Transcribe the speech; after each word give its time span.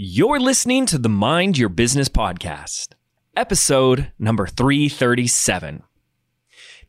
You're 0.00 0.38
listening 0.38 0.86
to 0.86 0.98
the 0.98 1.08
Mind 1.08 1.58
Your 1.58 1.68
Business 1.68 2.08
podcast, 2.08 2.90
episode 3.36 4.12
number 4.16 4.46
337. 4.46 5.82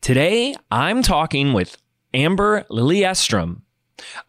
Today, 0.00 0.54
I'm 0.70 1.02
talking 1.02 1.52
with 1.52 1.76
Amber 2.14 2.66
Lilyestrom 2.70 3.62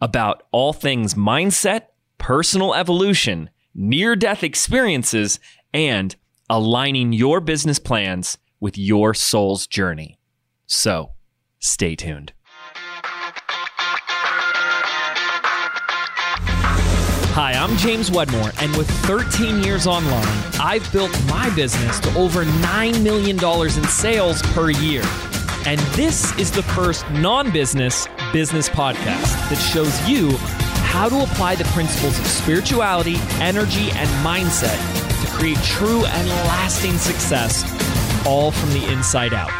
about 0.00 0.42
all 0.50 0.72
things 0.72 1.14
mindset, 1.14 1.82
personal 2.18 2.74
evolution, 2.74 3.50
near 3.72 4.16
death 4.16 4.42
experiences, 4.42 5.38
and 5.72 6.16
aligning 6.50 7.12
your 7.12 7.40
business 7.40 7.78
plans 7.78 8.36
with 8.58 8.76
your 8.76 9.14
soul's 9.14 9.68
journey. 9.68 10.18
So, 10.66 11.12
stay 11.60 11.94
tuned. 11.94 12.32
Hi, 17.34 17.52
I'm 17.52 17.78
James 17.78 18.10
Wedmore, 18.10 18.52
and 18.60 18.76
with 18.76 18.90
13 19.06 19.62
years 19.62 19.86
online, 19.86 20.28
I've 20.60 20.86
built 20.92 21.10
my 21.28 21.48
business 21.54 21.98
to 22.00 22.14
over 22.14 22.44
$9 22.44 23.02
million 23.02 23.42
in 23.42 23.84
sales 23.88 24.42
per 24.52 24.68
year. 24.68 25.02
And 25.64 25.80
this 25.96 26.38
is 26.38 26.50
the 26.50 26.62
first 26.62 27.08
non 27.12 27.50
business 27.50 28.06
business 28.34 28.68
podcast 28.68 29.48
that 29.48 29.56
shows 29.56 30.06
you 30.06 30.36
how 30.92 31.08
to 31.08 31.22
apply 31.22 31.54
the 31.54 31.64
principles 31.72 32.18
of 32.18 32.26
spirituality, 32.26 33.16
energy, 33.40 33.90
and 33.92 34.10
mindset 34.22 34.76
to 35.24 35.32
create 35.32 35.56
true 35.64 36.04
and 36.04 36.28
lasting 36.28 36.98
success, 36.98 37.64
all 38.26 38.50
from 38.50 38.68
the 38.74 38.92
inside 38.92 39.32
out. 39.32 39.50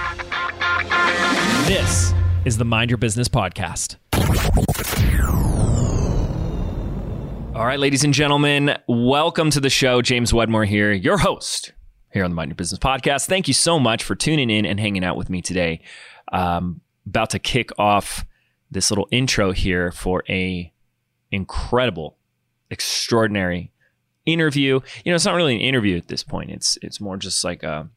This 1.67 2.13
is 2.45 2.59
the 2.59 2.67
Mind 2.67 2.91
Your 2.91 2.99
Business 2.99 3.29
podcast. 3.29 3.97
All 7.55 7.67
right, 7.67 7.79
ladies 7.79 8.03
and 8.03 8.15
gentlemen, 8.15 8.79
welcome 8.89 9.51
to 9.51 9.61
the 9.61 9.69
show. 9.69 10.01
James 10.01 10.33
Wedmore 10.33 10.65
here, 10.65 10.91
your 10.91 11.19
host 11.19 11.75
here 12.11 12.25
on 12.25 12.31
the 12.31 12.35
Mind 12.35 12.49
Your 12.49 12.57
Business 12.57 12.79
podcast. 12.79 13.27
Thank 13.27 13.47
you 13.47 13.53
so 13.53 13.79
much 13.79 14.05
for 14.05 14.15
tuning 14.15 14.49
in 14.49 14.65
and 14.65 14.81
hanging 14.81 15.05
out 15.05 15.19
with 15.19 15.29
me 15.29 15.43
today. 15.43 15.83
Um, 16.33 16.81
about 17.07 17.29
to 17.31 17.39
kick 17.39 17.69
off 17.79 18.25
this 18.71 18.91
little 18.91 19.07
intro 19.11 19.53
here 19.53 19.93
for 19.93 20.25
a 20.31 20.73
incredible, 21.31 22.17
extraordinary 22.71 23.71
interview. 24.25 24.81
You 25.05 25.13
know, 25.13 25.17
it's 25.17 25.27
not 25.27 25.35
really 25.35 25.55
an 25.55 25.61
interview 25.61 25.99
at 25.99 26.09
this 26.09 26.25
point. 26.25 26.51
It's 26.51 26.79
it's 26.81 27.03
more 27.03 27.19
just 27.19 27.45
like 27.45 27.63
a 27.63 27.91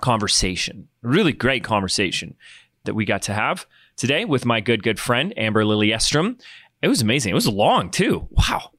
conversation, 0.00 0.86
a 1.02 1.08
really 1.08 1.32
great 1.32 1.64
conversation 1.64 2.36
that 2.84 2.94
we 2.94 3.04
got 3.04 3.22
to 3.22 3.34
have 3.34 3.66
today 3.96 4.24
with 4.24 4.46
my 4.46 4.60
good 4.60 4.84
good 4.84 5.00
friend 5.00 5.34
Amber 5.36 5.64
Lilyestrom. 5.64 6.40
It 6.80 6.86
was 6.86 7.02
amazing. 7.02 7.32
It 7.32 7.34
was 7.34 7.48
long 7.48 7.90
too. 7.90 8.28
Wow. 8.30 8.70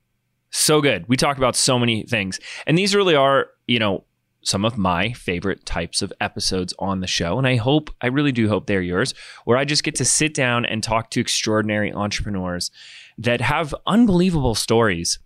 So 0.58 0.80
good. 0.82 1.04
We 1.10 1.18
talk 1.18 1.36
about 1.36 1.58
so 1.58 1.78
many 1.78 2.04
things. 2.04 2.40
And 2.66 2.78
these 2.78 2.96
really 2.96 3.14
are, 3.14 3.48
you 3.68 3.78
know, 3.78 4.06
some 4.42 4.64
of 4.64 4.78
my 4.78 5.12
favorite 5.12 5.66
types 5.66 6.02
of 6.02 6.14
episodes 6.22 6.74
on 6.80 7.02
the 7.02 7.08
show. 7.08 7.38
And 7.38 7.46
I 7.46 7.58
hope, 7.58 7.90
I 8.00 8.08
really 8.08 8.32
do 8.32 8.48
hope 8.48 8.66
they're 8.66 8.82
yours, 8.82 9.14
where 9.44 9.58
I 9.58 9.66
just 9.66 9.84
get 9.84 9.96
to 9.96 10.06
sit 10.06 10.34
down 10.34 10.66
and 10.66 10.82
talk 10.82 11.10
to 11.10 11.20
extraordinary 11.20 11.92
entrepreneurs 11.92 12.72
that 13.18 13.42
have 13.42 13.76
unbelievable 13.86 14.56
stories. 14.56 15.20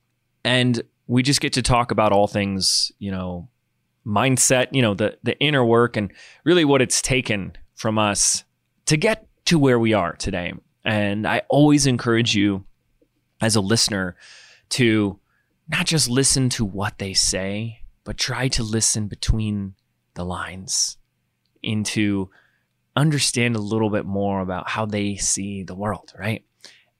And 0.43 0.81
we 1.05 1.21
just 1.21 1.41
get 1.41 1.53
to 1.53 1.61
talk 1.61 1.91
about 1.91 2.11
all 2.11 2.25
things, 2.25 2.91
you 2.97 3.11
know, 3.11 3.49
mindset, 4.07 4.69
you 4.71 4.81
know, 4.81 4.95
the 4.95 5.19
the 5.21 5.37
inner 5.39 5.63
work 5.63 5.95
and 5.95 6.11
really 6.43 6.65
what 6.65 6.81
it's 6.81 7.03
taken 7.03 7.53
from 7.75 7.99
us 7.99 8.45
to 8.87 8.97
get 8.97 9.27
to 9.45 9.59
where 9.59 9.77
we 9.77 9.93
are 9.93 10.13
today. 10.13 10.53
And 10.83 11.27
I 11.27 11.43
always 11.49 11.85
encourage 11.85 12.35
you 12.35 12.65
as 13.41 13.55
a 13.55 13.61
listener 13.61 14.15
to 14.69 15.19
not 15.67 15.85
just 15.85 16.09
listen 16.09 16.49
to 16.49 16.65
what 16.65 16.97
they 16.97 17.13
say, 17.13 17.81
but 18.03 18.17
try 18.17 18.47
to 18.49 18.63
listen 18.63 19.07
between 19.07 19.75
the 20.15 20.25
lines 20.25 20.97
into 21.61 22.29
understand 22.95 23.55
a 23.55 23.59
little 23.59 23.89
bit 23.89 24.05
more 24.05 24.41
about 24.41 24.69
how 24.69 24.85
they 24.85 25.15
see 25.15 25.63
the 25.63 25.75
world, 25.75 26.13
right? 26.17 26.43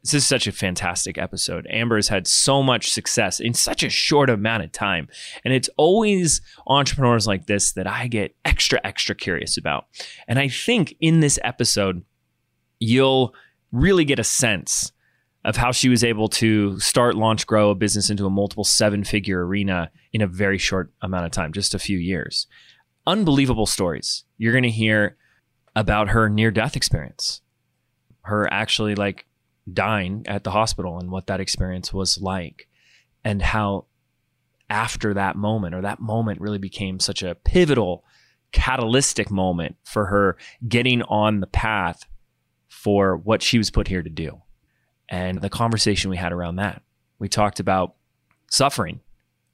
This 0.03 0.13
is 0.13 0.25
such 0.25 0.47
a 0.47 0.53
fantastic 0.53 1.17
episode. 1.17 1.67
Amber 1.69 1.97
has 1.97 2.07
had 2.07 2.25
so 2.25 2.63
much 2.63 2.91
success 2.91 3.41
in 3.41 3.53
such 3.53 3.83
a 3.83 3.89
short 3.89 4.29
amount 4.29 4.63
of 4.63 4.71
time. 4.71 5.09
And 5.43 5.53
it's 5.53 5.69
always 5.75 6.41
entrepreneurs 6.67 7.27
like 7.27 7.47
this 7.47 7.73
that 7.73 7.85
I 7.85 8.07
get 8.07 8.33
extra, 8.45 8.79
extra 8.83 9.13
curious 9.13 9.57
about. 9.57 9.87
And 10.25 10.39
I 10.39 10.47
think 10.47 10.95
in 11.01 11.19
this 11.19 11.37
episode, 11.43 12.03
you'll 12.79 13.33
really 13.73 14.05
get 14.05 14.19
a 14.19 14.23
sense 14.23 14.93
of 15.45 15.55
how 15.55 15.71
she 15.71 15.89
was 15.89 16.03
able 16.03 16.27
to 16.27 16.79
start, 16.79 17.15
launch, 17.15 17.47
grow 17.47 17.69
a 17.69 17.75
business 17.75 18.09
into 18.09 18.25
a 18.25 18.29
multiple 18.29 18.63
seven 18.63 19.03
figure 19.03 19.45
arena 19.45 19.89
in 20.11 20.21
a 20.21 20.27
very 20.27 20.57
short 20.57 20.91
amount 21.01 21.25
of 21.25 21.31
time, 21.31 21.53
just 21.53 21.73
a 21.73 21.79
few 21.79 21.97
years. 21.97 22.47
Unbelievable 23.07 23.65
stories. 23.65 24.25
You're 24.37 24.51
going 24.51 24.63
to 24.63 24.69
hear 24.69 25.17
about 25.75 26.09
her 26.09 26.29
near 26.29 26.51
death 26.51 26.75
experience, 26.75 27.41
her 28.23 28.51
actually 28.51 28.95
like 28.95 29.25
dying 29.71 30.23
at 30.27 30.43
the 30.43 30.51
hospital 30.51 30.99
and 30.99 31.09
what 31.09 31.27
that 31.27 31.39
experience 31.39 31.93
was 31.93 32.19
like, 32.19 32.67
and 33.23 33.41
how 33.41 33.85
after 34.69 35.13
that 35.13 35.35
moment 35.35 35.73
or 35.73 35.81
that 35.81 36.01
moment 36.01 36.41
really 36.41 36.57
became 36.57 36.99
such 36.99 37.23
a 37.23 37.35
pivotal, 37.35 38.03
catalytic 38.51 39.31
moment 39.31 39.77
for 39.85 40.07
her 40.07 40.37
getting 40.67 41.01
on 41.03 41.39
the 41.39 41.47
path 41.47 42.05
for 42.67 43.15
what 43.15 43.41
she 43.41 43.57
was 43.57 43.71
put 43.71 43.87
here 43.87 44.03
to 44.03 44.09
do 44.09 44.41
and 45.09 45.41
the 45.41 45.49
conversation 45.49 46.09
we 46.09 46.17
had 46.17 46.31
around 46.31 46.57
that. 46.57 46.81
We 47.17 47.27
talked 47.27 47.59
about 47.59 47.95
suffering, 48.49 49.01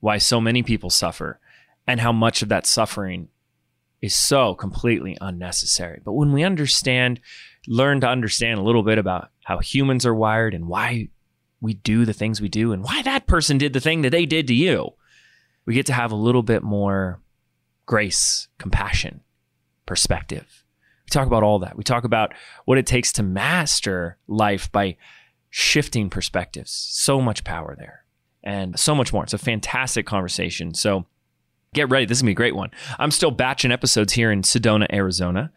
why 0.02 0.18
so 0.18 0.40
many 0.40 0.62
people 0.62 0.90
suffer, 0.90 1.40
and 1.88 2.00
how 2.00 2.12
much 2.12 2.42
of 2.42 2.50
that 2.50 2.68
suffering 2.68 3.30
is 4.02 4.16
so 4.16 4.54
completely 4.54 5.18
unnecessary. 5.22 6.02
But 6.04 6.14
when 6.14 6.32
we 6.34 6.44
understand, 6.44 7.22
learn 7.68 8.02
to 8.02 8.10
understand 8.10 8.60
a 8.60 8.64
little 8.64 8.84
bit 8.84 8.98
about 8.98 9.30
how 9.46 9.60
humans 9.60 10.06
are 10.06 10.14
wired 10.14 10.54
and 10.54 10.68
why 10.68 11.10
we 11.62 11.74
do 11.74 12.06
the 12.06 12.14
things 12.14 12.42
we 12.42 12.50
do 12.50 12.72
and 12.74 12.84
why 12.84 13.02
that 13.04 13.26
person 13.26 13.58
did 13.58 13.74
the 13.74 13.80
thing 13.80 14.02
that 14.02 14.12
they 14.12 14.26
did 14.26 14.48
to 14.48 14.54
you, 14.54 14.92
we 15.66 15.74
get 15.74 15.86
to 15.88 15.94
have 15.94 16.12
a 16.12 16.16
little 16.16 16.44
bit 16.44 16.62
more 16.62 17.22
grace, 17.86 18.48
compassion, 18.58 19.22
perspective. 19.86 20.64
We 21.06 21.10
talk 21.10 21.28
about 21.28 21.44
all 21.44 21.60
that. 21.60 21.78
We 21.78 21.84
talk 21.84 22.04
about 22.04 22.34
what 22.66 22.78
it 22.78 22.86
takes 22.86 23.14
to 23.14 23.24
master 23.24 24.18
life 24.28 24.72
by 24.72 24.98
shifting 25.58 26.10
perspectives. 26.10 26.70
So 26.70 27.22
much 27.22 27.46
power 27.46 27.78
there 27.80 28.04
and 28.44 28.78
so 28.78 28.94
much 28.94 29.14
more. 29.14 29.24
It's 29.24 29.32
a 29.32 29.38
fantastic 29.38 30.06
conversation. 30.06 30.74
So 30.74 31.06
get 31.74 31.90
ready. 31.90 32.06
This 32.06 32.18
is 32.18 32.24
going 32.24 32.26
to 32.26 32.30
be 32.32 32.34
a 32.34 32.44
great 32.44 32.58
one. 32.58 32.72
I'm 33.00 33.10
still 33.10 33.32
batching 33.32 33.72
episodes 33.72 34.12
here 34.12 34.34
in 34.34 34.42
Sedona, 34.42 34.86
Arizona. 34.92 35.54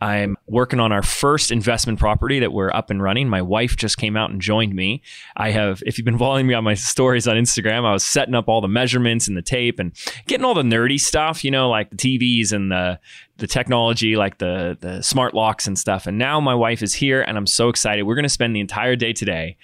I'm 0.00 0.36
working 0.46 0.80
on 0.80 0.92
our 0.92 1.02
first 1.02 1.50
investment 1.50 1.98
property 1.98 2.40
that 2.40 2.52
we're 2.52 2.72
up 2.72 2.90
and 2.90 3.02
running. 3.02 3.28
My 3.28 3.42
wife 3.42 3.76
just 3.76 3.96
came 3.96 4.16
out 4.16 4.30
and 4.30 4.40
joined 4.40 4.74
me. 4.74 5.02
I 5.36 5.50
have, 5.50 5.82
if 5.86 5.96
you've 5.96 6.04
been 6.04 6.18
following 6.24 6.46
me 6.46 6.54
on 6.54 6.64
my 6.64 6.74
stories 6.74 7.26
on 7.26 7.36
Instagram, 7.36 7.84
I 7.84 7.92
was 7.92 8.04
setting 8.04 8.34
up 8.34 8.48
all 8.48 8.60
the 8.60 8.68
measurements 8.68 9.28
and 9.28 9.36
the 9.36 9.42
tape 9.42 9.78
and 9.78 9.92
getting 10.26 10.44
all 10.44 10.54
the 10.54 10.62
nerdy 10.62 11.00
stuff, 11.00 11.44
you 11.44 11.50
know, 11.50 11.68
like 11.70 11.90
the 11.90 11.96
TVs 11.96 12.52
and 12.52 12.70
the 12.70 12.98
the 13.36 13.46
technology, 13.48 14.14
like 14.14 14.38
the 14.38 14.76
the 14.80 15.02
smart 15.02 15.34
locks 15.34 15.66
and 15.66 15.78
stuff. 15.78 16.06
And 16.06 16.18
now 16.18 16.38
my 16.38 16.54
wife 16.54 16.82
is 16.82 16.94
here, 16.94 17.22
and 17.22 17.36
I'm 17.36 17.46
so 17.46 17.68
excited. 17.68 18.04
We're 18.04 18.14
going 18.14 18.22
to 18.24 18.28
spend 18.28 18.54
the 18.54 18.60
entire 18.60 18.94
day 18.94 19.12
today 19.12 19.56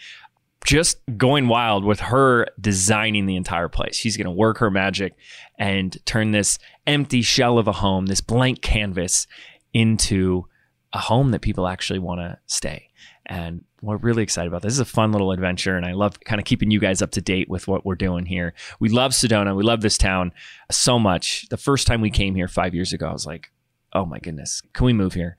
just 0.65 0.99
going 1.17 1.49
wild 1.49 1.85
with 1.85 2.01
her 2.01 2.47
designing 2.61 3.27
the 3.27 3.37
entire 3.37 3.69
place. 3.69 3.97
She's 3.97 4.17
going 4.17 4.27
to 4.27 4.31
work 4.31 4.59
her 4.59 4.71
magic 4.71 5.15
and 5.59 5.97
turn 6.05 6.33
this 6.33 6.59
empty 6.87 7.23
shell 7.23 7.59
of 7.59 7.67
a 7.67 7.73
home, 7.73 8.07
this 8.07 8.21
blank 8.21 8.61
canvas, 8.61 9.27
into 9.73 10.47
a 10.93 10.99
home 10.99 11.31
that 11.31 11.41
people 11.41 11.69
actually 11.69 11.99
want 11.99 12.21
to 12.21 12.39
stay. 12.47 12.89
And 13.27 13.65
we're 13.81 13.97
really 13.97 14.25
excited 14.25 14.49
about 14.49 14.63
this. 14.63 14.73
This 14.73 14.75
is 14.75 14.81
a 14.81 14.85
fun 14.85 15.13
little 15.13 15.31
adventure, 15.31 15.77
and 15.77 15.87
I 15.87 15.93
love 15.93 16.19
kind 16.21 16.41
of 16.41 16.45
keeping 16.45 16.71
you 16.71 16.81
guys 16.81 17.01
up 17.01 17.13
to 17.13 17.21
date 17.21 17.49
with 17.49 17.69
what 17.69 17.87
we're 17.87 17.95
doing 17.95 18.27
here. 18.27 18.55
We 18.81 18.89
love 18.89 19.13
Sedona. 19.13 19.55
We 19.55 19.63
love 19.63 19.83
this 19.83 19.97
town 19.97 20.33
so 20.71 20.99
much. 20.99 21.49
The 21.49 21.57
first 21.57 21.87
time 21.87 22.01
we 22.01 22.11
came 22.11 22.35
here 22.35 22.49
five 22.49 22.75
years 22.75 22.93
ago, 22.93 23.09
I 23.09 23.13
was 23.13 23.27
like, 23.27 23.53
oh 23.93 24.05
my 24.05 24.19
goodness, 24.19 24.63
can 24.73 24.85
we 24.87 24.93
move 24.93 25.15
here? 25.15 25.37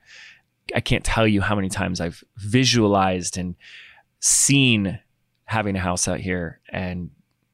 I 0.74 0.80
can't 0.80 1.04
tell 1.04 1.26
you 1.26 1.42
how 1.42 1.54
many 1.54 1.68
times 1.68 2.00
I've 2.00 2.24
visualized 2.36 3.36
and 3.36 3.56
seen 4.20 5.00
having 5.44 5.76
a 5.76 5.80
house 5.80 6.08
out 6.08 6.20
here. 6.20 6.60
And 6.70 7.10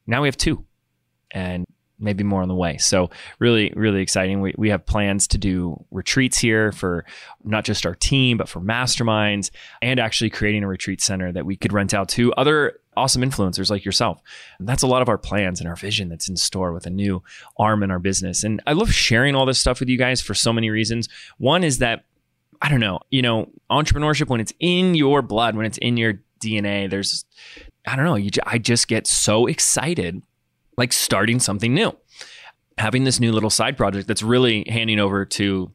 now 0.07 0.23
we 0.23 0.29
have 0.29 0.37
two. 0.37 0.65
And 1.33 1.67
maybe 1.99 2.25
more 2.25 2.43
on 2.43 2.49
the 2.49 2.55
way. 2.55 2.77
So 2.79 3.11
really, 3.39 3.73
really 3.77 4.01
exciting. 4.01 4.41
We, 4.41 4.55
we 4.57 4.71
have 4.71 4.87
plans 4.87 5.27
to 5.29 5.39
do 5.39 5.85
retreats 5.91 6.39
here 6.39 6.73
for 6.73 7.05
not 7.45 7.65
just 7.65 7.87
our 7.87 7.95
team, 7.95 8.37
but 8.37 8.49
for 8.49 8.61
masterminds 8.61 9.51
and 9.83 9.99
actually 9.99 10.31
creating 10.31 10.65
a 10.65 10.69
retreat 10.69 11.01
center 11.01 11.33
that 11.33 11.47
we 11.47 11.57
could 11.57 11.73
rent 11.73 11.95
out 11.95 12.09
to 12.11 12.33
other 12.35 12.81
awesome 12.97 13.23
influencers 13.23 13.71
like 13.71 13.85
yourself. 13.85 14.21
And 14.59 14.69
that's 14.69 14.83
a 14.83 14.87
lot 14.87 15.03
of 15.03 15.09
our 15.09 15.19
plans 15.19 15.61
and 15.61 15.69
our 15.69 15.77
vision 15.77 16.09
that's 16.09 16.29
in 16.29 16.37
store 16.37 16.73
with 16.73 16.87
a 16.87 16.91
new 16.91 17.23
arm 17.59 17.83
in 17.83 17.91
our 17.91 18.01
business. 18.01 18.45
And 18.45 18.61
I 18.67 18.73
love 18.73 18.93
sharing 18.93 19.35
all 19.35 19.47
this 19.47 19.59
stuff 19.59 19.81
with 19.81 19.89
you 19.89 19.97
guys 19.97 20.21
for 20.21 20.35
so 20.35 20.53
many 20.53 20.71
reasons. 20.71 21.09
One 21.39 21.65
is 21.65 21.79
that 21.79 22.05
I 22.61 22.69
don't 22.69 22.81
know, 22.81 22.99
you 23.11 23.23
know, 23.23 23.51
entrepreneurship 23.71 24.29
when 24.29 24.41
it's 24.41 24.53
in 24.59 24.97
your 24.97 25.23
blood, 25.23 25.57
when 25.57 25.65
it's 25.65 25.79
in 25.79 25.97
your 25.97 26.21
DNA, 26.41 26.91
there's 26.91 27.25
I 27.87 27.97
don't 27.97 28.05
know, 28.05 28.17
you 28.17 28.31
I 28.45 28.59
just 28.59 28.89
get 28.89 29.07
so 29.07 29.47
excited 29.47 30.23
like 30.79 30.93
starting 30.93 31.41
something 31.41 31.75
new, 31.75 31.95
having 32.79 33.05
this 33.05 33.21
new 33.21 33.33
little 33.33 33.51
side 33.51 33.77
project 33.77 34.07
that's 34.07 34.23
really 34.23 34.65
handing 34.69 35.01
over 35.01 35.25
to 35.25 35.73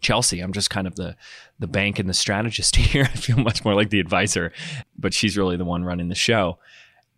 Chelsea. 0.00 0.40
I'm 0.40 0.52
just 0.52 0.70
kind 0.70 0.86
of 0.86 0.96
the 0.96 1.14
the 1.58 1.66
bank 1.68 1.98
and 1.98 2.08
the 2.08 2.14
strategist 2.14 2.74
here. 2.76 3.04
I 3.04 3.16
feel 3.16 3.36
much 3.36 3.64
more 3.64 3.74
like 3.74 3.90
the 3.90 4.00
advisor, 4.00 4.52
but 4.98 5.14
she's 5.14 5.36
really 5.36 5.56
the 5.56 5.64
one 5.64 5.84
running 5.84 6.08
the 6.08 6.14
show. 6.14 6.58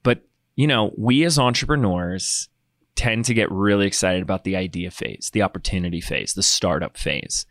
But 0.02 0.22
you 0.56 0.66
know, 0.66 0.92
we 0.98 1.24
as 1.24 1.38
entrepreneurs 1.38 2.48
tend 2.96 3.24
to 3.24 3.34
get 3.34 3.50
really 3.50 3.86
excited 3.86 4.22
about 4.22 4.44
the 4.44 4.56
idea 4.56 4.90
phase, 4.90 5.30
the 5.32 5.42
opportunity 5.42 6.00
phase, 6.00 6.34
the 6.34 6.42
startup 6.42 6.98
phase. 6.98 7.46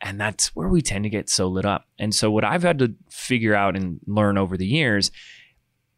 And 0.00 0.20
that's 0.20 0.54
where 0.56 0.68
we 0.68 0.82
tend 0.82 1.04
to 1.04 1.10
get 1.10 1.30
so 1.30 1.46
lit 1.46 1.64
up. 1.64 1.86
And 1.96 2.12
so, 2.12 2.28
what 2.28 2.44
I've 2.44 2.64
had 2.64 2.80
to 2.80 2.94
figure 3.08 3.54
out 3.54 3.76
and 3.76 4.00
learn 4.04 4.36
over 4.36 4.56
the 4.56 4.66
years 4.66 5.12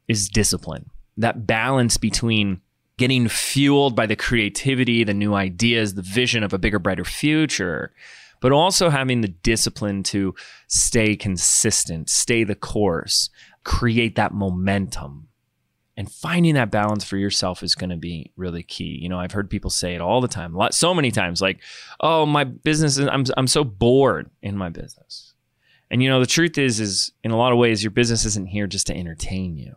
is 0.08 0.28
discipline, 0.28 0.90
that 1.16 1.46
balance 1.46 1.96
between 1.96 2.60
getting 2.96 3.28
fueled 3.28 3.96
by 3.96 4.06
the 4.06 4.16
creativity, 4.16 5.04
the 5.04 5.14
new 5.14 5.34
ideas, 5.34 5.94
the 5.94 6.02
vision 6.02 6.42
of 6.42 6.52
a 6.52 6.58
bigger, 6.58 6.78
brighter 6.78 7.04
future, 7.04 7.92
but 8.40 8.52
also 8.52 8.90
having 8.90 9.20
the 9.20 9.28
discipline 9.28 10.02
to 10.04 10.34
stay 10.68 11.16
consistent, 11.16 12.08
stay 12.08 12.44
the 12.44 12.54
course, 12.54 13.30
create 13.64 14.16
that 14.16 14.32
momentum. 14.32 15.28
And 15.96 16.10
finding 16.10 16.54
that 16.54 16.72
balance 16.72 17.04
for 17.04 17.16
yourself 17.16 17.62
is 17.62 17.76
going 17.76 17.90
to 17.90 17.96
be 17.96 18.32
really 18.36 18.64
key. 18.64 18.98
You 19.00 19.08
know, 19.08 19.18
I've 19.18 19.32
heard 19.32 19.48
people 19.48 19.70
say 19.70 19.94
it 19.94 20.00
all 20.00 20.20
the 20.20 20.28
time, 20.28 20.52
lot, 20.52 20.74
so 20.74 20.92
many 20.92 21.12
times, 21.12 21.40
like, 21.40 21.62
"Oh, 22.00 22.26
my 22.26 22.42
business 22.42 22.98
is 22.98 23.06
I'm 23.06 23.24
I'm 23.36 23.46
so 23.46 23.62
bored 23.62 24.28
in 24.42 24.56
my 24.56 24.70
business." 24.70 25.34
And 25.92 26.02
you 26.02 26.08
know, 26.08 26.18
the 26.18 26.26
truth 26.26 26.58
is, 26.58 26.80
is 26.80 27.12
in 27.22 27.30
a 27.30 27.36
lot 27.36 27.52
of 27.52 27.58
ways, 27.58 27.84
your 27.84 27.92
business 27.92 28.24
isn't 28.24 28.48
here 28.48 28.66
just 28.66 28.88
to 28.88 28.96
entertain 28.96 29.56
you. 29.56 29.76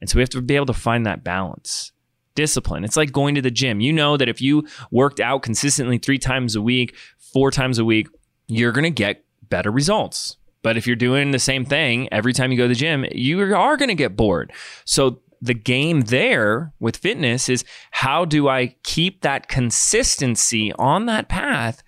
And 0.00 0.08
so 0.08 0.16
we 0.16 0.22
have 0.22 0.30
to 0.30 0.40
be 0.40 0.56
able 0.56 0.64
to 0.66 0.72
find 0.72 1.04
that 1.04 1.22
balance 1.22 1.92
discipline. 2.40 2.84
It's 2.84 2.96
like 2.96 3.12
going 3.12 3.34
to 3.34 3.42
the 3.42 3.50
gym. 3.50 3.80
You 3.80 3.92
know 3.92 4.16
that 4.16 4.30
if 4.30 4.40
you 4.40 4.66
worked 4.90 5.20
out 5.20 5.42
consistently 5.42 5.98
three 5.98 6.18
times 6.18 6.56
a 6.56 6.62
week, 6.62 6.96
four 7.18 7.50
times 7.50 7.78
a 7.78 7.84
week, 7.84 8.08
you're 8.46 8.72
going 8.72 8.84
to 8.84 8.90
get 8.90 9.26
better 9.50 9.70
results. 9.70 10.38
But 10.62 10.78
if 10.78 10.86
you're 10.86 10.96
doing 10.96 11.32
the 11.32 11.38
same 11.38 11.66
thing 11.66 12.08
every 12.10 12.32
time 12.32 12.50
you 12.50 12.56
go 12.56 12.64
to 12.64 12.68
the 12.68 12.74
gym, 12.74 13.04
you 13.12 13.38
are 13.54 13.76
going 13.76 13.88
to 13.88 13.94
get 13.94 14.16
bored. 14.16 14.54
So 14.86 15.20
the 15.42 15.54
game 15.54 16.00
there 16.02 16.72
with 16.80 16.96
fitness 16.96 17.50
is 17.50 17.62
how 17.90 18.24
do 18.24 18.48
I 18.48 18.76
keep 18.84 19.20
that 19.20 19.48
consistency 19.48 20.72
on 20.78 21.04
that 21.06 21.28
path 21.28 21.82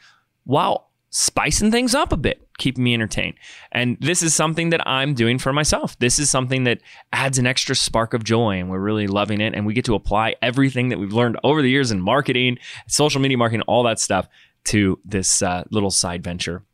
while 0.44 0.90
spicing 1.12 1.70
things 1.70 1.94
up 1.94 2.10
a 2.10 2.16
bit, 2.16 2.48
keeping 2.58 2.82
me 2.82 2.94
entertained. 2.94 3.34
And 3.70 3.98
this 4.00 4.22
is 4.22 4.34
something 4.34 4.70
that 4.70 4.86
I'm 4.88 5.12
doing 5.12 5.38
for 5.38 5.52
myself. 5.52 5.96
This 5.98 6.18
is 6.18 6.30
something 6.30 6.64
that 6.64 6.80
adds 7.12 7.38
an 7.38 7.46
extra 7.46 7.76
spark 7.76 8.14
of 8.14 8.24
joy, 8.24 8.58
and 8.58 8.70
we're 8.70 8.80
really 8.80 9.06
loving 9.06 9.40
it. 9.40 9.54
And 9.54 9.66
we 9.66 9.74
get 9.74 9.84
to 9.84 9.94
apply 9.94 10.36
everything 10.40 10.88
that 10.88 10.98
we've 10.98 11.12
learned 11.12 11.38
over 11.44 11.60
the 11.60 11.70
years 11.70 11.90
in 11.90 12.00
marketing, 12.00 12.58
social 12.88 13.20
media 13.20 13.36
marketing, 13.36 13.62
all 13.62 13.82
that 13.84 14.00
stuff 14.00 14.26
to 14.64 14.98
this 15.04 15.42
uh, 15.42 15.64
little 15.70 15.90
side 15.90 16.24
venture 16.24 16.64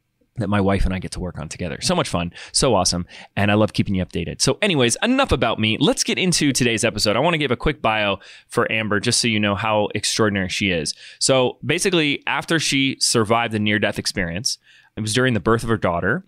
that 0.40 0.48
my 0.48 0.60
wife 0.60 0.84
and 0.84 0.94
I 0.94 0.98
get 0.98 1.12
to 1.12 1.20
work 1.20 1.38
on 1.38 1.48
together. 1.48 1.78
So 1.80 1.94
much 1.94 2.08
fun, 2.08 2.32
so 2.52 2.74
awesome, 2.74 3.06
and 3.36 3.50
I 3.50 3.54
love 3.54 3.72
keeping 3.72 3.94
you 3.94 4.04
updated. 4.04 4.40
So, 4.40 4.58
anyways, 4.62 4.96
enough 5.02 5.32
about 5.32 5.58
me. 5.58 5.76
Let's 5.80 6.04
get 6.04 6.18
into 6.18 6.52
today's 6.52 6.84
episode. 6.84 7.16
I 7.16 7.20
want 7.20 7.34
to 7.34 7.38
give 7.38 7.50
a 7.50 7.56
quick 7.56 7.82
bio 7.82 8.18
for 8.48 8.70
Amber 8.70 9.00
just 9.00 9.20
so 9.20 9.28
you 9.28 9.40
know 9.40 9.54
how 9.54 9.88
extraordinary 9.94 10.48
she 10.48 10.70
is. 10.70 10.94
So, 11.18 11.58
basically, 11.64 12.22
after 12.26 12.58
she 12.58 12.96
survived 13.00 13.52
the 13.52 13.58
near 13.58 13.78
death 13.78 13.98
experience, 13.98 14.58
it 14.96 15.00
was 15.00 15.14
during 15.14 15.34
the 15.34 15.40
birth 15.40 15.62
of 15.62 15.68
her 15.68 15.76
daughter, 15.76 16.24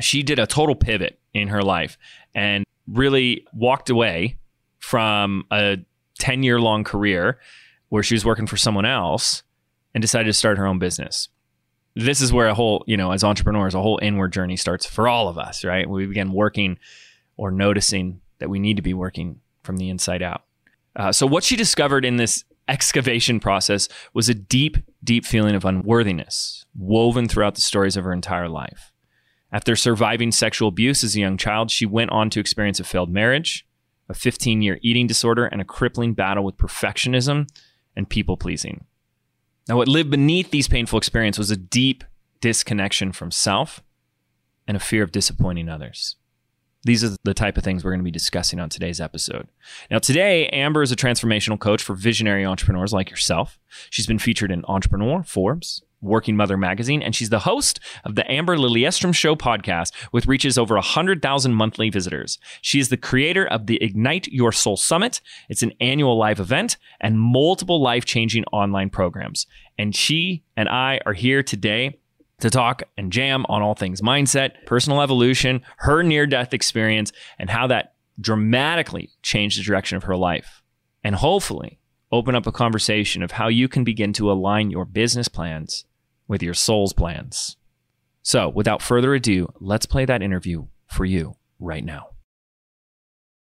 she 0.00 0.22
did 0.22 0.38
a 0.38 0.46
total 0.46 0.74
pivot 0.74 1.18
in 1.34 1.48
her 1.48 1.62
life 1.62 1.96
and 2.34 2.64
really 2.86 3.46
walked 3.52 3.90
away 3.90 4.36
from 4.78 5.44
a 5.50 5.78
10 6.18 6.42
year 6.42 6.60
long 6.60 6.84
career 6.84 7.38
where 7.88 8.02
she 8.02 8.14
was 8.14 8.24
working 8.24 8.46
for 8.46 8.56
someone 8.56 8.84
else 8.84 9.42
and 9.94 10.02
decided 10.02 10.26
to 10.26 10.32
start 10.32 10.58
her 10.58 10.66
own 10.66 10.78
business 10.78 11.28
this 12.00 12.20
is 12.20 12.32
where 12.32 12.48
a 12.48 12.54
whole, 12.54 12.84
you 12.86 12.96
know, 12.96 13.12
as 13.12 13.24
entrepreneurs, 13.24 13.74
a 13.74 13.82
whole 13.82 13.98
inward 14.02 14.32
journey 14.32 14.56
starts 14.56 14.86
for 14.86 15.08
all 15.08 15.28
of 15.28 15.38
us, 15.38 15.64
right? 15.64 15.88
We 15.88 16.06
begin 16.06 16.32
working 16.32 16.78
or 17.36 17.50
noticing 17.50 18.20
that 18.38 18.50
we 18.50 18.58
need 18.58 18.76
to 18.76 18.82
be 18.82 18.94
working 18.94 19.40
from 19.62 19.76
the 19.76 19.88
inside 19.88 20.22
out. 20.22 20.44
Uh, 20.96 21.12
so, 21.12 21.26
what 21.26 21.44
she 21.44 21.56
discovered 21.56 22.04
in 22.04 22.16
this 22.16 22.44
excavation 22.68 23.40
process 23.40 23.88
was 24.14 24.28
a 24.28 24.34
deep, 24.34 24.76
deep 25.02 25.24
feeling 25.26 25.54
of 25.54 25.64
unworthiness 25.64 26.64
woven 26.76 27.28
throughout 27.28 27.54
the 27.54 27.60
stories 27.60 27.96
of 27.96 28.04
her 28.04 28.12
entire 28.12 28.48
life. 28.48 28.92
After 29.52 29.74
surviving 29.74 30.30
sexual 30.30 30.68
abuse 30.68 31.02
as 31.02 31.16
a 31.16 31.20
young 31.20 31.36
child, 31.36 31.70
she 31.70 31.84
went 31.84 32.10
on 32.10 32.30
to 32.30 32.40
experience 32.40 32.78
a 32.78 32.84
failed 32.84 33.10
marriage, 33.10 33.66
a 34.08 34.14
15 34.14 34.62
year 34.62 34.78
eating 34.82 35.06
disorder, 35.06 35.46
and 35.46 35.60
a 35.60 35.64
crippling 35.64 36.14
battle 36.14 36.44
with 36.44 36.56
perfectionism 36.56 37.48
and 37.96 38.08
people 38.08 38.36
pleasing. 38.36 38.86
Now, 39.70 39.76
what 39.76 39.86
lived 39.86 40.10
beneath 40.10 40.50
these 40.50 40.66
painful 40.66 40.98
experiences 40.98 41.38
was 41.38 41.52
a 41.52 41.56
deep 41.56 42.02
disconnection 42.40 43.12
from 43.12 43.30
self 43.30 43.84
and 44.66 44.76
a 44.76 44.80
fear 44.80 45.04
of 45.04 45.12
disappointing 45.12 45.68
others. 45.68 46.16
These 46.82 47.04
are 47.04 47.14
the 47.22 47.34
type 47.34 47.56
of 47.56 47.62
things 47.62 47.84
we're 47.84 47.92
going 47.92 48.00
to 48.00 48.04
be 48.04 48.10
discussing 48.10 48.58
on 48.58 48.68
today's 48.68 49.00
episode. 49.00 49.46
Now, 49.88 50.00
today, 50.00 50.48
Amber 50.48 50.82
is 50.82 50.90
a 50.90 50.96
transformational 50.96 51.56
coach 51.56 51.84
for 51.84 51.94
visionary 51.94 52.44
entrepreneurs 52.44 52.92
like 52.92 53.10
yourself. 53.10 53.60
She's 53.90 54.08
been 54.08 54.18
featured 54.18 54.50
in 54.50 54.64
Entrepreneur, 54.64 55.22
Forbes, 55.22 55.84
Working 56.00 56.36
Mother 56.36 56.56
magazine, 56.56 57.02
and 57.02 57.14
she's 57.14 57.30
the 57.30 57.40
host 57.40 57.80
of 58.04 58.14
the 58.14 58.30
Amber 58.30 58.56
Lilyestrom 58.56 59.14
Show 59.14 59.36
podcast, 59.36 59.94
which 60.10 60.26
reaches 60.26 60.56
over 60.56 60.74
100,000 60.74 61.54
monthly 61.54 61.90
visitors. 61.90 62.38
She 62.62 62.80
is 62.80 62.88
the 62.88 62.96
creator 62.96 63.46
of 63.46 63.66
the 63.66 63.82
Ignite 63.82 64.28
Your 64.28 64.52
Soul 64.52 64.76
Summit. 64.76 65.20
It's 65.48 65.62
an 65.62 65.72
annual 65.80 66.16
live 66.16 66.40
event 66.40 66.76
and 67.00 67.20
multiple 67.20 67.82
life 67.82 68.04
changing 68.04 68.44
online 68.52 68.90
programs. 68.90 69.46
And 69.78 69.94
she 69.94 70.42
and 70.56 70.68
I 70.68 71.00
are 71.04 71.12
here 71.12 71.42
today 71.42 71.98
to 72.40 72.50
talk 72.50 72.82
and 72.96 73.12
jam 73.12 73.44
on 73.48 73.62
all 73.62 73.74
things 73.74 74.00
mindset, 74.00 74.64
personal 74.66 75.02
evolution, 75.02 75.62
her 75.78 76.02
near 76.02 76.26
death 76.26 76.54
experience, 76.54 77.12
and 77.38 77.50
how 77.50 77.66
that 77.66 77.94
dramatically 78.20 79.10
changed 79.22 79.58
the 79.58 79.64
direction 79.64 79.96
of 79.96 80.04
her 80.04 80.16
life. 80.16 80.62
And 81.04 81.14
hopefully, 81.14 81.78
open 82.12 82.34
up 82.34 82.46
a 82.46 82.52
conversation 82.52 83.22
of 83.22 83.32
how 83.32 83.48
you 83.48 83.68
can 83.68 83.84
begin 83.84 84.12
to 84.14 84.30
align 84.30 84.70
your 84.70 84.84
business 84.84 85.28
plans 85.28 85.84
with 86.30 86.42
your 86.44 86.54
soul's 86.54 86.92
plans. 86.92 87.56
So, 88.22 88.48
without 88.48 88.80
further 88.80 89.14
ado, 89.14 89.52
let's 89.58 89.84
play 89.84 90.04
that 90.04 90.22
interview 90.22 90.66
for 90.86 91.04
you 91.04 91.34
right 91.58 91.84
now. 91.84 92.10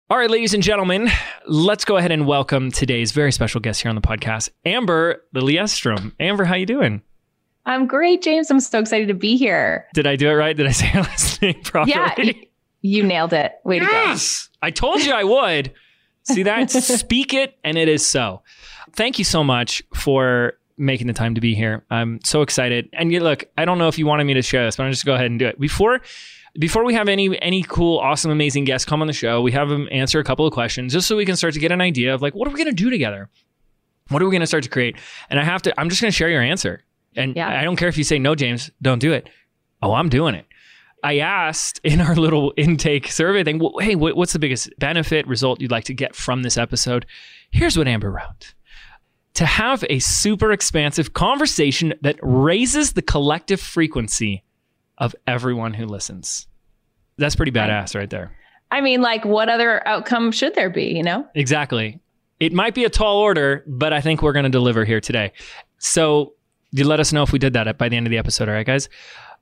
All 0.08 0.16
right, 0.16 0.30
ladies 0.30 0.54
and 0.54 0.62
gentlemen, 0.62 1.10
let's 1.48 1.84
go 1.84 1.96
ahead 1.96 2.12
and 2.12 2.28
welcome 2.28 2.70
today's 2.70 3.10
very 3.10 3.32
special 3.32 3.60
guest 3.60 3.82
here 3.82 3.88
on 3.88 3.96
the 3.96 4.00
podcast, 4.00 4.50
Amber 4.64 5.24
Lilyestrom. 5.34 6.12
Amber, 6.20 6.44
how 6.44 6.54
you 6.54 6.64
doing? 6.64 7.02
I'm 7.64 7.88
great, 7.88 8.22
James. 8.22 8.52
I'm 8.52 8.60
so 8.60 8.78
excited 8.78 9.08
to 9.08 9.14
be 9.14 9.36
here. 9.36 9.88
Did 9.92 10.06
I 10.06 10.14
do 10.14 10.28
it 10.28 10.34
right? 10.34 10.56
Did 10.56 10.68
I 10.68 10.70
say 10.70 10.92
your 10.92 11.02
last 11.02 11.42
name 11.42 11.60
properly? 11.64 11.92
Yeah, 11.92 12.32
you 12.82 13.02
nailed 13.02 13.32
it. 13.32 13.52
Way 13.64 13.78
yes! 13.78 13.88
to 13.88 13.92
go. 13.92 14.02
Yes. 14.04 14.48
I 14.62 14.70
told 14.70 15.04
you 15.04 15.12
I 15.12 15.24
would. 15.24 15.72
See 16.22 16.44
that? 16.44 16.70
Speak 16.70 17.34
it, 17.34 17.58
and 17.64 17.76
it 17.76 17.88
is 17.88 18.06
so. 18.06 18.42
Thank 18.92 19.18
you 19.18 19.24
so 19.24 19.42
much 19.42 19.82
for 19.92 20.54
making 20.78 21.06
the 21.06 21.12
time 21.12 21.34
to 21.34 21.40
be 21.40 21.54
here. 21.54 21.84
I'm 21.90 22.20
so 22.24 22.42
excited. 22.42 22.88
And 22.92 23.12
you 23.12 23.20
look, 23.20 23.44
I 23.56 23.64
don't 23.64 23.78
know 23.78 23.88
if 23.88 23.98
you 23.98 24.06
wanted 24.06 24.24
me 24.24 24.34
to 24.34 24.42
share 24.42 24.64
this, 24.64 24.76
but 24.76 24.84
I'm 24.84 24.92
just 24.92 25.04
gonna 25.04 25.14
go 25.14 25.16
ahead 25.16 25.30
and 25.30 25.38
do 25.38 25.46
it. 25.46 25.58
Before 25.58 26.00
before 26.58 26.84
we 26.84 26.94
have 26.94 27.08
any 27.08 27.40
any 27.42 27.62
cool, 27.62 27.98
awesome, 27.98 28.30
amazing 28.30 28.64
guests 28.64 28.84
come 28.84 29.00
on 29.00 29.06
the 29.06 29.12
show, 29.12 29.40
we 29.40 29.52
have 29.52 29.68
them 29.68 29.88
answer 29.90 30.18
a 30.18 30.24
couple 30.24 30.46
of 30.46 30.52
questions 30.52 30.92
just 30.92 31.06
so 31.06 31.16
we 31.16 31.24
can 31.24 31.36
start 31.36 31.54
to 31.54 31.60
get 31.60 31.72
an 31.72 31.80
idea 31.80 32.14
of 32.14 32.22
like 32.22 32.34
what 32.34 32.48
are 32.48 32.50
we 32.50 32.56
going 32.56 32.74
to 32.74 32.82
do 32.82 32.90
together? 32.90 33.28
What 34.08 34.22
are 34.22 34.24
we 34.24 34.30
going 34.30 34.40
to 34.40 34.46
start 34.46 34.64
to 34.64 34.70
create? 34.70 34.96
And 35.30 35.40
I 35.40 35.44
have 35.44 35.62
to 35.62 35.80
I'm 35.80 35.88
just 35.88 36.00
going 36.00 36.10
to 36.10 36.16
share 36.16 36.28
your 36.28 36.42
answer. 36.42 36.82
And 37.16 37.34
yeah. 37.34 37.48
I 37.48 37.64
don't 37.64 37.76
care 37.76 37.88
if 37.88 37.96
you 37.96 38.04
say 38.04 38.18
no, 38.18 38.34
James, 38.34 38.70
don't 38.82 38.98
do 38.98 39.12
it. 39.12 39.28
Oh, 39.82 39.94
I'm 39.94 40.08
doing 40.08 40.34
it. 40.34 40.46
I 41.02 41.18
asked 41.18 41.80
in 41.84 42.00
our 42.00 42.16
little 42.16 42.52
intake 42.56 43.10
survey 43.12 43.44
thing, 43.44 43.58
well, 43.58 43.74
hey, 43.80 43.94
what's 43.94 44.32
the 44.32 44.38
biggest 44.38 44.70
benefit 44.78 45.26
result 45.26 45.60
you'd 45.60 45.70
like 45.70 45.84
to 45.84 45.94
get 45.94 46.16
from 46.16 46.42
this 46.42 46.58
episode? 46.58 47.06
Here's 47.50 47.78
what 47.78 47.86
Amber 47.86 48.10
wrote 48.10 48.54
to 49.36 49.44
have 49.44 49.84
a 49.90 49.98
super 49.98 50.50
expansive 50.50 51.12
conversation 51.12 51.92
that 52.00 52.18
raises 52.22 52.94
the 52.94 53.02
collective 53.02 53.60
frequency 53.60 54.42
of 54.96 55.14
everyone 55.26 55.74
who 55.74 55.84
listens. 55.84 56.46
That's 57.18 57.36
pretty 57.36 57.52
badass 57.52 57.94
right 57.94 58.08
there. 58.08 58.32
I 58.70 58.80
mean, 58.80 59.02
like, 59.02 59.26
what 59.26 59.50
other 59.50 59.86
outcome 59.86 60.32
should 60.32 60.54
there 60.54 60.70
be, 60.70 60.86
you 60.86 61.02
know? 61.02 61.26
Exactly. 61.34 62.00
It 62.40 62.54
might 62.54 62.74
be 62.74 62.84
a 62.84 62.90
tall 62.90 63.18
order, 63.18 63.62
but 63.66 63.92
I 63.92 64.00
think 64.00 64.22
we're 64.22 64.32
going 64.32 64.44
to 64.44 64.50
deliver 64.50 64.86
here 64.86 65.00
today. 65.00 65.32
So, 65.78 66.32
you 66.70 66.84
let 66.84 66.98
us 66.98 67.12
know 67.12 67.22
if 67.22 67.30
we 67.30 67.38
did 67.38 67.52
that 67.52 67.76
by 67.76 67.90
the 67.90 67.96
end 67.96 68.06
of 68.06 68.10
the 68.10 68.18
episode. 68.18 68.48
All 68.48 68.54
right, 68.54 68.66
guys? 68.66 68.88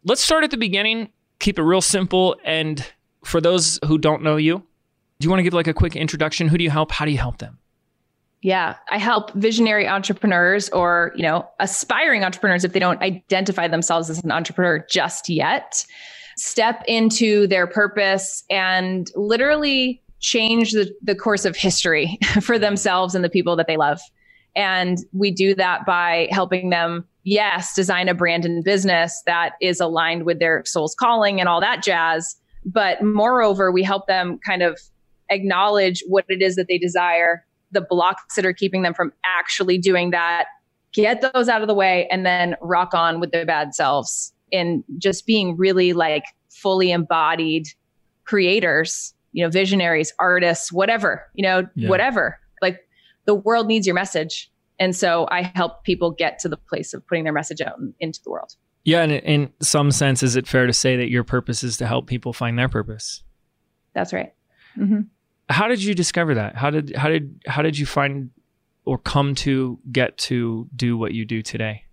Let's 0.05 0.23
start 0.23 0.43
at 0.43 0.51
the 0.51 0.57
beginning, 0.57 1.09
keep 1.39 1.59
it 1.59 1.63
real 1.63 1.81
simple. 1.81 2.37
And 2.45 2.85
for 3.25 3.41
those 3.41 3.79
who 3.87 3.97
don't 3.97 4.23
know 4.23 4.37
you, 4.37 4.59
do 4.59 5.25
you 5.27 5.31
want 5.31 5.39
to 5.39 5.45
give 5.45 5.55
like 5.55 5.69
a 5.69 5.75
quick 5.75 5.95
introduction? 5.95 6.49
Who 6.49 6.59
do 6.59 6.65
you 6.65 6.71
help? 6.71 6.91
How 6.91 7.05
do 7.05 7.13
you 7.13 7.19
help 7.19 7.39
them? 7.39 7.59
Yeah, 8.45 8.77
I 8.91 8.99
help 8.99 9.33
visionary 9.33 9.89
entrepreneurs 9.89 10.69
or, 10.69 11.13
you 11.17 11.23
know, 11.23 11.49
aspiring 11.61 12.25
entrepreneurs 12.25 12.63
if 12.63 12.75
they 12.75 12.79
don't 12.79 13.01
identify 13.01 13.69
themselves 13.69 14.11
as 14.11 14.23
an 14.23 14.31
entrepreneur 14.31 14.85
just 14.91 15.31
yet, 15.31 15.87
step 16.37 16.85
into 16.87 17.47
their 17.47 17.67
purpose 17.67 18.45
and 18.51 19.11
literally 19.15 20.03
change 20.21 20.73
the, 20.73 20.95
the 21.01 21.15
course 21.15 21.47
of 21.47 21.57
history 21.57 22.19
for 22.43 22.59
themselves 22.59 23.15
and 23.15 23.25
the 23.25 23.31
people 23.31 23.57
that 23.57 23.67
they 23.67 23.79
love. 23.79 23.99
And 24.55 24.99
we 25.15 25.31
do 25.31 25.55
that 25.55 25.87
by 25.87 26.29
helping 26.31 26.69
them, 26.69 27.07
yes, 27.23 27.75
design 27.75 28.11
a 28.11 28.15
brand 28.15 28.45
and 28.45 28.63
business 28.63 29.23
that 29.25 29.53
is 29.63 29.81
aligned 29.81 30.25
with 30.25 30.39
their 30.39 30.63
soul's 30.67 30.95
calling 30.95 31.41
and 31.41 31.49
all 31.49 31.63
that 31.63 31.83
jazz. 31.83 32.37
But 32.67 33.03
moreover, 33.03 33.73
we 33.73 33.83
help 33.83 34.07
them 34.07 34.39
kind 34.47 34.63
of 34.63 34.79
acknowledge 35.31 36.05
what 36.07 36.27
it 36.29 36.43
is 36.43 36.57
that 36.57 36.69
they 36.69 36.77
desire, 36.77 37.43
the 37.75 37.83
blocks 37.83 38.37
that 38.37 38.47
are 38.47 38.52
keeping 38.52 38.83
them 38.83 38.95
from 38.95 39.12
actually 39.38 39.78
doing 39.78 40.11
that, 40.11 40.47
get 40.93 41.21
those 41.33 41.49
out 41.49 41.61
of 41.61 41.69
the 41.69 41.75
way, 41.75 42.09
and 42.11 42.25
then 42.25 42.57
rock 42.62 42.95
on 42.95 43.21
with 43.21 43.31
their 43.33 43.45
bad 43.45 43.75
selves 43.75 44.33
in 44.50 44.85
just 44.99 45.26
being 45.26 45.57
really 45.57 45.93
like 45.93 46.25
fully 46.49 46.93
embodied 46.93 47.66
creators, 48.25 49.12
you 49.33 49.45
know, 49.45 49.50
visionaries, 49.50 50.12
artists, 50.19 50.73
whatever, 50.73 51.26
you 51.35 51.43
know, 51.43 51.66
yeah. 51.75 51.88
whatever. 51.88 52.38
Like 52.62 52.78
the 53.26 53.35
world 53.35 53.66
needs 53.66 53.87
your 53.87 53.95
message. 53.95 54.50
And 54.78 54.95
so 54.95 55.26
I 55.31 55.43
help 55.54 55.85
people 55.85 56.11
get 56.11 56.38
to 56.40 56.49
the 56.49 56.57
place 56.57 56.95
of 56.95 57.07
putting 57.07 57.25
their 57.25 57.33
message 57.33 57.61
out 57.61 57.78
into 58.00 58.21
the 58.25 58.31
world. 58.31 58.54
Yeah. 58.85 59.02
And 59.02 59.12
in 59.12 59.52
some 59.61 59.90
sense, 59.90 60.23
is 60.23 60.37
it 60.37 60.47
fair 60.47 60.66
to 60.66 60.73
say 60.73 60.97
that 60.97 61.11
your 61.11 61.25
purpose 61.25 61.64
is 61.64 61.76
to 61.78 61.87
help 61.87 62.07
people 62.07 62.33
find 62.33 62.59
their 62.59 62.69
purpose? 62.69 63.23
That's 63.95 64.12
right. 64.12 64.33
Mm-hmm. 64.78 65.02
How 65.49 65.69
did 65.69 65.83
you 65.83 65.95
discover 65.95 66.35
that? 66.35 66.57
How 66.57 66.71
did, 66.71 66.95
how 66.97 67.09
did, 67.09 67.41
how 67.47 67.63
did 67.63 67.79
you 67.79 67.87
find 67.87 68.31
or 68.85 68.99
come 68.99 69.35
to 69.35 69.79
get 69.91 70.17
to 70.19 70.69
do 70.75 70.97
what 70.97 71.13
you 71.13 71.25
do 71.25 71.43
today? 71.43 71.85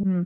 Mm-hmm. 0.00 0.22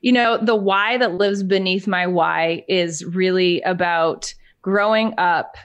You 0.00 0.12
know, 0.12 0.38
the 0.38 0.54
why 0.54 0.98
that 0.98 1.14
lives 1.14 1.42
beneath 1.42 1.86
my 1.86 2.06
why 2.06 2.64
is 2.68 3.04
really 3.04 3.62
about 3.62 4.34
growing 4.62 5.14
up 5.18 5.56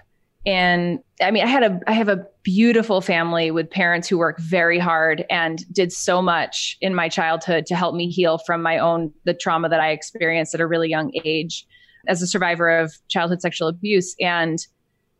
and 0.45 0.99
I 1.21 1.31
mean, 1.31 1.43
I 1.43 1.47
had 1.47 1.63
a 1.63 1.79
I 1.85 1.91
have 1.91 2.07
a 2.07 2.25
beautiful 2.43 3.01
family 3.01 3.51
with 3.51 3.69
parents 3.69 4.07
who 4.07 4.17
work 4.17 4.39
very 4.39 4.79
hard 4.79 5.25
and 5.29 5.63
did 5.73 5.91
so 5.91 6.21
much 6.21 6.77
in 6.79 6.95
my 6.95 7.09
childhood 7.09 7.65
to 7.67 7.75
help 7.75 7.93
me 7.93 8.09
heal 8.09 8.37
from 8.37 8.61
my 8.61 8.77
own 8.77 9.13
the 9.25 9.33
trauma 9.33 9.67
that 9.67 9.81
I 9.81 9.91
experienced 9.91 10.55
at 10.55 10.61
a 10.61 10.67
really 10.67 10.89
young 10.89 11.11
age 11.25 11.67
as 12.07 12.21
a 12.21 12.27
survivor 12.27 12.69
of 12.69 12.93
childhood 13.09 13.41
sexual 13.41 13.67
abuse. 13.67 14.15
And 14.21 14.65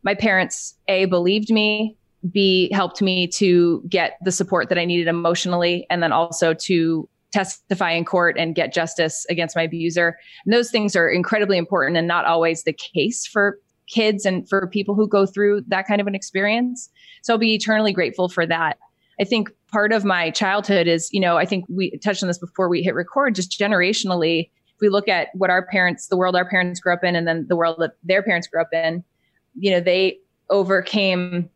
my 0.02 0.14
parents 0.14 0.74
a 0.88 1.04
believed 1.06 1.50
me, 1.50 1.96
b 2.30 2.70
helped 2.72 3.00
me 3.00 3.26
to 3.28 3.82
get 3.88 4.18
the 4.24 4.32
support 4.32 4.68
that 4.68 4.78
I 4.78 4.84
needed 4.84 5.08
emotionally, 5.08 5.86
and 5.90 6.02
then 6.02 6.12
also 6.12 6.54
to 6.54 7.08
testify 7.32 7.92
in 7.92 8.04
court 8.04 8.36
and 8.38 8.54
get 8.54 8.74
justice 8.74 9.24
against 9.30 9.54
my 9.54 9.62
abuser. 9.62 10.18
And 10.44 10.52
those 10.52 10.70
things 10.70 10.96
are 10.96 11.08
incredibly 11.08 11.58
important 11.58 11.96
and 11.96 12.08
not 12.08 12.24
always 12.24 12.64
the 12.64 12.72
case 12.72 13.26
for 13.26 13.58
kids 13.86 14.24
and 14.24 14.48
for 14.48 14.66
people 14.66 14.94
who 14.94 15.08
go 15.08 15.26
through 15.26 15.62
that 15.68 15.86
kind 15.86 16.00
of 16.00 16.06
an 16.06 16.14
experience. 16.14 16.90
So 17.22 17.34
I'll 17.34 17.38
be 17.38 17.54
eternally 17.54 17.92
grateful 17.92 18.28
for 18.28 18.46
that. 18.46 18.78
I 19.20 19.24
think 19.24 19.50
part 19.70 19.92
of 19.92 20.04
my 20.04 20.30
childhood 20.30 20.86
is, 20.86 21.08
you 21.12 21.20
know, 21.20 21.36
I 21.36 21.44
think 21.44 21.66
we 21.68 21.96
touched 21.98 22.22
on 22.22 22.28
this 22.28 22.38
before 22.38 22.68
we 22.68 22.82
hit 22.82 22.94
record, 22.94 23.34
just 23.34 23.58
generationally, 23.58 24.50
if 24.74 24.80
we 24.80 24.88
look 24.88 25.08
at 25.08 25.28
what 25.34 25.50
our 25.50 25.66
parents, 25.66 26.06
the 26.06 26.16
world 26.16 26.34
our 26.34 26.48
parents 26.48 26.80
grew 26.80 26.94
up 26.94 27.04
in, 27.04 27.14
and 27.14 27.28
then 27.28 27.46
the 27.48 27.56
world 27.56 27.76
that 27.78 27.92
their 28.02 28.22
parents 28.22 28.48
grew 28.48 28.62
up 28.62 28.72
in, 28.72 29.04
you 29.54 29.70
know, 29.70 29.80
they 29.80 30.18
overcame 30.48 31.48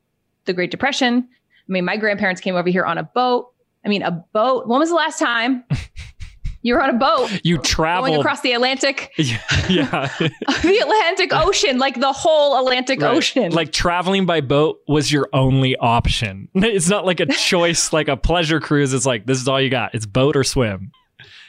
the 0.44 0.52
Great 0.52 0.70
Depression. 0.70 1.28
I 1.28 1.72
mean, 1.72 1.84
my 1.84 1.96
grandparents 1.96 2.40
came 2.40 2.56
over 2.56 2.68
here 2.68 2.84
on 2.84 2.98
a 2.98 3.02
boat. 3.02 3.50
I 3.84 3.88
mean, 3.88 4.02
a 4.02 4.10
boat. 4.10 4.66
When 4.66 4.78
was 4.78 4.88
the 4.88 4.94
last 4.94 5.18
time 5.18 5.64
you 6.64 6.74
were 6.74 6.82
on 6.82 6.90
a 6.90 6.98
boat. 6.98 7.30
You 7.44 7.58
traveled 7.58 8.08
going 8.08 8.20
across 8.20 8.40
the 8.40 8.52
Atlantic. 8.52 9.12
Yeah, 9.18 9.38
yeah. 9.68 10.08
the 10.18 10.78
Atlantic 10.82 11.32
Ocean, 11.32 11.78
like 11.78 12.00
the 12.00 12.12
whole 12.12 12.58
Atlantic 12.58 13.00
right. 13.00 13.16
Ocean. 13.16 13.52
Like 13.52 13.72
traveling 13.72 14.26
by 14.26 14.40
boat 14.40 14.80
was 14.88 15.12
your 15.12 15.28
only 15.32 15.76
option. 15.76 16.48
It's 16.54 16.88
not 16.88 17.06
like 17.06 17.20
a 17.20 17.26
choice, 17.26 17.92
like 17.92 18.08
a 18.08 18.16
pleasure 18.16 18.60
cruise. 18.60 18.92
It's 18.92 19.06
like 19.06 19.26
this 19.26 19.40
is 19.40 19.48
all 19.48 19.60
you 19.60 19.70
got. 19.70 19.94
It's 19.94 20.06
boat 20.06 20.36
or 20.36 20.44
swim. 20.44 20.90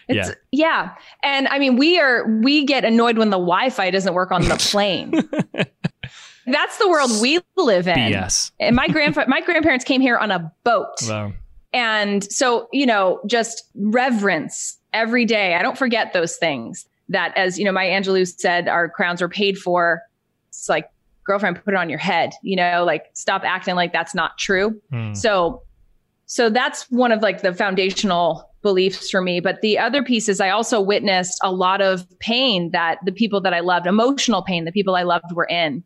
It's, 0.08 0.30
yeah. 0.30 0.36
Yeah. 0.52 0.92
And 1.24 1.48
I 1.48 1.60
mean, 1.60 1.78
we 1.78 2.00
are 2.00 2.28
we 2.42 2.66
get 2.66 2.86
annoyed 2.86 3.18
when 3.18 3.30
the 3.30 3.38
Wi-Fi 3.38 3.90
doesn't 3.90 4.14
work 4.14 4.32
on 4.32 4.44
the 4.44 4.56
plane. 4.58 5.12
That's 6.48 6.78
the 6.78 6.90
world 6.90 7.12
we 7.22 7.40
live 7.58 7.88
in. 7.88 8.12
Yes. 8.12 8.52
And 8.60 8.76
my 8.76 8.88
grandpa 8.88 9.26
my 9.28 9.42
grandparents 9.42 9.86
came 9.86 10.02
here 10.02 10.18
on 10.18 10.32
a 10.32 10.52
boat. 10.64 10.96
Wow. 11.08 11.34
And 11.74 12.32
so, 12.32 12.70
you 12.72 12.86
know, 12.86 13.20
just 13.28 13.64
reverence 13.76 14.78
every 14.94 15.26
day. 15.26 15.56
I 15.56 15.62
don't 15.62 15.78
forget 15.78 16.14
those 16.14 16.38
things 16.38 16.88
that, 17.10 17.36
as 17.36 17.60
you 17.60 17.66
know, 17.66 17.72
Maya 17.72 17.90
Angelou 17.92 18.26
said, 18.26 18.70
our 18.70 18.90
crowns 18.90 19.22
are 19.22 19.28
paid 19.28 19.58
for. 19.58 20.02
It's 20.48 20.70
like, 20.70 20.90
girlfriend, 21.26 21.62
put 21.64 21.74
it 21.74 21.78
on 21.78 21.90
your 21.90 22.00
head, 22.00 22.32
you 22.44 22.56
know, 22.56 22.86
like 22.86 23.08
stop 23.14 23.44
acting 23.44 23.76
like 23.76 23.92
that's 23.92 24.16
not 24.16 24.38
true. 24.38 24.80
Mm. 24.94 25.18
So, 25.18 25.64
so 26.28 26.50
that's 26.50 26.90
one 26.92 27.12
of 27.12 27.22
like 27.22 27.42
the 27.42 27.54
foundational 27.54 28.50
beliefs 28.62 29.10
for 29.10 29.22
me. 29.22 29.40
But 29.40 29.62
the 29.62 29.78
other 29.78 30.02
piece 30.02 30.30
is 30.30 30.40
I 30.40 30.50
also 30.50 30.80
witnessed 30.80 31.40
a 31.44 31.52
lot 31.52 31.82
of 31.82 32.08
pain 32.20 32.72
that 32.72 33.00
the 33.06 33.12
people 33.12 33.42
that 33.42 33.54
I 33.54 33.60
loved, 33.60 33.86
emotional 33.86 34.42
pain, 34.42 34.66
the 34.66 34.72
people 34.72 34.96
I 34.96 35.04
loved 35.04 35.32
were 35.34 35.46
in. 35.46 35.84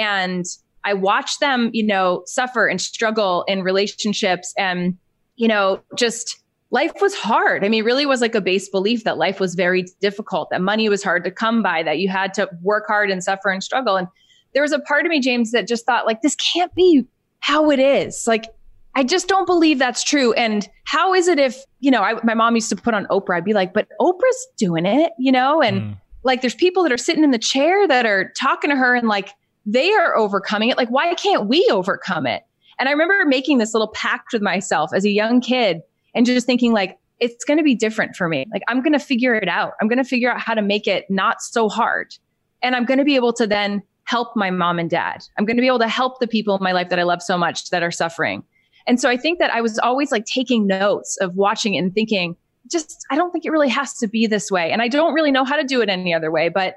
And 0.00 0.46
I 0.84 0.94
watched 0.94 1.40
them, 1.40 1.70
you 1.72 1.86
know, 1.86 2.22
suffer 2.26 2.66
and 2.66 2.80
struggle 2.80 3.44
in 3.46 3.62
relationships 3.62 4.54
and, 4.56 4.96
you 5.36 5.46
know, 5.46 5.82
just 5.96 6.38
life 6.70 6.92
was 7.00 7.14
hard. 7.14 7.64
I 7.64 7.68
mean, 7.68 7.84
really 7.84 8.06
was 8.06 8.20
like 8.20 8.34
a 8.34 8.40
base 8.40 8.68
belief 8.68 9.04
that 9.04 9.18
life 9.18 9.40
was 9.40 9.54
very 9.54 9.84
difficult, 10.00 10.50
that 10.50 10.62
money 10.62 10.88
was 10.88 11.02
hard 11.02 11.24
to 11.24 11.30
come 11.30 11.62
by, 11.62 11.82
that 11.82 11.98
you 11.98 12.08
had 12.08 12.32
to 12.34 12.48
work 12.62 12.84
hard 12.86 13.10
and 13.10 13.22
suffer 13.22 13.50
and 13.50 13.62
struggle. 13.62 13.96
And 13.96 14.08
there 14.54 14.62
was 14.62 14.72
a 14.72 14.78
part 14.78 15.04
of 15.04 15.10
me, 15.10 15.20
James, 15.20 15.52
that 15.52 15.68
just 15.68 15.84
thought, 15.84 16.06
like, 16.06 16.22
this 16.22 16.36
can't 16.36 16.74
be 16.74 17.04
how 17.40 17.70
it 17.70 17.78
is. 17.78 18.26
Like, 18.26 18.46
I 18.94 19.04
just 19.04 19.28
don't 19.28 19.46
believe 19.46 19.78
that's 19.78 20.02
true. 20.02 20.32
And 20.32 20.68
how 20.84 21.14
is 21.14 21.28
it 21.28 21.38
if, 21.38 21.62
you 21.78 21.90
know, 21.90 22.02
I, 22.02 22.14
my 22.24 22.34
mom 22.34 22.54
used 22.54 22.68
to 22.70 22.76
put 22.76 22.94
on 22.94 23.06
Oprah, 23.06 23.36
I'd 23.36 23.44
be 23.44 23.52
like, 23.52 23.72
but 23.72 23.88
Oprah's 24.00 24.48
doing 24.56 24.86
it, 24.86 25.12
you 25.18 25.30
know? 25.30 25.62
And 25.62 25.82
mm. 25.82 25.96
like, 26.24 26.40
there's 26.40 26.54
people 26.54 26.82
that 26.84 26.92
are 26.92 26.98
sitting 26.98 27.22
in 27.22 27.30
the 27.30 27.38
chair 27.38 27.86
that 27.86 28.06
are 28.06 28.32
talking 28.40 28.70
to 28.70 28.76
her 28.76 28.94
and 28.94 29.08
like, 29.08 29.30
they 29.72 29.92
are 29.92 30.16
overcoming 30.16 30.68
it. 30.68 30.76
Like, 30.76 30.90
why 30.90 31.14
can't 31.14 31.46
we 31.46 31.68
overcome 31.70 32.26
it? 32.26 32.42
And 32.78 32.88
I 32.88 32.92
remember 32.92 33.24
making 33.26 33.58
this 33.58 33.74
little 33.74 33.88
pact 33.88 34.32
with 34.32 34.42
myself 34.42 34.90
as 34.94 35.04
a 35.04 35.10
young 35.10 35.40
kid 35.40 35.82
and 36.14 36.26
just 36.26 36.46
thinking 36.46 36.72
like 36.72 36.98
it's 37.20 37.44
going 37.44 37.58
to 37.58 37.62
be 37.62 37.74
different 37.74 38.16
for 38.16 38.28
me. 38.28 38.46
Like 38.52 38.62
I'm 38.68 38.82
going 38.82 38.94
to 38.94 38.98
figure 38.98 39.34
it 39.34 39.48
out. 39.48 39.74
I'm 39.80 39.88
going 39.88 40.02
to 40.02 40.04
figure 40.04 40.30
out 40.32 40.40
how 40.40 40.54
to 40.54 40.62
make 40.62 40.86
it 40.86 41.04
not 41.10 41.42
so 41.42 41.68
hard. 41.68 42.14
And 42.62 42.74
I'm 42.74 42.84
going 42.84 42.98
to 42.98 43.04
be 43.04 43.16
able 43.16 43.32
to 43.34 43.46
then 43.46 43.82
help 44.04 44.34
my 44.34 44.50
mom 44.50 44.78
and 44.78 44.90
dad. 44.90 45.24
I'm 45.38 45.44
going 45.44 45.56
to 45.56 45.60
be 45.60 45.66
able 45.66 45.78
to 45.80 45.88
help 45.88 46.18
the 46.18 46.26
people 46.26 46.56
in 46.56 46.64
my 46.64 46.72
life 46.72 46.88
that 46.88 46.98
I 46.98 47.04
love 47.04 47.22
so 47.22 47.38
much 47.38 47.70
that 47.70 47.82
are 47.82 47.90
suffering. 47.90 48.42
And 48.86 49.00
so 49.00 49.08
I 49.08 49.16
think 49.16 49.38
that 49.38 49.52
I 49.52 49.60
was 49.60 49.78
always 49.78 50.10
like 50.10 50.24
taking 50.24 50.66
notes 50.66 51.16
of 51.20 51.36
watching 51.36 51.76
and 51.76 51.94
thinking, 51.94 52.34
just, 52.66 53.06
I 53.10 53.16
don't 53.16 53.30
think 53.30 53.44
it 53.44 53.50
really 53.50 53.68
has 53.68 53.94
to 53.98 54.08
be 54.08 54.26
this 54.26 54.50
way. 54.50 54.72
And 54.72 54.80
I 54.82 54.88
don't 54.88 55.12
really 55.12 55.30
know 55.30 55.44
how 55.44 55.56
to 55.56 55.64
do 55.64 55.80
it 55.82 55.88
any 55.88 56.14
other 56.14 56.30
way, 56.30 56.48
but 56.48 56.76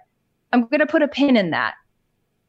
I'm 0.51 0.67
going 0.67 0.81
to 0.81 0.85
put 0.85 1.01
a 1.01 1.07
pin 1.07 1.37
in 1.37 1.51
that. 1.51 1.73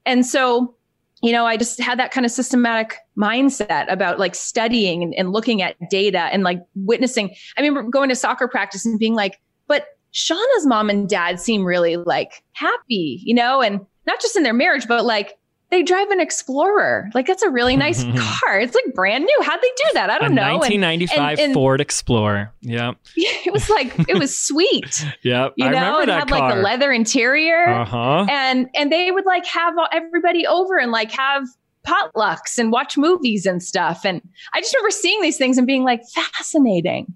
And 0.07 0.25
so 0.25 0.77
you 1.25 1.33
know, 1.33 1.47
I 1.47 1.57
just 1.57 1.81
had 1.81 1.99
that 2.01 2.11
kind 2.11 2.27
of 2.27 2.33
systematic 2.33 2.99
mindset 3.17 3.91
about 3.91 4.19
like 4.19 4.35
studying 4.35 5.03
and, 5.03 5.15
and, 5.15 5.33
looking 5.33 5.63
at 5.63 5.75
data 5.89 6.19
and 6.19 6.43
like 6.43 6.61
witnessing. 6.75 7.35
I 7.57 7.63
remember 7.63 7.89
going 7.89 8.11
to 8.11 8.15
soccer 8.15 8.47
practice 8.47 8.85
and 8.85 8.99
being 8.99 9.15
like, 9.15 9.41
but 9.67 9.87
Shauna's 10.13 10.67
mom 10.67 10.91
and 10.91 11.09
dad 11.09 11.41
seem 11.41 11.65
really 11.65 11.97
like 11.97 12.45
happy, 12.53 13.23
you 13.25 13.35
know, 13.35 13.63
and 13.63 13.81
not 14.07 14.21
just 14.21 14.37
in 14.37 14.43
their 14.43 14.53
marriage, 14.53 14.87
but 14.87 15.07
like 15.07 15.39
they 15.75 15.83
drive 15.83 16.09
an 16.11 16.21
Explorer. 16.21 17.11
Like 17.15 17.27
that's 17.27 17.43
a 17.43 17.51
really 17.51 17.77
nice 17.77 18.05
car. 18.17 18.61
It's 18.61 18.75
like 18.75 18.95
brand 18.95 19.25
new. 19.25 19.39
How'd 19.43 19.61
they 19.61 19.73
do 19.77 19.91
that? 19.95 20.09
I 20.09 20.19
don't 20.19 20.33
a 20.33 20.35
know. 20.35 20.59
1995 20.59 21.31
and, 21.31 21.41
and, 21.41 21.55
Ford 21.55 21.81
Explorer. 21.81 22.53
Yeah. 22.67 22.93
It 23.15 23.53
was 23.53 23.69
like 23.69 24.09
it 24.09 24.19
was 24.19 24.35
sweet. 24.35 25.05
yep. 25.23 25.53
You 25.57 25.67
I 25.67 25.71
know, 25.71 26.01
it 26.01 26.09
had 26.09 26.29
car. 26.29 26.41
like 26.41 26.55
the 26.55 26.63
leather 26.63 26.91
interior. 26.93 27.69
Uh-huh. 27.69 28.27
And 28.31 28.69
and 28.75 28.91
they 28.91 29.11
would 29.11 29.27
like 29.27 29.45
have 29.47 29.75
everybody 29.93 30.47
over 30.47 30.79
and 30.79 30.91
like 30.91 31.11
have 31.13 31.47
potlucks 31.87 32.59
and 32.59 32.73
watch 32.73 32.97
movies 32.97 33.45
and 33.45 33.63
stuff. 33.63 34.07
And 34.07 34.23
I 34.55 34.61
just 34.61 34.75
remember 34.75 34.93
seeing 34.93 35.21
these 35.21 35.37
things 35.37 35.59
and 35.59 35.67
being 35.67 35.85
like 35.85 36.01
fascinating. 36.15 37.13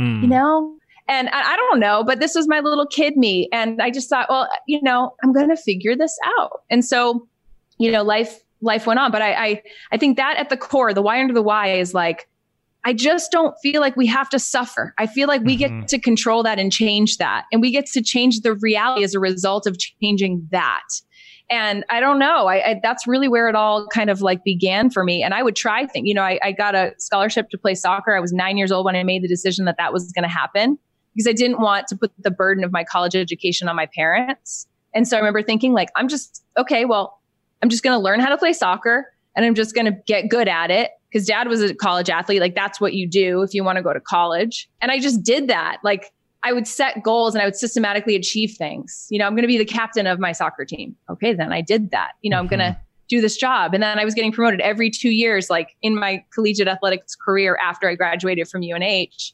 Mm. 0.00 0.22
You 0.22 0.28
know? 0.28 0.76
And 1.08 1.28
I, 1.30 1.52
I, 1.52 1.56
don't 1.56 1.80
know, 1.80 2.04
but 2.04 2.20
this 2.20 2.34
was 2.34 2.46
my 2.46 2.60
little 2.60 2.86
kid 2.86 3.16
me. 3.16 3.48
And 3.52 3.82
I 3.82 3.90
just 3.90 4.08
thought, 4.08 4.28
well, 4.30 4.48
you 4.68 4.80
know, 4.82 5.14
I'm 5.22 5.32
going 5.32 5.48
to 5.48 5.56
figure 5.56 5.96
this 5.96 6.16
out. 6.38 6.60
And 6.70 6.84
so 6.84 7.26
you 7.82 7.90
know, 7.90 8.02
life 8.02 8.40
life 8.60 8.86
went 8.86 9.00
on. 9.00 9.10
But 9.10 9.22
I, 9.22 9.32
I 9.32 9.62
I 9.90 9.96
think 9.96 10.16
that 10.16 10.36
at 10.36 10.48
the 10.48 10.56
core, 10.56 10.94
the 10.94 11.02
why 11.02 11.20
under 11.20 11.34
the 11.34 11.42
why 11.42 11.72
is 11.72 11.94
like, 11.94 12.28
I 12.84 12.92
just 12.92 13.32
don't 13.32 13.54
feel 13.62 13.80
like 13.80 13.96
we 13.96 14.06
have 14.06 14.28
to 14.30 14.38
suffer. 14.38 14.94
I 14.98 15.06
feel 15.06 15.28
like 15.28 15.42
we 15.42 15.56
mm-hmm. 15.56 15.80
get 15.80 15.88
to 15.88 15.98
control 15.98 16.42
that 16.44 16.58
and 16.58 16.72
change 16.72 17.18
that. 17.18 17.44
And 17.52 17.60
we 17.60 17.70
get 17.70 17.86
to 17.86 18.02
change 18.02 18.40
the 18.40 18.54
reality 18.54 19.04
as 19.04 19.14
a 19.14 19.20
result 19.20 19.66
of 19.66 19.78
changing 19.78 20.46
that. 20.50 20.82
And 21.50 21.84
I 21.90 22.00
don't 22.00 22.18
know. 22.18 22.46
I, 22.46 22.70
I, 22.70 22.80
that's 22.82 23.06
really 23.06 23.28
where 23.28 23.48
it 23.48 23.54
all 23.54 23.86
kind 23.88 24.08
of 24.08 24.22
like 24.22 24.42
began 24.42 24.90
for 24.90 25.04
me. 25.04 25.22
And 25.22 25.34
I 25.34 25.42
would 25.42 25.56
try 25.56 25.84
think, 25.86 26.06
you 26.06 26.14
know, 26.14 26.22
I, 26.22 26.38
I 26.42 26.52
got 26.52 26.74
a 26.74 26.92
scholarship 26.98 27.50
to 27.50 27.58
play 27.58 27.74
soccer. 27.74 28.16
I 28.16 28.20
was 28.20 28.32
nine 28.32 28.56
years 28.56 28.72
old 28.72 28.86
when 28.86 28.96
I 28.96 29.02
made 29.02 29.22
the 29.22 29.28
decision 29.28 29.66
that 29.66 29.76
that 29.76 29.92
was 29.92 30.10
going 30.12 30.22
to 30.22 30.30
happen 30.30 30.78
because 31.14 31.28
I 31.28 31.32
didn't 31.32 31.60
want 31.60 31.88
to 31.88 31.96
put 31.96 32.10
the 32.18 32.30
burden 32.30 32.64
of 32.64 32.72
my 32.72 32.84
college 32.84 33.14
education 33.14 33.68
on 33.68 33.76
my 33.76 33.86
parents. 33.94 34.66
And 34.94 35.06
so 35.06 35.16
I 35.16 35.20
remember 35.20 35.42
thinking 35.42 35.72
like, 35.72 35.90
I'm 35.94 36.08
just, 36.08 36.42
okay, 36.56 36.84
well, 36.84 37.20
I'm 37.62 37.68
just 37.68 37.82
going 37.82 37.96
to 37.96 38.02
learn 38.02 38.20
how 38.20 38.28
to 38.28 38.36
play 38.36 38.52
soccer 38.52 39.06
and 39.36 39.46
I'm 39.46 39.54
just 39.54 39.74
going 39.74 39.86
to 39.86 39.96
get 40.06 40.28
good 40.28 40.48
at 40.48 40.70
it. 40.70 40.90
because 41.08 41.26
dad 41.26 41.48
was 41.48 41.62
a 41.62 41.74
college 41.74 42.10
athlete. 42.10 42.40
Like 42.40 42.54
that's 42.54 42.80
what 42.80 42.94
you 42.94 43.06
do 43.06 43.42
if 43.42 43.54
you 43.54 43.64
want 43.64 43.76
to 43.76 43.82
go 43.82 43.92
to 43.92 44.00
college. 44.00 44.68
And 44.80 44.90
I 44.90 44.98
just 44.98 45.22
did 45.22 45.48
that. 45.48 45.78
Like 45.82 46.12
I 46.42 46.52
would 46.52 46.66
set 46.66 47.02
goals 47.02 47.34
and 47.34 47.42
I 47.42 47.44
would 47.44 47.56
systematically 47.56 48.16
achieve 48.16 48.52
things. 48.52 49.06
You 49.10 49.18
know, 49.18 49.26
I'm 49.26 49.34
going 49.34 49.42
to 49.42 49.48
be 49.48 49.58
the 49.58 49.64
captain 49.64 50.06
of 50.06 50.18
my 50.18 50.32
soccer 50.32 50.64
team. 50.64 50.96
Okay, 51.08 51.32
then 51.32 51.52
I 51.52 51.60
did 51.60 51.90
that. 51.92 52.12
You 52.22 52.30
know, 52.30 52.36
mm-hmm. 52.36 52.52
I'm 52.52 52.58
going 52.58 52.72
to 52.72 52.80
do 53.08 53.20
this 53.20 53.36
job. 53.36 53.74
And 53.74 53.82
then 53.82 53.98
I 53.98 54.04
was 54.04 54.14
getting 54.14 54.32
promoted 54.32 54.60
every 54.60 54.90
two 54.90 55.10
years, 55.10 55.50
like 55.50 55.76
in 55.82 55.94
my 55.94 56.24
collegiate 56.32 56.68
athletics 56.68 57.14
career 57.14 57.58
after 57.64 57.88
I 57.88 57.94
graduated 57.94 58.48
from 58.48 58.62
UNH. 58.62 59.32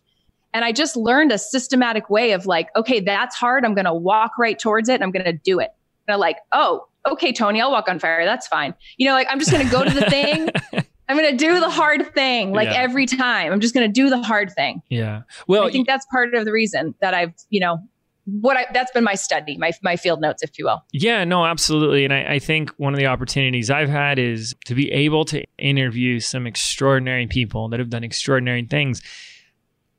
And 0.52 0.64
I 0.64 0.72
just 0.72 0.96
learned 0.96 1.30
a 1.32 1.38
systematic 1.38 2.10
way 2.10 2.32
of 2.32 2.46
like, 2.46 2.68
okay, 2.74 3.00
that's 3.00 3.36
hard. 3.36 3.64
I'm 3.64 3.74
going 3.74 3.84
to 3.84 3.94
walk 3.94 4.32
right 4.38 4.58
towards 4.58 4.88
it 4.88 4.94
and 4.94 5.04
I'm 5.04 5.12
going 5.12 5.24
to 5.24 5.32
do 5.32 5.60
it. 5.60 5.70
And 6.06 6.14
I'm 6.14 6.20
like, 6.20 6.38
oh, 6.52 6.86
okay, 7.06 7.32
Tony, 7.32 7.60
I'll 7.60 7.70
walk 7.70 7.88
on 7.88 7.98
fire. 7.98 8.24
That's 8.24 8.46
fine. 8.46 8.74
You 8.96 9.06
know, 9.06 9.12
like 9.12 9.26
I'm 9.30 9.38
just 9.38 9.50
going 9.50 9.64
to 9.64 9.72
go 9.72 9.84
to 9.84 9.90
the 9.90 10.08
thing. 10.10 10.50
I'm 11.08 11.16
going 11.16 11.30
to 11.30 11.36
do 11.36 11.58
the 11.58 11.70
hard 11.70 12.14
thing 12.14 12.52
like 12.52 12.68
yeah. 12.68 12.82
every 12.82 13.06
time. 13.06 13.50
I'm 13.50 13.60
just 13.60 13.74
going 13.74 13.86
to 13.86 13.92
do 13.92 14.10
the 14.10 14.22
hard 14.22 14.52
thing. 14.52 14.82
Yeah. 14.90 15.22
Well, 15.46 15.66
I 15.66 15.70
think 15.70 15.86
that's 15.86 16.04
part 16.12 16.34
of 16.34 16.44
the 16.44 16.52
reason 16.52 16.94
that 17.00 17.14
I've, 17.14 17.32
you 17.48 17.60
know, 17.60 17.78
what 18.26 18.58
I, 18.58 18.66
that's 18.74 18.92
been 18.92 19.04
my 19.04 19.14
study, 19.14 19.56
my, 19.56 19.72
my 19.82 19.96
field 19.96 20.20
notes, 20.20 20.42
if 20.42 20.58
you 20.58 20.66
will. 20.66 20.84
Yeah, 20.92 21.24
no, 21.24 21.46
absolutely. 21.46 22.04
And 22.04 22.12
I, 22.12 22.34
I 22.34 22.38
think 22.38 22.70
one 22.76 22.92
of 22.92 23.00
the 23.00 23.06
opportunities 23.06 23.70
I've 23.70 23.88
had 23.88 24.18
is 24.18 24.54
to 24.66 24.74
be 24.74 24.92
able 24.92 25.24
to 25.26 25.42
interview 25.56 26.20
some 26.20 26.46
extraordinary 26.46 27.26
people 27.26 27.70
that 27.70 27.80
have 27.80 27.88
done 27.88 28.04
extraordinary 28.04 28.66
things. 28.66 29.00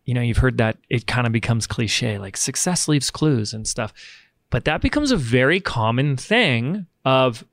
You 0.06 0.13
know, 0.13 0.22
you've 0.22 0.38
heard 0.38 0.60
that 0.60 0.77
it 0.89 1.08
kind 1.08 1.25
of 1.25 1.34
becomes 1.34 1.65
cliche, 1.65 2.20
like 2.20 2.38
success 2.38 2.88
leaves 2.88 3.10
clues 3.10 3.51
and 3.51 3.68
stuff. 3.68 3.94
But 4.50 4.65
that 4.65 4.82
becomes 4.82 5.12
a 5.12 5.18
very 5.18 5.60
common 5.60 6.18
thing 6.18 6.88
of 7.06 7.46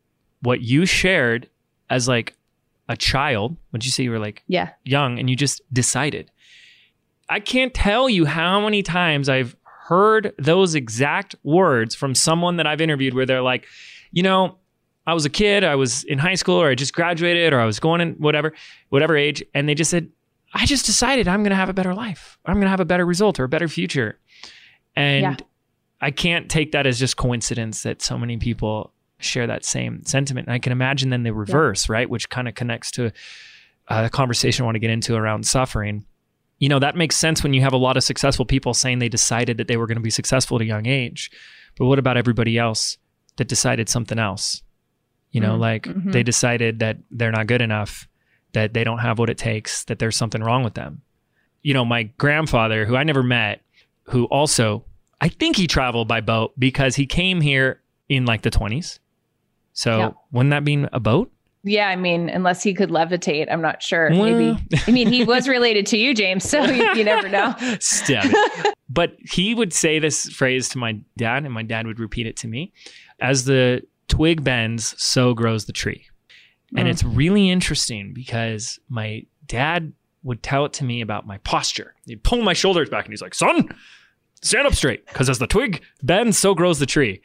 what 0.43 0.63
you 0.63 0.87
shared 0.87 1.49
as 1.91 2.09
like 2.09 2.35
a 2.89 2.97
child. 2.97 3.57
Would 3.73 3.85
you 3.85 3.91
say 3.91 4.05
you 4.05 4.11
were 4.11 4.19
like 4.19 4.43
yeah 4.47 4.71
young 4.85 5.19
and 5.19 5.29
you 5.29 5.37
just 5.37 5.61
decided? 5.73 6.31
I 7.29 7.41
can't 7.41 7.75
tell 7.75 8.09
you 8.09 8.25
how 8.25 8.61
many 8.61 8.83
times 8.83 9.29
I've 9.29 9.57
heard 9.87 10.33
those 10.39 10.75
exact 10.75 11.35
words 11.43 11.95
from 11.95 12.15
someone 12.15 12.57
that 12.57 12.67
I've 12.67 12.81
interviewed 12.81 13.15
where 13.15 13.27
they're 13.27 13.43
like, 13.43 13.67
you 14.13 14.23
know, 14.23 14.59
I 15.07 15.15
was 15.15 15.25
a 15.25 15.31
kid, 15.31 15.63
I 15.65 15.77
was 15.77 16.05
in 16.05 16.19
high 16.19 16.35
school, 16.35 16.61
or 16.61 16.69
I 16.69 16.75
just 16.75 16.93
graduated, 16.93 17.53
or 17.53 17.61
I 17.61 17.65
was 17.65 17.79
going 17.79 18.01
in 18.01 18.15
whatever, 18.15 18.53
whatever 18.89 19.17
age, 19.17 19.45
and 19.55 19.69
they 19.69 19.75
just 19.75 19.91
said, 19.91 20.09
I 20.55 20.67
just 20.67 20.87
decided 20.87 21.29
I'm 21.29 21.43
going 21.43 21.51
to 21.51 21.57
have 21.57 21.69
a 21.69 21.75
better 21.75 21.95
life. 21.95 22.39
I'm 22.47 22.55
going 22.55 22.65
to 22.65 22.71
have 22.71 22.81
a 22.81 22.85
better 22.85 23.07
result 23.07 23.39
or 23.39 23.45
a 23.45 23.49
better 23.49 23.69
future. 23.69 24.19
And 24.97 25.23
yeah. 25.23 25.47
I 26.01 26.11
can't 26.11 26.51
take 26.51 26.73
that 26.73 26.87
as 26.87 26.99
just 26.99 27.17
coincidence 27.17 27.83
that 27.83 28.03
so 28.03 28.19
many 28.19 28.37
people 28.37 28.93
share 29.19 29.47
that 29.47 29.65
same 29.65 30.05
sentiment. 30.05 30.47
And 30.47 30.55
I 30.55 30.59
can 30.59 30.73
imagine 30.73 31.11
then 31.11 31.23
the 31.23 31.33
reverse, 31.33 31.89
yeah. 31.89 31.95
right? 31.95 32.11
Which 32.11 32.29
kind 32.29 32.49
of 32.49 32.55
connects 32.55 32.91
to 32.93 33.07
uh, 33.89 34.03
a 34.07 34.11
conversation 34.11 34.63
I 34.63 34.67
want 34.67 34.75
to 34.75 34.81
get 34.81 34.91
into 34.91 35.15
around 35.15 35.47
suffering. 35.47 36.05
You 36.59 36.69
know, 36.69 36.79
that 36.79 36.97
makes 36.97 37.17
sense 37.17 37.43
when 37.43 37.55
you 37.55 37.61
have 37.63 37.73
a 37.73 37.79
lot 37.79 37.97
of 37.97 38.05
successful 38.05 38.45
people 38.45 38.75
saying 38.75 38.99
they 38.99 39.09
decided 39.09 39.57
that 39.59 39.69
they 39.69 39.77
were 39.77 39.87
going 39.87 39.97
to 39.97 40.03
be 40.03 40.11
successful 40.11 40.57
at 40.57 40.63
a 40.63 40.67
young 40.67 40.87
age. 40.87 41.31
But 41.79 41.87
what 41.87 41.99
about 41.99 42.17
everybody 42.17 42.59
else 42.59 42.99
that 43.37 43.49
decided 43.49 43.89
something 43.89 44.19
else? 44.19 44.63
You 45.31 45.41
know, 45.41 45.53
mm-hmm. 45.53 45.61
like 45.61 45.83
mm-hmm. 45.85 46.11
they 46.13 46.23
decided 46.23 46.79
that 46.79 46.99
they're 47.11 47.33
not 47.33 47.47
good 47.47 47.61
enough, 47.61 48.09
that 48.53 48.73
they 48.73 48.85
don't 48.85 48.99
have 48.99 49.19
what 49.19 49.29
it 49.29 49.37
takes, 49.37 49.85
that 49.85 49.99
there's 49.99 50.17
something 50.17 50.43
wrong 50.43 50.65
with 50.65 50.75
them. 50.75 51.03
You 51.63 51.75
know, 51.75 51.85
my 51.85 52.05
grandfather, 52.05 52.87
who 52.87 52.97
I 52.97 53.05
never 53.05 53.23
met, 53.23 53.61
who 54.05 54.25
also 54.27 54.85
I 55.21 55.29
think 55.29 55.57
he 55.57 55.67
traveled 55.67 56.09
by 56.09 56.21
boat 56.21 56.53
because 56.59 56.97
he 56.97 57.07
came 57.07 57.41
here 57.41 57.81
in 58.09 58.27
like 58.27 58.43
the 58.43 58.51
20s. 58.51 58.99
So 59.73 59.99
yeah. 59.99 60.11
wouldn't 60.33 60.51
that 60.51 60.65
be 60.65 60.87
a 60.93 61.01
boat? 61.01 61.31
Yeah, 61.63 61.89
I 61.89 61.97
mean, 61.97 62.29
unless 62.29 62.63
he 62.63 62.75
could 62.75 62.91
levitate, 62.91 63.51
I'm 63.51 63.61
not 63.61 63.83
sure. 63.83 64.09
Well, 64.11 64.23
Maybe. 64.23 64.65
I 64.87 64.91
mean, 64.93 65.09
he 65.09 65.25
was 65.25 65.49
related 65.49 65.85
to 65.87 65.99
you, 65.99 66.15
James, 66.15 66.49
so 66.49 66.63
you, 66.65 66.95
you 66.95 67.03
never 67.03 67.29
know. 67.29 67.57
Stab. 67.81 68.33
But 68.89 69.17
he 69.21 69.53
would 69.53 69.73
say 69.73 69.99
this 69.99 70.29
phrase 70.29 70.69
to 70.71 70.79
my 70.79 71.01
dad, 71.17 71.45
and 71.45 71.53
my 71.53 71.65
dad 71.65 71.89
would 71.89 71.99
repeat 71.99 72.29
it 72.29 72.37
to 72.37 72.49
me 72.49 72.73
as 73.19 73.47
the 73.47 73.83
twig 74.07 74.45
bends, 74.45 74.95
so 75.03 75.35
grows 75.35 75.65
the 75.65 75.73
tree. 75.73 76.07
And 76.77 76.87
mm. 76.87 76.91
it's 76.91 77.03
really 77.03 77.51
interesting 77.51 78.13
because 78.13 78.79
my 78.89 79.27
dad 79.47 79.93
would 80.23 80.43
tell 80.43 80.65
it 80.67 80.73
to 80.75 80.85
me 80.85 81.01
about 81.01 81.27
my 81.27 81.39
posture. 81.39 81.95
He'd 82.07 82.23
pull 82.23 82.43
my 82.43 82.53
shoulders 82.53 82.89
back 82.89 83.05
and 83.05 83.13
he's 83.13 83.23
like, 83.23 83.35
son, 83.35 83.69
stand 84.43 84.67
up 84.67 84.75
straight 84.75 85.07
because 85.07 85.29
as 85.29 85.39
the 85.39 85.47
twig 85.47 85.83
bends, 86.03 86.39
so 86.39 86.55
grows 86.55 86.79
the 86.79 86.87
tree. 86.87 87.21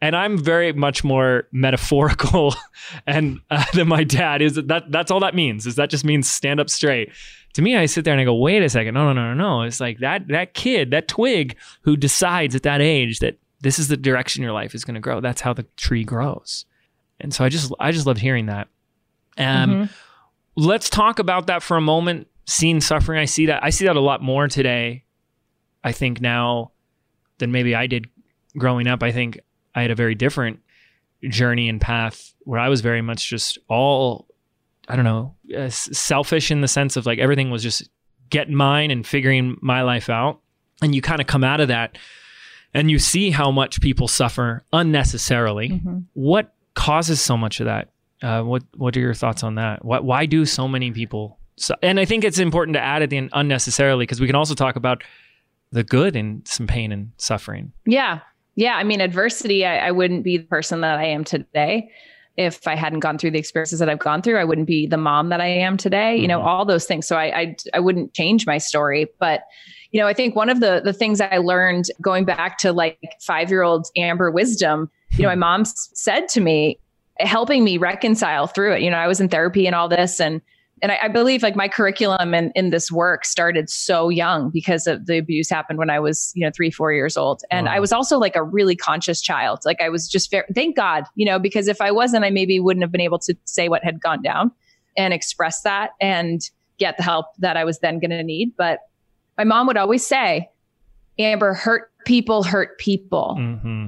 And 0.00 0.16
I'm 0.16 0.36
very 0.36 0.72
much 0.72 1.04
more 1.04 1.48
metaphorical 1.52 2.54
and 3.06 3.40
uh, 3.50 3.64
than 3.72 3.86
my 3.86 4.02
dad 4.02 4.42
is 4.42 4.54
that 4.54 4.90
that's 4.90 5.10
all 5.10 5.20
that 5.20 5.34
means 5.34 5.66
is 5.66 5.76
that 5.76 5.90
just 5.90 6.04
means 6.04 6.28
stand 6.28 6.60
up 6.60 6.68
straight. 6.68 7.12
To 7.54 7.62
me, 7.62 7.76
I 7.76 7.86
sit 7.86 8.04
there 8.04 8.12
and 8.12 8.20
I 8.20 8.24
go, 8.24 8.34
wait 8.34 8.62
a 8.62 8.68
second, 8.68 8.94
no, 8.94 9.12
no, 9.12 9.12
no, 9.12 9.34
no, 9.34 9.34
no. 9.34 9.62
It's 9.62 9.78
like 9.78 9.98
that 9.98 10.26
that 10.28 10.54
kid, 10.54 10.90
that 10.90 11.06
twig 11.06 11.56
who 11.82 11.96
decides 11.96 12.56
at 12.56 12.64
that 12.64 12.80
age 12.80 13.20
that 13.20 13.38
this 13.60 13.78
is 13.78 13.88
the 13.88 13.96
direction 13.96 14.42
your 14.42 14.52
life 14.52 14.74
is 14.74 14.84
going 14.84 14.94
to 14.94 15.00
grow. 15.00 15.20
That's 15.20 15.40
how 15.40 15.52
the 15.52 15.64
tree 15.76 16.04
grows. 16.04 16.66
And 17.20 17.32
so 17.32 17.44
I 17.44 17.48
just 17.48 17.72
I 17.78 17.92
just 17.92 18.06
loved 18.06 18.20
hearing 18.20 18.46
that. 18.46 18.68
Um, 19.38 19.70
mm-hmm. 19.70 19.84
let's 20.56 20.90
talk 20.90 21.18
about 21.20 21.46
that 21.46 21.62
for 21.62 21.76
a 21.76 21.80
moment. 21.80 22.26
Seeing 22.44 22.80
suffering, 22.80 23.20
I 23.20 23.24
see 23.24 23.46
that 23.46 23.62
I 23.62 23.70
see 23.70 23.86
that 23.86 23.94
a 23.94 24.00
lot 24.00 24.20
more 24.20 24.48
today 24.48 25.04
I 25.84 25.92
think 25.92 26.20
now 26.20 26.72
than 27.38 27.52
maybe 27.52 27.74
I 27.74 27.86
did 27.86 28.06
growing 28.56 28.86
up. 28.86 29.02
I 29.02 29.12
think 29.12 29.40
I 29.74 29.82
had 29.82 29.90
a 29.90 29.94
very 29.94 30.14
different 30.14 30.60
journey 31.28 31.68
and 31.68 31.80
path 31.80 32.34
where 32.44 32.60
I 32.60 32.68
was 32.68 32.80
very 32.80 33.02
much 33.02 33.28
just 33.28 33.58
all, 33.68 34.26
I 34.88 34.96
don't 34.96 35.04
know, 35.04 35.34
uh, 35.56 35.68
selfish 35.70 36.50
in 36.50 36.60
the 36.60 36.68
sense 36.68 36.96
of 36.96 37.06
like 37.06 37.18
everything 37.18 37.50
was 37.50 37.62
just 37.62 37.88
getting 38.30 38.54
mine 38.54 38.90
and 38.90 39.06
figuring 39.06 39.56
my 39.60 39.82
life 39.82 40.08
out. 40.08 40.40
And 40.82 40.94
you 40.94 41.02
kind 41.02 41.20
of 41.20 41.26
come 41.26 41.44
out 41.44 41.60
of 41.60 41.68
that 41.68 41.98
and 42.74 42.90
you 42.90 42.98
see 42.98 43.30
how 43.30 43.50
much 43.50 43.80
people 43.80 44.08
suffer 44.08 44.64
unnecessarily. 44.72 45.70
Mm-hmm. 45.70 45.98
What 46.14 46.54
causes 46.74 47.20
so 47.20 47.36
much 47.36 47.60
of 47.60 47.66
that? 47.66 47.90
Uh, 48.22 48.42
what 48.42 48.62
What 48.76 48.96
are 48.96 49.00
your 49.00 49.14
thoughts 49.14 49.42
on 49.42 49.56
that? 49.56 49.84
Why, 49.84 49.98
why 50.00 50.26
do 50.26 50.44
so 50.44 50.68
many 50.68 50.90
people? 50.90 51.38
So, 51.56 51.74
and 51.82 52.00
I 52.00 52.04
think 52.04 52.24
it's 52.24 52.38
important 52.38 52.74
to 52.74 52.80
add 52.80 53.02
at 53.02 53.10
the 53.10 53.16
end 53.16 53.30
unnecessarily 53.32 54.04
because 54.04 54.20
we 54.20 54.26
can 54.26 54.36
also 54.36 54.54
talk 54.54 54.76
about 54.76 55.04
the 55.72 55.82
good 55.82 56.14
in 56.14 56.42
some 56.44 56.66
pain 56.66 56.92
and 56.92 57.10
suffering. 57.16 57.72
Yeah. 57.86 58.20
Yeah. 58.54 58.76
I 58.76 58.84
mean, 58.84 59.00
adversity, 59.00 59.64
I, 59.66 59.88
I 59.88 59.90
wouldn't 59.90 60.22
be 60.22 60.36
the 60.38 60.44
person 60.44 60.82
that 60.82 60.98
I 60.98 61.06
am 61.06 61.24
today 61.24 61.90
if 62.36 62.66
I 62.66 62.74
hadn't 62.74 63.00
gone 63.00 63.18
through 63.18 63.32
the 63.32 63.38
experiences 63.38 63.78
that 63.78 63.88
I've 63.88 63.98
gone 63.98 64.22
through, 64.22 64.38
I 64.38 64.44
wouldn't 64.44 64.66
be 64.66 64.86
the 64.86 64.96
mom 64.96 65.28
that 65.28 65.40
I 65.40 65.48
am 65.48 65.76
today. 65.76 66.16
You 66.16 66.26
know, 66.26 66.38
mm-hmm. 66.38 66.48
all 66.48 66.64
those 66.64 66.86
things. 66.86 67.06
So 67.06 67.16
I, 67.16 67.38
I, 67.38 67.56
I 67.74 67.80
wouldn't 67.80 68.14
change 68.14 68.46
my 68.46 68.58
story. 68.58 69.06
But 69.18 69.42
you 69.90 70.00
know, 70.00 70.06
I 70.06 70.14
think 70.14 70.34
one 70.34 70.48
of 70.48 70.60
the 70.60 70.80
the 70.82 70.92
things 70.92 71.20
I 71.20 71.38
learned 71.38 71.86
going 72.00 72.24
back 72.24 72.58
to 72.58 72.72
like 72.72 72.98
five 73.20 73.50
year 73.50 73.62
old 73.62 73.88
Amber 73.96 74.30
wisdom. 74.30 74.90
You 75.12 75.24
know, 75.24 75.28
my 75.28 75.34
mom 75.34 75.64
said 75.66 76.28
to 76.30 76.40
me, 76.40 76.78
helping 77.18 77.64
me 77.64 77.76
reconcile 77.76 78.46
through 78.46 78.76
it. 78.76 78.82
You 78.82 78.90
know, 78.90 78.96
I 78.96 79.06
was 79.06 79.20
in 79.20 79.28
therapy 79.28 79.66
and 79.66 79.76
all 79.76 79.88
this, 79.88 80.18
and 80.18 80.40
and 80.82 80.90
I, 80.90 80.98
I, 81.02 81.08
believe 81.08 81.42
like 81.44 81.54
my 81.54 81.68
curriculum 81.68 82.34
in, 82.34 82.50
in 82.56 82.70
this 82.70 82.90
work 82.90 83.24
started 83.24 83.70
so 83.70 84.08
young 84.08 84.50
because 84.50 84.88
of 84.88 85.06
the 85.06 85.16
abuse 85.16 85.48
happened 85.48 85.78
when 85.78 85.90
I 85.90 86.00
was, 86.00 86.32
you 86.34 86.44
know, 86.44 86.50
three, 86.54 86.72
four 86.72 86.92
years 86.92 87.16
old. 87.16 87.42
And 87.50 87.66
wow. 87.66 87.74
I 87.74 87.80
was 87.80 87.92
also 87.92 88.18
like 88.18 88.34
a 88.34 88.42
really 88.42 88.74
conscious 88.74 89.22
child. 89.22 89.60
Like 89.64 89.80
I 89.80 89.88
was 89.88 90.08
just 90.08 90.30
very, 90.30 90.44
thank 90.54 90.74
God, 90.74 91.04
you 91.14 91.24
know, 91.24 91.38
because 91.38 91.68
if 91.68 91.80
I 91.80 91.92
wasn't, 91.92 92.24
I 92.24 92.30
maybe 92.30 92.58
wouldn't 92.58 92.82
have 92.82 92.90
been 92.90 93.00
able 93.00 93.20
to 93.20 93.36
say 93.44 93.68
what 93.68 93.84
had 93.84 94.00
gone 94.00 94.22
down 94.22 94.50
and 94.96 95.14
express 95.14 95.62
that 95.62 95.90
and 96.00 96.42
get 96.78 96.96
the 96.96 97.04
help 97.04 97.26
that 97.38 97.56
I 97.56 97.64
was 97.64 97.78
then 97.78 98.00
going 98.00 98.10
to 98.10 98.22
need. 98.22 98.56
But 98.56 98.80
my 99.38 99.44
mom 99.44 99.68
would 99.68 99.76
always 99.76 100.04
say, 100.04 100.50
Amber, 101.18 101.54
hurt 101.54 101.92
people 102.04 102.42
hurt 102.42 102.78
people. 102.78 103.36
Mm-hmm. 103.38 103.86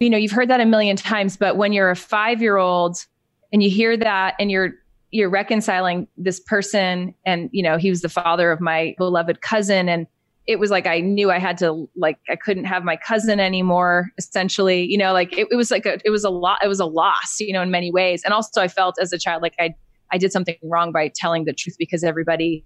You 0.00 0.10
know, 0.10 0.16
you've 0.16 0.30
heard 0.30 0.48
that 0.50 0.60
a 0.60 0.66
million 0.66 0.96
times, 0.96 1.36
but 1.36 1.56
when 1.56 1.72
you're 1.72 1.90
a 1.90 1.96
five 1.96 2.40
year 2.40 2.56
old 2.56 3.04
and 3.52 3.62
you 3.62 3.70
hear 3.70 3.96
that 3.96 4.34
and 4.38 4.50
you're 4.50 4.74
you're 5.10 5.30
reconciling 5.30 6.06
this 6.16 6.40
person 6.40 7.14
and 7.24 7.48
you 7.52 7.62
know 7.62 7.78
he 7.78 7.90
was 7.90 8.02
the 8.02 8.08
father 8.08 8.52
of 8.52 8.60
my 8.60 8.94
beloved 8.98 9.40
cousin. 9.40 9.88
And 9.88 10.06
it 10.46 10.58
was 10.58 10.70
like 10.70 10.86
i 10.86 10.98
knew 10.98 11.30
i 11.30 11.38
had 11.38 11.58
to 11.58 11.88
like 11.94 12.18
i 12.30 12.34
couldn't 12.34 12.64
have 12.64 12.82
my 12.82 12.96
cousin 12.96 13.38
anymore 13.38 14.08
essentially 14.16 14.82
you 14.82 14.96
know 14.96 15.12
like 15.12 15.36
it, 15.36 15.46
it 15.50 15.56
was 15.56 15.70
like 15.70 15.84
a 15.84 15.98
it 16.06 16.10
was 16.10 16.24
a 16.24 16.30
lot 16.30 16.58
it 16.64 16.68
was 16.68 16.80
a 16.80 16.86
loss 16.86 17.36
you 17.38 17.52
know 17.52 17.60
in 17.60 17.70
many 17.70 17.92
ways. 17.92 18.22
And 18.24 18.32
also 18.32 18.62
i 18.62 18.66
felt 18.66 18.96
as 18.98 19.12
a 19.12 19.18
child 19.18 19.42
like 19.42 19.54
i 19.60 19.74
i 20.10 20.16
did 20.16 20.32
something 20.32 20.56
wrong 20.62 20.90
by 20.90 21.12
telling 21.14 21.44
the 21.44 21.52
truth 21.52 21.76
because 21.78 22.02
everybody 22.02 22.64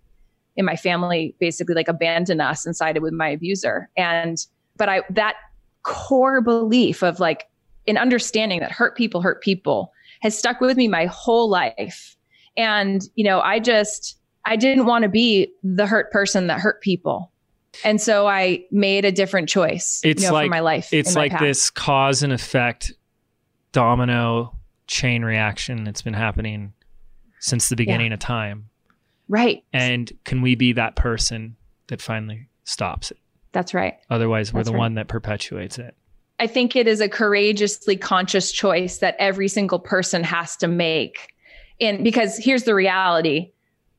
in 0.57 0.65
my 0.65 0.77
family 0.77 1.35
basically 1.41 1.75
like 1.75 1.89
abandoned 1.89 2.41
us 2.41 2.65
and 2.65 2.77
sided 2.77 3.03
with 3.03 3.13
my 3.13 3.29
abuser. 3.29 3.91
And 3.97 4.39
but 4.77 4.89
i 4.89 5.03
that 5.11 5.35
core 5.83 6.41
belief 6.41 7.03
of 7.03 7.19
like 7.19 7.49
an 7.89 7.99
understanding 7.99 8.61
that 8.61 8.71
hurt 8.71 8.97
people 8.97 9.21
hurt 9.23 9.43
people 9.43 9.93
has 10.21 10.39
stuck 10.39 10.61
with 10.61 10.77
me 10.77 10.87
my 10.87 11.07
whole 11.07 11.51
life 11.51 12.17
and, 12.57 13.03
you 13.15 13.25
know, 13.25 13.41
I 13.41 13.59
just, 13.59 14.19
I 14.45 14.57
didn't 14.57 14.87
want 14.87 15.03
to 15.03 15.09
be 15.09 15.53
the 15.63 15.87
hurt 15.87 16.11
person 16.11 16.49
that 16.49 16.61
hurt 16.61 16.81
people. 16.83 17.33
And 17.85 18.01
so 18.01 18.27
I 18.27 18.65
made 18.71 19.05
a 19.05 19.13
different 19.13 19.49
choice 19.49 20.01
it's 20.05 20.23
you 20.23 20.29
know, 20.29 20.35
like, 20.35 20.51
my 20.51 20.61
life. 20.61 20.93
It's 20.93 21.17
like 21.17 21.39
this 21.39 21.71
cause 21.71 22.23
and 22.23 22.33
effect 22.33 22.93
domino 23.73 24.59
chain 24.87 25.25
reaction 25.25 25.85
that's 25.85 26.03
been 26.03 26.13
happening 26.15 26.75
since 27.41 27.69
the 27.69 27.77
beginning 27.77 28.09
yeah. 28.09 28.15
of 28.15 28.21
time. 28.21 28.69
Right. 29.29 29.65
And 29.73 30.13
can 30.25 30.43
we 30.43 30.55
be 30.55 30.75
that 30.75 30.97
person 30.97 31.57
that 31.87 32.03
finally 32.03 32.49
stops 32.65 33.11
it? 33.11 33.19
That's 33.53 33.73
right. 33.73 33.95
Otherwise, 34.11 34.53
we're 34.53 34.61
That's 34.61 34.69
the 34.69 34.75
right. 34.75 34.79
one 34.79 34.95
that 34.95 35.09
perpetuates 35.09 35.79
it. 35.79 35.97
I 36.39 36.47
think 36.47 36.75
it 36.75 36.89
is 36.89 37.01
a 37.01 37.09
courageously 37.09 37.97
conscious 37.97 38.51
choice 38.51 38.99
that 38.99 39.15
every 39.19 39.49
single 39.49 39.79
person 39.79 40.25
has 40.25 40.57
to 40.57 40.69
make. 40.69 41.32
And 41.81 42.05
because 42.05 42.39
here's 42.39 42.65
the 42.65 42.75
reality 42.75 43.53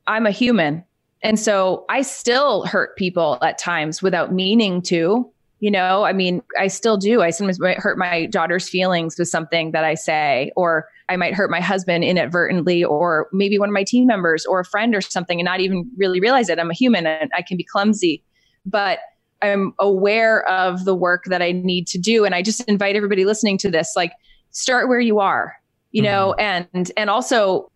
I'm 0.07 0.25
a 0.25 0.31
human. 0.31 0.83
And 1.21 1.39
so 1.39 1.85
I 1.89 2.01
still 2.01 2.65
hurt 2.65 2.97
people 2.97 3.37
at 3.41 3.57
times 3.57 4.01
without 4.01 4.33
meaning 4.33 4.81
to. 4.83 5.29
You 5.59 5.71
know, 5.71 6.03
I 6.03 6.11
mean, 6.11 6.41
I 6.59 6.67
still 6.67 6.97
do. 6.97 7.21
I 7.21 7.29
sometimes 7.29 7.57
might 7.57 7.77
hurt 7.77 7.97
my 7.97 8.25
daughter's 8.25 8.67
feelings 8.67 9.17
with 9.17 9.29
something 9.29 9.71
that 9.71 9.85
I 9.85 9.93
say, 9.93 10.51
or 10.57 10.89
I 11.07 11.15
might 11.15 11.33
hurt 11.33 11.49
my 11.49 11.61
husband 11.61 12.03
inadvertently, 12.03 12.83
or 12.83 13.29
maybe 13.31 13.57
one 13.57 13.69
of 13.69 13.73
my 13.73 13.85
team 13.85 14.05
members 14.05 14.45
or 14.45 14.59
a 14.59 14.65
friend 14.65 14.93
or 14.93 14.99
something, 14.99 15.39
and 15.39 15.45
not 15.45 15.61
even 15.61 15.89
really 15.97 16.19
realize 16.19 16.49
it. 16.49 16.59
I'm 16.59 16.69
a 16.69 16.73
human 16.73 17.07
and 17.07 17.31
I 17.33 17.41
can 17.41 17.55
be 17.55 17.63
clumsy. 17.63 18.25
But 18.65 18.99
I'm 19.41 19.73
aware 19.79 20.45
of 20.49 20.83
the 20.83 20.95
work 20.95 21.25
that 21.27 21.41
I 21.41 21.53
need 21.53 21.87
to 21.87 21.97
do. 21.97 22.25
And 22.25 22.35
I 22.35 22.41
just 22.41 22.61
invite 22.61 22.97
everybody 22.97 23.23
listening 23.23 23.57
to 23.59 23.71
this, 23.71 23.93
like 23.95 24.11
start 24.51 24.89
where 24.89 24.99
you 24.99 25.19
are, 25.19 25.53
you 25.93 26.01
know, 26.01 26.33
and 26.33 26.91
and 26.97 27.09
also 27.09 27.71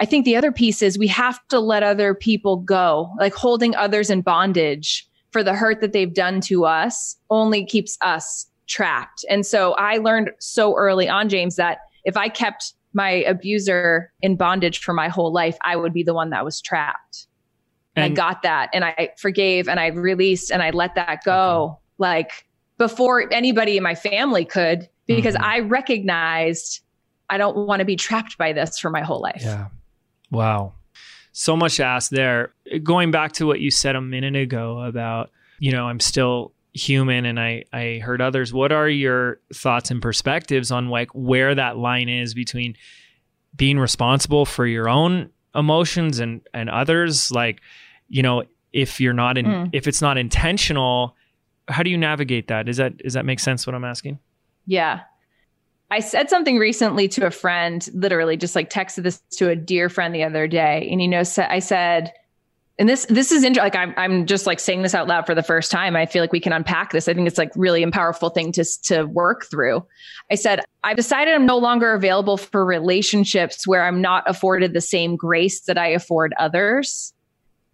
I 0.00 0.04
think 0.06 0.24
the 0.24 0.36
other 0.36 0.52
piece 0.52 0.82
is 0.82 0.98
we 0.98 1.08
have 1.08 1.38
to 1.48 1.58
let 1.60 1.82
other 1.82 2.14
people 2.14 2.56
go. 2.56 3.10
Like 3.18 3.34
holding 3.34 3.74
others 3.76 4.08
in 4.10 4.22
bondage 4.22 5.06
for 5.32 5.42
the 5.42 5.54
hurt 5.54 5.80
that 5.80 5.92
they've 5.92 6.12
done 6.14 6.40
to 6.42 6.64
us 6.64 7.16
only 7.28 7.64
keeps 7.66 7.98
us 8.00 8.46
trapped. 8.66 9.24
And 9.28 9.44
so 9.44 9.72
I 9.74 9.98
learned 9.98 10.30
so 10.38 10.74
early 10.76 11.08
on, 11.08 11.28
James, 11.28 11.56
that 11.56 11.78
if 12.04 12.16
I 12.16 12.28
kept 12.28 12.74
my 12.94 13.10
abuser 13.10 14.12
in 14.22 14.36
bondage 14.36 14.78
for 14.78 14.92
my 14.94 15.08
whole 15.08 15.32
life, 15.32 15.58
I 15.64 15.76
would 15.76 15.92
be 15.92 16.02
the 16.02 16.14
one 16.14 16.30
that 16.30 16.44
was 16.44 16.60
trapped. 16.60 17.26
And 17.94 18.04
I 18.04 18.08
got 18.10 18.42
that 18.42 18.68
and 18.74 18.84
I 18.84 19.10
forgave 19.18 19.68
and 19.68 19.80
I 19.80 19.86
released 19.88 20.50
and 20.52 20.62
I 20.62 20.70
let 20.70 20.94
that 20.96 21.24
go 21.24 21.78
like 21.96 22.46
before 22.76 23.32
anybody 23.32 23.78
in 23.78 23.82
my 23.82 23.94
family 23.94 24.44
could 24.44 24.88
because 25.06 25.34
Mhm. 25.34 25.42
I 25.42 25.60
recognized 25.60 26.82
I 27.30 27.38
don't 27.38 27.56
want 27.66 27.80
to 27.80 27.84
be 27.84 27.96
trapped 27.96 28.38
by 28.38 28.52
this 28.52 28.78
for 28.78 28.90
my 28.90 29.02
whole 29.02 29.20
life. 29.20 29.42
Yeah. 29.44 29.68
Wow. 30.30 30.74
So 31.32 31.56
much 31.56 31.76
to 31.76 31.84
ask 31.84 32.10
there. 32.10 32.52
Going 32.82 33.10
back 33.10 33.32
to 33.32 33.46
what 33.46 33.60
you 33.60 33.70
said 33.70 33.96
a 33.96 34.00
minute 34.00 34.36
ago 34.36 34.80
about, 34.80 35.30
you 35.58 35.72
know, 35.72 35.86
I'm 35.86 36.00
still 36.00 36.52
human 36.72 37.24
and 37.24 37.38
I, 37.40 37.64
I 37.72 38.00
hurt 38.02 38.20
others. 38.20 38.52
What 38.52 38.70
are 38.72 38.88
your 38.88 39.40
thoughts 39.54 39.90
and 39.90 40.00
perspectives 40.00 40.70
on 40.70 40.88
like 40.88 41.08
where 41.14 41.54
that 41.54 41.76
line 41.76 42.08
is 42.08 42.34
between 42.34 42.74
being 43.54 43.78
responsible 43.78 44.44
for 44.46 44.66
your 44.66 44.88
own 44.88 45.30
emotions 45.54 46.18
and, 46.20 46.40
and 46.54 46.68
others? 46.70 47.30
Like, 47.30 47.60
you 48.08 48.22
know, 48.22 48.44
if 48.72 49.00
you're 49.00 49.12
not 49.14 49.38
in, 49.38 49.46
Mm. 49.46 49.70
if 49.72 49.86
it's 49.86 50.02
not 50.02 50.18
intentional, 50.18 51.16
how 51.68 51.82
do 51.82 51.90
you 51.90 51.98
navigate 51.98 52.48
that? 52.48 52.68
Is 52.68 52.76
that, 52.76 52.98
does 52.98 53.14
that 53.14 53.24
make 53.24 53.40
sense 53.40 53.66
what 53.66 53.74
I'm 53.74 53.84
asking? 53.84 54.18
Yeah. 54.66 55.00
I 55.90 56.00
said 56.00 56.28
something 56.28 56.58
recently 56.58 57.08
to 57.08 57.26
a 57.26 57.30
friend, 57.30 57.88
literally 57.94 58.36
just 58.36 58.56
like 58.56 58.70
texted 58.70 59.04
this 59.04 59.20
to 59.32 59.50
a 59.50 59.56
dear 59.56 59.88
friend 59.88 60.14
the 60.14 60.24
other 60.24 60.48
day. 60.48 60.88
And, 60.90 61.00
you 61.00 61.08
know, 61.08 61.22
I 61.38 61.60
said, 61.60 62.12
and 62.78 62.88
this, 62.88 63.06
this 63.06 63.32
is 63.32 63.42
interesting. 63.42 63.62
like, 63.64 63.76
I'm, 63.76 63.94
I'm 63.96 64.26
just 64.26 64.46
like 64.46 64.60
saying 64.60 64.82
this 64.82 64.94
out 64.94 65.06
loud 65.06 65.24
for 65.26 65.34
the 65.34 65.42
first 65.42 65.70
time. 65.70 65.96
I 65.96 66.04
feel 66.04 66.22
like 66.22 66.32
we 66.32 66.40
can 66.40 66.52
unpack 66.52 66.92
this. 66.92 67.08
I 67.08 67.14
think 67.14 67.26
it's 67.26 67.38
like 67.38 67.52
really 67.56 67.82
a 67.82 67.90
powerful 67.90 68.30
thing 68.30 68.52
to, 68.52 68.64
to 68.84 69.04
work 69.04 69.46
through. 69.50 69.86
I 70.30 70.34
said, 70.34 70.60
I've 70.84 70.96
decided 70.96 71.34
I'm 71.34 71.46
no 71.46 71.56
longer 71.56 71.94
available 71.94 72.36
for 72.36 72.64
relationships 72.66 73.66
where 73.66 73.84
I'm 73.84 74.02
not 74.02 74.24
afforded 74.28 74.74
the 74.74 74.80
same 74.80 75.16
grace 75.16 75.60
that 75.62 75.78
I 75.78 75.86
afford 75.88 76.34
others. 76.38 77.14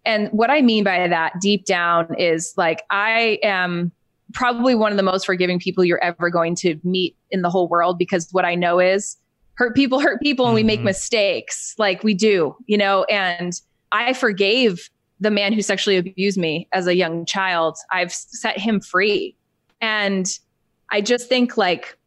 And 0.05 0.29
what 0.29 0.49
I 0.49 0.61
mean 0.61 0.83
by 0.83 1.07
that 1.07 1.33
deep 1.41 1.65
down 1.65 2.15
is 2.17 2.53
like, 2.55 2.83
I 2.89 3.39
am 3.43 3.91
probably 4.33 4.75
one 4.75 4.91
of 4.91 4.97
the 4.97 5.03
most 5.03 5.25
forgiving 5.25 5.59
people 5.59 5.83
you're 5.83 6.03
ever 6.03 6.29
going 6.29 6.55
to 6.55 6.79
meet 6.83 7.15
in 7.31 7.41
the 7.41 7.49
whole 7.49 7.67
world 7.67 7.97
because 7.97 8.27
what 8.31 8.45
I 8.45 8.55
know 8.55 8.79
is 8.79 9.17
hurt 9.55 9.75
people 9.75 9.99
hurt 9.99 10.19
people 10.21 10.45
and 10.45 10.55
we 10.55 10.63
make 10.63 10.79
Mhm. 10.79 10.85
mistakes 10.85 11.75
like 11.77 12.03
we 12.03 12.13
do, 12.13 12.55
you 12.65 12.77
know, 12.77 13.03
and 13.05 13.53
I 13.91 14.13
forgave 14.13 14.89
the 15.19 15.29
man 15.31 15.53
who 15.53 15.61
sexually 15.61 15.97
abused 15.97 16.37
me 16.37 16.67
as 16.73 16.87
a 16.87 16.95
young 16.95 17.25
child. 17.25 17.77
I've 17.91 18.11
set 18.11 18.57
him 18.57 18.81
free. 18.81 19.35
And 19.79 20.27
I 20.89 21.01
just 21.01 21.29
think 21.29 21.55
like 21.55 21.97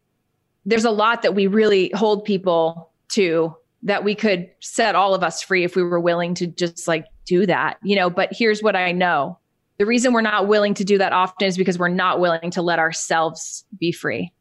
there's 0.64 0.84
a 0.84 0.90
lot 0.90 1.22
that 1.22 1.34
we 1.34 1.46
really 1.46 1.90
hold 1.94 2.24
people 2.24 2.90
to 3.10 3.54
that 3.84 4.02
we 4.02 4.16
could 4.16 4.50
set 4.60 4.96
all 4.96 5.14
of 5.14 5.22
us 5.22 5.40
free 5.40 5.62
if 5.62 5.76
we 5.76 5.82
were 5.82 6.00
willing 6.00 6.34
to 6.34 6.46
just 6.48 6.88
like 6.88 7.06
do 7.24 7.46
that, 7.46 7.78
you 7.84 7.94
know, 7.94 8.10
but 8.10 8.30
here's 8.32 8.62
what 8.62 8.74
I 8.74 8.90
know 8.90 9.38
the 9.78 9.86
reason 9.86 10.12
we're 10.12 10.20
not 10.22 10.48
willing 10.48 10.74
to 10.74 10.84
do 10.84 10.98
that 10.98 11.12
often 11.12 11.46
is 11.46 11.56
because 11.56 11.78
we're 11.78 11.88
not 11.88 12.20
willing 12.20 12.50
to 12.52 12.62
let 12.62 12.78
ourselves 12.78 13.64
be 13.78 13.92
free. 13.92 14.32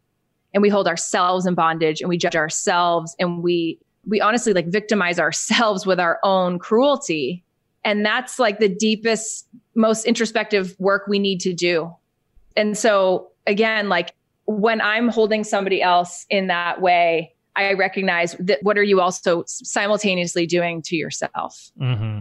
And 0.53 0.61
we 0.61 0.69
hold 0.69 0.87
ourselves 0.87 1.45
in 1.45 1.53
bondage 1.53 1.99
and 2.01 2.09
we 2.09 2.17
judge 2.17 2.35
ourselves 2.35 3.15
and 3.19 3.43
we 3.43 3.79
we 4.07 4.21
honestly 4.21 4.53
like 4.53 4.67
victimize 4.67 5.19
ourselves 5.19 5.85
with 5.85 5.99
our 5.99 6.19
own 6.23 6.59
cruelty. 6.59 7.43
And 7.83 8.05
that's 8.05 8.39
like 8.39 8.59
the 8.59 8.69
deepest 8.69 9.47
most 9.75 10.05
introspective 10.05 10.75
work 10.79 11.07
we 11.07 11.19
need 11.19 11.41
to 11.41 11.53
do. 11.53 11.93
And 12.55 12.77
so 12.77 13.31
again 13.47 13.89
like 13.89 14.13
when 14.45 14.81
i'm 14.81 15.07
holding 15.07 15.43
somebody 15.43 15.81
else 15.81 16.25
in 16.29 16.47
that 16.47 16.81
way 16.81 17.33
i 17.55 17.73
recognize 17.73 18.35
that 18.39 18.61
what 18.63 18.77
are 18.77 18.83
you 18.83 19.01
also 19.01 19.43
simultaneously 19.47 20.45
doing 20.45 20.81
to 20.83 20.95
yourself? 20.95 21.71
Mm-hmm. 21.79 22.19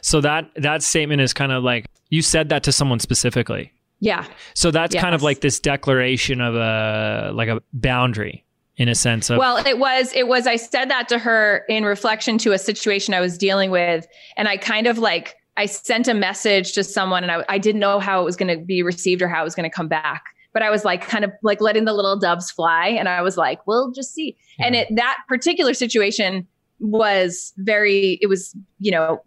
So 0.00 0.20
that, 0.20 0.50
that 0.56 0.82
statement 0.82 1.20
is 1.20 1.32
kind 1.32 1.52
of 1.52 1.62
like, 1.62 1.86
you 2.10 2.22
said 2.22 2.48
that 2.50 2.62
to 2.64 2.72
someone 2.72 3.00
specifically. 3.00 3.72
yeah 4.00 4.26
So 4.54 4.70
that's 4.70 4.94
kind 4.94 5.14
of 5.14 5.22
like 5.22 5.40
this 5.40 5.58
declaration 5.60 6.40
of 6.40 6.54
a 6.54 7.32
like 7.34 7.48
a 7.48 7.62
boundary 7.72 8.44
in 8.76 8.88
a 8.88 8.94
sense 8.94 9.30
of 9.30 9.38
Well, 9.38 9.64
it 9.66 9.78
was 9.78 10.12
it 10.14 10.28
was 10.28 10.46
I 10.46 10.56
said 10.56 10.90
that 10.90 11.08
to 11.08 11.18
her 11.18 11.64
in 11.68 11.84
reflection 11.84 12.36
to 12.38 12.52
a 12.52 12.58
situation 12.58 13.14
I 13.14 13.20
was 13.20 13.38
dealing 13.38 13.70
with 13.70 14.06
and 14.36 14.48
I 14.48 14.56
kind 14.56 14.86
of 14.86 14.98
like 14.98 15.36
I 15.56 15.66
sent 15.66 16.08
a 16.08 16.14
message 16.14 16.72
to 16.72 16.84
someone 16.84 17.22
and 17.22 17.30
I, 17.30 17.44
I 17.48 17.58
didn't 17.58 17.80
know 17.80 18.00
how 18.00 18.20
it 18.20 18.24
was 18.24 18.36
going 18.36 18.58
to 18.58 18.64
be 18.64 18.82
received 18.82 19.22
or 19.22 19.28
how 19.28 19.40
it 19.40 19.44
was 19.44 19.54
going 19.54 19.68
to 19.68 19.74
come 19.74 19.88
back. 19.88 20.22
But 20.52 20.62
I 20.62 20.70
was 20.70 20.84
like 20.84 21.06
kind 21.06 21.24
of 21.24 21.32
like 21.42 21.60
letting 21.60 21.84
the 21.84 21.92
little 21.92 22.18
doves 22.18 22.50
fly 22.50 22.88
and 22.88 23.08
I 23.08 23.22
was 23.22 23.36
like, 23.36 23.66
we'll 23.66 23.90
just 23.92 24.12
see. 24.14 24.36
And 24.58 24.74
it 24.74 24.88
that 24.96 25.18
particular 25.28 25.74
situation 25.74 26.46
was 26.80 27.52
very 27.58 28.18
it 28.20 28.26
was, 28.26 28.54
you 28.78 28.90
know, 28.90 29.22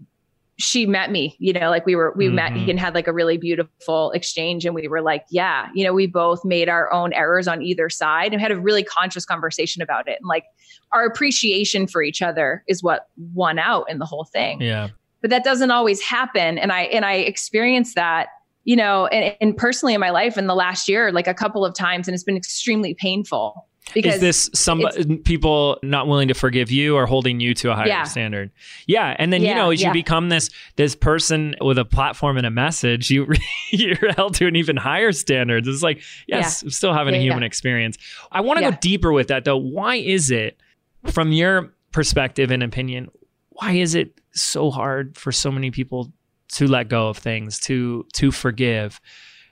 she 0.58 0.86
met 0.86 1.12
me, 1.12 1.36
you 1.40 1.52
know, 1.52 1.70
like 1.70 1.86
we 1.86 1.96
were, 1.96 2.14
we 2.16 2.30
met 2.30 2.54
Mhm. 2.54 2.70
and 2.70 2.80
had 2.80 2.96
like 2.96 3.08
a 3.08 3.14
really 3.14 3.38
beautiful 3.38 4.12
exchange. 4.12 4.66
And 4.66 4.74
we 4.74 4.88
were 4.88 5.02
like, 5.02 5.26
yeah, 5.30 5.68
you 5.74 5.84
know, 5.84 5.92
we 5.94 6.08
both 6.08 6.46
made 6.46 6.70
our 6.70 6.92
own 6.94 7.12
errors 7.12 7.48
on 7.48 7.62
either 7.62 7.90
side 7.90 8.32
and 8.32 8.42
had 8.42 8.52
a 8.52 8.60
really 8.60 8.84
conscious 8.84 9.26
conversation 9.26 9.82
about 9.82 10.08
it. 10.08 10.18
And 10.22 10.28
like 10.30 10.46
our 10.94 11.06
appreciation 11.06 11.88
for 11.88 12.02
each 12.02 12.22
other 12.22 12.64
is 12.68 12.82
what 12.82 13.08
won 13.34 13.60
out 13.60 13.90
in 13.90 14.00
the 14.00 14.06
whole 14.06 14.26
thing. 14.32 14.62
yeah. 14.62 14.90
But 15.22 15.30
that 15.32 15.44
doesn't 15.44 15.72
always 15.72 16.02
happen. 16.02 16.58
And 16.58 16.72
I, 16.72 16.84
and 16.84 17.04
I 17.04 17.14
experienced 17.16 17.96
that, 17.96 18.28
you 18.64 18.76
know, 18.76 19.08
and, 19.08 19.36
and 19.42 19.58
personally 19.58 19.94
in 19.94 20.00
my 20.00 20.12
life 20.12 20.38
in 20.38 20.48
the 20.48 20.56
last 20.56 20.88
year, 20.88 21.12
like 21.12 21.28
a 21.28 21.34
couple 21.34 21.66
of 21.66 21.74
times, 21.76 22.08
and 22.08 22.16
it's 22.16 22.24
been 22.24 22.38
extremely 22.38 22.94
painful 22.94 23.68
because 23.94 24.16
Is 24.16 24.22
this 24.22 24.50
some 24.54 24.82
people 25.24 25.80
not 25.84 26.08
willing 26.08 26.28
to 26.28 26.34
forgive 26.34 26.72
you 26.72 26.96
or 26.96 27.06
holding 27.06 27.40
you 27.40 27.54
to 27.56 27.72
a 27.72 27.76
higher 27.76 27.88
Yeah. 27.88 28.04
standard? 28.04 28.52
Yeah, 28.88 29.16
and 29.20 29.32
then 29.32 29.42
you 29.42 29.54
know 29.54 29.72
as 29.72 29.82
you 29.82 29.92
become 29.94 30.30
this 30.30 30.50
this 30.76 30.96
person 30.96 31.56
with 31.62 31.78
a 31.78 31.86
platform 31.86 32.38
and 32.38 32.46
a 32.46 32.52
message, 32.52 33.10
you 33.12 33.28
you're 33.72 34.14
held 34.14 34.34
to 34.36 34.48
an 34.48 34.56
even 34.56 34.76
higher 34.76 35.12
standard. 35.12 35.68
It's 35.68 35.84
like 35.84 36.02
yes, 36.28 36.64
I'm 36.64 36.72
still 36.72 36.94
having 36.94 37.14
a 37.16 37.20
human 37.20 37.42
yeah. 37.42 37.48
experience. 37.48 37.98
I 38.32 38.42
want 38.42 38.60
to 38.60 38.72
go 38.72 38.78
deeper 38.82 39.12
with 39.12 39.28
that 39.28 39.46
though. 39.46 39.58
Why 39.58 39.96
is 39.96 40.32
it, 40.32 40.60
from 41.06 41.32
your 41.32 41.74
perspective 41.92 42.52
and 42.52 42.64
opinion, 42.64 43.10
why 43.50 43.74
is 43.74 43.96
it 43.96 44.20
so 44.34 44.72
hard 44.72 45.18
for 45.18 45.32
so 45.32 45.52
many 45.52 45.72
people 45.72 46.12
to 46.54 46.68
let 46.68 46.90
go 46.90 47.08
of 47.08 47.18
things, 47.18 47.60
to 47.62 48.06
to 48.14 48.32
forgive, 48.32 49.00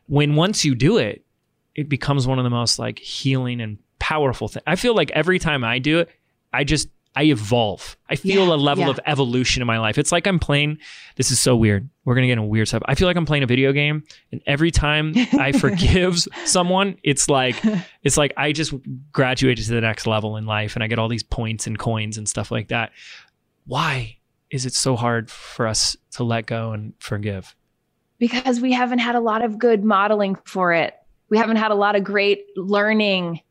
when 0.07 0.35
once 0.35 0.65
you 0.65 0.75
do 0.75 0.97
it, 0.97 1.23
it 1.75 1.87
becomes 1.89 2.27
one 2.27 2.39
of 2.39 2.43
the 2.43 2.49
most 2.49 2.79
like 2.79 2.99
healing 2.99 3.61
and 3.61 3.77
powerful 4.03 4.49
thing. 4.49 4.63
I 4.67 4.75
feel 4.75 4.93
like 4.95 5.11
every 5.11 5.39
time 5.39 5.63
I 5.63 5.79
do 5.79 5.99
it, 5.99 6.09
I 6.51 6.65
just 6.65 6.89
I 7.15 7.23
evolve. 7.25 7.95
I 8.09 8.15
feel 8.15 8.47
Yeah, 8.47 8.55
a 8.55 8.57
level 8.57 8.85
yeah. 8.85 8.89
of 8.89 8.99
evolution 9.05 9.61
in 9.61 9.67
my 9.67 9.77
life. 9.77 9.97
It's 9.97 10.11
like 10.11 10.25
I'm 10.27 10.39
playing. 10.39 10.79
This 11.15 11.29
is 11.31 11.39
so 11.39 11.55
weird. 11.55 11.87
We're 12.03 12.15
gonna 12.15 12.27
get 12.27 12.33
in 12.33 12.39
a 12.39 12.45
weird 12.45 12.67
stuff. 12.67 12.81
I 12.85 12.95
feel 12.95 13.07
like 13.07 13.15
I'm 13.15 13.25
playing 13.25 13.43
a 13.43 13.47
video 13.47 13.71
game, 13.71 14.03
and 14.31 14.41
every 14.45 14.71
time 14.71 15.13
I 15.39 15.51
forgive 15.65 16.19
someone, 16.45 16.97
it's 17.03 17.29
like 17.29 17.55
it's 18.03 18.17
like 18.17 18.33
I 18.35 18.51
just 18.51 18.73
graduated 19.13 19.63
to 19.65 19.71
the 19.71 19.81
next 19.81 20.05
level 20.05 20.35
in 20.37 20.45
life, 20.45 20.75
and 20.75 20.83
I 20.83 20.87
get 20.87 20.99
all 20.99 21.07
these 21.07 21.23
points 21.23 21.65
and 21.67 21.79
coins 21.79 22.17
and 22.17 22.27
stuff 22.27 22.51
like 22.51 22.67
that. 22.69 22.91
Why 23.65 24.17
is 24.49 24.65
it 24.65 24.73
so 24.73 24.95
hard 24.95 25.31
for 25.31 25.65
us 25.67 25.95
to 26.11 26.23
let 26.23 26.45
go 26.45 26.71
and 26.73 26.93
forgive? 26.99 27.55
because 28.19 28.61
we 28.61 28.71
haven't 28.71 28.99
had 28.99 29.15
a 29.15 29.19
lot 29.19 29.43
of 29.43 29.57
good 29.59 29.83
modeling 29.83 30.35
for 30.45 30.71
it. 30.71 30.93
We 31.29 31.37
haven't 31.37 31.57
had 31.57 31.71
a 31.71 31.75
lot 31.75 31.95
of 31.97 32.05
great 32.05 32.45
learning 32.55 33.41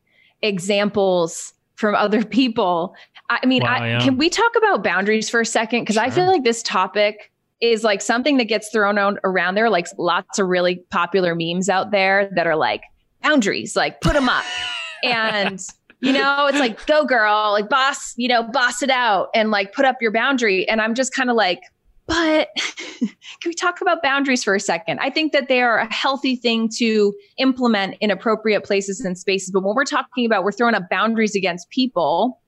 examples 0.42 1.52
from 1.76 1.94
other 1.94 2.24
people. 2.38 2.94
I 3.30 3.46
mean, 3.46 3.62
Wow, 3.62 3.76
I, 3.76 3.88
yeah. 3.88 4.00
can 4.00 4.18
we 4.18 4.28
talk 4.28 4.52
about 4.56 4.84
boundaries 4.84 5.30
for 5.30 5.40
a 5.40 5.46
second? 5.46 5.82
Because 5.82 5.96
I 5.96 6.10
feel 6.10 6.26
like 6.26 6.44
this 6.44 6.62
topic 6.62 7.32
is 7.60 7.82
like 7.84 8.02
something 8.02 8.36
that 8.38 8.44
gets 8.44 8.68
thrown 8.70 8.98
around 9.24 9.54
there, 9.54 9.70
like 9.70 9.86
lots 9.96 10.38
of 10.38 10.48
really 10.48 10.84
popular 10.90 11.34
memes 11.34 11.68
out 11.68 11.92
there 11.92 12.28
that 12.34 12.46
are 12.46 12.56
like 12.56 12.82
boundaries, 13.22 13.74
like 13.76 14.00
put 14.00 14.12
them 14.12 14.28
up. 14.28 14.44
and 15.04 15.64
you 16.00 16.12
know, 16.12 16.46
it's 16.48 16.58
like 16.58 16.84
go 16.86 17.04
girl, 17.04 17.52
like 17.52 17.68
boss, 17.68 18.12
you 18.16 18.28
know, 18.28 18.42
boss 18.42 18.82
it 18.82 18.90
out 18.90 19.28
and 19.34 19.50
like 19.52 19.72
put 19.72 19.84
up 19.84 19.96
your 20.00 20.10
boundary. 20.10 20.68
And 20.68 20.80
I'm 20.80 20.94
just 20.94 21.14
kind 21.14 21.30
of 21.30 21.36
like, 21.36 21.60
but 22.06 22.48
can 22.98 23.08
we 23.46 23.54
talk 23.54 23.80
about 23.80 24.02
boundaries 24.02 24.44
for 24.44 24.54
a 24.54 24.60
second? 24.60 24.98
I 25.00 25.10
think 25.10 25.32
that 25.32 25.48
they 25.48 25.62
are 25.62 25.78
a 25.78 25.92
healthy 25.92 26.36
thing 26.36 26.68
to 26.78 27.14
implement 27.38 27.96
in 28.00 28.10
appropriate 28.10 28.64
places 28.64 29.00
and 29.00 29.16
spaces. 29.16 29.50
But 29.50 29.62
when 29.62 29.74
we're 29.74 29.84
talking 29.84 30.26
about 30.26 30.44
we're 30.44 30.52
throwing 30.52 30.74
up 30.74 30.88
boundaries 30.90 31.34
against 31.34 31.70
people, 31.70 32.40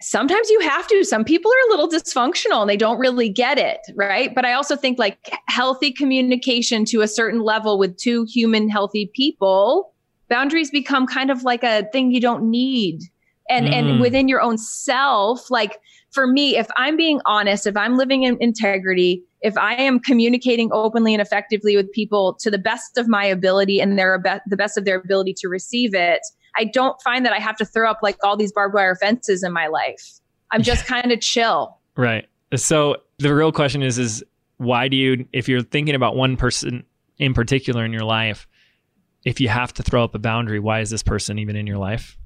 sometimes 0.00 0.50
you 0.50 0.60
have 0.60 0.86
to. 0.88 1.04
Some 1.04 1.24
people 1.24 1.50
are 1.50 1.68
a 1.68 1.70
little 1.70 1.88
dysfunctional 1.88 2.60
and 2.60 2.70
they 2.70 2.76
don't 2.76 2.98
really 2.98 3.28
get 3.28 3.58
it, 3.58 3.80
right? 3.94 4.34
But 4.34 4.44
I 4.44 4.52
also 4.52 4.76
think 4.76 4.98
like 4.98 5.30
healthy 5.48 5.92
communication 5.92 6.84
to 6.86 7.00
a 7.02 7.08
certain 7.08 7.40
level 7.42 7.78
with 7.78 7.96
two 7.96 8.24
human 8.24 8.68
healthy 8.68 9.10
people, 9.14 9.92
boundaries 10.28 10.70
become 10.70 11.06
kind 11.06 11.30
of 11.30 11.42
like 11.42 11.62
a 11.62 11.88
thing 11.92 12.10
you 12.10 12.20
don't 12.20 12.48
need. 12.50 13.00
And 13.48 13.66
mm. 13.66 13.72
and 13.72 14.00
within 14.00 14.28
your 14.28 14.40
own 14.40 14.58
self, 14.58 15.50
like 15.50 15.78
for 16.16 16.26
me, 16.26 16.56
if 16.56 16.66
I'm 16.78 16.96
being 16.96 17.20
honest, 17.26 17.66
if 17.66 17.76
I'm 17.76 17.98
living 17.98 18.22
in 18.22 18.38
integrity, 18.40 19.22
if 19.42 19.56
I 19.58 19.74
am 19.74 20.00
communicating 20.00 20.70
openly 20.72 21.12
and 21.12 21.20
effectively 21.20 21.76
with 21.76 21.92
people 21.92 22.38
to 22.40 22.50
the 22.50 22.56
best 22.56 22.96
of 22.96 23.06
my 23.06 23.22
ability 23.26 23.80
and 23.80 23.98
they're 23.98 24.40
the 24.46 24.56
best 24.56 24.78
of 24.78 24.86
their 24.86 24.96
ability 24.96 25.34
to 25.40 25.48
receive 25.48 25.94
it, 25.94 26.22
I 26.56 26.64
don't 26.64 26.96
find 27.02 27.26
that 27.26 27.34
I 27.34 27.38
have 27.38 27.56
to 27.56 27.66
throw 27.66 27.90
up 27.90 27.98
like 28.02 28.16
all 28.24 28.34
these 28.34 28.50
barbed 28.50 28.74
wire 28.74 28.96
fences 28.96 29.42
in 29.42 29.52
my 29.52 29.66
life. 29.66 30.18
I'm 30.52 30.62
just 30.62 30.86
kind 30.94 31.12
of 31.12 31.20
chill. 31.20 31.78
Right. 31.98 32.26
So 32.54 32.96
the 33.18 33.34
real 33.34 33.52
question 33.52 33.82
is 33.82 33.98
is 33.98 34.24
why 34.56 34.88
do 34.88 34.96
you 34.96 35.26
if 35.34 35.50
you're 35.50 35.60
thinking 35.60 35.94
about 35.94 36.16
one 36.16 36.38
person 36.38 36.82
in 37.18 37.34
particular 37.34 37.84
in 37.84 37.92
your 37.92 38.04
life, 38.04 38.48
if 39.26 39.38
you 39.38 39.50
have 39.50 39.74
to 39.74 39.82
throw 39.82 40.02
up 40.02 40.14
a 40.14 40.18
boundary, 40.18 40.60
why 40.60 40.80
is 40.80 40.88
this 40.88 41.02
person 41.02 41.38
even 41.38 41.56
in 41.56 41.66
your 41.66 41.76
life? 41.76 42.16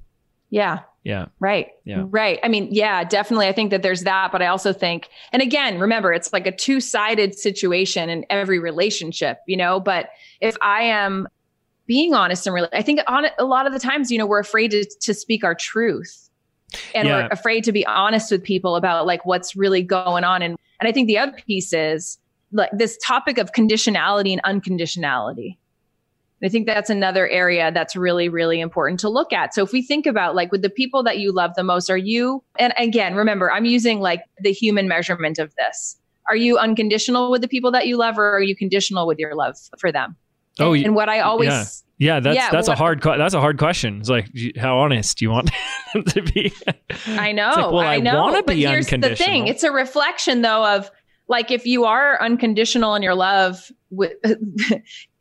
Yeah. 0.51 0.79
Yeah. 1.03 1.25
Right. 1.39 1.69
Yeah. 1.83 2.03
Right. 2.07 2.39
I 2.43 2.47
mean, 2.47 2.67
yeah, 2.69 3.03
definitely. 3.03 3.47
I 3.47 3.53
think 3.53 3.71
that 3.71 3.81
there's 3.81 4.03
that, 4.03 4.31
but 4.31 4.43
I 4.43 4.47
also 4.47 4.71
think, 4.71 5.09
and 5.31 5.41
again, 5.41 5.79
remember, 5.79 6.13
it's 6.13 6.31
like 6.31 6.45
a 6.45 6.51
two 6.51 6.79
sided 6.79 7.33
situation 7.33 8.09
in 8.09 8.23
every 8.29 8.59
relationship, 8.59 9.39
you 9.47 9.57
know. 9.57 9.79
But 9.79 10.09
if 10.41 10.55
I 10.61 10.83
am 10.83 11.27
being 11.87 12.13
honest 12.13 12.45
and 12.45 12.53
really, 12.53 12.67
I 12.71 12.83
think 12.83 12.99
on 13.07 13.25
a 13.39 13.45
lot 13.45 13.65
of 13.65 13.73
the 13.73 13.79
times, 13.79 14.11
you 14.11 14.19
know, 14.19 14.27
we're 14.27 14.39
afraid 14.39 14.71
to, 14.71 14.85
to 15.01 15.13
speak 15.15 15.43
our 15.43 15.55
truth 15.55 16.29
and 16.93 17.07
yeah. 17.07 17.23
we're 17.23 17.27
afraid 17.31 17.63
to 17.63 17.71
be 17.71 17.85
honest 17.85 18.29
with 18.31 18.43
people 18.43 18.75
about 18.75 19.07
like 19.07 19.25
what's 19.25 19.55
really 19.55 19.81
going 19.81 20.23
on. 20.23 20.43
And, 20.43 20.55
and 20.79 20.87
I 20.87 20.91
think 20.91 21.07
the 21.07 21.17
other 21.17 21.33
piece 21.47 21.73
is 21.73 22.19
like 22.51 22.69
this 22.73 22.97
topic 23.03 23.39
of 23.39 23.53
conditionality 23.53 24.37
and 24.37 24.43
unconditionality. 24.43 25.57
I 26.43 26.49
think 26.49 26.65
that's 26.65 26.89
another 26.89 27.27
area 27.27 27.71
that's 27.71 27.95
really, 27.95 28.27
really 28.29 28.59
important 28.59 28.99
to 29.01 29.09
look 29.09 29.31
at. 29.31 29.53
So 29.53 29.63
if 29.63 29.71
we 29.71 29.81
think 29.81 30.05
about 30.05 30.35
like 30.35 30.51
with 30.51 30.61
the 30.61 30.69
people 30.69 31.03
that 31.03 31.19
you 31.19 31.31
love 31.31 31.51
the 31.55 31.63
most, 31.63 31.89
are 31.89 31.97
you, 31.97 32.43
and 32.57 32.73
again, 32.77 33.15
remember, 33.15 33.51
I'm 33.51 33.65
using 33.65 33.99
like 33.99 34.23
the 34.39 34.51
human 34.51 34.87
measurement 34.87 35.37
of 35.37 35.53
this. 35.55 35.97
Are 36.29 36.35
you 36.35 36.57
unconditional 36.57 37.29
with 37.29 37.41
the 37.41 37.47
people 37.47 37.71
that 37.71 37.87
you 37.87 37.97
love 37.97 38.17
or 38.17 38.35
are 38.35 38.41
you 38.41 38.55
conditional 38.55 39.05
with 39.05 39.19
your 39.19 39.35
love 39.35 39.55
for 39.79 39.91
them? 39.91 40.15
Oh, 40.59 40.73
and, 40.73 40.85
and 40.85 40.95
what 40.95 41.09
I 41.09 41.19
always 41.19 41.47
yeah. 41.47 41.65
Yeah, 42.01 42.19
that's 42.19 42.35
yeah, 42.35 42.49
that's 42.49 42.67
what, 42.67 42.73
a 42.73 42.77
hard 42.77 43.03
that's 43.03 43.35
a 43.35 43.39
hard 43.39 43.59
question. 43.59 43.99
It's 43.99 44.09
like 44.09 44.27
how 44.57 44.79
honest 44.79 45.19
do 45.19 45.25
you 45.25 45.29
want 45.29 45.51
to 46.07 46.21
be? 46.23 46.51
I 47.05 47.31
know. 47.31 47.49
Like, 47.49 47.71
well, 47.71 47.79
I, 47.79 47.93
I 47.93 47.99
know. 47.99 48.23
want 48.23 48.37
to 48.37 48.51
be 48.51 48.61
here's 48.61 48.87
the 48.87 49.15
thing: 49.15 49.45
it's 49.45 49.61
a 49.61 49.71
reflection, 49.71 50.41
though, 50.41 50.65
of 50.65 50.89
like 51.27 51.51
if 51.51 51.67
you 51.67 51.85
are 51.85 52.19
unconditional 52.19 52.95
in 52.95 53.03
your 53.03 53.13
love, 53.13 53.71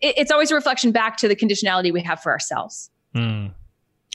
it's 0.00 0.30
always 0.30 0.50
a 0.50 0.54
reflection 0.54 0.92
back 0.92 1.16
to 1.18 1.28
the 1.28 1.36
conditionality 1.36 1.92
we 1.92 2.02
have 2.02 2.20
for 2.22 2.32
ourselves. 2.32 2.90
Mm. 3.14 3.52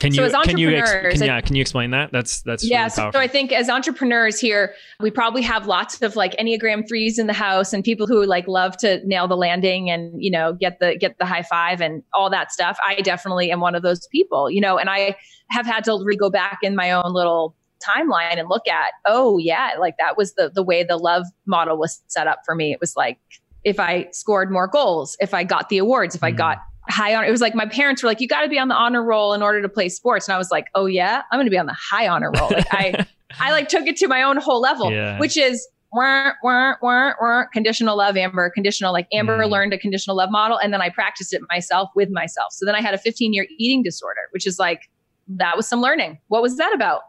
Can 0.01 0.13
you, 0.13 0.29
so 0.29 0.41
can 0.41 0.57
you, 0.57 0.69
can, 0.71 1.23
yeah, 1.23 1.39
can 1.39 1.55
you 1.55 1.61
explain 1.61 1.91
that? 1.91 2.11
That's, 2.11 2.41
that's, 2.41 2.69
yeah. 2.69 2.89
Really 2.97 3.11
so 3.11 3.11
I 3.13 3.27
think 3.27 3.53
as 3.53 3.69
entrepreneurs 3.69 4.37
here, 4.37 4.73
we 4.99 5.09
probably 5.09 5.41
have 5.43 5.67
lots 5.67 6.01
of 6.01 6.17
like 6.17 6.35
Enneagram 6.35 6.85
threes 6.85 7.17
in 7.17 7.27
the 7.27 7.33
house 7.33 7.71
and 7.71 7.81
people 7.81 8.05
who 8.05 8.25
like 8.25 8.45
love 8.45 8.75
to 8.77 9.01
nail 9.07 9.29
the 9.29 9.37
landing 9.37 9.89
and, 9.89 10.21
you 10.21 10.29
know, 10.29 10.51
get 10.51 10.79
the, 10.79 10.97
get 10.97 11.17
the 11.17 11.25
high 11.25 11.43
five 11.43 11.79
and 11.79 12.03
all 12.13 12.29
that 12.29 12.51
stuff. 12.51 12.77
I 12.85 12.95
definitely 12.95 13.51
am 13.51 13.61
one 13.61 13.73
of 13.73 13.83
those 13.83 14.05
people, 14.11 14.51
you 14.51 14.59
know, 14.59 14.77
and 14.77 14.89
I 14.89 15.15
have 15.49 15.65
had 15.65 15.85
to 15.85 15.97
re 16.03 16.17
go 16.17 16.29
back 16.29 16.59
in 16.61 16.75
my 16.75 16.91
own 16.91 17.13
little 17.13 17.55
timeline 17.81 18.37
and 18.37 18.49
look 18.49 18.67
at, 18.67 18.91
oh 19.05 19.37
yeah, 19.37 19.71
like 19.79 19.95
that 19.99 20.17
was 20.17 20.33
the, 20.33 20.51
the 20.53 20.63
way 20.63 20.83
the 20.83 20.97
love 20.97 21.23
model 21.45 21.77
was 21.77 22.03
set 22.07 22.27
up 22.27 22.39
for 22.45 22.53
me. 22.53 22.73
It 22.73 22.81
was 22.81 22.97
like, 22.97 23.17
if 23.65 23.79
I 23.79 24.07
scored 24.11 24.51
more 24.51 24.67
goals, 24.67 25.17
if 25.19 25.33
I 25.33 25.43
got 25.43 25.69
the 25.69 25.79
awards, 25.79 26.15
if 26.15 26.23
I 26.23 26.31
mm. 26.31 26.37
got 26.37 26.59
high 26.87 27.15
honor. 27.15 27.27
It 27.27 27.31
was 27.31 27.41
like 27.41 27.55
my 27.55 27.65
parents 27.65 28.03
were 28.03 28.07
like, 28.07 28.21
you 28.21 28.27
got 28.27 28.41
to 28.41 28.47
be 28.47 28.59
on 28.59 28.67
the 28.67 28.75
honor 28.75 29.03
roll 29.03 29.33
in 29.33 29.41
order 29.41 29.61
to 29.61 29.69
play 29.69 29.89
sports. 29.89 30.27
And 30.27 30.35
I 30.35 30.37
was 30.37 30.51
like, 30.51 30.67
oh 30.75 30.85
yeah, 30.85 31.23
I'm 31.31 31.37
going 31.37 31.47
to 31.47 31.51
be 31.51 31.57
on 31.57 31.65
the 31.65 31.73
high 31.73 32.07
honor 32.07 32.31
roll. 32.37 32.49
Like 32.49 32.67
I, 32.71 33.05
I 33.39 33.51
like 33.51 33.67
took 33.67 33.87
it 33.87 33.97
to 33.97 34.07
my 34.07 34.21
own 34.21 34.37
whole 34.37 34.61
level, 34.61 34.91
yeah. 34.91 35.19
which 35.19 35.35
is 35.35 35.67
wah, 35.91 36.31
wah, 36.43 36.75
wah, 36.81 37.45
conditional 37.53 37.97
love, 37.97 38.17
Amber, 38.17 38.51
conditional, 38.51 38.93
like 38.93 39.07
Amber 39.11 39.39
mm. 39.39 39.49
learned 39.49 39.73
a 39.73 39.79
conditional 39.79 40.15
love 40.15 40.29
model. 40.29 40.59
And 40.59 40.71
then 40.71 40.81
I 40.81 40.89
practiced 40.89 41.33
it 41.33 41.41
myself 41.49 41.89
with 41.95 42.09
myself. 42.11 42.51
So 42.51 42.65
then 42.65 42.75
I 42.75 42.81
had 42.81 42.93
a 42.93 42.99
15 42.99 43.33
year 43.33 43.47
eating 43.57 43.81
disorder, 43.81 44.21
which 44.31 44.45
is 44.45 44.59
like, 44.59 44.81
that 45.27 45.57
was 45.57 45.67
some 45.67 45.81
learning. 45.81 46.19
What 46.27 46.43
was 46.43 46.57
that 46.57 46.71
about? 46.73 47.01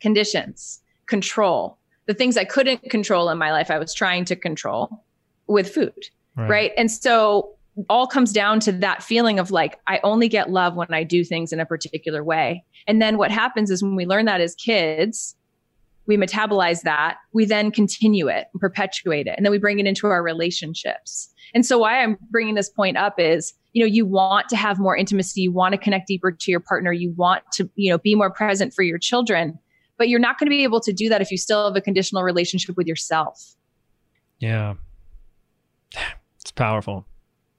Conditions, 0.00 0.82
control, 1.06 1.78
the 2.06 2.14
things 2.14 2.36
I 2.36 2.44
couldn't 2.44 2.90
control 2.90 3.28
in 3.30 3.38
my 3.38 3.52
life, 3.52 3.70
I 3.70 3.78
was 3.78 3.94
trying 3.94 4.24
to 4.26 4.36
control 4.36 5.04
with 5.46 5.72
food. 5.72 5.92
Right. 6.36 6.50
right? 6.50 6.72
And 6.76 6.90
so 6.90 7.56
all 7.88 8.06
comes 8.06 8.32
down 8.32 8.60
to 8.60 8.72
that 8.72 9.02
feeling 9.02 9.38
of 9.38 9.50
like, 9.50 9.78
I 9.86 10.00
only 10.02 10.28
get 10.28 10.50
love 10.50 10.76
when 10.76 10.92
I 10.92 11.04
do 11.04 11.24
things 11.24 11.52
in 11.52 11.60
a 11.60 11.66
particular 11.66 12.24
way. 12.24 12.64
And 12.86 13.02
then 13.02 13.18
what 13.18 13.30
happens 13.30 13.70
is 13.70 13.82
when 13.82 13.96
we 13.96 14.06
learn 14.06 14.24
that 14.26 14.40
as 14.40 14.54
kids, 14.54 15.34
we 16.06 16.16
metabolize 16.16 16.82
that, 16.82 17.16
we 17.32 17.44
then 17.44 17.70
continue 17.70 18.28
it 18.28 18.46
and 18.52 18.60
perpetuate 18.60 19.26
it. 19.26 19.34
And 19.36 19.44
then 19.44 19.50
we 19.50 19.58
bring 19.58 19.78
it 19.78 19.86
into 19.86 20.06
our 20.06 20.22
relationships. 20.22 21.28
And 21.52 21.66
so 21.66 21.78
why 21.78 22.02
I'm 22.02 22.16
bringing 22.30 22.54
this 22.54 22.70
point 22.70 22.96
up 22.96 23.18
is, 23.18 23.52
you 23.72 23.82
know, 23.82 23.86
you 23.86 24.06
want 24.06 24.48
to 24.48 24.56
have 24.56 24.78
more 24.78 24.96
intimacy, 24.96 25.42
you 25.42 25.52
want 25.52 25.72
to 25.72 25.78
connect 25.78 26.06
deeper 26.06 26.32
to 26.32 26.50
your 26.50 26.60
partner, 26.60 26.92
you 26.92 27.12
want 27.16 27.42
to, 27.54 27.68
you 27.74 27.90
know, 27.90 27.98
be 27.98 28.14
more 28.14 28.30
present 28.30 28.72
for 28.72 28.82
your 28.82 28.98
children, 28.98 29.58
but 29.98 30.08
you're 30.08 30.20
not 30.20 30.38
going 30.38 30.46
to 30.46 30.50
be 30.50 30.62
able 30.62 30.80
to 30.80 30.92
do 30.92 31.08
that 31.08 31.20
if 31.20 31.30
you 31.30 31.36
still 31.36 31.66
have 31.66 31.76
a 31.76 31.80
conditional 31.80 32.22
relationship 32.22 32.76
with 32.76 32.86
yourself. 32.86 33.54
Yeah. 34.38 34.74
Powerful. 36.56 37.06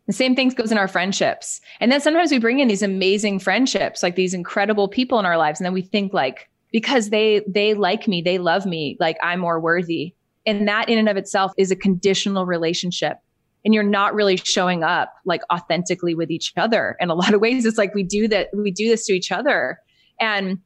The 0.08 0.14
same 0.14 0.36
thing 0.36 0.50
goes 0.50 0.72
in 0.72 0.78
our 0.78 0.88
friendships. 0.88 1.62
And 1.80 1.92
then 1.92 2.02
sometimes 2.02 2.32
we 2.32 2.40
bring 2.40 2.60
in 2.60 2.68
these 2.68 2.82
amazing 2.82 3.40
friendships, 3.40 4.02
like 4.02 4.16
these 4.16 4.34
incredible 4.34 4.88
people 4.88 5.20
in 5.20 5.26
our 5.26 5.38
lives. 5.38 5.60
And 5.60 5.66
then 5.66 5.74
we 5.74 5.82
think 5.82 6.14
like, 6.14 6.50
because 6.72 7.10
they, 7.10 7.44
they 7.48 7.74
like 7.74 8.08
me, 8.08 8.22
they 8.22 8.38
love 8.38 8.66
me, 8.66 8.98
like 9.00 9.18
I'm 9.22 9.40
more 9.40 9.60
worthy. 9.60 10.14
And 10.46 10.68
that 10.68 10.90
in 10.90 10.98
and 10.98 11.10
of 11.10 11.18
itself 11.18 11.52
is 11.58 11.72
a 11.72 11.76
conditional 11.76 12.46
relationship. 12.46 13.18
And 13.66 13.74
you're 13.74 13.84
not 13.84 14.14
really 14.14 14.38
showing 14.38 14.82
up 14.82 15.14
like 15.26 15.42
authentically 15.52 16.16
with 16.16 16.32
each 16.32 16.54
other. 16.56 16.96
In 17.02 17.10
a 17.10 17.16
lot 17.16 17.34
of 17.34 17.42
ways, 17.42 17.66
it's 17.66 17.78
like 17.78 17.94
we 17.94 18.04
do 18.04 18.30
that, 18.30 18.50
we 18.54 18.72
do 18.72 18.88
this 18.88 19.06
to 19.08 19.14
each 19.14 19.32
other. 19.32 19.80
And 20.22 20.60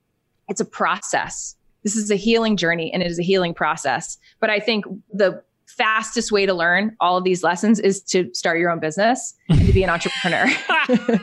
it's 0.48 0.62
a 0.62 0.66
process. 0.66 1.56
This 1.84 1.96
is 1.96 2.12
a 2.12 2.16
healing 2.16 2.58
journey 2.58 2.94
and 2.94 3.02
it 3.02 3.10
is 3.10 3.18
a 3.18 3.24
healing 3.24 3.56
process. 3.56 4.20
But 4.40 4.52
I 4.52 4.60
think 4.60 4.86
the 5.12 5.42
fastest 5.78 6.32
way 6.32 6.46
to 6.46 6.54
learn 6.54 6.96
all 7.00 7.18
of 7.18 7.24
these 7.24 7.44
lessons 7.44 7.80
is 7.80 8.02
to 8.02 8.30
start 8.34 8.60
your 8.60 8.70
own 8.70 8.80
business 8.80 9.34
and 9.50 9.66
to 9.66 9.74
be 9.74 9.84
an 9.84 9.90
entrepreneur. 9.92 10.46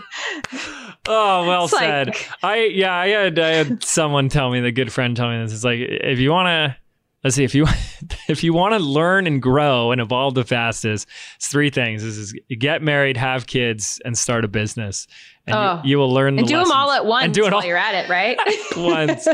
oh, 1.07 1.47
well 1.47 1.65
it's 1.65 1.79
said. 1.79 2.09
Like, 2.09 2.29
I 2.43 2.65
yeah, 2.65 2.95
I 2.95 3.09
had 3.09 3.39
I 3.39 3.51
had 3.51 3.85
someone 3.85 4.29
tell 4.29 4.51
me, 4.51 4.61
the 4.61 4.73
good 4.73 4.93
friend 4.93 5.17
tell 5.17 5.31
me 5.31 5.43
this. 5.43 5.53
It's 5.53 5.65
like 5.65 5.81
if 5.81 6.19
you 6.19 6.31
want 6.31 6.47
to 6.47 6.77
let's 7.25 7.37
see 7.37 7.45
if 7.45 7.55
you 7.55 7.67
if 8.29 8.43
you 8.43 8.53
want 8.53 8.75
to 8.75 8.79
learn 8.79 9.27
and 9.27 9.43
grow 9.43 9.93
and 9.93 10.01
evolve 10.01 10.35
the 10.35 10.45
fastest, 10.45 11.07
it's 11.37 11.49
three 11.49 11.71
things. 11.71 12.03
This 12.03 12.17
is 12.17 12.35
get 12.59 12.83
married, 12.83 13.17
have 13.17 13.47
kids, 13.47 14.01
and 14.05 14.17
start 14.17 14.45
a 14.45 14.49
business. 14.49 15.07
And 15.47 15.57
oh, 15.57 15.81
you, 15.85 15.91
you, 15.91 15.99
will 15.99 16.13
learn 16.13 16.39
and 16.39 16.47
do 16.47 16.57
them 16.57 16.73
all 16.73 16.91
at 16.91 17.07
once 17.07 17.25
and 17.25 17.35
do 17.35 17.47
it 17.47 17.53
while 17.53 17.61
all, 17.61 17.67
you're 17.67 17.77
at 17.77 17.95
it, 17.95 18.09
right? 18.09 18.39
once. 18.77 19.27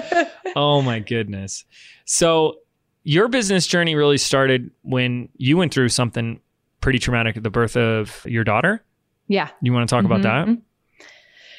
Oh 0.54 0.80
my 0.82 1.00
goodness. 1.00 1.64
So 2.04 2.56
your 3.04 3.28
business 3.28 3.66
journey 3.66 3.94
really 3.94 4.18
started 4.18 4.70
when 4.82 5.28
you 5.36 5.56
went 5.56 5.72
through 5.72 5.90
something 5.90 6.40
pretty 6.80 6.98
traumatic 6.98 7.36
at 7.36 7.42
the 7.42 7.50
birth 7.50 7.76
of 7.76 8.24
your 8.26 8.44
daughter. 8.44 8.82
Yeah. 9.28 9.48
You 9.62 9.72
want 9.72 9.88
to 9.88 9.94
talk 9.94 10.04
mm-hmm. 10.04 10.12
about 10.12 10.46
that? 10.46 10.58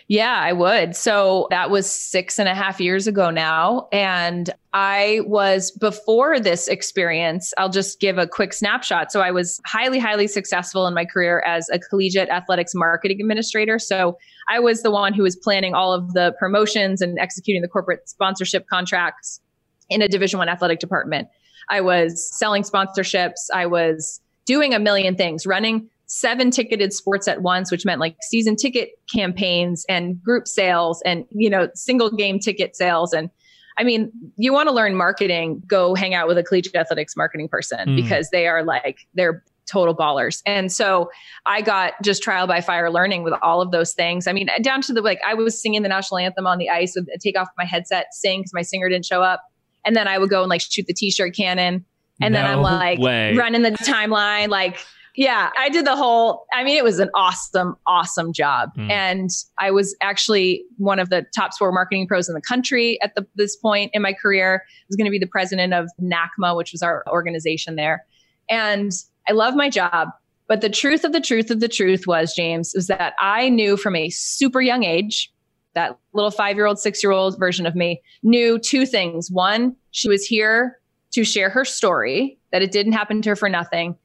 Yeah, 0.08 0.36
I 0.40 0.54
would. 0.54 0.96
So 0.96 1.48
that 1.50 1.72
was 1.72 1.90
six 1.90 2.38
and 2.38 2.48
a 2.48 2.54
half 2.54 2.80
years 2.80 3.08
ago 3.08 3.32
now. 3.32 3.88
And 3.92 4.52
I 4.72 5.22
was 5.26 5.72
before 5.72 6.40
this 6.40 6.68
experience, 6.68 7.56
I'll 7.58 7.70
just 7.70 8.00
give 8.00 8.20
a 8.20 8.28
quick 8.28 8.54
snapshot. 8.54 9.12
So 9.12 9.22
I 9.22 9.32
was 9.32 9.60
highly, 9.66 9.98
highly 9.98 10.28
successful 10.28 10.86
in 10.86 10.94
my 10.94 11.06
career 11.06 11.44
as 11.48 11.70
a 11.70 11.80
collegiate 11.80 12.30
athletics 12.30 12.74
marketing 12.76 13.20
administrator. 13.20 13.80
So 13.80 14.18
I 14.48 14.60
was 14.60 14.84
the 14.84 14.92
one 14.92 15.14
who 15.14 15.24
was 15.24 15.36
planning 15.36 15.74
all 15.74 15.92
of 15.92 16.14
the 16.14 16.36
promotions 16.38 17.02
and 17.02 17.18
executing 17.18 17.64
the 17.64 17.68
corporate 17.68 18.08
sponsorship 18.08 18.68
contracts 18.68 19.42
in 19.90 20.02
a 20.02 20.08
division 20.08 20.40
one 20.40 20.50
athletic 20.50 20.80
department. 20.80 21.28
I 21.70 21.82
was 21.82 22.30
selling 22.38 22.64
sponsorships. 22.64 23.50
I 23.54 23.66
was 23.66 24.22
doing 24.46 24.74
a 24.74 24.80
million 24.80 25.16
things, 25.16 25.46
running 25.46 25.90
seven 26.08 26.52
ticketed 26.52 26.94
sports 26.94 27.28
at 27.28 27.42
once, 27.42 27.72
which 27.72 27.86
meant 27.86 28.00
like 28.00 28.16
season 28.22 28.56
ticket 28.56 28.92
campaigns 29.12 29.86
and 29.90 30.22
group 30.22 30.48
sales 30.48 31.02
and, 31.06 31.26
you 31.32 31.50
know, 31.50 31.68
single 31.74 32.12
game 32.12 32.40
ticket 32.40 32.76
sales. 32.76 33.12
And 33.12 33.30
I 33.78 33.84
mean, 33.84 34.12
you 34.38 34.54
want 34.54 34.70
to 34.70 34.74
learn 34.74 34.96
marketing, 34.96 35.64
go 35.66 35.96
hang 35.96 36.14
out 36.14 36.28
with 36.28 36.38
a 36.38 36.44
collegiate 36.44 36.76
athletics 36.76 37.16
marketing 37.18 37.50
person 37.50 37.80
mm. 37.80 37.96
because 37.96 38.30
they 38.30 38.48
are 38.48 38.64
like, 38.64 39.00
they're 39.16 39.44
total 39.66 39.96
ballers. 39.96 40.42
And 40.46 40.72
so 40.72 41.10
I 41.48 41.62
got 41.62 41.94
just 42.04 42.22
trial 42.22 42.46
by 42.46 42.62
fire 42.62 42.92
learning 42.92 43.24
with 43.24 43.34
all 43.42 43.62
of 43.62 43.72
those 43.72 43.94
things. 43.94 44.28
I 44.28 44.34
mean, 44.34 44.48
down 44.62 44.82
to 44.84 44.94
the 44.94 45.02
like, 45.02 45.20
I 45.28 45.34
was 45.34 45.60
singing 45.60 45.82
the 45.82 45.90
national 45.90 46.20
anthem 46.20 46.46
on 46.46 46.60
the 46.60 46.70
ice 46.70 46.94
with 46.96 47.10
take 47.20 47.38
off 47.38 47.48
my 47.58 47.66
headset, 47.66 48.14
sing 48.14 48.42
because 48.42 48.54
my 48.54 48.62
singer 48.62 48.88
didn't 48.90 49.06
show 49.06 49.24
up. 49.24 49.42
And 49.86 49.96
then 49.96 50.08
I 50.08 50.18
would 50.18 50.30
go 50.30 50.42
and 50.42 50.50
like 50.50 50.62
shoot 50.62 50.86
the 50.88 50.94
t 50.94 51.12
shirt 51.12 51.36
cannon. 51.36 51.86
And 52.22 52.34
no 52.34 52.40
then 52.40 52.50
I'm 52.50 52.62
like 52.62 53.00
way. 53.00 53.36
running 53.36 53.62
the 53.62 53.72
timeline, 53.72 54.50
like 54.50 54.78
yeah, 55.18 55.50
I 55.58 55.70
did 55.70 55.86
the 55.86 55.96
whole, 55.96 56.46
I 56.54 56.64
mean, 56.64 56.78
it 56.78 56.84
was 56.84 57.00
an 57.00 57.10
awesome, 57.16 57.76
awesome 57.88 58.34
job. 58.34 58.72
Mm. 58.78 58.92
And 58.92 59.30
I 59.58 59.72
was 59.72 59.96
actually 60.02 60.64
one 60.78 61.00
of 61.00 61.10
the 61.10 61.26
top 61.34 61.54
sport 61.54 61.74
marketing 61.74 62.08
pros 62.08 62.28
in 62.28 62.36
the 62.36 62.42
country 62.42 63.00
at 63.02 63.16
the, 63.16 63.26
this 63.36 63.56
point 63.56 63.92
in 63.94 64.02
my 64.02 64.14
career. 64.14 64.64
I 64.66 64.86
was 64.90 64.98
going 64.98 65.06
to 65.06 65.12
be 65.12 65.20
the 65.20 65.28
president 65.28 65.74
of 65.74 65.90
NACMA, 66.02 66.56
which 66.56 66.72
was 66.74 66.82
our 66.82 67.04
organization 67.10 67.76
there. 67.76 68.06
And 68.50 68.92
I 69.28 69.32
love 69.32 69.56
my 69.56 69.70
job. 69.70 70.10
But 70.48 70.62
the 70.62 70.70
truth 70.70 71.04
of 71.04 71.12
the 71.12 71.22
truth 71.22 71.50
of 71.50 71.60
the 71.60 71.70
truth 71.70 72.06
was, 72.06 72.34
James, 72.36 72.74
was 72.76 72.88
that 72.88 73.14
I 73.20 73.50
knew 73.50 73.78
from 73.78 73.96
a 73.96 74.10
super 74.10 74.62
young 74.62 74.84
age, 74.84 75.32
that 75.76 75.98
little 76.14 76.32
five 76.32 76.56
year 76.56 76.66
old, 76.66 76.80
six 76.80 77.04
year 77.04 77.12
old 77.12 77.38
version 77.38 77.66
of 77.66 77.76
me 77.76 78.02
knew 78.24 78.58
two 78.58 78.86
things. 78.86 79.30
One, 79.30 79.76
she 79.92 80.10
was 80.10 80.26
here 80.26 80.80
to 81.12 81.24
share 81.24 81.50
her 81.50 81.64
story, 81.64 82.38
that 82.52 82.62
it 82.62 82.72
didn't 82.72 82.94
happen 82.94 83.22
to 83.22 83.30
her 83.30 83.36
for 83.36 83.48
nothing 83.48 83.96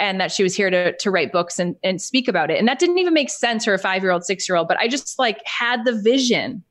and 0.00 0.18
that 0.18 0.32
she 0.32 0.42
was 0.42 0.56
here 0.56 0.70
to 0.70 0.96
to 0.96 1.10
write 1.10 1.30
books 1.30 1.58
and 1.58 1.76
and 1.84 2.02
speak 2.02 2.26
about 2.26 2.50
it. 2.50 2.58
And 2.58 2.66
that 2.66 2.80
didn't 2.80 2.98
even 2.98 3.14
make 3.14 3.30
sense 3.30 3.64
for 3.64 3.74
a 3.74 3.78
five 3.78 4.02
year 4.02 4.10
old, 4.10 4.24
six 4.24 4.48
year 4.48 4.56
old. 4.56 4.66
But 4.66 4.78
I 4.78 4.88
just 4.88 5.18
like 5.18 5.40
had 5.44 5.84
the 5.84 6.00
vision 6.00 6.64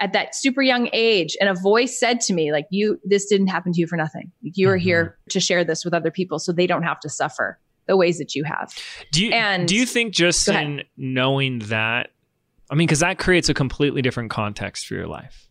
at 0.00 0.12
that 0.14 0.34
super 0.34 0.62
young 0.62 0.88
age, 0.92 1.36
and 1.40 1.48
a 1.48 1.54
voice 1.54 1.96
said 2.00 2.20
to 2.22 2.32
me, 2.32 2.50
like, 2.50 2.66
"You, 2.70 2.98
this 3.04 3.26
didn't 3.26 3.48
happen 3.48 3.72
to 3.72 3.80
you 3.80 3.86
for 3.86 3.96
nothing. 3.96 4.32
You 4.42 4.68
are 4.70 4.76
mm-hmm. 4.76 4.82
here 4.82 5.18
to 5.28 5.38
share 5.38 5.62
this 5.64 5.84
with 5.84 5.94
other 5.94 6.10
people, 6.10 6.40
so 6.40 6.50
they 6.50 6.66
don't 6.66 6.82
have 6.82 6.98
to 7.00 7.08
suffer 7.08 7.58
the 7.86 7.96
ways 7.96 8.18
that 8.18 8.34
you 8.34 8.42
have." 8.44 8.74
Do 9.12 9.24
you 9.24 9.32
and 9.32 9.68
do 9.68 9.76
you 9.76 9.86
think 9.86 10.14
just 10.14 10.48
in 10.48 10.82
knowing 10.96 11.60
that? 11.60 12.10
I 12.72 12.74
mean, 12.74 12.86
because 12.86 13.00
that 13.00 13.18
creates 13.18 13.50
a 13.50 13.54
completely 13.54 14.00
different 14.00 14.30
context 14.30 14.86
for 14.86 14.94
your 14.94 15.06
life. 15.06 15.50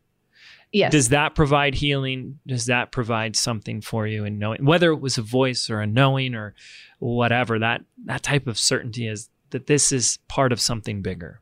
Yes. 0.71 0.91
Does 0.91 1.09
that 1.09 1.35
provide 1.35 1.75
healing? 1.75 2.39
Does 2.47 2.65
that 2.65 2.91
provide 2.91 3.35
something 3.35 3.81
for 3.81 4.07
you 4.07 4.25
in 4.25 4.39
knowing 4.39 4.65
whether 4.65 4.91
it 4.91 5.01
was 5.01 5.19
a 5.19 5.21
voice 5.21 5.69
or 5.69 5.81
a 5.81 5.87
knowing 5.87 6.33
or 6.33 6.55
whatever 6.97 7.59
that 7.59 7.81
that 8.05 8.23
type 8.23 8.47
of 8.47 8.57
certainty 8.57 9.07
is 9.07 9.29
that 9.51 9.67
this 9.67 9.91
is 9.91 10.17
part 10.29 10.51
of 10.51 10.59
something 10.59 11.03
bigger? 11.03 11.41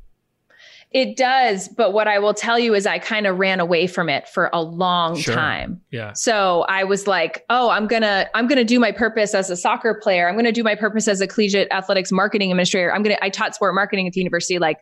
It 0.91 1.15
does, 1.15 1.67
but 1.69 1.93
what 1.93 2.07
I 2.07 2.17
will 2.17 2.33
tell 2.33 2.57
you 2.57 2.73
is 2.73 2.87
I 2.87 2.97
kind 2.97 3.27
of 3.27 3.37
ran 3.37 3.59
away 3.59 3.85
from 3.85 4.09
it 4.09 4.27
for 4.27 4.49
a 4.51 4.61
long 4.61 5.15
sure. 5.15 5.35
time. 5.35 5.79
Yeah. 5.91 6.13
So 6.13 6.65
I 6.67 6.83
was 6.83 7.05
like, 7.05 7.45
"Oh, 7.49 7.69
I'm 7.69 7.85
going 7.85 8.01
to 8.01 8.27
I'm 8.33 8.47
going 8.47 8.57
to 8.57 8.65
do 8.65 8.79
my 8.79 8.91
purpose 8.91 9.35
as 9.35 9.51
a 9.51 9.55
soccer 9.55 9.93
player. 9.93 10.27
I'm 10.27 10.33
going 10.33 10.45
to 10.45 10.51
do 10.51 10.63
my 10.63 10.75
purpose 10.75 11.07
as 11.07 11.21
a 11.21 11.27
collegiate 11.27 11.67
athletics 11.71 12.11
marketing 12.11 12.51
administrator. 12.51 12.91
I'm 12.91 13.03
going 13.03 13.15
to 13.15 13.23
I 13.23 13.29
taught 13.29 13.55
sport 13.55 13.75
marketing 13.75 14.07
at 14.07 14.13
the 14.13 14.19
university 14.19 14.57
like 14.57 14.79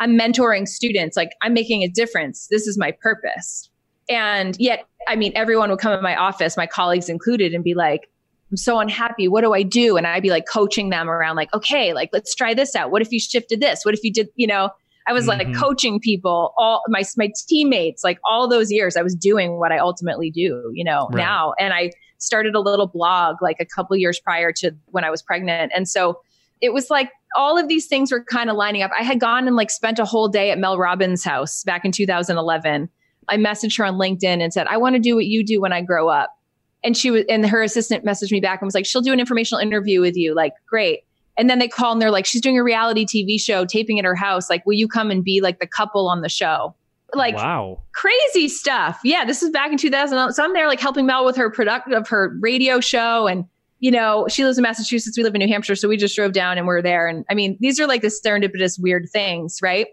I'm 0.00 0.18
mentoring 0.18 0.66
students, 0.66 1.16
like 1.16 1.32
I'm 1.42 1.54
making 1.54 1.82
a 1.82 1.88
difference. 1.88 2.48
This 2.50 2.66
is 2.66 2.76
my 2.76 2.90
purpose." 2.90 3.70
And 4.08 4.56
yet, 4.58 4.86
I 5.06 5.14
mean, 5.14 5.32
everyone 5.36 5.70
would 5.70 5.78
come 5.78 5.92
in 5.92 6.02
my 6.02 6.16
office, 6.16 6.56
my 6.56 6.66
colleagues 6.66 7.08
included, 7.08 7.54
and 7.54 7.62
be 7.62 7.74
like, 7.74 8.10
I'm 8.50 8.56
so 8.56 8.80
unhappy. 8.80 9.28
What 9.28 9.42
do 9.42 9.54
I 9.54 9.62
do? 9.62 9.96
And 9.96 10.06
I'd 10.06 10.22
be 10.22 10.30
like 10.30 10.46
coaching 10.46 10.90
them 10.90 11.08
around, 11.08 11.36
like, 11.36 11.54
okay, 11.54 11.92
like, 11.92 12.10
let's 12.12 12.34
try 12.34 12.52
this 12.52 12.74
out. 12.74 12.90
What 12.90 13.02
if 13.02 13.12
you 13.12 13.20
shifted 13.20 13.60
this? 13.60 13.84
What 13.84 13.94
if 13.94 14.02
you 14.02 14.12
did, 14.12 14.28
you 14.34 14.48
know, 14.48 14.70
I 15.06 15.12
was 15.12 15.26
mm-hmm. 15.26 15.50
like 15.50 15.56
coaching 15.56 16.00
people, 16.00 16.52
all 16.58 16.82
my, 16.88 17.04
my 17.16 17.30
teammates, 17.48 18.02
like 18.02 18.18
all 18.28 18.48
those 18.48 18.72
years, 18.72 18.96
I 18.96 19.02
was 19.02 19.14
doing 19.14 19.58
what 19.58 19.70
I 19.70 19.78
ultimately 19.78 20.30
do, 20.30 20.70
you 20.74 20.84
know, 20.84 21.08
right. 21.12 21.18
now. 21.18 21.54
And 21.58 21.72
I 21.72 21.92
started 22.18 22.54
a 22.54 22.60
little 22.60 22.88
blog 22.88 23.36
like 23.40 23.56
a 23.60 23.64
couple 23.64 23.96
years 23.96 24.18
prior 24.18 24.52
to 24.54 24.72
when 24.86 25.04
I 25.04 25.10
was 25.10 25.22
pregnant. 25.22 25.72
And 25.74 25.88
so 25.88 26.20
it 26.60 26.72
was 26.72 26.90
like 26.90 27.10
all 27.36 27.58
of 27.58 27.68
these 27.68 27.86
things 27.86 28.10
were 28.12 28.24
kind 28.24 28.50
of 28.50 28.56
lining 28.56 28.82
up. 28.82 28.90
I 28.98 29.02
had 29.02 29.20
gone 29.20 29.46
and 29.46 29.56
like 29.56 29.70
spent 29.70 29.98
a 29.98 30.04
whole 30.04 30.28
day 30.28 30.50
at 30.50 30.58
Mel 30.58 30.78
Robbins' 30.78 31.24
house 31.24 31.62
back 31.64 31.84
in 31.84 31.92
2011 31.92 32.88
I 33.30 33.36
messaged 33.36 33.78
her 33.78 33.84
on 33.84 33.94
LinkedIn 33.94 34.42
and 34.42 34.52
said, 34.52 34.66
I 34.66 34.76
want 34.76 34.96
to 34.96 35.00
do 35.00 35.14
what 35.14 35.26
you 35.26 35.44
do 35.44 35.60
when 35.60 35.72
I 35.72 35.80
grow 35.80 36.08
up. 36.08 36.36
And 36.82 36.96
she 36.96 37.10
was, 37.10 37.24
and 37.28 37.46
her 37.46 37.62
assistant 37.62 38.04
messaged 38.04 38.32
me 38.32 38.40
back 38.40 38.60
and 38.60 38.66
was 38.66 38.74
like, 38.74 38.86
she'll 38.86 39.02
do 39.02 39.12
an 39.12 39.20
informational 39.20 39.60
interview 39.60 40.00
with 40.00 40.16
you. 40.16 40.34
Like, 40.34 40.52
great. 40.66 41.00
And 41.38 41.48
then 41.48 41.58
they 41.58 41.68
call 41.68 41.92
and 41.92 42.02
they're 42.02 42.10
like, 42.10 42.26
she's 42.26 42.40
doing 42.40 42.58
a 42.58 42.64
reality 42.64 43.06
TV 43.06 43.40
show, 43.40 43.64
taping 43.64 43.98
at 43.98 44.04
her 44.04 44.16
house. 44.16 44.50
Like, 44.50 44.66
will 44.66 44.74
you 44.74 44.88
come 44.88 45.10
and 45.10 45.22
be 45.22 45.40
like 45.40 45.60
the 45.60 45.66
couple 45.66 46.08
on 46.08 46.22
the 46.22 46.28
show? 46.28 46.74
Like, 47.14 47.34
wow, 47.36 47.82
crazy 47.92 48.48
stuff. 48.48 49.00
Yeah, 49.04 49.24
this 49.24 49.42
is 49.42 49.50
back 49.50 49.72
in 49.72 49.78
2000. 49.78 50.32
So 50.32 50.44
I'm 50.44 50.52
there 50.52 50.68
like 50.68 50.80
helping 50.80 51.06
Mel 51.06 51.24
with 51.24 51.36
her 51.36 51.50
product 51.50 51.92
of 51.92 52.08
her 52.08 52.36
radio 52.40 52.80
show. 52.80 53.26
And, 53.26 53.46
you 53.80 53.90
know, 53.90 54.26
she 54.28 54.44
lives 54.44 54.58
in 54.58 54.62
Massachusetts. 54.62 55.16
We 55.16 55.24
live 55.24 55.34
in 55.34 55.40
New 55.40 55.48
Hampshire. 55.48 55.74
So 55.74 55.88
we 55.88 55.96
just 55.96 56.14
drove 56.14 56.32
down 56.32 56.58
and 56.58 56.66
we're 56.66 56.82
there. 56.82 57.08
And 57.08 57.24
I 57.30 57.34
mean, 57.34 57.56
these 57.60 57.80
are 57.80 57.86
like 57.86 58.02
the 58.02 58.08
serendipitous 58.08 58.78
weird 58.78 59.08
things, 59.10 59.58
right? 59.62 59.88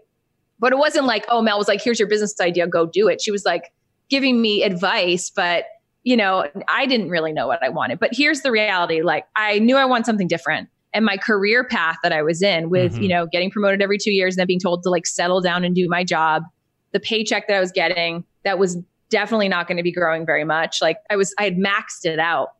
But 0.58 0.72
it 0.72 0.78
wasn't 0.78 1.06
like, 1.06 1.24
oh, 1.28 1.40
Mel 1.40 1.56
was 1.56 1.68
like, 1.68 1.82
here's 1.82 1.98
your 1.98 2.08
business 2.08 2.34
idea, 2.40 2.66
go 2.66 2.86
do 2.86 3.08
it. 3.08 3.22
She 3.22 3.30
was 3.30 3.44
like 3.44 3.72
giving 4.10 4.40
me 4.42 4.62
advice, 4.62 5.30
but 5.30 5.64
you 6.04 6.16
know, 6.16 6.48
I 6.68 6.86
didn't 6.86 7.10
really 7.10 7.32
know 7.32 7.46
what 7.46 7.62
I 7.62 7.70
wanted. 7.70 7.98
But 7.98 8.10
here's 8.12 8.42
the 8.42 8.50
reality 8.50 9.02
like, 9.02 9.24
I 9.36 9.58
knew 9.58 9.76
I 9.76 9.84
want 9.84 10.06
something 10.06 10.28
different. 10.28 10.68
And 10.94 11.04
my 11.04 11.16
career 11.16 11.64
path 11.64 11.96
that 12.02 12.12
I 12.12 12.22
was 12.22 12.42
in 12.42 12.70
with, 12.70 12.94
mm-hmm. 12.94 13.02
you 13.02 13.08
know, 13.08 13.26
getting 13.26 13.50
promoted 13.50 13.82
every 13.82 13.98
two 13.98 14.12
years 14.12 14.34
and 14.34 14.40
then 14.40 14.46
being 14.46 14.60
told 14.60 14.82
to 14.82 14.90
like 14.90 15.06
settle 15.06 15.40
down 15.40 15.64
and 15.64 15.74
do 15.74 15.86
my 15.88 16.04
job, 16.04 16.44
the 16.92 17.00
paycheck 17.00 17.46
that 17.48 17.56
I 17.56 17.60
was 17.60 17.72
getting, 17.72 18.24
that 18.44 18.58
was 18.58 18.78
definitely 19.10 19.48
not 19.48 19.66
going 19.66 19.76
to 19.76 19.82
be 19.82 19.92
growing 19.92 20.24
very 20.24 20.44
much. 20.44 20.80
Like 20.80 20.98
I 21.10 21.16
was, 21.16 21.34
I 21.38 21.44
had 21.44 21.56
maxed 21.56 22.04
it 22.04 22.18
out 22.18 22.50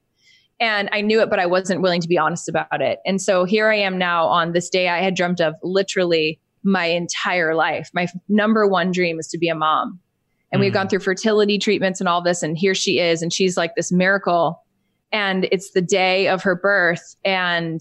and 0.60 0.88
I 0.92 1.00
knew 1.00 1.20
it, 1.20 1.30
but 1.30 1.38
I 1.38 1.46
wasn't 1.46 1.82
willing 1.82 2.00
to 2.00 2.08
be 2.08 2.18
honest 2.18 2.48
about 2.48 2.80
it. 2.80 2.98
And 3.06 3.20
so 3.20 3.44
here 3.44 3.70
I 3.70 3.76
am 3.76 3.96
now 3.96 4.26
on 4.26 4.52
this 4.52 4.68
day 4.68 4.88
I 4.88 5.02
had 5.02 5.14
dreamt 5.14 5.40
of 5.40 5.54
literally 5.62 6.40
my 6.64 6.86
entire 6.86 7.54
life. 7.54 7.90
My 7.94 8.08
number 8.28 8.66
one 8.66 8.90
dream 8.90 9.18
is 9.18 9.28
to 9.28 9.38
be 9.38 9.48
a 9.48 9.54
mom. 9.54 10.00
And 10.50 10.58
mm. 10.58 10.64
we've 10.64 10.72
gone 10.72 10.86
mm. 10.86 10.90
through 10.90 11.00
fertility 11.00 11.58
treatments 11.58 12.00
and 12.00 12.08
all 12.08 12.22
this. 12.22 12.42
And 12.42 12.58
here 12.58 12.74
she 12.74 12.98
is. 12.98 13.22
And 13.22 13.32
she's 13.32 13.56
like 13.56 13.74
this 13.76 13.92
miracle. 13.92 14.62
And 15.12 15.48
it's 15.52 15.70
the 15.70 15.80
day 15.80 16.28
of 16.28 16.42
her 16.42 16.56
birth. 16.56 17.14
And 17.24 17.80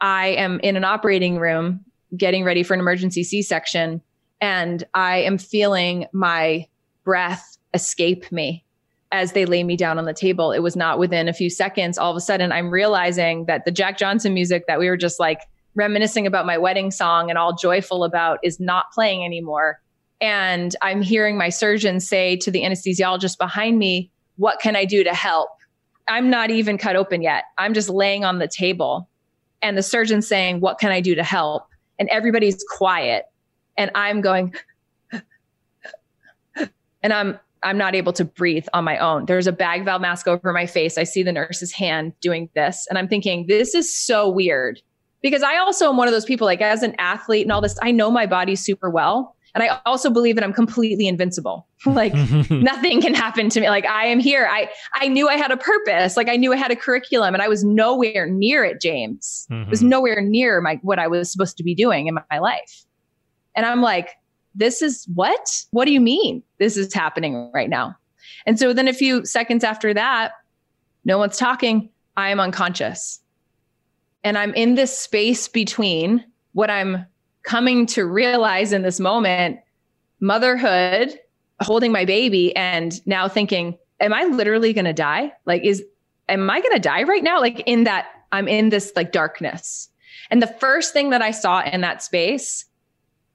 I 0.00 0.28
am 0.28 0.60
in 0.60 0.76
an 0.76 0.84
operating 0.84 1.38
room 1.38 1.84
getting 2.16 2.42
ready 2.42 2.62
for 2.64 2.74
an 2.74 2.80
emergency 2.80 3.22
C 3.22 3.42
section. 3.42 4.00
And 4.40 4.84
I 4.94 5.18
am 5.18 5.38
feeling 5.38 6.06
my 6.12 6.66
breath 7.04 7.56
escape 7.72 8.30
me 8.32 8.64
as 9.12 9.32
they 9.32 9.44
lay 9.44 9.64
me 9.64 9.76
down 9.76 9.98
on 9.98 10.04
the 10.04 10.14
table. 10.14 10.52
It 10.52 10.60
was 10.60 10.76
not 10.76 10.98
within 10.98 11.28
a 11.28 11.32
few 11.32 11.50
seconds. 11.50 11.98
All 11.98 12.10
of 12.10 12.16
a 12.16 12.20
sudden, 12.20 12.52
I'm 12.52 12.70
realizing 12.70 13.46
that 13.46 13.64
the 13.64 13.70
Jack 13.70 13.98
Johnson 13.98 14.34
music 14.34 14.64
that 14.68 14.78
we 14.78 14.88
were 14.88 14.96
just 14.96 15.18
like 15.18 15.40
reminiscing 15.74 16.26
about 16.26 16.46
my 16.46 16.58
wedding 16.58 16.90
song 16.90 17.28
and 17.28 17.38
all 17.38 17.54
joyful 17.54 18.04
about 18.04 18.38
is 18.42 18.60
not 18.60 18.86
playing 18.92 19.24
anymore. 19.24 19.80
And 20.20 20.76
I'm 20.82 21.02
hearing 21.02 21.38
my 21.38 21.48
surgeon 21.48 21.98
say 21.98 22.36
to 22.36 22.50
the 22.50 22.62
anesthesiologist 22.62 23.38
behind 23.38 23.78
me, 23.78 24.10
What 24.36 24.60
can 24.60 24.76
I 24.76 24.84
do 24.84 25.02
to 25.02 25.14
help? 25.14 25.50
I'm 26.08 26.30
not 26.30 26.50
even 26.50 26.78
cut 26.78 26.96
open 26.96 27.22
yet. 27.22 27.44
I'm 27.56 27.74
just 27.74 27.88
laying 27.88 28.24
on 28.24 28.38
the 28.38 28.48
table. 28.48 29.08
And 29.62 29.76
the 29.76 29.82
surgeon 29.82 30.22
saying, 30.22 30.60
What 30.60 30.78
can 30.78 30.92
I 30.92 31.00
do 31.00 31.14
to 31.14 31.24
help? 31.24 31.66
And 31.98 32.08
everybody's 32.10 32.62
quiet. 32.76 33.24
And 33.76 33.90
I'm 33.94 34.20
going, 34.20 34.54
and 37.02 37.12
I'm 37.12 37.38
I'm 37.62 37.78
not 37.78 37.94
able 37.94 38.12
to 38.14 38.24
breathe 38.24 38.66
on 38.72 38.84
my 38.84 38.98
own. 38.98 39.26
There's 39.26 39.46
a 39.46 39.52
bag 39.52 39.84
valve 39.84 40.00
mask 40.00 40.26
over 40.26 40.52
my 40.52 40.66
face. 40.66 40.96
I 40.96 41.04
see 41.04 41.22
the 41.22 41.32
nurse's 41.32 41.72
hand 41.72 42.14
doing 42.20 42.48
this. 42.54 42.86
And 42.88 42.98
I'm 42.98 43.08
thinking, 43.08 43.46
this 43.48 43.74
is 43.74 43.94
so 43.94 44.28
weird 44.28 44.80
because 45.22 45.42
I 45.42 45.58
also 45.58 45.90
am 45.90 45.96
one 45.96 46.08
of 46.08 46.12
those 46.12 46.24
people, 46.24 46.46
like 46.46 46.60
as 46.60 46.82
an 46.82 46.94
athlete 46.98 47.42
and 47.42 47.52
all 47.52 47.60
this, 47.60 47.78
I 47.82 47.90
know 47.90 48.10
my 48.10 48.26
body 48.26 48.56
super 48.56 48.88
well. 48.88 49.36
And 49.54 49.64
I 49.64 49.80
also 49.84 50.10
believe 50.10 50.36
that 50.36 50.44
I'm 50.44 50.52
completely 50.52 51.08
invincible. 51.08 51.66
like 51.86 52.14
nothing 52.50 53.02
can 53.02 53.14
happen 53.14 53.48
to 53.50 53.60
me. 53.60 53.68
Like 53.68 53.84
I 53.84 54.06
am 54.06 54.20
here. 54.20 54.48
I 54.50 54.70
I 54.94 55.08
knew 55.08 55.28
I 55.28 55.36
had 55.36 55.50
a 55.50 55.56
purpose. 55.56 56.16
Like 56.16 56.28
I 56.28 56.36
knew 56.36 56.52
I 56.52 56.56
had 56.56 56.70
a 56.70 56.76
curriculum 56.76 57.34
and 57.34 57.42
I 57.42 57.48
was 57.48 57.64
nowhere 57.64 58.26
near 58.28 58.64
it, 58.64 58.80
James. 58.80 59.46
Mm-hmm. 59.50 59.70
was 59.70 59.82
nowhere 59.82 60.20
near 60.20 60.60
my 60.60 60.78
what 60.82 60.98
I 60.98 61.08
was 61.08 61.32
supposed 61.32 61.56
to 61.56 61.64
be 61.64 61.74
doing 61.74 62.06
in 62.06 62.14
my 62.30 62.38
life. 62.38 62.84
And 63.56 63.66
I'm 63.66 63.82
like, 63.82 64.10
this 64.60 64.82
is 64.82 65.06
what? 65.14 65.64
What 65.70 65.86
do 65.86 65.92
you 65.92 66.00
mean 66.00 66.42
this 66.58 66.76
is 66.76 66.92
happening 66.92 67.50
right 67.52 67.68
now? 67.68 67.96
And 68.46 68.58
so 68.58 68.72
then 68.72 68.88
a 68.88 68.92
few 68.92 69.24
seconds 69.24 69.64
after 69.64 69.92
that, 69.94 70.32
no 71.04 71.18
one's 71.18 71.36
talking. 71.36 71.90
I 72.16 72.30
am 72.30 72.40
unconscious. 72.40 73.20
And 74.22 74.36
I'm 74.36 74.54
in 74.54 74.74
this 74.74 74.96
space 74.96 75.48
between 75.48 76.24
what 76.52 76.70
I'm 76.70 77.06
coming 77.42 77.86
to 77.86 78.04
realize 78.04 78.72
in 78.72 78.82
this 78.82 79.00
moment 79.00 79.60
motherhood, 80.20 81.18
holding 81.62 81.92
my 81.92 82.04
baby, 82.04 82.54
and 82.54 83.04
now 83.06 83.28
thinking, 83.28 83.78
am 84.00 84.12
I 84.12 84.24
literally 84.24 84.74
going 84.74 84.84
to 84.84 84.92
die? 84.92 85.32
Like, 85.46 85.64
is, 85.64 85.82
am 86.28 86.50
I 86.50 86.60
going 86.60 86.74
to 86.74 86.80
die 86.80 87.04
right 87.04 87.22
now? 87.22 87.40
Like, 87.40 87.62
in 87.64 87.84
that 87.84 88.06
I'm 88.32 88.48
in 88.48 88.68
this 88.68 88.92
like 88.96 89.12
darkness. 89.12 89.88
And 90.30 90.42
the 90.42 90.46
first 90.46 90.92
thing 90.92 91.10
that 91.10 91.22
I 91.22 91.30
saw 91.30 91.62
in 91.62 91.80
that 91.80 92.02
space 92.02 92.64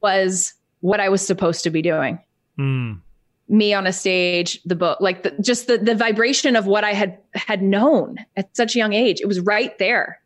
was 0.01 0.53
what 0.81 0.99
I 0.99 1.09
was 1.09 1.25
supposed 1.25 1.63
to 1.63 1.69
be 1.69 1.81
doing. 1.81 2.19
Mm. 2.59 3.01
Me 3.47 3.73
on 3.73 3.85
a 3.85 3.93
stage, 3.93 4.61
the 4.63 4.75
book, 4.75 4.99
like 5.01 5.23
the, 5.23 5.31
just 5.41 5.67
the, 5.67 5.77
the 5.77 5.95
vibration 5.95 6.55
of 6.55 6.65
what 6.65 6.83
I 6.83 6.93
had 6.93 7.17
had 7.33 7.61
known 7.61 8.17
at 8.35 8.55
such 8.55 8.75
a 8.75 8.79
young 8.79 8.93
age. 8.93 9.21
It 9.21 9.27
was 9.27 9.39
right 9.39 9.77
there. 9.77 10.19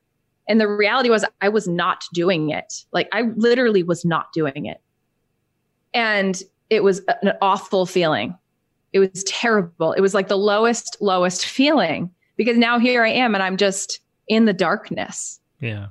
And 0.48 0.60
the 0.60 0.68
reality 0.68 1.10
was 1.10 1.26
I 1.42 1.50
was 1.50 1.68
not 1.68 2.04
doing 2.14 2.50
it. 2.50 2.86
Like 2.92 3.10
I 3.12 3.22
literally 3.36 3.84
was 3.84 4.06
not 4.06 4.32
doing 4.34 4.66
it. 4.66 4.82
And 5.94 6.42
it 6.70 6.84
was 6.84 7.02
an 7.22 7.34
awful 7.42 7.86
feeling. 7.86 8.38
It 8.94 9.00
was 9.00 9.24
terrible. 9.26 9.94
It 9.94 10.02
was 10.02 10.14
like 10.14 10.28
the 10.28 10.38
lowest, 10.38 10.98
lowest 11.02 11.46
feeling 11.46 12.12
because 12.38 12.58
now 12.58 12.80
here 12.80 13.04
I 13.04 13.10
am 13.10 13.36
and 13.36 13.44
I'm 13.44 13.58
just 13.58 14.00
in 14.28 14.46
the 14.46 14.54
darkness. 14.54 15.40
Yeah. 15.60 15.88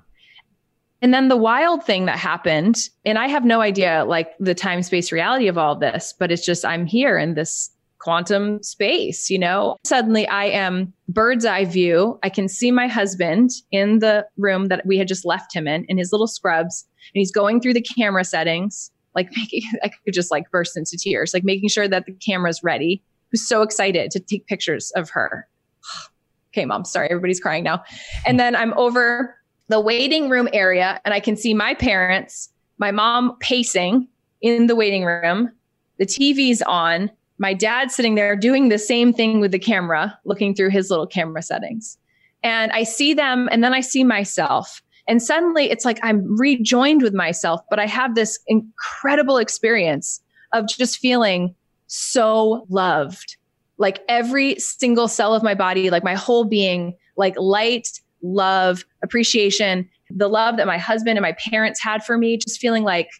And 1.01 1.14
then 1.14 1.28
the 1.28 1.36
wild 1.36 1.84
thing 1.84 2.07
that 2.07 2.18
happened, 2.18 2.76
and 3.05 3.18
I 3.18 3.28
have 3.28 3.44
no 3.44 3.61
idea 3.61 4.05
like 4.07 4.34
the 4.40 4.55
time 4.55 4.82
space 4.82 5.12
reality 5.12 5.46
of 5.46 5.57
all 5.57 5.74
of 5.74 5.80
this, 5.80 6.12
but 6.18 6.32
it's 6.32 6.44
just 6.44 6.64
I'm 6.64 6.86
here 6.86 7.16
in 7.18 7.34
this 7.34 7.70
quantum 7.99 8.62
space, 8.62 9.30
you 9.30 9.38
know? 9.38 9.76
Suddenly 9.84 10.26
I 10.28 10.46
am 10.46 10.92
bird's 11.09 11.44
eye 11.44 11.64
view. 11.64 12.18
I 12.22 12.28
can 12.28 12.49
see 12.49 12.70
my 12.70 12.86
husband 12.86 13.51
in 13.70 13.99
the 13.99 14.26
room 14.36 14.66
that 14.66 14.86
we 14.86 14.99
had 14.99 15.09
just 15.09 15.24
left 15.24 15.55
him 15.55 15.68
in, 15.68 15.84
in 15.88 15.99
his 15.99 16.12
little 16.12 16.26
scrubs, 16.26 16.86
and 17.14 17.20
he's 17.20 17.32
going 17.32 17.61
through 17.61 17.74
the 17.74 17.86
camera 17.96 18.24
settings, 18.24 18.90
like 19.14 19.28
making, 19.36 19.62
I 19.82 19.90
could 20.05 20.14
just 20.14 20.30
like 20.30 20.51
burst 20.51 20.76
into 20.76 20.96
tears, 20.96 21.32
like 21.34 21.44
making 21.44 21.68
sure 21.68 21.88
that 21.88 22.07
the 22.07 22.12
camera's 22.12 22.62
ready. 22.62 23.03
Who's 23.30 23.46
so 23.46 23.62
excited 23.62 24.11
to 24.12 24.20
take 24.20 24.46
pictures 24.46 24.90
of 24.92 25.11
her. 25.11 25.46
okay, 26.51 26.64
mom, 26.64 26.84
sorry, 26.84 27.11
everybody's 27.11 27.40
crying 27.40 27.62
now. 27.62 27.84
And 28.26 28.40
then 28.40 28.57
I'm 28.57 28.72
over 28.78 29.38
the 29.69 29.81
waiting 29.81 30.29
room 30.29 30.49
area 30.53 31.01
and 31.05 31.14
I 31.14 31.21
can 31.21 31.37
see 31.37 31.55
my 31.55 31.75
parents, 31.75 32.51
my 32.79 32.91
mom 32.91 33.37
pacing 33.41 34.09
in 34.41 34.66
the 34.66 34.77
waiting 34.77 35.05
room, 35.05 35.51
the 35.99 36.07
TV's 36.07 36.62
on, 36.62 37.11
my 37.39 37.55
dad 37.55 37.91
sitting 37.91 38.14
there 38.14 38.35
doing 38.35 38.69
the 38.69 38.79
same 38.79 39.12
thing 39.12 39.41
with 39.41 39.53
the 39.53 39.59
camera, 39.59 40.19
looking 40.25 40.55
through 40.55 40.71
his 40.71 40.91
little 40.91 41.07
camera 41.07 41.43
settings. 41.43 41.99
And 42.43 42.73
I 42.73 42.83
see 42.85 43.14
them 43.14 43.49
and 43.51 43.62
then 43.62 43.75
I 43.75 43.81
see 43.81 44.05
myself. 44.05 44.83
And 45.07 45.23
suddenly 45.23 45.71
it's 45.71 45.85
like 45.85 45.99
I'm 46.03 46.37
rejoined 46.37 47.03
with 47.03 47.14
myself, 47.14 47.61
but 47.71 47.79
I 47.79 47.87
have 47.87 48.14
this 48.14 48.39
incredible 48.47 49.39
experience 49.39 50.21
of 50.53 50.69
just 50.69 50.99
feeling 50.99 51.55
so 51.87 52.66
loved. 52.69 53.37
Like 53.79 54.01
every 54.09 54.59
single 54.59 55.09
cell 55.09 55.35
of 55.35 55.43
my 55.43 55.55
body, 55.55 55.91
like 55.91 56.05
my 56.05 56.14
whole 56.14 56.45
being, 56.45 56.95
like 57.16 57.35
light, 57.39 58.01
love, 58.23 58.85
appreciation, 59.03 59.89
the 60.11 60.29
love 60.29 60.57
that 60.57 60.66
my 60.66 60.79
husband 60.79 61.19
and 61.19 61.23
my 61.23 61.37
parents 61.51 61.83
had 61.83 62.05
for 62.05 62.16
me, 62.19 62.37
just 62.37 62.61
feeling 62.61 62.85
like, 62.85 63.11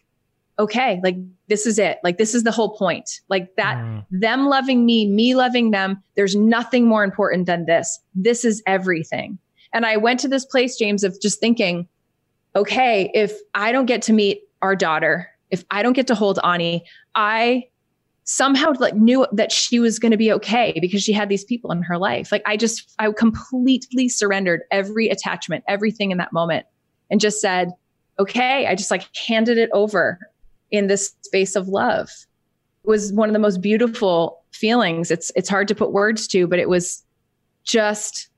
okay, 0.57 0.99
like 1.03 1.15
this 1.47 1.65
is 1.65 1.79
it. 1.79 1.99
Like 2.03 2.17
this 2.17 2.35
is 2.35 2.43
the 2.43 2.51
whole 2.51 2.75
point. 2.75 3.09
Like 3.29 3.55
that, 3.55 3.77
mm. 3.77 4.05
them 4.11 4.47
loving 4.47 4.85
me, 4.85 5.07
me 5.07 5.35
loving 5.35 5.71
them. 5.71 6.03
There's 6.15 6.35
nothing 6.35 6.85
more 6.85 7.03
important 7.03 7.45
than 7.45 7.65
this. 7.65 7.99
This 8.13 8.43
is 8.43 8.61
everything. 8.67 9.39
And 9.71 9.85
I 9.85 9.97
went 9.97 10.19
to 10.21 10.27
this 10.27 10.45
place, 10.45 10.77
James, 10.77 11.03
of 11.03 11.19
just 11.21 11.39
thinking, 11.39 11.87
okay, 12.55 13.09
if 13.13 13.37
I 13.55 13.71
don't 13.71 13.85
get 13.85 14.01
to 14.03 14.13
meet 14.13 14.41
our 14.61 14.75
daughter, 14.75 15.29
if 15.49 15.63
I 15.71 15.83
don't 15.83 15.93
get 15.93 16.07
to 16.07 16.15
hold 16.15 16.39
Ani, 16.43 16.85
I 17.15 17.67
somehow 18.31 18.71
like 18.77 18.93
knew 18.93 19.25
that 19.31 19.51
she 19.51 19.79
was 19.79 19.97
going 19.97 20.11
to 20.11 20.17
be 20.17 20.31
okay 20.31 20.77
because 20.81 21.01
she 21.01 21.11
had 21.11 21.29
these 21.29 21.43
people 21.43 21.71
in 21.71 21.81
her 21.81 21.97
life. 21.97 22.31
Like 22.31 22.43
I 22.45 22.57
just, 22.57 22.93
I 22.99 23.11
completely 23.11 24.07
surrendered 24.07 24.61
every 24.69 25.09
attachment, 25.09 25.63
everything 25.67 26.11
in 26.11 26.19
that 26.19 26.31
moment 26.31 26.67
and 27.09 27.19
just 27.19 27.41
said, 27.41 27.71
okay, 28.19 28.67
I 28.67 28.75
just 28.75 28.91
like 28.91 29.07
handed 29.15 29.57
it 29.57 29.71
over 29.73 30.19
in 30.69 30.85
this 30.85 31.15
space 31.23 31.55
of 31.55 31.69
love. 31.69 32.11
It 32.83 32.87
was 32.87 33.11
one 33.11 33.29
of 33.29 33.33
the 33.33 33.39
most 33.39 33.61
beautiful 33.61 34.43
feelings. 34.51 35.09
It's, 35.09 35.31
it's 35.35 35.49
hard 35.49 35.67
to 35.67 35.73
put 35.73 35.91
words 35.91 36.27
to, 36.27 36.45
but 36.45 36.59
it 36.59 36.69
was 36.69 37.03
just 37.63 38.29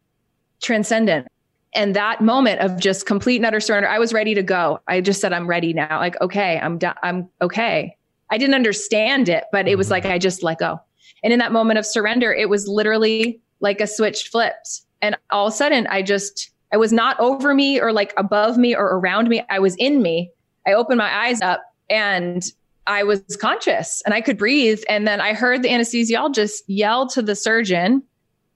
transcendent. 0.64 1.28
And 1.76 1.98
that 1.98 2.22
moment 2.22 2.62
of 2.62 2.80
just 2.80 3.06
complete 3.06 3.36
and 3.36 3.46
utter 3.46 3.60
surrender, 3.60 3.90
I 3.90 4.00
was 4.00 4.14
ready 4.14 4.36
to 4.36 4.44
go. 4.44 4.80
I 4.88 5.02
just 5.02 5.20
said, 5.20 5.34
I'm 5.34 5.48
ready 5.48 5.74
now. 5.74 6.00
Like, 6.00 6.20
okay, 6.22 6.58
I'm 6.60 6.78
done. 6.78 6.96
I'm 7.04 7.28
okay. 7.42 7.98
I 8.32 8.38
didn't 8.38 8.56
understand 8.56 9.30
it, 9.30 9.44
but 9.52 9.68
it 9.68 9.78
was 9.78 9.88
mm-hmm. 9.88 9.92
like 9.92 10.06
I 10.06 10.18
just 10.18 10.42
let 10.42 10.60
go. 10.60 10.80
And 11.24 11.32
in 11.32 11.40
that 11.40 11.52
moment 11.52 11.78
of 11.78 11.86
surrender, 11.86 12.34
it 12.34 12.50
was 12.50 12.68
literally 12.68 13.42
like 13.60 13.82
a 13.82 13.88
switch 13.88 14.30
flipped. 14.30 14.82
And 15.02 15.16
all 15.30 15.48
of 15.48 15.54
a 15.54 15.56
sudden, 15.56 15.86
I 15.88 16.02
just, 16.02 16.52
I 16.74 16.78
was 16.78 16.92
not 16.92 17.20
over 17.20 17.54
me 17.54 17.80
or 17.80 17.92
like 17.94 18.14
above 18.18 18.58
me 18.58 18.76
or 18.76 18.86
around 18.98 19.30
me. 19.30 19.44
I 19.50 19.60
was 19.60 19.76
in 19.76 20.02
me. 20.02 20.32
I 20.66 20.74
opened 20.74 20.98
my 20.98 21.14
eyes 21.14 21.42
up 21.42 21.62
and 21.90 22.44
I 22.88 23.04
was 23.04 23.22
conscious 23.40 24.02
and 24.06 24.14
I 24.14 24.22
could 24.22 24.38
breathe. 24.38 24.82
And 24.90 25.08
then 25.08 25.22
I 25.22 25.34
heard 25.34 25.62
the 25.62 25.70
anesthesiologist 25.70 26.62
yell 26.68 27.08
to 27.10 27.22
the 27.22 27.36
surgeon, 27.36 28.04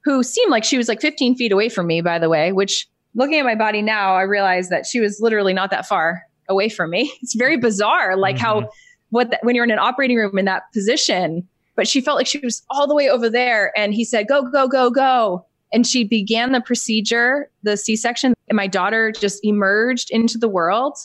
who 0.04 0.24
seemed 0.24 0.52
like 0.52 0.64
she 0.64 0.78
was 0.78 0.88
like 0.88 1.02
15 1.02 1.36
feet 1.36 1.52
away 1.52 1.70
from 1.70 1.88
me, 1.88 2.02
by 2.02 2.20
the 2.20 2.30
way, 2.30 2.52
which 2.52 2.88
looking 3.16 3.40
at 3.40 3.46
my 3.46 3.56
body 3.56 3.82
now, 3.82 4.16
I 4.16 4.22
realized 4.22 4.70
that 4.72 4.86
she 4.86 5.00
was 5.00 5.20
literally 5.20 5.54
not 5.54 5.72
that 5.72 5.88
far 5.88 6.24
away 6.48 6.70
from 6.70 6.92
me. 6.92 7.12
It's 7.22 7.36
very 7.36 7.58
bizarre, 7.58 8.16
like 8.18 8.36
mm-hmm. 8.36 8.46
how 8.46 8.70
what 9.16 9.32
the, 9.32 9.40
when 9.44 9.56
you're 9.56 9.64
in 9.64 9.72
an 9.72 9.80
operating 9.80 10.18
room 10.18 10.38
in 10.38 10.44
that 10.44 10.72
position. 10.74 11.48
But 11.76 11.88
she 11.88 12.02
felt 12.02 12.18
like 12.18 12.28
she 12.28 12.40
was 12.40 12.64
all 12.70 12.86
the 12.86 12.94
way 12.94 13.10
over 13.10 13.30
there. 13.30 13.72
And 13.78 13.94
he 13.94 14.04
said, 14.04 14.28
go, 14.28 14.44
go, 14.44 14.68
go, 14.68 14.90
go. 14.90 15.46
And 15.72 15.88
she 15.88 16.04
began 16.04 16.52
the 16.52 16.60
procedure, 16.60 17.50
the 17.64 17.78
C 17.78 17.96
section. 17.96 18.34
And 18.50 18.58
my 18.58 18.68
daughter 18.68 19.12
just 19.12 19.44
emerged 19.44 20.12
into 20.12 20.38
the 20.38 20.50
world. 20.50 20.98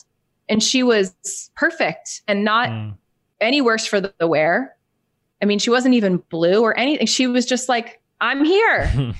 And 0.49 0.61
she 0.61 0.83
was 0.83 1.13
perfect 1.55 2.21
and 2.27 2.43
not 2.43 2.69
mm. 2.69 2.93
any 3.39 3.61
worse 3.61 3.85
for 3.85 4.01
the, 4.01 4.13
the 4.17 4.27
wear. 4.27 4.75
I 5.41 5.45
mean, 5.45 5.59
she 5.59 5.69
wasn't 5.69 5.95
even 5.95 6.17
blue 6.29 6.61
or 6.61 6.77
anything. 6.77 7.07
She 7.07 7.27
was 7.27 7.45
just 7.45 7.69
like, 7.69 8.01
I'm 8.19 8.43
here. 8.43 8.91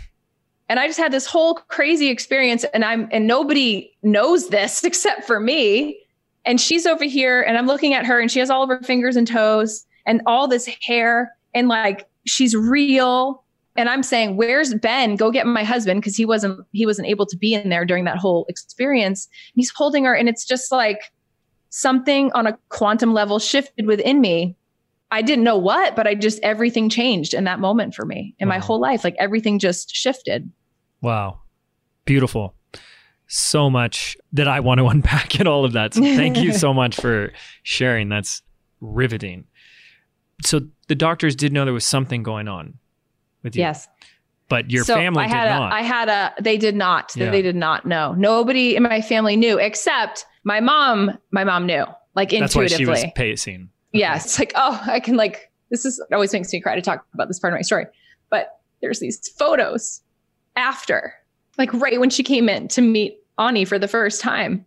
and 0.70 0.80
I 0.80 0.88
just 0.88 1.00
had 1.00 1.14
this 1.14 1.26
whole 1.26 1.56
crazy 1.56 2.10
experience. 2.10 2.66
And 2.74 2.84
I'm, 2.84 3.08
and 3.12 3.26
nobody 3.26 3.94
knows 4.04 4.50
this 4.50 4.84
except 4.84 5.26
for 5.26 5.40
me 5.40 6.01
and 6.46 6.60
she's 6.60 6.86
over 6.86 7.04
here 7.04 7.42
and 7.42 7.58
I'm 7.58 7.68
looking 7.68 7.94
at 7.94 8.06
her 8.06 8.20
and 8.20 8.32
she 8.32 8.40
has 8.40 8.50
all 8.50 8.64
of 8.64 8.70
her 8.70 8.82
fingers 8.82 9.16
and 9.16 9.28
toes 9.28 9.86
and 10.06 10.22
all 10.26 10.48
this 10.48 10.70
hair 10.82 11.32
and 11.54 11.68
like 11.68 12.08
she's 12.26 12.56
real. 12.56 13.44
And 13.78 13.88
I'm 13.88 14.04
saying, 14.04 14.36
where's 14.38 14.74
Ben? 14.74 15.16
Go 15.16 15.32
get 15.32 15.46
my 15.46 15.64
husband 15.64 16.02
because 16.02 16.16
he 16.16 16.26
wasn't 16.26 16.60
he 16.72 16.86
wasn't 16.86 17.08
able 17.08 17.26
to 17.28 17.38
be 17.38 17.54
in 17.54 17.70
there 17.70 17.86
during 17.86 18.06
that 18.06 18.18
whole 18.18 18.46
experience. 18.50 19.28
And 19.54 19.62
he's 19.62 19.72
holding 19.72 20.06
her 20.06 20.16
and 20.16 20.28
it's 20.28 20.46
just 20.46 20.72
like 20.72 21.02
something 21.70 22.32
on 22.34 22.48
a 22.48 22.58
quantum 22.70 23.14
level 23.14 23.40
shifted 23.40 23.86
within 23.86 24.20
me. 24.20 24.56
I 25.12 25.22
didn't 25.22 25.44
know 25.44 25.58
what, 25.58 25.96
but 25.96 26.08
I 26.08 26.16
just 26.16 26.40
everything 26.42 26.90
changed 26.90 27.34
in 27.34 27.44
that 27.44 27.60
moment 27.60 27.94
for 27.94 28.06
me 28.06 28.36
in 28.40 28.48
wow. 28.48 28.56
my 28.56 28.60
whole 28.60 28.80
life. 28.80 29.04
Like 29.04 29.16
everything 29.20 29.60
just 29.60 29.94
shifted. 29.94 30.50
Wow. 31.02 31.42
Beautiful 32.06 32.56
so 33.32 33.70
much 33.70 34.18
that 34.34 34.48
I 34.48 34.60
want 34.60 34.80
to 34.80 34.88
unpack 34.88 35.40
in 35.40 35.48
all 35.48 35.66
of 35.66 35.74
that. 35.74 35.94
So 35.94 36.02
thank 36.02 36.38
you 36.38 36.54
so 36.54 36.74
much 36.82 36.96
for 36.96 37.32
sharing. 37.64 38.10
That's 38.10 38.42
riveting. 38.82 39.46
So 40.44 40.62
the 40.88 40.96
doctors 40.96 41.36
did 41.36 41.54
know 41.54 41.64
there 41.66 41.74
was 41.74 41.86
something 41.86 42.24
going 42.24 42.48
on 42.48 42.78
with 43.44 43.56
you. 43.56 43.62
Yes. 43.62 43.88
But 44.50 44.70
your 44.70 44.84
so 44.84 44.96
family 44.96 45.24
I 45.24 45.28
had 45.28 45.46
did 45.46 45.52
a, 45.52 45.60
not. 45.60 45.72
I 45.72 45.82
had 45.82 46.10
a 46.10 46.34
they 46.42 46.58
did 46.58 46.76
not. 46.76 47.14
Yeah. 47.16 47.32
They 47.32 47.42
did 47.42 47.56
not 47.56 47.86
know. 47.86 48.14
Nobody 48.14 48.76
in 48.76 48.84
my 48.84 49.00
family 49.00 49.38
knew 49.38 49.58
except 49.58 50.26
my 50.44 50.60
mom. 50.60 51.18
My 51.32 51.46
mom 51.46 51.66
knew. 51.66 51.86
Like 52.16 52.34
intuitively. 52.34 52.40
That's 52.40 52.56
why 52.56 52.78
she 52.78 52.86
was 52.86 53.06
pacing. 53.16 53.70
Okay. 53.94 54.00
Yes. 54.00 54.38
Like, 54.38 54.52
oh, 54.56 54.82
I 54.86 55.00
can 55.00 55.16
like 55.16 55.52
this 55.70 55.86
is 55.86 56.04
always 56.12 56.34
makes 56.34 56.52
me 56.52 56.60
cry 56.60 56.76
to 56.76 56.82
talk 56.82 57.06
about 57.14 57.30
this 57.30 57.40
part 57.40 57.54
of 57.54 57.58
my 57.58 57.62
story. 57.62 57.86
But 58.30 58.60
there's 58.82 59.00
these 59.00 59.26
photos 59.30 60.02
after, 60.58 61.14
like 61.58 61.72
right 61.74 61.98
when 61.98 62.10
she 62.10 62.24
came 62.24 62.50
in 62.50 62.68
to 62.70 62.82
meet 62.82 63.21
Ani 63.40 63.66
for 63.66 63.80
the 63.80 63.88
first 63.88 64.22
time. 64.22 64.66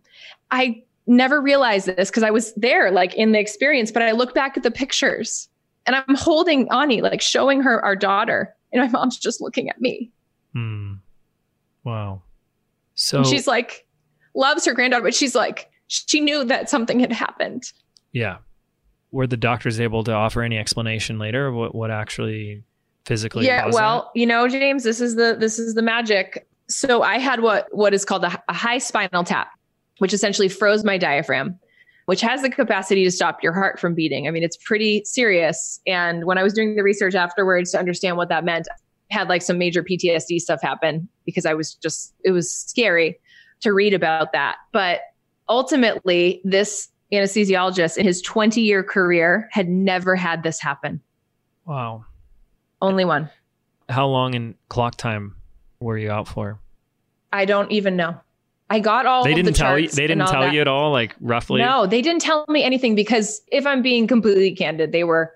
I 0.51 0.83
never 1.07 1.41
realized 1.41 1.87
this 1.87 2.09
because 2.09 2.23
I 2.23 2.31
was 2.31 2.53
there, 2.55 2.91
like 2.91 3.13
in 3.15 3.31
the 3.31 3.39
experience, 3.39 3.91
but 3.91 4.01
I 4.01 4.11
look 4.11 4.33
back 4.33 4.57
at 4.57 4.63
the 4.63 4.71
pictures 4.71 5.47
and 5.85 5.95
I'm 5.95 6.15
holding 6.15 6.67
Ani, 6.71 7.01
like 7.01 7.21
showing 7.21 7.61
her 7.61 7.83
our 7.83 7.95
daughter, 7.95 8.55
and 8.71 8.81
my 8.81 8.87
mom's 8.87 9.17
just 9.17 9.41
looking 9.41 9.69
at 9.69 9.79
me. 9.79 10.11
Hmm. 10.53 10.95
Wow. 11.83 12.23
So 12.95 13.19
and 13.19 13.27
she's 13.27 13.47
like, 13.47 13.85
loves 14.33 14.65
her 14.65 14.73
granddaughter, 14.73 15.03
but 15.03 15.13
she's 15.13 15.35
like, 15.35 15.69
she 15.87 16.19
knew 16.19 16.43
that 16.45 16.69
something 16.69 16.99
had 16.99 17.11
happened. 17.11 17.71
Yeah. 18.11 18.37
Were 19.11 19.27
the 19.27 19.37
doctors 19.37 19.79
able 19.79 20.03
to 20.05 20.11
offer 20.11 20.41
any 20.41 20.57
explanation 20.57 21.19
later 21.19 21.47
of 21.47 21.55
what, 21.55 21.75
what 21.75 21.91
actually 21.91 22.63
physically? 23.05 23.45
Yeah. 23.45 23.69
Well, 23.71 24.11
that? 24.13 24.19
you 24.19 24.25
know, 24.25 24.47
James, 24.47 24.83
this 24.83 24.99
is 24.99 25.15
the 25.15 25.37
this 25.39 25.59
is 25.59 25.75
the 25.75 25.81
magic. 25.81 26.47
So 26.67 27.03
I 27.03 27.19
had 27.19 27.41
what 27.41 27.67
what 27.71 27.93
is 27.93 28.05
called 28.05 28.23
a, 28.23 28.41
a 28.49 28.53
high 28.53 28.79
spinal 28.79 29.23
tap, 29.23 29.49
which 29.99 30.13
essentially 30.13 30.49
froze 30.49 30.83
my 30.83 30.97
diaphragm, 30.97 31.59
which 32.05 32.21
has 32.21 32.41
the 32.41 32.49
capacity 32.49 33.03
to 33.03 33.11
stop 33.11 33.43
your 33.43 33.53
heart 33.53 33.79
from 33.79 33.93
beating. 33.93 34.27
I 34.27 34.31
mean, 34.31 34.43
it's 34.43 34.57
pretty 34.57 35.03
serious. 35.05 35.79
And 35.85 36.25
when 36.25 36.37
I 36.37 36.43
was 36.43 36.53
doing 36.53 36.75
the 36.75 36.83
research 36.83 37.15
afterwards 37.15 37.71
to 37.71 37.79
understand 37.79 38.17
what 38.17 38.29
that 38.29 38.43
meant, 38.43 38.67
I 39.11 39.13
had 39.13 39.29
like 39.29 39.41
some 39.41 39.57
major 39.57 39.83
PTSD 39.83 40.39
stuff 40.39 40.61
happen 40.61 41.07
because 41.25 41.45
I 41.45 41.53
was 41.53 41.75
just 41.75 42.13
it 42.23 42.31
was 42.31 42.51
scary. 42.51 43.19
to 43.61 43.73
read 43.73 43.93
about 43.93 44.31
that. 44.33 44.57
But 44.71 45.01
ultimately, 45.47 46.41
this 46.43 46.89
anesthesiologist 47.11 47.97
in 47.97 48.05
his 48.05 48.21
20 48.21 48.61
year 48.61 48.83
career 48.83 49.47
had 49.51 49.69
never 49.69 50.15
had 50.15 50.43
this 50.43 50.59
happen. 50.59 51.01
Wow. 51.65 52.05
Only 52.81 53.05
one. 53.05 53.29
How 53.89 54.07
long 54.07 54.33
in 54.33 54.55
clock 54.69 54.97
time 54.97 55.35
were 55.85 55.97
you 55.97 56.11
out 56.11 56.27
for? 56.27 56.59
I 57.31 57.45
don't 57.45 57.71
even 57.71 57.95
know. 57.95 58.19
I 58.69 58.79
got 58.79 59.05
all. 59.05 59.23
They 59.23 59.33
didn't 59.33 59.53
the 59.53 59.59
tell 59.59 59.77
you. 59.77 59.87
They 59.87 60.07
didn't 60.07 60.27
tell 60.27 60.41
that. 60.41 60.53
you 60.53 60.61
at 60.61 60.67
all, 60.67 60.91
like 60.91 61.15
roughly. 61.21 61.61
No, 61.61 61.85
they 61.85 62.01
didn't 62.01 62.21
tell 62.21 62.45
me 62.49 62.63
anything 62.63 62.95
because 62.95 63.41
if 63.51 63.65
I'm 63.65 63.81
being 63.81 64.07
completely 64.07 64.55
candid, 64.55 64.91
they 64.91 65.03
were 65.03 65.31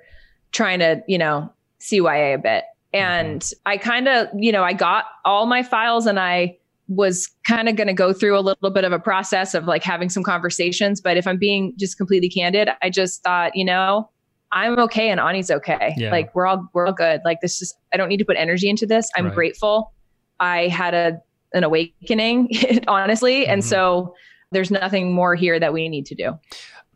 trying 0.51 0.79
to, 0.79 1.03
you 1.07 1.17
know, 1.17 1.51
CYA 1.79 2.33
a 2.33 2.37
bit, 2.39 2.63
and 2.91 3.41
mm-hmm. 3.41 3.67
I 3.67 3.77
kind 3.77 4.07
of, 4.07 4.27
you 4.33 4.51
know, 4.51 4.63
I 4.63 4.73
got 4.73 5.05
all 5.25 5.45
my 5.45 5.61
files 5.61 6.07
and 6.07 6.19
I 6.19 6.57
was 6.87 7.29
kind 7.47 7.69
of 7.69 7.75
going 7.75 7.87
to 7.87 7.93
go 7.93 8.11
through 8.11 8.37
a 8.37 8.41
little 8.41 8.71
bit 8.71 8.83
of 8.83 8.91
a 8.91 8.99
process 8.99 9.53
of 9.53 9.65
like 9.65 9.83
having 9.83 10.09
some 10.09 10.23
conversations. 10.23 10.99
But 10.99 11.17
if 11.17 11.27
I'm 11.27 11.37
being 11.37 11.73
just 11.77 11.97
completely 11.97 12.29
candid, 12.29 12.69
I 12.81 12.89
just 12.89 13.21
thought, 13.21 13.55
you 13.55 13.63
know, 13.63 14.09
I'm 14.51 14.79
okay 14.79 15.11
and 15.11 15.19
Ani's 15.19 15.51
okay. 15.51 15.93
Yeah. 15.97 16.09
Like 16.09 16.33
we're 16.33 16.47
all 16.47 16.67
we're 16.73 16.87
all 16.87 16.93
good. 16.93 17.21
Like 17.23 17.41
this 17.41 17.59
just 17.59 17.77
I 17.93 17.97
don't 17.97 18.09
need 18.09 18.17
to 18.17 18.25
put 18.25 18.37
energy 18.37 18.69
into 18.69 18.87
this. 18.87 19.11
I'm 19.15 19.25
right. 19.25 19.35
grateful. 19.35 19.93
I 20.39 20.67
had 20.67 20.93
a 20.93 21.21
an 21.53 21.63
awakening, 21.63 22.49
honestly. 22.87 23.41
Mm-hmm. 23.41 23.51
And 23.51 23.65
so 23.65 24.15
there's 24.51 24.71
nothing 24.71 25.13
more 25.13 25.35
here 25.35 25.59
that 25.59 25.73
we 25.73 25.89
need 25.89 26.05
to 26.07 26.15
do. 26.15 26.39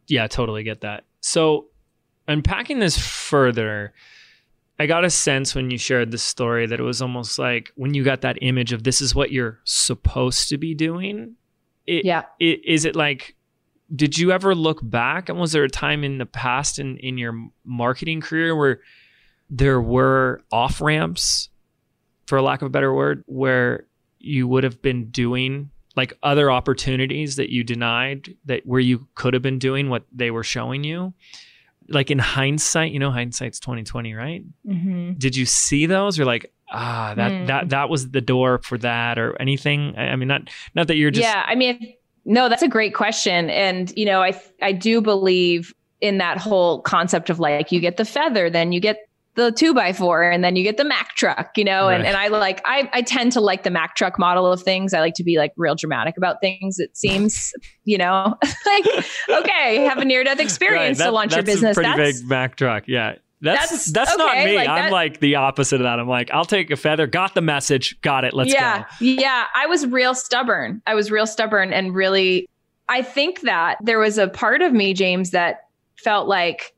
Yeah, 0.08 0.28
totally 0.28 0.64
get 0.64 0.82
that. 0.82 1.06
So 1.22 1.68
unpacking 2.28 2.80
this 2.80 2.98
further, 2.98 3.94
I 4.80 4.86
got 4.86 5.06
a 5.06 5.10
sense 5.10 5.56
when 5.56 5.72
you 5.72 5.78
shared 5.78 6.12
this 6.12 6.24
story 6.24 6.66
that 6.66 6.80
it 6.80 6.84
was 6.84 7.02
almost 7.02 7.40
like 7.40 7.72
when 7.76 7.94
you 7.94 8.04
got 8.04 8.22
that 8.22 8.38
image 8.42 8.74
of 8.74 8.84
this 8.84 9.02
is 9.02 9.16
what 9.16 9.32
you're 9.32 9.60
supposed 9.64 10.50
to 10.50 10.58
be 10.58 10.74
doing. 10.74 11.36
It, 11.86 12.06
yeah. 12.06 12.24
It, 12.40 12.66
is 12.66 12.86
it 12.86 12.96
like, 12.96 13.36
did 13.96 14.18
you 14.18 14.32
ever 14.32 14.56
look 14.56 14.80
back 14.82 15.30
and 15.30 15.40
was 15.40 15.52
there 15.52 15.64
a 15.64 15.70
time 15.70 16.04
in 16.04 16.18
the 16.18 16.26
past 16.26 16.80
in, 16.80 16.98
in 16.98 17.18
your 17.18 17.34
marketing 17.64 18.22
career 18.22 18.56
where 18.56 18.82
there 19.50 19.80
were 19.80 20.42
off 20.52 20.82
ramps, 20.82 21.50
for 22.26 22.42
lack 22.42 22.62
of 22.62 22.68
a 22.68 22.70
better 22.70 22.94
word, 22.94 23.24
where 23.28 23.86
you 24.20 24.48
would 24.48 24.64
have 24.64 24.82
been 24.82 25.10
doing 25.10 25.70
like 25.96 26.18
other 26.24 26.50
opportunities 26.50 27.36
that 27.36 27.52
you 27.52 27.64
denied 27.64 28.36
that 28.46 28.66
where 28.66 28.80
you 28.80 29.08
could 29.16 29.34
have 29.34 29.44
been 29.44 29.60
doing 29.60 29.90
what 29.90 30.04
they 30.12 30.32
were 30.32 30.44
showing 30.44 30.84
you? 30.84 31.14
Like 31.90 32.10
in 32.10 32.20
hindsight 32.20 32.92
you 32.92 33.00
know 33.00 33.12
hindsight's 33.12 33.60
2020 33.60 34.14
right? 34.14 34.44
Mm-hmm. 34.66 35.14
did 35.14 35.36
you 35.36 35.46
see 35.46 35.86
those? 35.86 36.20
Or 36.20 36.26
like 36.26 36.52
ah 36.72 37.14
that 37.16 37.32
mm. 37.32 37.48
that 37.48 37.70
that 37.70 37.90
was 37.90 38.10
the 38.12 38.22
door 38.22 38.60
for 38.60 38.78
that 38.80 39.20
or 39.20 39.40
anything? 39.40 39.94
I, 39.98 40.10
I 40.10 40.16
mean 40.16 40.28
not 40.28 40.50
not 40.76 40.88
that 40.88 40.96
you're 40.96 41.12
just 41.12 41.24
yeah 41.24 41.44
i 41.48 41.56
mean 41.56 41.94
no 42.26 42.50
that's 42.50 42.64
a 42.64 42.68
great 42.68 42.96
question. 42.96 43.50
And 43.50 43.92
you 43.96 44.06
know 44.06 44.22
i 44.22 44.40
i 44.62 44.72
do 44.72 45.02
believe 45.02 45.74
in 46.02 46.18
that 46.18 46.38
whole 46.38 46.82
concept 46.82 47.30
of 47.30 47.40
like 47.40 47.72
you 47.72 47.80
get 47.80 47.98
the 47.98 48.06
feather 48.06 48.50
then 48.50 48.72
you 48.72 48.80
get 48.80 48.98
the 49.36 49.52
two 49.52 49.74
by 49.74 49.94
four 49.94 50.30
and 50.30 50.44
then 50.44 50.56
you 50.56 50.64
get 50.64 50.78
the 50.78 50.84
Mack 50.84 51.16
truck, 51.16 51.58
you 51.58 51.64
know, 51.64 51.88
right. 51.88 51.96
and, 51.96 52.06
and 52.06 52.16
I 52.16 52.28
like, 52.28 52.62
I, 52.66 52.90
I 52.94 53.02
tend 53.02 53.32
to 53.34 53.42
like 53.42 53.64
the 53.64 53.72
Mack 53.72 53.96
truck 53.96 54.20
model 54.20 54.46
of 54.46 54.62
things. 54.62 54.94
I 54.94 55.00
like 55.00 55.16
to 55.16 55.24
be 55.24 55.38
like 55.38 55.54
real 55.58 55.76
dramatic 55.76 56.18
about 56.18 56.40
things. 56.40 56.80
It 56.80 56.96
seems, 56.96 57.54
you 57.84 57.98
know, 57.98 58.36
like, 58.66 59.06
okay, 59.30 59.86
have 59.86 59.98
a 59.98 60.06
near 60.06 60.24
death 60.24 60.40
experience 60.40 61.00
right. 61.00 61.06
that, 61.06 61.10
to 61.10 61.12
launch 61.12 61.34
your 61.34 61.44
business. 61.44 61.76
pretty 61.76 61.96
that's, 61.96 62.22
big 62.22 62.30
Mack 62.30 62.56
truck. 62.56 62.84
Yeah. 62.88 63.16
That's 63.42 63.72
that's, 63.72 63.92
that's 63.92 64.14
okay, 64.14 64.24
not 64.24 64.46
me. 64.46 64.56
Like 64.56 64.70
I'm 64.70 64.84
that, 64.84 64.92
like 64.94 65.20
the 65.20 65.36
opposite 65.36 65.82
of 65.82 65.84
that. 65.84 66.00
I'm 66.00 66.08
like, 66.08 66.32
I'll 66.32 66.46
take 66.46 66.72
a 66.72 66.78
feather. 66.78 67.08
Got 67.08 67.36
the 67.36 67.42
message. 67.42 68.00
Got 68.02 68.24
it. 68.24 68.34
Let's 68.34 68.54
yeah, 68.54 68.84
go. 68.84 68.86
Yeah. 69.00 69.48
I 69.54 69.66
was 69.66 69.86
real 69.86 70.16
stubborn. 70.16 70.82
I 70.88 70.96
was 70.96 71.12
real 71.12 71.28
stubborn 71.28 71.74
and 71.74 71.94
really 71.94 72.48
I 72.88 73.02
think 73.02 73.42
that 73.42 73.78
there 73.82 74.00
was 74.00 74.18
a 74.18 74.28
part 74.28 74.62
of 74.62 74.72
me, 74.72 74.94
James, 74.94 75.32
that 75.32 75.68
felt 75.98 76.28
like 76.28 76.74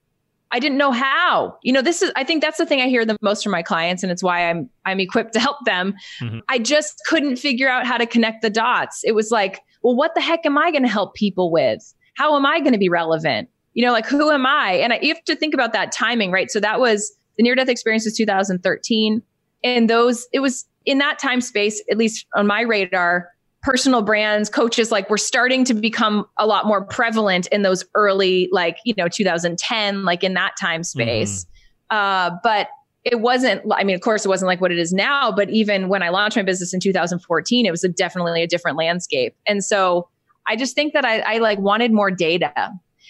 I 0.51 0.59
didn't 0.59 0.77
know 0.77 0.91
how. 0.91 1.57
You 1.63 1.73
know, 1.73 1.81
this 1.81 2.01
is 2.01 2.11
I 2.15 2.23
think 2.23 2.41
that's 2.41 2.57
the 2.57 2.65
thing 2.65 2.81
I 2.81 2.87
hear 2.87 3.05
the 3.05 3.17
most 3.21 3.43
from 3.43 3.51
my 3.51 3.61
clients 3.63 4.03
and 4.03 4.11
it's 4.11 4.23
why 4.23 4.49
I'm 4.49 4.69
I'm 4.85 4.99
equipped 4.99 5.33
to 5.33 5.39
help 5.39 5.57
them. 5.65 5.95
Mm-hmm. 6.21 6.39
I 6.49 6.59
just 6.59 7.01
couldn't 7.07 7.37
figure 7.37 7.69
out 7.69 7.85
how 7.85 7.97
to 7.97 8.05
connect 8.05 8.41
the 8.41 8.49
dots. 8.49 9.01
It 9.03 9.13
was 9.13 9.31
like, 9.31 9.61
well, 9.83 9.95
what 9.95 10.15
the 10.15 10.21
heck 10.21 10.45
am 10.45 10.57
I 10.57 10.71
going 10.71 10.83
to 10.83 10.89
help 10.89 11.15
people 11.15 11.51
with? 11.51 11.93
How 12.15 12.35
am 12.35 12.45
I 12.45 12.59
going 12.59 12.73
to 12.73 12.79
be 12.79 12.89
relevant? 12.89 13.49
You 13.73 13.85
know, 13.85 13.91
like 13.91 14.05
who 14.05 14.31
am 14.31 14.45
I? 14.45 14.73
And 14.73 14.93
I, 14.93 14.99
you 15.01 15.13
have 15.13 15.23
to 15.25 15.35
think 15.35 15.53
about 15.53 15.73
that 15.73 15.91
timing, 15.91 16.31
right? 16.31 16.49
So 16.49 16.59
that 16.59 16.79
was 16.79 17.13
the 17.37 17.43
near 17.43 17.55
death 17.55 17.69
experience 17.69 18.05
was 18.05 18.15
2013 18.15 19.21
and 19.63 19.89
those 19.89 20.27
it 20.31 20.39
was 20.39 20.65
in 20.85 20.99
that 20.99 21.19
time 21.19 21.41
space 21.41 21.83
at 21.91 21.97
least 21.97 22.25
on 22.35 22.47
my 22.47 22.61
radar 22.61 23.29
personal 23.65 24.03
brands, 24.03 24.47
coaches, 24.47 24.91
like 24.91 25.09
we're 25.09 25.17
starting 25.17 25.65
to 25.65 25.73
become 25.73 26.23
a 26.37 26.45
lot 26.45 26.67
more 26.67 26.85
prevalent 26.85 27.47
in 27.47 27.63
those 27.63 27.83
early, 27.95 28.47
like, 28.51 28.77
you 28.85 28.93
know, 28.95 29.07
2010, 29.07 30.05
like 30.05 30.23
in 30.23 30.35
that 30.35 30.53
time 30.55 30.83
space. 30.83 31.45
Mm-hmm. 31.91 31.97
Uh, 31.97 32.37
but 32.43 32.67
it 33.03 33.21
wasn't, 33.21 33.63
I 33.73 33.83
mean, 33.83 33.95
of 33.95 34.01
course, 34.01 34.23
it 34.23 34.27
wasn't 34.27 34.49
like 34.49 34.61
what 34.61 34.71
it 34.71 34.77
is 34.77 34.93
now, 34.93 35.31
but 35.31 35.49
even 35.49 35.89
when 35.89 36.03
I 36.03 36.09
launched 36.09 36.37
my 36.37 36.43
business 36.43 36.75
in 36.75 36.79
2014, 36.79 37.65
it 37.65 37.71
was 37.71 37.83
a 37.83 37.89
definitely 37.89 38.43
a 38.43 38.47
different 38.47 38.77
landscape. 38.77 39.35
And 39.47 39.63
so 39.63 40.09
I 40.47 40.55
just 40.55 40.75
think 40.75 40.93
that 40.93 41.03
I, 41.03 41.21
I 41.21 41.37
like 41.39 41.57
wanted 41.57 41.91
more 41.91 42.11
data. 42.11 42.53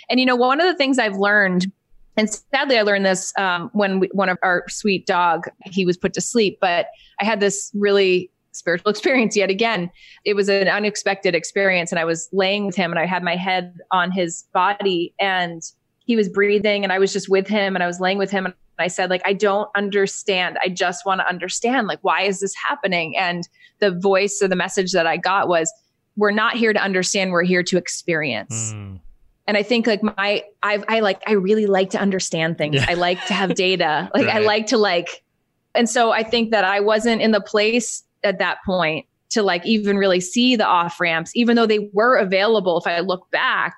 And, 0.09 0.21
you 0.21 0.25
know, 0.25 0.37
one 0.37 0.61
of 0.61 0.67
the 0.67 0.75
things 0.75 0.97
I've 0.99 1.17
learned 1.17 1.69
and 2.17 2.29
sadly, 2.29 2.77
I 2.77 2.83
learned 2.83 3.05
this 3.05 3.33
um, 3.37 3.69
when 3.73 3.99
we, 3.99 4.09
one 4.13 4.29
of 4.29 4.37
our 4.41 4.63
sweet 4.69 5.05
dog 5.05 5.49
he 5.65 5.85
was 5.85 5.97
put 5.97 6.13
to 6.13 6.21
sleep. 6.21 6.59
But 6.61 6.87
I 7.19 7.25
had 7.25 7.41
this 7.41 7.71
really 7.73 8.31
spiritual 8.55 8.89
experience 8.91 9.35
yet 9.35 9.49
again. 9.49 9.89
It 10.23 10.35
was 10.35 10.49
an 10.49 10.67
unexpected 10.67 11.35
experience. 11.35 11.91
And 11.91 11.99
I 11.99 12.05
was 12.05 12.29
laying 12.31 12.65
with 12.65 12.75
him 12.75 12.91
and 12.91 12.99
I 12.99 13.05
had 13.05 13.23
my 13.23 13.35
head 13.35 13.77
on 13.91 14.11
his 14.11 14.45
body 14.53 15.13
and 15.19 15.61
he 16.05 16.15
was 16.15 16.29
breathing 16.29 16.83
and 16.83 16.93
I 16.93 16.99
was 16.99 17.11
just 17.11 17.29
with 17.29 17.47
him 17.47 17.75
and 17.75 17.83
I 17.83 17.87
was 17.87 17.99
laying 17.99 18.17
with 18.17 18.31
him. 18.31 18.45
And 18.45 18.53
I 18.77 18.87
said, 18.87 19.09
like, 19.09 19.21
I 19.25 19.33
don't 19.33 19.69
understand. 19.75 20.57
I 20.63 20.69
just 20.69 21.05
want 21.05 21.21
to 21.21 21.27
understand, 21.27 21.87
like, 21.87 21.99
why 22.01 22.21
is 22.21 22.41
this 22.41 22.53
happening? 22.55 23.17
And 23.17 23.47
the 23.79 23.91
voice 23.91 24.39
or 24.41 24.47
the 24.47 24.55
message 24.55 24.91
that 24.91 25.07
I 25.07 25.17
got 25.17 25.47
was, 25.47 25.71
we're 26.17 26.31
not 26.31 26.55
here 26.55 26.73
to 26.73 26.81
understand. 26.81 27.31
We're 27.31 27.43
here 27.43 27.63
to 27.63 27.77
experience. 27.77 28.73
Mm. 28.73 28.99
And 29.47 29.57
I 29.57 29.63
think 29.63 29.85
like 29.85 30.01
my, 30.01 30.43
I, 30.63 30.83
I 30.87 30.99
like, 31.01 31.21
I 31.27 31.33
really 31.33 31.67
like 31.67 31.91
to 31.91 31.99
understand 31.99 32.57
things. 32.57 32.75
Yeah. 32.75 32.85
I 32.87 32.95
like 32.95 33.23
to 33.27 33.33
have 33.33 33.53
data. 33.55 34.09
Like 34.15 34.27
right. 34.27 34.37
I 34.37 34.39
like 34.39 34.67
to 34.67 34.77
like, 34.77 35.23
and 35.73 35.89
so 35.89 36.11
I 36.11 36.23
think 36.23 36.51
that 36.51 36.63
I 36.63 36.79
wasn't 36.79 37.21
in 37.21 37.31
the 37.31 37.41
place 37.41 38.03
at 38.25 38.39
that 38.39 38.57
point 38.65 39.05
to 39.29 39.43
like 39.43 39.65
even 39.65 39.97
really 39.97 40.19
see 40.19 40.55
the 40.55 40.65
off 40.65 40.99
ramps, 40.99 41.35
even 41.35 41.55
though 41.55 41.65
they 41.65 41.89
were 41.93 42.17
available. 42.17 42.77
If 42.77 42.87
I 42.87 42.99
look 42.99 43.29
back, 43.31 43.75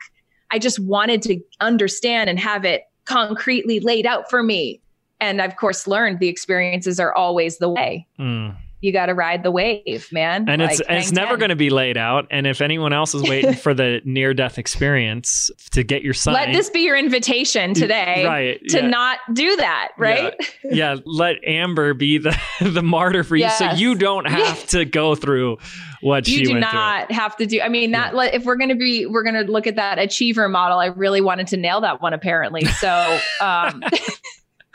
I 0.51 0.59
just 0.59 0.79
wanted 0.79 1.21
to 1.23 1.39
understand 1.59 2.29
and 2.29 2.39
have 2.39 2.65
it 2.65 2.83
concretely 3.05 3.79
laid 3.79 4.05
out 4.05 4.29
for 4.29 4.43
me. 4.43 4.81
And 5.19 5.41
I've, 5.41 5.51
of 5.51 5.57
course, 5.57 5.87
learned 5.87 6.19
the 6.19 6.27
experiences 6.27 6.99
are 6.99 7.13
always 7.13 7.57
the 7.57 7.69
way. 7.69 8.07
Mm 8.19 8.55
you 8.79 8.93
got 8.93 9.07
to 9.07 9.13
ride 9.13 9.41
the 9.41 9.49
wave, 9.49 10.07
man. 10.11 10.47
And 10.47 10.61
like, 10.61 10.71
it's 10.71 10.81
it's 10.87 11.11
never 11.11 11.35
going 11.35 11.49
to 11.49 11.55
be 11.55 11.71
laid 11.71 11.97
out. 11.97 12.27
And 12.29 12.45
if 12.45 12.61
anyone 12.61 12.93
else 12.93 13.15
is 13.15 13.23
waiting 13.23 13.53
for 13.55 13.73
the 13.73 14.01
near 14.05 14.33
death 14.33 14.59
experience 14.59 15.49
to 15.71 15.83
get 15.83 16.03
your 16.03 16.13
son, 16.13 16.35
let 16.35 16.53
this 16.53 16.69
be 16.69 16.81
your 16.81 16.95
invitation 16.95 17.73
today, 17.73 18.23
right? 18.25 18.61
To 18.69 18.77
yeah. 18.77 18.87
not 18.87 19.19
do 19.33 19.55
that, 19.55 19.93
right? 19.97 20.35
Yeah. 20.63 20.93
yeah. 20.93 20.95
let 21.05 21.37
Amber 21.43 21.95
be 21.95 22.19
the 22.19 22.37
the 22.61 22.83
martyr 22.83 23.23
for 23.23 23.35
you, 23.35 23.45
yes. 23.45 23.57
so 23.57 23.71
you 23.71 23.95
don't 23.95 24.25
have 24.29 24.67
to 24.67 24.85
go 24.85 25.15
through 25.15 25.57
what 26.01 26.27
you 26.27 26.37
she 26.37 26.43
do 26.45 26.59
not 26.59 27.07
through. 27.07 27.15
have 27.15 27.35
to 27.37 27.47
do. 27.47 27.61
I 27.61 27.69
mean, 27.69 27.91
that 27.91 28.13
yeah. 28.13 28.25
if 28.25 28.45
we're 28.45 28.57
going 28.57 28.69
to 28.69 28.75
be, 28.75 29.07
we're 29.07 29.23
going 29.23 29.43
to 29.45 29.51
look 29.51 29.65
at 29.65 29.77
that 29.77 29.97
achiever 29.97 30.47
model. 30.47 30.77
I 30.77 30.87
really 30.87 31.21
wanted 31.21 31.47
to 31.47 31.57
nail 31.57 31.81
that 31.81 32.01
one, 32.01 32.13
apparently. 32.13 32.65
So. 32.65 33.19
um 33.41 33.83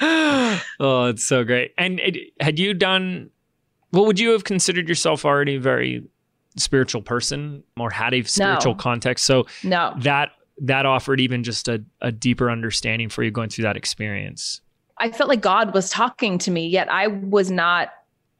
oh, 0.00 1.06
it's 1.06 1.24
so 1.24 1.44
great. 1.44 1.72
And 1.78 2.00
it, 2.00 2.32
had 2.40 2.58
you 2.58 2.74
done 2.74 3.30
well, 3.92 4.06
would 4.06 4.18
you 4.18 4.30
have 4.30 4.44
considered 4.44 4.88
yourself 4.88 5.24
already 5.24 5.56
a 5.56 5.60
very 5.60 6.02
spiritual 6.56 7.02
person 7.02 7.62
or 7.78 7.90
had 7.90 8.14
a 8.14 8.22
spiritual 8.22 8.72
no. 8.72 8.78
context? 8.78 9.24
So 9.24 9.46
no. 9.62 9.94
that 9.98 10.30
that 10.58 10.86
offered 10.86 11.20
even 11.20 11.42
just 11.42 11.68
a, 11.68 11.82
a 12.00 12.12
deeper 12.12 12.50
understanding 12.50 13.08
for 13.08 13.22
you 13.22 13.30
going 13.30 13.48
through 13.48 13.64
that 13.64 13.76
experience. 13.76 14.60
I 14.98 15.10
felt 15.10 15.28
like 15.28 15.40
God 15.40 15.74
was 15.74 15.90
talking 15.90 16.38
to 16.38 16.50
me, 16.50 16.68
yet 16.68 16.90
I 16.92 17.08
was 17.08 17.50
not 17.50 17.90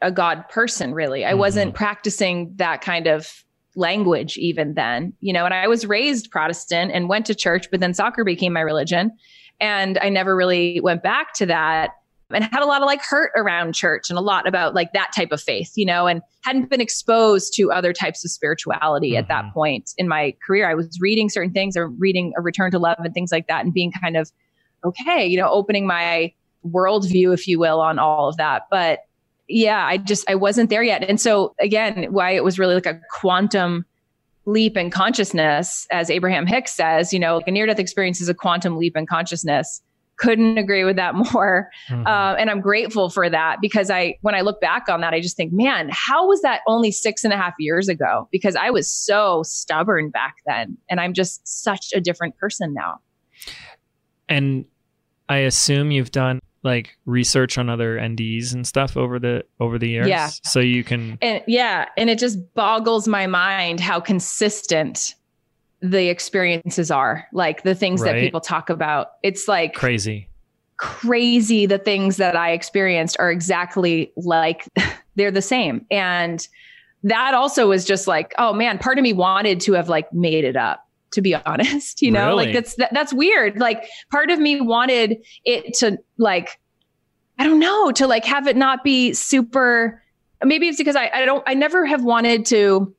a 0.01 0.13
God 0.13 0.49
person, 0.49 0.95
really. 0.95 1.25
I 1.25 1.31
mm-hmm. 1.31 1.39
wasn't 1.39 1.75
practicing 1.75 2.53
that 2.57 2.81
kind 2.81 3.07
of 3.07 3.45
language 3.75 4.37
even 4.37 4.75
then, 4.75 5.15
you 5.21 5.33
know, 5.33 5.45
and 5.45 5.55
I 5.55 5.67
was 5.67 5.87
raised 5.87 6.31
Protestant 6.31 6.93
and 6.93 7.09
went 7.09 7.27
to 7.27 7.35
church, 7.35 7.71
but 7.71 7.81
then 7.81 7.95
soccer 7.95 8.23
became 8.23 8.53
my 8.53 8.61
religion. 8.61 9.13
And 9.61 9.99
I 9.99 10.09
never 10.09 10.37
really 10.37 10.81
went 10.81 11.03
back 11.03 11.33
to 11.35 11.47
that 11.47 11.91
and 12.35 12.45
had 12.45 12.63
a 12.63 12.67
lot 12.67 12.83
of 12.83 12.87
like 12.87 13.03
hurt 13.03 13.33
around 13.37 13.75
church 13.75 14.11
and 14.11 14.19
a 14.19 14.23
lot 14.23 14.47
about 14.47 14.75
like 14.75 14.93
that 14.93 15.11
type 15.15 15.33
of 15.33 15.41
faith, 15.41 15.73
you 15.77 15.87
know, 15.87 16.07
and 16.07 16.23
hadn't 16.43 16.71
been 16.71 16.81
exposed 16.81 17.55
to 17.55 17.73
other 17.73 17.93
types 17.93 18.25
of 18.25 18.31
spirituality 18.31 19.11
mm-hmm. 19.11 19.19
at 19.19 19.29
that 19.29 19.45
mm-hmm. 19.45 19.55
point 19.55 19.91
in 19.99 20.09
my 20.09 20.35
career. 20.47 20.69
I 20.69 20.75
was 20.75 20.99
reading 21.01 21.29
certain 21.29 21.53
things 21.53 21.77
or 21.77 21.89
reading 21.89 22.33
a 22.37 22.43
return 22.43 22.71
to 22.73 22.79
love 22.79 22.99
and 22.99 23.15
things 23.15 23.33
like 23.33 23.47
that 23.49 23.65
and 23.65 23.73
being 23.73 23.93
kind 23.93 24.17
of 24.17 24.31
okay, 24.85 25.27
you 25.27 25.39
know, 25.39 25.49
opening 25.49 25.87
my 25.87 26.33
worldview, 26.67 27.33
if 27.33 27.47
you 27.47 27.59
will, 27.59 27.81
on 27.81 27.99
all 27.99 28.29
of 28.29 28.37
that. 28.37 28.63
But 28.71 29.01
yeah, 29.49 29.85
I 29.85 29.99
just 29.99 30.29
I 30.29 30.35
wasn't 30.35 30.71
there 30.71 30.83
yet. 30.83 31.03
And 31.05 31.21
so 31.21 31.55
again, 31.61 32.09
why 32.11 32.31
it 32.31 32.45
was 32.45 32.59
really 32.59 32.75
like 32.75 32.87
a 32.87 33.01
quantum 33.11 33.85
leap 34.45 34.77
in 34.77 34.91
consciousness, 34.91 35.87
as 35.91 36.11
Abraham 36.11 36.47
Hicks 36.47 36.73
says, 36.73 37.13
you 37.13 37.19
know, 37.19 37.37
like 37.37 37.49
a 37.49 37.51
near 37.51 37.67
death 37.67 37.79
experience 37.79 38.21
is 38.21 38.29
a 38.29 38.35
quantum 38.35 38.77
leap 38.77 38.97
in 38.97 39.07
consciousness. 39.07 39.83
Couldn't 40.23 40.57
agree 40.57 40.85
with 40.85 40.97
that 40.97 41.15
more. 41.33 41.71
Mm-hmm. 41.89 42.07
Uh, 42.07 42.35
and 42.35 42.49
I'm 42.49 42.61
grateful 42.61 43.11
for 43.11 43.29
that 43.29 43.59
because 43.61 43.91
I, 43.91 44.17
when 44.23 44.35
I 44.35 44.41
look 44.41 44.61
back 44.61 44.89
on 44.89 45.01
that, 45.01 45.13
I 45.13 45.21
just 45.21 45.37
think, 45.37 45.53
man, 45.53 45.91
how 45.93 46.27
was 46.27 46.41
that 46.43 46.61
only 46.67 46.93
six 46.93 47.25
and 47.25 47.33
a 47.33 47.37
half 47.37 47.55
years 47.59 47.89
ago? 47.89 48.29
Because 48.31 48.57
I 48.57 48.71
was 48.71 48.91
so 48.91 49.43
stubborn 49.43 50.11
back 50.11 50.37
then. 50.47 50.79
And 50.89 51.01
I'm 51.01 51.13
just 51.13 51.47
such 51.47 51.93
a 51.95 52.01
different 52.01 52.37
person 52.39 52.73
now. 52.73 53.01
And 54.29 54.65
I 55.29 55.39
assume 55.39 55.91
you've 55.91 56.13
done 56.13 56.41
like 56.63 56.97
research 57.07 57.59
on 57.59 57.69
other 57.69 57.97
NDs 57.99 58.55
and 58.55 58.67
stuff 58.67 58.97
over 58.97 59.19
the 59.19 59.45
over 59.59 59.79
the 59.79 59.89
years. 59.89 60.09
Yeah. 60.09 60.31
So 60.45 60.61
you 60.61 60.85
can 60.85 61.19
and 61.21 61.43
yeah, 61.47 61.87
and 61.97 62.09
it 62.09 62.19
just 62.19 62.39
boggles 62.55 63.09
my 63.09 63.27
mind 63.27 63.81
how 63.81 64.01
consistent 64.01 65.15
the 65.83 66.09
experiences 66.09 66.91
are. 66.91 67.27
Like 67.33 67.65
the 67.65 67.75
things 67.75 68.01
right. 68.01 68.13
that 68.13 68.21
people 68.21 68.41
talk 68.41 68.71
about. 68.71 69.13
It's 69.23 69.49
like 69.49 69.75
crazy. 69.75 70.29
Crazy 70.77 71.67
the 71.67 71.79
things 71.79 72.17
that 72.17 72.37
I 72.37 72.53
experienced 72.53 73.17
are 73.19 73.31
exactly 73.31 74.13
like 74.17 74.65
they're 75.17 75.31
the 75.31 75.43
same. 75.43 75.85
And 75.91 76.47
that 77.03 77.35
also 77.35 77.69
was 77.69 77.85
just 77.85 78.07
like, 78.07 78.33
oh 78.39 78.53
man, 78.53 78.79
part 78.79 78.97
of 78.97 79.03
me 79.03 79.13
wanted 79.13 79.61
to 79.63 79.73
have 79.73 79.89
like 79.89 80.13
made 80.13 80.45
it 80.45 80.57
up 80.57 80.87
to 81.11 81.21
be 81.21 81.35
honest 81.47 82.01
you 82.01 82.11
know 82.11 82.29
really? 82.29 82.47
like 82.47 82.55
that's 82.55 82.75
that, 82.77 82.91
that's 82.95 83.13
weird 83.13 83.61
like 83.61 83.85
part 84.11 84.31
of 84.31 84.39
me 84.39 84.63
wanted 84.63 85.19
it 85.45 85.75
to 85.75 85.99
like 86.17 86.59
i 87.39 87.45
don't 87.45 87.59
know 87.59 87.93
to 87.93 88.07
like 88.07 88.25
have 88.25 88.47
it 88.47 88.57
not 88.57 88.83
be 88.83 89.13
super 89.13 90.03
maybe 90.43 90.69
it's 90.69 90.79
because 90.79 90.97
i 90.97 91.11
i 91.13 91.27
don't 91.27 91.45
i 91.47 91.53
never 91.53 91.85
have 91.85 92.03
wanted 92.03 92.47
to 92.47 92.95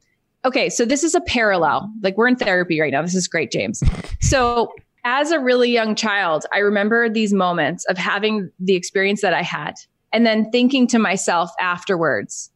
okay 0.46 0.70
so 0.70 0.86
this 0.86 1.04
is 1.04 1.16
a 1.16 1.22
parallel 1.22 1.92
like 2.02 2.18
we're 2.18 2.28
in 2.28 2.36
therapy 2.36 2.80
right 2.80 2.92
now 2.92 3.02
this 3.02 3.16
is 3.16 3.28
great 3.28 3.52
james 3.52 3.84
so 4.22 4.74
as 5.06 5.32
a 5.32 5.40
really 5.40 5.70
young 5.70 5.96
child 5.96 6.46
i 6.54 6.60
remember 6.60 7.10
these 7.10 7.34
moments 7.34 7.86
of 7.86 7.98
having 7.98 8.50
the 8.60 8.76
experience 8.76 9.22
that 9.22 9.34
i 9.34 9.42
had 9.42 9.74
and 10.12 10.26
then 10.26 10.50
thinking 10.52 10.88
to 10.88 11.00
myself 11.00 11.52
afterwards 11.60 12.50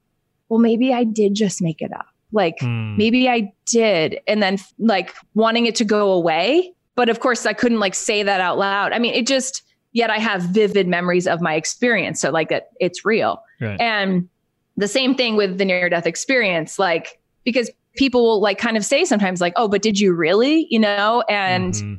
well 0.49 0.59
maybe 0.59 0.93
i 0.93 1.03
did 1.03 1.33
just 1.33 1.61
make 1.61 1.81
it 1.81 1.91
up 1.93 2.07
like 2.31 2.57
mm. 2.59 2.97
maybe 2.97 3.29
I 3.29 3.53
did. 3.65 4.19
And 4.27 4.41
then 4.41 4.57
like 4.79 5.13
wanting 5.33 5.65
it 5.65 5.75
to 5.75 5.85
go 5.85 6.11
away. 6.11 6.73
But 6.95 7.09
of 7.09 7.19
course, 7.19 7.45
I 7.45 7.53
couldn't 7.53 7.79
like 7.79 7.95
say 7.95 8.23
that 8.23 8.41
out 8.41 8.57
loud. 8.57 8.91
I 8.91 8.99
mean, 8.99 9.13
it 9.13 9.27
just, 9.27 9.63
yet 9.93 10.09
I 10.09 10.17
have 10.17 10.41
vivid 10.43 10.88
memories 10.88 11.27
of 11.27 11.41
my 11.41 11.55
experience. 11.55 12.19
So 12.21 12.31
like 12.31 12.51
it, 12.51 12.67
it's 12.79 13.05
real. 13.05 13.41
Right. 13.61 13.79
And 13.79 14.27
the 14.77 14.88
same 14.88 15.15
thing 15.15 15.35
with 15.35 15.57
the 15.57 15.65
near 15.65 15.89
death 15.89 16.05
experience, 16.05 16.77
like, 16.77 17.19
because 17.48 17.72
people 17.95 18.24
will 18.24 18.41
like 18.41 18.58
kind 18.58 18.76
of 18.76 18.84
say 18.84 19.06
sometimes 19.06 19.39
like, 19.39 19.54
oh, 19.56 19.68
but 19.68 19.82
did 19.82 20.00
you 20.00 20.14
really? 20.14 20.68
You 20.70 20.80
know? 20.80 21.24
And, 21.30 21.74
mm-hmm 21.74 21.93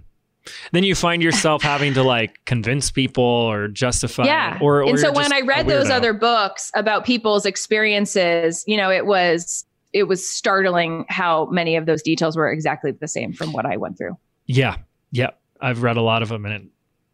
then 0.73 0.83
you 0.83 0.95
find 0.95 1.23
yourself 1.23 1.63
having 1.63 1.93
to 1.93 2.03
like 2.03 2.43
convince 2.47 2.91
people 2.91 3.23
or 3.23 3.69
justify 3.69 4.25
yeah 4.25 4.57
or, 4.63 4.83
or 4.83 4.89
and 4.89 4.99
so 4.99 5.13
when 5.13 5.31
i 5.31 5.43
read 5.43 5.69
those 5.69 5.91
other 5.91 6.15
books 6.15 6.71
about 6.75 7.05
people's 7.05 7.45
experiences 7.45 8.65
you 8.67 8.75
know 8.75 8.91
it 8.91 9.05
was 9.05 9.67
it 9.93 10.05
was 10.05 10.29
startling 10.29 11.05
how 11.09 11.47
many 11.47 11.77
of 11.77 11.87
those 11.87 12.03
details 12.03 12.37
were 12.37 12.51
exactly 12.51 12.93
the 12.93 13.09
same 13.09 13.33
from 13.33 13.53
what 13.53 13.67
I 13.67 13.77
went 13.77 13.99
through. 13.99 14.17
Yeah. 14.47 14.77
Yeah. 15.11 15.31
I've 15.61 15.83
read 15.83 15.97
a 15.97 16.03
lot 16.03 16.23
of 16.23 16.29
them 16.29 16.45
and 16.45 16.55
it, 16.55 16.63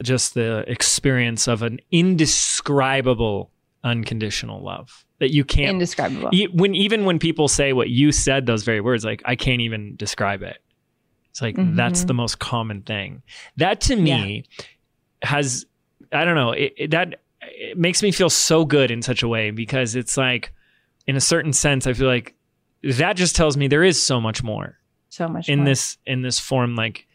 just 0.03 0.35
the 0.35 0.64
experience 0.66 1.47
of 1.47 1.62
an 1.62 1.80
indescribable 1.91 3.51
unconditional 3.85 4.62
love 4.62 5.05
that 5.18 5.32
you 5.32 5.45
can't 5.45 5.72
indescribable. 5.72 6.30
when 6.55 6.74
even 6.74 7.05
when 7.05 7.18
people 7.18 7.47
say 7.49 7.72
what 7.72 7.91
you 7.91 8.11
said 8.11 8.47
those 8.47 8.64
very 8.64 8.80
words 8.80 9.05
like 9.05 9.22
I 9.24 9.37
can't 9.37 9.61
even 9.61 9.95
describe 9.97 10.43
it. 10.43 10.59
It's 11.30 11.43
like 11.43 11.57
mm-hmm. 11.57 11.76
that's 11.76 12.05
the 12.05 12.14
most 12.14 12.39
common 12.39 12.82
thing. 12.82 13.22
That 13.57 13.80
to 13.82 13.97
me 13.97 14.45
yeah. 14.59 14.64
has 15.22 15.66
I 16.12 16.24
don't 16.24 16.35
know, 16.35 16.53
it, 16.53 16.72
it, 16.76 16.91
that 16.93 17.20
it 17.43 17.76
makes 17.78 18.03
me 18.03 18.11
feel 18.11 18.30
so 18.30 18.64
good 18.64 18.91
in 18.91 19.03
such 19.03 19.22
a 19.22 19.28
way 19.28 19.51
because 19.51 19.95
it's 19.95 20.16
like 20.16 20.53
in 21.07 21.16
a 21.16 21.20
certain 21.20 21.53
sense 21.53 21.87
I 21.87 21.93
feel 21.93 22.09
like 22.09 22.35
that 22.82 23.16
just 23.16 23.37
tells 23.37 23.57
me 23.57 23.68
there 23.68 23.85
is 23.85 24.03
so 24.03 24.20
much 24.20 24.43
more. 24.43 24.78
So 25.11 25.28
much 25.28 25.49
in 25.49 25.61
more. 25.61 25.66
this 25.66 25.99
in 26.07 26.22
this 26.22 26.41
form, 26.41 26.74
like 26.74 27.07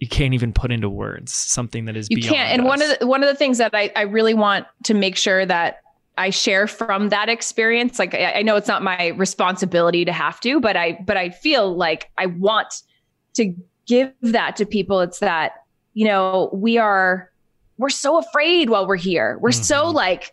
you 0.00 0.08
can't 0.08 0.34
even 0.34 0.52
put 0.52 0.72
into 0.72 0.90
words 0.90 1.32
something 1.32 1.84
that 1.84 1.96
is 1.96 2.08
beyond. 2.08 2.24
you 2.24 2.30
can't. 2.30 2.50
And 2.50 2.62
us. 2.62 2.66
one 2.66 2.82
of 2.82 2.98
the 2.98 3.06
one 3.06 3.22
of 3.22 3.28
the 3.28 3.34
things 3.34 3.58
that 3.58 3.74
I, 3.74 3.92
I 3.94 4.02
really 4.02 4.34
want 4.34 4.66
to 4.84 4.94
make 4.94 5.16
sure 5.16 5.46
that 5.46 5.83
I 6.16 6.30
share 6.30 6.66
from 6.66 7.08
that 7.08 7.28
experience. 7.28 7.98
Like 7.98 8.14
I, 8.14 8.34
I 8.34 8.42
know 8.42 8.56
it's 8.56 8.68
not 8.68 8.82
my 8.82 9.08
responsibility 9.08 10.04
to 10.04 10.12
have 10.12 10.40
to, 10.40 10.60
but 10.60 10.76
I 10.76 10.98
but 11.04 11.16
I 11.16 11.30
feel 11.30 11.76
like 11.76 12.10
I 12.18 12.26
want 12.26 12.82
to 13.34 13.54
give 13.86 14.12
that 14.22 14.56
to 14.56 14.66
people. 14.66 15.00
It's 15.00 15.18
that 15.18 15.52
you 15.92 16.06
know 16.06 16.50
we 16.52 16.78
are 16.78 17.30
we're 17.78 17.88
so 17.90 18.18
afraid 18.18 18.70
while 18.70 18.86
we're 18.86 18.96
here. 18.96 19.38
We're 19.40 19.50
mm-hmm. 19.50 19.62
so 19.62 19.90
like 19.90 20.32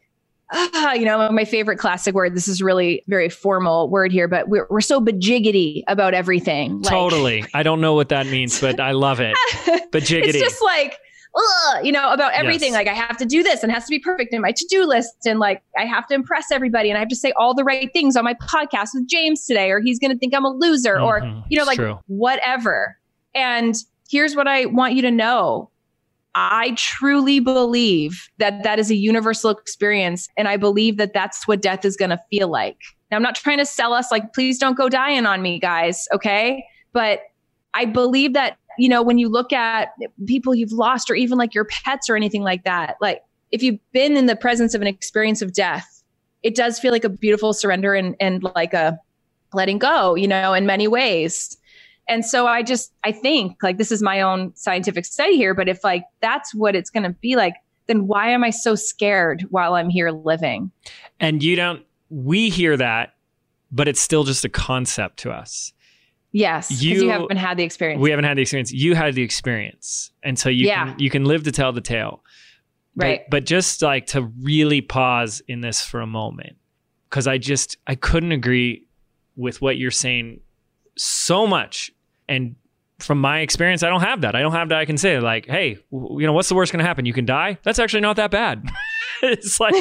ah, 0.52 0.94
you 0.94 1.06
know, 1.06 1.30
my 1.32 1.46
favorite 1.46 1.78
classic 1.78 2.14
word. 2.14 2.36
This 2.36 2.48
is 2.48 2.62
really 2.62 3.04
very 3.08 3.30
formal 3.30 3.90
word 3.90 4.12
here, 4.12 4.28
but 4.28 4.50
we're, 4.50 4.68
we're 4.70 4.82
so 4.82 5.02
bajiggity 5.02 5.84
about 5.88 6.14
everything. 6.14 6.82
Like, 6.82 6.92
totally. 6.92 7.46
I 7.54 7.64
don't 7.64 7.82
know 7.82 7.94
what 7.94 8.10
that 8.10 8.28
means, 8.28 8.60
but 8.60 8.80
I 8.80 8.92
love 8.92 9.20
it. 9.20 9.36
Bajiggity. 9.92 10.26
it's 10.26 10.40
just 10.40 10.62
like, 10.62 10.98
ugh, 11.36 11.86
you 11.86 11.92
know, 11.92 12.12
about 12.12 12.34
everything. 12.34 12.74
Yes. 12.74 12.80
Like 12.80 12.88
I 12.88 12.94
have 12.94 13.18
to 13.18 13.26
do 13.26 13.44
this 13.44 13.64
and 13.64 13.72
has 13.72 13.86
to 13.86 13.90
be 13.90 14.00
perfect 14.00 14.34
in 14.34 14.42
my 14.42 14.52
to-do 14.52 14.86
list. 14.86 15.26
And 15.26 15.40
like, 15.40 15.62
I 15.78 15.86
have 15.86 16.08
to 16.08 16.14
impress 16.14 16.52
everybody 16.52 16.90
and 16.90 16.98
I 16.98 17.00
have 17.00 17.10
to 17.10 17.16
say 17.16 17.32
all 17.38 17.54
the 17.54 17.64
right 17.64 17.90
things 17.94 18.16
on 18.16 18.24
my 18.24 18.34
podcast 18.34 18.90
with 18.94 19.08
James 19.08 19.46
today, 19.46 19.72
or 19.72 19.80
he's 19.80 20.00
going 20.00 20.12
to 20.12 20.18
think 20.18 20.36
I'm 20.36 20.46
a 20.46 20.50
loser 20.50 20.96
mm-hmm. 20.96 21.04
or, 21.04 21.44
you 21.50 21.58
know, 21.58 21.64
like 21.64 21.78
true. 21.78 22.00
whatever. 22.08 22.98
And 23.34 23.76
here's 24.10 24.36
what 24.36 24.48
I 24.48 24.66
want 24.66 24.94
you 24.94 25.02
to 25.04 25.12
know. 25.12 25.70
I 26.34 26.72
truly 26.78 27.40
believe 27.40 28.30
that 28.38 28.64
that 28.64 28.80
is 28.80 28.90
a 28.90 28.96
universal 28.96 29.50
experience. 29.52 30.30
And 30.38 30.48
I 30.48 30.58
believe 30.58 30.98
that 30.98 31.14
that's 31.14 31.48
what 31.48 31.62
death 31.62 31.84
is 31.84 31.98
going 31.98 32.12
to 32.12 32.20
feel 32.30 32.50
like. 32.50 32.78
Now, 33.10 33.18
I'm 33.18 33.24
not 33.24 33.36
trying 33.36 33.58
to 33.58 33.66
sell 33.66 33.94
us 33.94 34.12
like, 34.12 34.34
please 34.34 34.58
don't 34.58 34.78
go 34.78 34.88
dying 34.88 35.26
on 35.26 35.42
me, 35.42 35.60
guys. 35.60 36.08
Okay. 36.14 36.64
But 36.94 37.20
I 37.74 37.84
believe 37.86 38.34
that, 38.34 38.58
you 38.82 38.90
know, 38.90 39.04
when 39.04 39.20
you 39.20 39.30
look 39.30 39.54
at 39.54 39.90
people 40.26 40.56
you've 40.56 40.72
lost 40.72 41.12
or 41.12 41.14
even 41.14 41.38
like 41.38 41.54
your 41.54 41.66
pets 41.66 42.10
or 42.10 42.16
anything 42.16 42.42
like 42.42 42.64
that, 42.64 42.96
like 43.00 43.22
if 43.52 43.62
you've 43.62 43.80
been 43.92 44.18
in 44.18 44.26
the 44.26 44.36
presence 44.36 44.74
of 44.74 44.82
an 44.82 44.88
experience 44.88 45.44
of 45.44 45.54
death, 45.54 46.02
it 46.42 46.56
does 46.56 46.80
feel 46.80 46.92
like 46.92 47.04
a 47.04 47.10
beautiful 47.10 47.54
surrender 47.54 47.94
and, 47.94 48.16
and 48.20 48.42
like 48.56 48.74
a 48.74 48.98
letting 49.54 49.78
go, 49.78 50.16
you 50.16 50.28
know, 50.28 50.56
in 50.56 50.66
many 50.66 50.88
ways. 50.88 51.56
And 52.08 52.26
so 52.26 52.48
I 52.48 52.64
just, 52.64 52.92
I 53.04 53.12
think 53.12 53.62
like 53.62 53.78
this 53.78 53.92
is 53.92 54.02
my 54.02 54.20
own 54.20 54.52
scientific 54.56 55.06
study 55.06 55.38
here, 55.38 55.54
but 55.54 55.70
if 55.70 55.84
like 55.84 56.04
that's 56.20 56.52
what 56.56 56.76
it's 56.76 56.90
going 56.90 57.04
to 57.04 57.12
be 57.12 57.36
like, 57.36 57.54
then 57.86 58.08
why 58.08 58.32
am 58.32 58.44
I 58.44 58.50
so 58.50 58.74
scared 58.74 59.46
while 59.52 59.76
I'm 59.76 59.92
here 59.92 60.10
living? 60.10 60.72
And 61.20 61.44
you 61.44 61.56
don't, 61.56 61.86
we 62.10 62.50
hear 62.50 62.76
that, 62.78 63.14
but 63.72 63.88
it's 63.88 64.02
still 64.02 64.24
just 64.24 64.44
a 64.44 64.50
concept 64.50 65.18
to 65.18 65.30
us. 65.30 65.72
Yes, 66.34 66.82
you, 66.82 67.04
you, 67.04 67.10
haven't 67.10 67.38
had 67.38 67.58
the 67.58 67.64
experience. 67.64 68.02
We 68.02 68.10
haven't 68.10 68.26
had 68.26 68.38
the 68.38 68.42
experience. 68.42 68.72
You 68.72 68.96
had 68.96 69.16
the 69.16 69.22
experience, 69.22 70.12
and 70.24 70.40
so 70.40 70.48
you 70.50 70.68
yeah. 70.68 70.86
can 70.86 71.00
you 71.00 71.10
can 71.10 71.26
live 71.26 71.44
to 71.44 71.52
tell 71.52 71.74
the 71.74 71.82
tale. 71.82 72.24
Right. 72.96 73.22
But, 73.26 73.32
but 73.32 73.46
just 73.46 73.82
like 73.82 74.08
to 74.08 74.24
really 74.42 74.82
pause 74.82 75.42
in 75.48 75.62
this 75.62 75.82
for 75.82 76.00
a 76.02 76.08
moment, 76.08 76.56
because 77.10 77.28
I 77.28 77.38
just 77.38 77.78
I 77.86 77.96
couldn't 77.96 78.32
agree 78.32 78.88
with 79.36 79.62
what 79.62 79.78
you're 79.78 79.92
saying 79.92 80.40
so 80.98 81.48
much. 81.48 81.92
And 82.30 82.56
from 83.00 83.20
my 83.20 83.40
experience, 83.40 83.84
I 83.84 83.90
don't 83.90 84.02
have 84.02 84.22
that. 84.22 84.36
I 84.36 84.42
don't 84.42 84.52
have 84.54 84.70
that. 84.70 84.78
I 84.78 84.86
can 84.86 84.98
say 84.98 85.20
like, 85.20 85.48
hey, 85.48 85.78
you 85.92 86.26
know, 86.28 86.34
what's 86.34 86.50
the 86.50 86.56
worst 86.56 86.72
going 86.72 86.80
to 86.80 86.88
happen? 86.88 87.06
You 87.06 87.14
can 87.14 87.26
die. 87.26 87.58
That's 87.64 87.80
actually 87.80 88.02
not 88.02 88.16
that 88.18 88.32
bad. 88.32 88.70
it's 89.24 89.60
like 89.60 89.76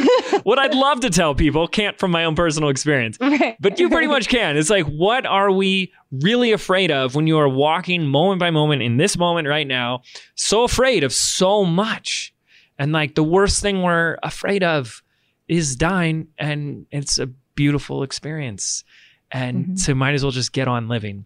what 0.45 0.59
I'd 0.59 0.75
love 0.75 1.01
to 1.01 1.11
tell 1.11 1.35
people, 1.35 1.67
can't 1.69 1.99
from 1.99 2.11
my 2.11 2.25
own 2.25 2.35
personal 2.35 2.69
experience, 2.69 3.19
but 3.61 3.79
you 3.79 3.89
pretty 3.89 4.07
much 4.07 4.29
can. 4.29 4.57
It's 4.57 4.71
like, 4.71 4.87
what 4.87 5.27
are 5.27 5.51
we 5.51 5.93
really 6.11 6.53
afraid 6.53 6.91
of 6.91 7.15
when 7.15 7.27
you 7.27 7.39
are 7.39 7.49
walking 7.49 8.07
moment 8.07 8.41
by 8.41 8.51
moment 8.51 8.83
in 8.83 8.97
this 8.97 9.17
moment 9.17 9.49
right 9.49 9.67
now? 9.67 10.03
So 10.35 10.65
afraid 10.65 11.05
of 11.05 11.13
so 11.13 11.65
much. 11.65 12.35
And 12.79 12.93
like 12.93 13.15
the 13.15 13.25
worst 13.25 13.61
thing 13.61 13.83
we're 13.83 14.17
afraid 14.23 14.63
of 14.63 15.03
is 15.49 15.77
dying. 15.77 16.29
And 16.39 16.87
it's 16.91 17.19
a 17.19 17.27
beautiful 17.55 18.03
experience 18.03 18.85
and 19.33 19.65
mm-hmm. 19.65 19.77
so 19.77 19.95
might 19.95 20.15
as 20.15 20.23
well 20.23 20.33
just 20.33 20.53
get 20.53 20.69
on 20.69 20.89
living 20.89 21.25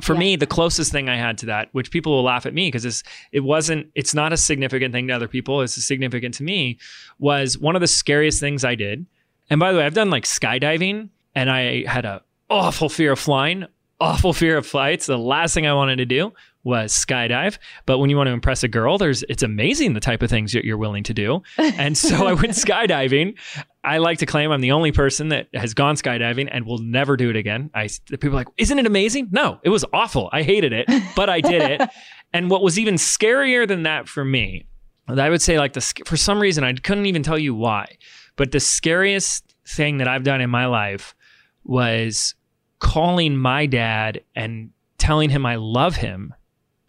for 0.00 0.14
yeah. 0.14 0.20
me 0.20 0.36
the 0.36 0.46
closest 0.46 0.92
thing 0.92 1.08
i 1.08 1.16
had 1.16 1.38
to 1.38 1.46
that 1.46 1.68
which 1.72 1.90
people 1.90 2.12
will 2.12 2.22
laugh 2.22 2.46
at 2.46 2.54
me 2.54 2.68
because 2.68 3.02
it 3.32 3.40
wasn't 3.40 3.86
it's 3.94 4.14
not 4.14 4.32
a 4.32 4.36
significant 4.36 4.92
thing 4.92 5.08
to 5.08 5.12
other 5.14 5.28
people 5.28 5.60
it's 5.62 5.74
significant 5.84 6.34
to 6.34 6.42
me 6.42 6.78
was 7.18 7.58
one 7.58 7.74
of 7.74 7.80
the 7.80 7.86
scariest 7.86 8.40
things 8.40 8.64
i 8.64 8.74
did 8.74 9.06
and 9.50 9.60
by 9.60 9.72
the 9.72 9.78
way 9.78 9.84
i've 9.84 9.94
done 9.94 10.10
like 10.10 10.24
skydiving 10.24 11.08
and 11.34 11.50
i 11.50 11.84
had 11.86 12.04
a 12.04 12.22
awful 12.50 12.88
fear 12.88 13.12
of 13.12 13.18
flying 13.18 13.64
awful 14.00 14.32
fear 14.32 14.58
of 14.58 14.66
flights 14.66 15.06
the 15.06 15.18
last 15.18 15.54
thing 15.54 15.66
i 15.66 15.72
wanted 15.72 15.96
to 15.96 16.06
do 16.06 16.32
was 16.66 16.92
skydive. 16.92 17.58
But 17.86 17.98
when 17.98 18.10
you 18.10 18.16
want 18.16 18.26
to 18.26 18.32
impress 18.32 18.64
a 18.64 18.68
girl, 18.68 18.98
there's 18.98 19.22
it's 19.28 19.44
amazing 19.44 19.94
the 19.94 20.00
type 20.00 20.20
of 20.20 20.28
things 20.28 20.52
that 20.52 20.64
you're 20.64 20.76
willing 20.76 21.04
to 21.04 21.14
do. 21.14 21.42
And 21.58 21.96
so 21.96 22.26
I 22.26 22.32
went 22.32 22.52
skydiving. 22.54 23.38
I 23.84 23.98
like 23.98 24.18
to 24.18 24.26
claim 24.26 24.50
I'm 24.50 24.60
the 24.60 24.72
only 24.72 24.90
person 24.90 25.28
that 25.28 25.46
has 25.54 25.74
gone 25.74 25.94
skydiving 25.94 26.48
and 26.50 26.66
will 26.66 26.78
never 26.78 27.16
do 27.16 27.30
it 27.30 27.36
again. 27.36 27.70
I 27.72 27.88
people 28.10 28.30
are 28.30 28.32
like, 28.32 28.48
"Isn't 28.58 28.80
it 28.80 28.86
amazing?" 28.86 29.28
No, 29.30 29.60
it 29.62 29.68
was 29.68 29.84
awful. 29.92 30.28
I 30.32 30.42
hated 30.42 30.72
it, 30.72 30.90
but 31.14 31.30
I 31.30 31.40
did 31.40 31.62
it. 31.62 31.88
and 32.32 32.50
what 32.50 32.62
was 32.62 32.80
even 32.80 32.96
scarier 32.96 33.66
than 33.66 33.84
that 33.84 34.08
for 34.08 34.24
me, 34.24 34.66
I 35.08 35.30
would 35.30 35.42
say 35.42 35.60
like 35.60 35.74
the 35.74 35.92
for 36.04 36.16
some 36.16 36.40
reason 36.40 36.64
I 36.64 36.72
couldn't 36.72 37.06
even 37.06 37.22
tell 37.22 37.38
you 37.38 37.54
why, 37.54 37.96
but 38.34 38.50
the 38.50 38.60
scariest 38.60 39.54
thing 39.68 39.98
that 39.98 40.08
I've 40.08 40.24
done 40.24 40.40
in 40.40 40.50
my 40.50 40.66
life 40.66 41.14
was 41.62 42.34
calling 42.80 43.36
my 43.36 43.66
dad 43.66 44.22
and 44.34 44.70
telling 44.98 45.30
him 45.30 45.46
I 45.46 45.56
love 45.56 45.94
him 45.94 46.34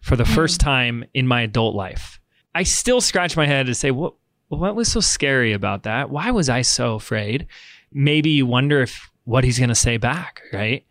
for 0.08 0.16
the 0.16 0.24
first 0.24 0.60
hmm. 0.60 0.64
time 0.64 1.04
in 1.14 1.26
my 1.26 1.42
adult 1.42 1.74
life. 1.74 2.18
I 2.54 2.62
still 2.62 3.00
scratch 3.00 3.36
my 3.36 3.46
head 3.46 3.66
to 3.66 3.74
say, 3.74 3.90
what, 3.90 4.14
what 4.48 4.74
was 4.74 4.90
so 4.90 5.00
scary 5.00 5.52
about 5.52 5.82
that? 5.82 6.10
Why 6.10 6.30
was 6.30 6.48
I 6.48 6.62
so 6.62 6.94
afraid? 6.94 7.46
Maybe 7.92 8.30
you 8.30 8.46
wonder 8.46 8.80
if 8.80 9.10
what 9.24 9.44
he's 9.44 9.58
going 9.58 9.68
to 9.68 9.74
say 9.74 9.98
back, 9.98 10.42
right? 10.52 10.86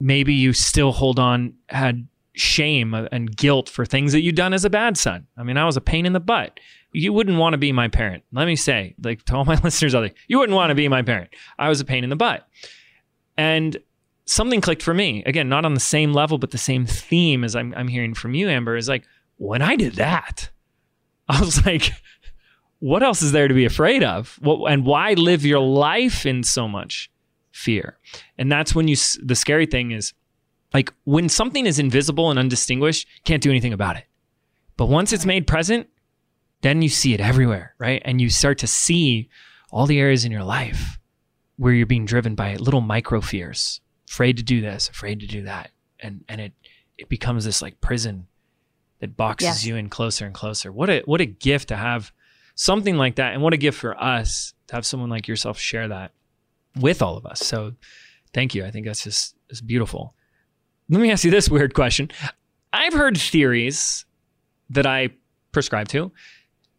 Maybe 0.00 0.32
you 0.32 0.54
still 0.54 0.92
hold 0.92 1.18
on, 1.18 1.54
had 1.68 2.08
shame 2.32 2.94
and 2.94 3.36
guilt 3.36 3.68
for 3.68 3.84
things 3.84 4.12
that 4.12 4.22
you've 4.22 4.34
done 4.34 4.54
as 4.54 4.64
a 4.64 4.70
bad 4.70 4.96
son. 4.96 5.26
I 5.36 5.42
mean, 5.42 5.58
I 5.58 5.66
was 5.66 5.76
a 5.76 5.82
pain 5.82 6.06
in 6.06 6.14
the 6.14 6.20
butt. 6.20 6.58
You 6.92 7.12
wouldn't 7.12 7.38
want 7.38 7.52
to 7.52 7.58
be 7.58 7.70
my 7.70 7.88
parent. 7.88 8.24
Let 8.32 8.46
me 8.46 8.56
say, 8.56 8.94
like 9.02 9.24
to 9.26 9.36
all 9.36 9.44
my 9.44 9.60
listeners 9.64 9.94
out 9.94 10.00
there, 10.00 10.14
you 10.26 10.38
wouldn't 10.38 10.56
want 10.56 10.70
to 10.70 10.74
be 10.74 10.88
my 10.88 11.02
parent. 11.02 11.30
I 11.58 11.68
was 11.68 11.80
a 11.80 11.84
pain 11.84 12.02
in 12.02 12.10
the 12.10 12.16
butt. 12.16 12.48
And 13.36 13.76
something 14.24 14.60
clicked 14.60 14.82
for 14.82 14.94
me. 14.94 15.22
Again, 15.24 15.48
not 15.48 15.64
on 15.64 15.74
the 15.74 15.80
same 15.80 16.12
level, 16.12 16.38
but 16.38 16.50
the 16.50 16.58
same 16.58 16.86
theme 16.86 17.44
as 17.44 17.54
I'm, 17.54 17.74
I'm 17.76 17.88
hearing 17.88 18.14
from 18.14 18.34
you, 18.34 18.48
Amber, 18.48 18.76
is 18.76 18.88
like, 18.88 19.04
when 19.36 19.62
I 19.62 19.76
did 19.76 19.94
that, 19.94 20.50
I 21.28 21.40
was 21.40 21.64
like, 21.64 21.92
what 22.78 23.02
else 23.02 23.22
is 23.22 23.32
there 23.32 23.48
to 23.48 23.54
be 23.54 23.64
afraid 23.64 24.02
of? 24.02 24.38
What, 24.40 24.70
and 24.70 24.84
why 24.84 25.14
live 25.14 25.44
your 25.44 25.60
life 25.60 26.26
in 26.26 26.42
so 26.42 26.68
much 26.68 27.10
fear? 27.52 27.98
And 28.36 28.50
that's 28.50 28.74
when 28.74 28.88
you, 28.88 28.96
the 29.22 29.34
scary 29.34 29.66
thing 29.66 29.90
is 29.92 30.12
like 30.72 30.92
when 31.04 31.28
something 31.28 31.66
is 31.66 31.78
invisible 31.78 32.30
and 32.30 32.38
undistinguished, 32.38 33.06
can't 33.24 33.42
do 33.42 33.50
anything 33.50 33.72
about 33.72 33.96
it. 33.96 34.04
But 34.76 34.86
once 34.86 35.12
it's 35.12 35.24
made 35.24 35.46
present, 35.46 35.88
then 36.62 36.82
you 36.82 36.88
see 36.88 37.14
it 37.14 37.20
everywhere, 37.20 37.74
right? 37.78 38.02
And 38.04 38.20
you 38.20 38.28
start 38.28 38.58
to 38.58 38.66
see 38.66 39.28
all 39.70 39.86
the 39.86 40.00
areas 40.00 40.24
in 40.24 40.32
your 40.32 40.42
life 40.42 40.98
where 41.56 41.72
you're 41.72 41.86
being 41.86 42.06
driven 42.06 42.34
by 42.34 42.56
little 42.56 42.80
micro 42.80 43.20
fears 43.20 43.80
afraid 44.14 44.36
to 44.36 44.44
do 44.44 44.60
this, 44.60 44.88
afraid 44.88 45.18
to 45.20 45.26
do 45.26 45.42
that. 45.42 45.70
And 45.98 46.24
and 46.28 46.40
it 46.40 46.52
it 46.96 47.08
becomes 47.08 47.44
this 47.44 47.60
like 47.60 47.80
prison 47.80 48.28
that 49.00 49.16
boxes 49.16 49.46
yes. 49.46 49.66
you 49.66 49.74
in 49.74 49.88
closer 49.88 50.24
and 50.24 50.32
closer. 50.32 50.70
What 50.70 50.88
a 50.88 51.02
what 51.04 51.20
a 51.20 51.26
gift 51.26 51.68
to 51.68 51.76
have 51.76 52.12
something 52.54 52.96
like 52.96 53.16
that. 53.16 53.34
And 53.34 53.42
what 53.42 53.52
a 53.52 53.56
gift 53.56 53.78
for 53.78 54.00
us 54.00 54.54
to 54.68 54.76
have 54.76 54.86
someone 54.86 55.10
like 55.10 55.26
yourself 55.26 55.58
share 55.58 55.88
that 55.88 56.12
with 56.80 57.02
all 57.02 57.16
of 57.16 57.26
us. 57.26 57.40
So 57.40 57.74
thank 58.32 58.54
you. 58.54 58.64
I 58.64 58.70
think 58.70 58.86
that's 58.86 59.02
just 59.02 59.34
it's 59.50 59.60
beautiful. 59.60 60.14
Let 60.88 61.00
me 61.00 61.10
ask 61.10 61.24
you 61.24 61.32
this 61.32 61.50
weird 61.50 61.74
question. 61.74 62.10
I've 62.72 62.92
heard 62.92 63.18
theories 63.18 64.04
that 64.70 64.86
I 64.86 65.10
prescribe 65.50 65.88
to 65.88 66.12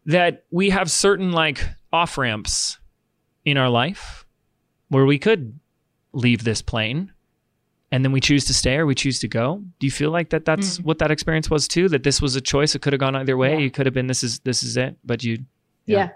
that 0.06 0.44
we 0.50 0.70
have 0.70 0.90
certain 0.90 1.32
like 1.32 1.62
off 1.92 2.16
ramps 2.16 2.78
in 3.44 3.58
our 3.58 3.68
life 3.68 4.24
where 4.88 5.04
we 5.04 5.18
could 5.18 5.58
leave 6.12 6.42
this 6.44 6.62
plane 6.62 7.12
and 7.96 8.04
then 8.04 8.12
we 8.12 8.20
choose 8.20 8.44
to 8.44 8.52
stay 8.52 8.76
or 8.76 8.84
we 8.84 8.94
choose 8.94 9.18
to 9.18 9.26
go 9.26 9.62
do 9.78 9.86
you 9.86 9.90
feel 9.90 10.10
like 10.10 10.28
that 10.28 10.44
that's 10.44 10.76
mm. 10.76 10.84
what 10.84 10.98
that 10.98 11.10
experience 11.10 11.48
was 11.48 11.66
too 11.66 11.88
that 11.88 12.02
this 12.02 12.20
was 12.20 12.36
a 12.36 12.42
choice 12.42 12.74
it 12.74 12.82
could 12.82 12.92
have 12.92 13.00
gone 13.00 13.16
either 13.16 13.38
way 13.38 13.52
yeah. 13.52 13.58
you 13.58 13.70
could 13.70 13.86
have 13.86 13.94
been 13.94 14.06
this 14.06 14.22
is 14.22 14.38
this 14.40 14.62
is 14.62 14.76
it 14.76 14.94
but 15.02 15.24
you 15.24 15.38
yeah, 15.86 16.10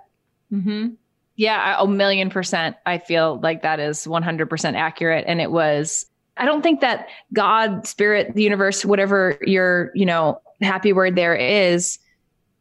yeah. 0.50 0.58
mm-hmm 0.58 0.88
yeah 1.36 1.76
a 1.78 1.86
million 1.88 2.28
percent 2.28 2.76
i 2.84 2.98
feel 2.98 3.40
like 3.42 3.62
that 3.62 3.80
is 3.80 4.04
100% 4.04 4.74
accurate 4.74 5.24
and 5.26 5.40
it 5.40 5.50
was 5.50 6.04
i 6.36 6.44
don't 6.44 6.60
think 6.60 6.82
that 6.82 7.06
god 7.32 7.86
spirit 7.86 8.34
the 8.34 8.42
universe 8.42 8.84
whatever 8.84 9.38
your 9.46 9.90
you 9.94 10.04
know 10.04 10.38
happy 10.60 10.92
word 10.92 11.16
there 11.16 11.34
is 11.34 11.98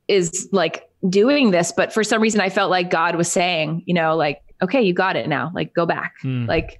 is 0.07 0.47
like 0.53 0.89
doing 1.09 1.51
this 1.51 1.73
but 1.73 1.91
for 1.91 2.05
some 2.05 2.21
reason 2.21 2.39
i 2.39 2.49
felt 2.49 2.71
like 2.71 2.89
god 2.89 3.17
was 3.17 3.29
saying 3.29 3.83
you 3.85 3.93
know 3.93 4.15
like 4.15 4.41
okay 4.61 4.81
you 4.81 4.93
got 4.93 5.17
it 5.17 5.27
now 5.27 5.51
like 5.53 5.73
go 5.73 5.85
back 5.85 6.13
mm. 6.23 6.47
like 6.47 6.79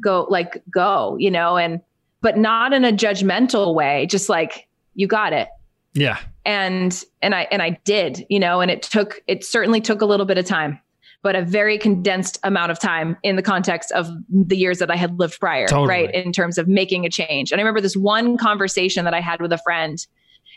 go 0.00 0.26
like 0.28 0.62
go 0.70 1.16
you 1.18 1.30
know 1.30 1.56
and 1.56 1.80
but 2.20 2.36
not 2.36 2.72
in 2.72 2.84
a 2.84 2.92
judgmental 2.92 3.74
way 3.74 4.06
just 4.06 4.28
like 4.28 4.68
you 4.94 5.06
got 5.06 5.32
it. 5.32 5.48
Yeah. 5.94 6.18
And 6.44 7.04
and 7.22 7.34
i 7.34 7.48
and 7.50 7.62
i 7.62 7.70
did 7.84 8.24
you 8.28 8.38
know 8.38 8.60
and 8.60 8.70
it 8.70 8.82
took 8.82 9.22
it 9.26 9.44
certainly 9.44 9.80
took 9.80 10.00
a 10.00 10.06
little 10.06 10.26
bit 10.26 10.38
of 10.38 10.44
time 10.44 10.78
but 11.22 11.34
a 11.34 11.42
very 11.42 11.76
condensed 11.76 12.38
amount 12.44 12.70
of 12.70 12.78
time 12.78 13.16
in 13.24 13.34
the 13.34 13.42
context 13.42 13.90
of 13.92 14.08
the 14.28 14.56
years 14.56 14.78
that 14.78 14.90
i 14.90 14.96
had 14.96 15.18
lived 15.18 15.40
prior 15.40 15.66
totally. 15.66 15.88
right 15.88 16.14
in 16.14 16.32
terms 16.32 16.58
of 16.58 16.68
making 16.68 17.04
a 17.04 17.10
change. 17.10 17.50
And 17.50 17.60
i 17.60 17.62
remember 17.62 17.80
this 17.80 17.96
one 17.96 18.36
conversation 18.36 19.04
that 19.06 19.14
i 19.14 19.20
had 19.20 19.40
with 19.40 19.52
a 19.52 19.58
friend 19.58 20.06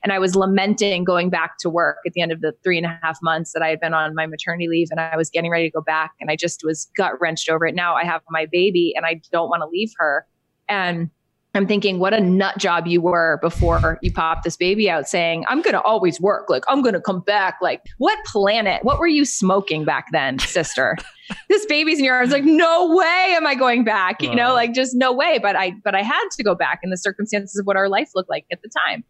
and 0.04 0.12
I 0.12 0.20
was 0.20 0.36
lamenting 0.36 1.04
going 1.04 1.30
back 1.30 1.58
to 1.60 1.70
work 1.70 1.98
at 2.06 2.14
the 2.14 2.22
end 2.22 2.32
of 2.32 2.42
the 2.42 2.54
three 2.64 2.78
and 2.78 2.86
a 2.86 3.00
half 3.02 3.18
months 3.22 3.54
that 3.54 3.62
I 3.62 3.70
had 3.70 3.80
been 3.80 3.94
on 3.94 4.16
my 4.16 4.26
maternity 4.26 4.68
leave 4.68 4.88
and 4.92 5.00
I 5.00 5.18
was 5.18 5.30
getting 5.30 5.52
ready 5.52 5.70
to 5.70 5.72
go 5.72 5.82
back. 5.82 6.12
And 6.20 6.30
I 6.30 6.36
just 6.36 6.62
was 6.64 6.90
gut 6.96 7.20
wrenched 7.20 7.50
over 7.50 7.66
it. 7.66 7.76
Now 7.76 7.96
I 7.96 8.04
have 8.04 8.22
my 8.30 8.48
baby 8.52 8.94
and 8.96 9.06
I 9.06 9.22
don't 9.32 9.50
want 9.50 9.62
to 9.62 9.68
leave 9.68 9.92
her. 9.98 10.26
And 10.68 11.10
I'm 11.56 11.66
thinking, 11.66 11.98
what 11.98 12.14
a 12.14 12.20
nut 12.20 12.60
job 12.60 12.86
you 12.86 13.02
were 13.02 13.40
before 13.42 13.98
you 14.04 14.14
popped 14.14 14.44
this 14.44 14.56
baby 14.56 14.88
out 14.88 15.08
saying, 15.10 15.46
I'm 15.48 15.64
going 15.64 15.74
to 15.74 15.82
always 15.82 16.22
work. 16.22 16.48
Like, 16.48 16.64
I'm 16.68 16.84
going 16.84 16.94
to 16.94 17.02
come 17.02 17.22
back. 17.22 17.58
Like, 17.60 17.82
what 17.98 18.18
planet? 18.26 18.84
What 18.84 19.00
were 19.00 19.08
you 19.08 19.26
smoking 19.26 19.84
back 19.84 20.06
then, 20.12 20.38
sister? 20.38 20.96
this 21.50 21.66
baby's 21.66 21.98
in 21.98 22.06
your 22.06 22.16
arms. 22.16 22.32
Like, 22.32 22.44
no 22.44 22.96
way 22.96 23.34
am 23.36 23.48
I 23.48 23.56
going 23.56 23.84
back. 23.84 24.22
You 24.22 24.36
know, 24.36 24.54
like 24.54 24.74
just 24.74 24.96
no 24.96 25.12
way. 25.12 25.40
But 25.42 25.56
I, 25.56 25.74
but 25.84 25.96
I 25.96 26.04
had 26.04 26.24
to 26.38 26.44
go 26.44 26.54
back 26.54 26.82
in 26.84 26.92
the 26.92 26.98
circumstances 26.98 27.60
of 27.60 27.66
what 27.66 27.76
our 27.76 27.90
life 27.90 28.12
looked 28.14 28.30
like 28.30 28.46
at 28.52 28.62
the 28.62 28.70
time 28.88 29.04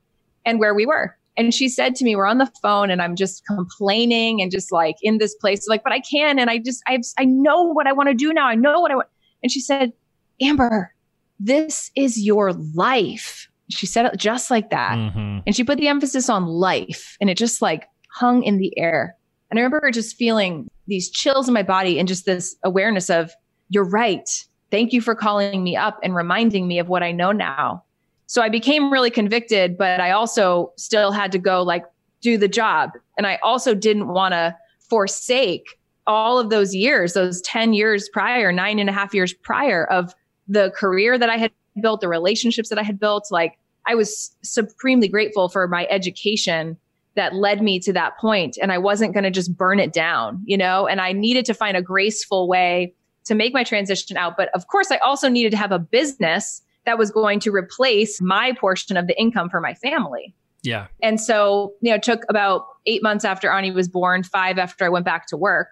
and 0.50 0.60
where 0.60 0.74
we 0.74 0.86
were. 0.86 1.16
And 1.38 1.54
she 1.54 1.70
said 1.70 1.96
to 1.96 2.04
me, 2.04 2.16
we're 2.16 2.26
on 2.26 2.38
the 2.38 2.52
phone 2.62 2.90
and 2.90 3.02
I'm 3.02 3.16
just 3.16 3.46
complaining 3.46 4.42
and 4.42 4.52
just 4.52 4.74
like 4.74 4.96
in 5.02 5.20
this 5.20 5.36
place, 5.36 5.68
like, 5.70 5.84
but 5.84 5.94
I 5.94 6.02
can. 6.02 6.38
And 6.38 6.50
I 6.50 6.58
just, 6.58 6.84
I, 6.86 7.00
I 7.18 7.24
know 7.24 7.64
what 7.64 7.88
I 7.88 7.94
want 7.94 8.10
to 8.10 8.16
do 8.16 8.34
now. 8.34 8.48
I 8.48 8.56
know 8.56 8.82
what 8.82 8.92
I 8.92 8.96
want. 8.96 9.08
And 9.42 9.52
she 9.52 9.62
said, 9.62 9.94
Amber, 10.42 10.94
this 11.40 11.92
is 11.96 12.20
your 12.20 12.52
life. 12.52 13.48
She 13.70 13.86
said 13.86 14.06
it 14.06 14.18
just 14.18 14.52
like 14.52 14.72
that. 14.72 14.98
Mm-hmm. 14.98 15.40
And 15.46 15.56
she 15.56 15.64
put 15.64 15.78
the 15.78 15.88
emphasis 15.88 16.28
on 16.28 16.46
life 16.46 17.16
and 17.22 17.30
it 17.30 17.38
just 17.38 17.62
like 17.62 17.88
hung 18.12 18.44
in 18.44 18.58
the 18.58 18.78
air. 18.78 19.16
And 19.50 19.58
I 19.60 19.64
remember 19.64 19.92
just 19.92 20.18
feeling 20.18 20.68
these 20.88 21.10
chills 21.10 21.48
in 21.48 21.54
my 21.54 21.64
body 21.64 22.00
and 22.00 22.08
just 22.08 22.26
this 22.26 22.56
awareness 22.64 23.10
of, 23.10 23.32
you're 23.70 23.88
right. 23.88 24.28
Thank 24.72 24.92
you 24.92 25.02
for 25.02 25.16
calling 25.16 25.64
me 25.64 25.78
up 25.78 26.00
and 26.04 26.14
reminding 26.14 26.68
me 26.68 26.80
of 26.80 26.90
what 26.90 27.02
I 27.02 27.12
know 27.12 27.32
now. 27.32 27.84
So 28.30 28.44
I 28.44 28.50
became 28.50 28.94
really 28.94 29.10
convicted, 29.10 29.76
but 29.76 30.00
I 30.00 30.12
also 30.12 30.72
still 30.78 31.12
had 31.12 31.32
to 31.32 31.40
go 31.40 31.64
like 31.64 31.84
do 32.22 32.38
the 32.38 32.48
job. 32.48 32.92
And 33.18 33.26
I 33.26 33.40
also 33.42 33.74
didn't 33.74 34.10
want 34.10 34.34
to 34.34 34.56
forsake 34.88 35.80
all 36.06 36.38
of 36.38 36.52
those 36.52 36.76
years, 36.76 37.14
those 37.14 37.42
10 37.42 37.74
years 37.74 38.08
prior, 38.08 38.52
nine 38.52 38.78
and 38.78 38.88
a 38.88 38.94
half 38.94 39.16
years 39.16 39.34
prior 39.34 39.84
of 39.86 40.14
the 40.48 40.72
career 40.76 41.18
that 41.18 41.32
I 41.32 41.38
had 41.38 41.52
built, 41.82 42.02
the 42.02 42.08
relationships 42.08 42.70
that 42.70 42.78
I 42.78 42.84
had 42.84 43.00
built. 43.00 43.30
Like 43.32 43.58
I 43.88 43.96
was 43.96 44.30
supremely 44.44 45.08
grateful 45.08 45.50
for 45.50 45.68
my 45.68 45.88
education 45.90 46.78
that 47.16 47.34
led 47.34 47.64
me 47.64 47.80
to 47.80 47.94
that 47.94 48.20
point 48.20 48.60
and 48.62 48.72
I 48.72 48.78
wasn't 48.78 49.14
going 49.14 49.24
to 49.24 49.32
just 49.32 49.58
burn 49.58 49.80
it 49.80 49.92
down, 49.92 50.44
you 50.46 50.56
know, 50.56 50.86
and 50.86 51.02
I 51.02 51.14
needed 51.14 51.46
to 51.46 51.56
find 51.56 51.76
a 51.76 51.82
graceful 51.82 52.48
way 52.48 52.94
to 53.24 53.34
make 53.34 53.56
my 53.56 53.64
transition 53.64 54.18
out. 54.18 54.38
But 54.38 54.50
of 54.54 54.68
course, 54.68 54.92
I 54.92 54.98
also 54.98 55.30
needed 55.30 55.50
to 55.50 55.58
have 55.58 55.72
a 55.72 55.80
business 55.80 56.62
that 56.90 56.98
was 56.98 57.12
going 57.12 57.40
to 57.42 57.52
replace 57.52 58.20
my 58.20 58.52
portion 58.60 58.98
of 58.98 59.08
the 59.08 59.18
income 59.20 59.50
for 59.50 59.62
my 59.62 59.76
family. 59.76 60.34
Yeah. 60.64 60.88
And 61.02 61.22
so, 61.22 61.74
you 61.82 61.92
know, 61.92 61.96
it 61.96 62.04
took 62.04 62.24
about 62.28 62.66
eight 62.86 63.04
months 63.04 63.24
after 63.24 63.50
Ani 63.50 63.72
was 63.72 63.88
born, 63.88 64.24
five 64.24 64.58
after 64.58 64.84
I 64.84 64.90
went 64.90 65.06
back 65.06 65.28
to 65.28 65.38
work. 65.38 65.70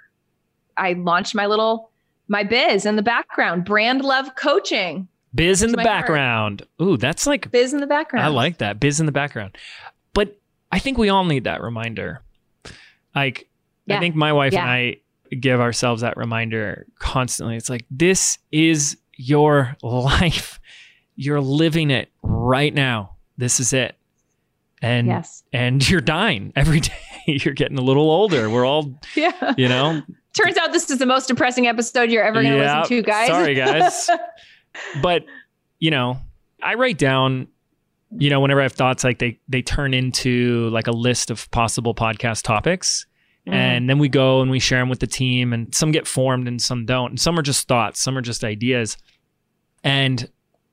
I 0.78 0.94
launched 0.94 1.36
my 1.36 1.48
little 1.48 1.92
my 2.30 2.44
biz 2.44 2.86
in 2.86 2.98
the 2.98 3.02
background, 3.02 3.66
brand 3.66 4.04
love 4.04 4.36
coaching. 4.36 5.08
Biz 5.34 5.64
in 5.64 5.72
the 5.72 5.78
background. 5.78 6.66
Heart. 6.80 6.90
Ooh, 6.90 6.98
that's 6.98 7.26
like 7.26 7.52
biz 7.52 7.74
in 7.74 7.80
the 7.80 7.88
background. 7.88 8.26
I 8.26 8.30
like 8.30 8.58
that. 8.60 8.80
Biz 8.80 9.00
in 9.00 9.06
the 9.06 9.12
background. 9.12 9.58
But 10.14 10.40
I 10.72 10.80
think 10.80 10.98
we 10.98 11.10
all 11.10 11.26
need 11.26 11.46
that 11.46 11.62
reminder. 11.62 12.22
Like 13.16 13.50
yeah. 13.86 13.98
I 13.98 14.00
think 14.00 14.16
my 14.16 14.34
wife 14.34 14.54
yeah. 14.54 14.62
and 14.62 14.70
I 14.70 14.98
give 15.40 15.60
ourselves 15.60 16.02
that 16.02 16.18
reminder 16.18 16.86
constantly. 17.00 17.56
It's 17.56 17.70
like 17.70 17.86
this 17.90 18.38
is 18.52 18.98
your 19.16 19.76
life 19.84 20.60
you're 21.18 21.42
living 21.42 21.92
it 21.92 22.10
right 22.22 22.74
now. 22.74 23.18
This 23.38 23.60
is 23.60 23.74
it. 23.74 23.96
And 24.82 25.08
yes. 25.08 25.44
and 25.52 25.88
you're 25.90 26.02
dying 26.02 26.54
every 26.56 26.80
day. 26.82 26.94
you're 27.26 27.54
getting 27.54 27.78
a 27.78 27.82
little 27.82 28.10
older. 28.10 28.50
We're 28.50 28.66
all 28.66 28.98
yeah. 29.16 29.54
you 29.58 29.68
know. 29.68 30.02
Turns 30.34 30.56
out 30.56 30.72
this 30.72 30.90
is 30.90 31.00
the 31.00 31.06
most 31.06 31.28
depressing 31.28 31.68
episode 31.68 32.12
you're 32.12 32.24
ever 32.24 32.42
going 32.42 32.54
to 32.54 32.60
listen 32.60 32.84
to, 32.88 33.02
guys. 33.02 33.28
Sorry, 33.28 33.56
guys. 33.56 34.10
but, 35.02 35.26
you 35.80 35.90
know, 35.90 36.20
I 36.62 36.76
write 36.76 37.00
down 37.00 37.48
you 38.16 38.30
know, 38.30 38.40
whenever 38.40 38.62
I 38.62 38.64
have 38.64 38.74
thoughts, 38.74 39.04
like 39.04 39.20
they 39.20 39.40
they 39.48 39.62
turn 39.62 39.94
into 39.94 40.70
like 40.70 40.88
a 40.88 40.92
list 40.92 41.30
of 41.30 41.50
possible 41.52 41.94
podcast 41.94 42.44
topics. 42.44 43.06
Mm. 43.46 43.54
And 43.54 43.90
then 43.90 44.00
we 44.00 44.10
go 44.10 44.42
and 44.42 44.52
we 44.52 44.60
share 44.60 44.80
them 44.80 44.90
with 44.90 45.00
the 45.00 45.08
team, 45.08 45.54
and 45.54 45.74
some 45.74 45.92
get 45.92 46.08
formed 46.08 46.48
and 46.48 46.62
some 46.62 46.86
don't. 46.86 47.12
And 47.12 47.20
some 47.20 47.38
are 47.38 47.42
just 47.42 47.68
thoughts, 47.68 48.02
some 48.02 48.18
are 48.18 48.22
just 48.22 48.44
ideas. 48.44 48.98
And 49.84 50.30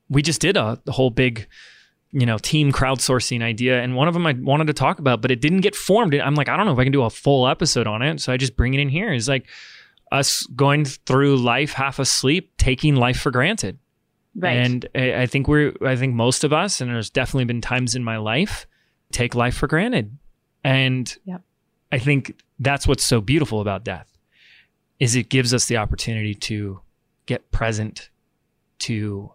we 0.08 0.22
just 0.22 0.40
did 0.40 0.56
a, 0.56 0.78
whole 0.88 1.10
big, 1.10 1.46
you 2.12 2.26
know, 2.26 2.38
team 2.38 2.72
crowdsourcing 2.72 3.42
idea. 3.42 3.82
And 3.82 3.96
one 3.96 4.08
of 4.08 4.14
them 4.14 4.26
I 4.26 4.32
wanted 4.32 4.66
to 4.68 4.72
talk 4.72 4.98
about, 4.98 5.22
but 5.22 5.30
it 5.30 5.40
didn't 5.40 5.60
get 5.60 5.74
formed. 5.74 6.14
I'm 6.14 6.34
like, 6.34 6.48
I 6.48 6.56
don't 6.56 6.66
know 6.66 6.72
if 6.72 6.78
I 6.78 6.84
can 6.84 6.92
do 6.92 7.02
a 7.02 7.10
full 7.10 7.48
episode 7.48 7.86
on 7.86 8.02
it. 8.02 8.20
So 8.20 8.32
I 8.32 8.36
just 8.36 8.56
bring 8.56 8.74
it 8.74 8.80
in 8.80 8.88
here. 8.88 9.12
It's 9.12 9.28
like 9.28 9.46
us 10.12 10.46
going 10.54 10.84
through 10.84 11.38
life 11.38 11.72
half 11.72 11.98
asleep, 11.98 12.56
taking 12.56 12.96
life 12.96 13.18
for 13.18 13.30
granted. 13.30 13.78
Right. 14.36 14.56
And 14.56 14.88
I 14.94 15.26
think 15.26 15.48
we're, 15.48 15.74
I 15.84 15.96
think 15.96 16.14
most 16.14 16.44
of 16.44 16.52
us, 16.52 16.80
and 16.80 16.90
there's 16.90 17.10
definitely 17.10 17.44
been 17.44 17.60
times 17.60 17.94
in 17.94 18.02
my 18.02 18.16
life, 18.16 18.66
take 19.12 19.34
life 19.34 19.56
for 19.56 19.66
granted. 19.66 20.16
And 20.64 21.14
yep. 21.24 21.42
I 21.92 21.98
think 21.98 22.36
that's 22.58 22.88
what's 22.88 23.04
so 23.04 23.20
beautiful 23.20 23.60
about 23.60 23.84
death 23.84 24.10
is 24.98 25.16
it 25.16 25.28
gives 25.28 25.52
us 25.52 25.66
the 25.66 25.76
opportunity 25.76 26.34
to 26.34 26.80
get 27.26 27.50
present 27.50 28.10
to 28.78 29.30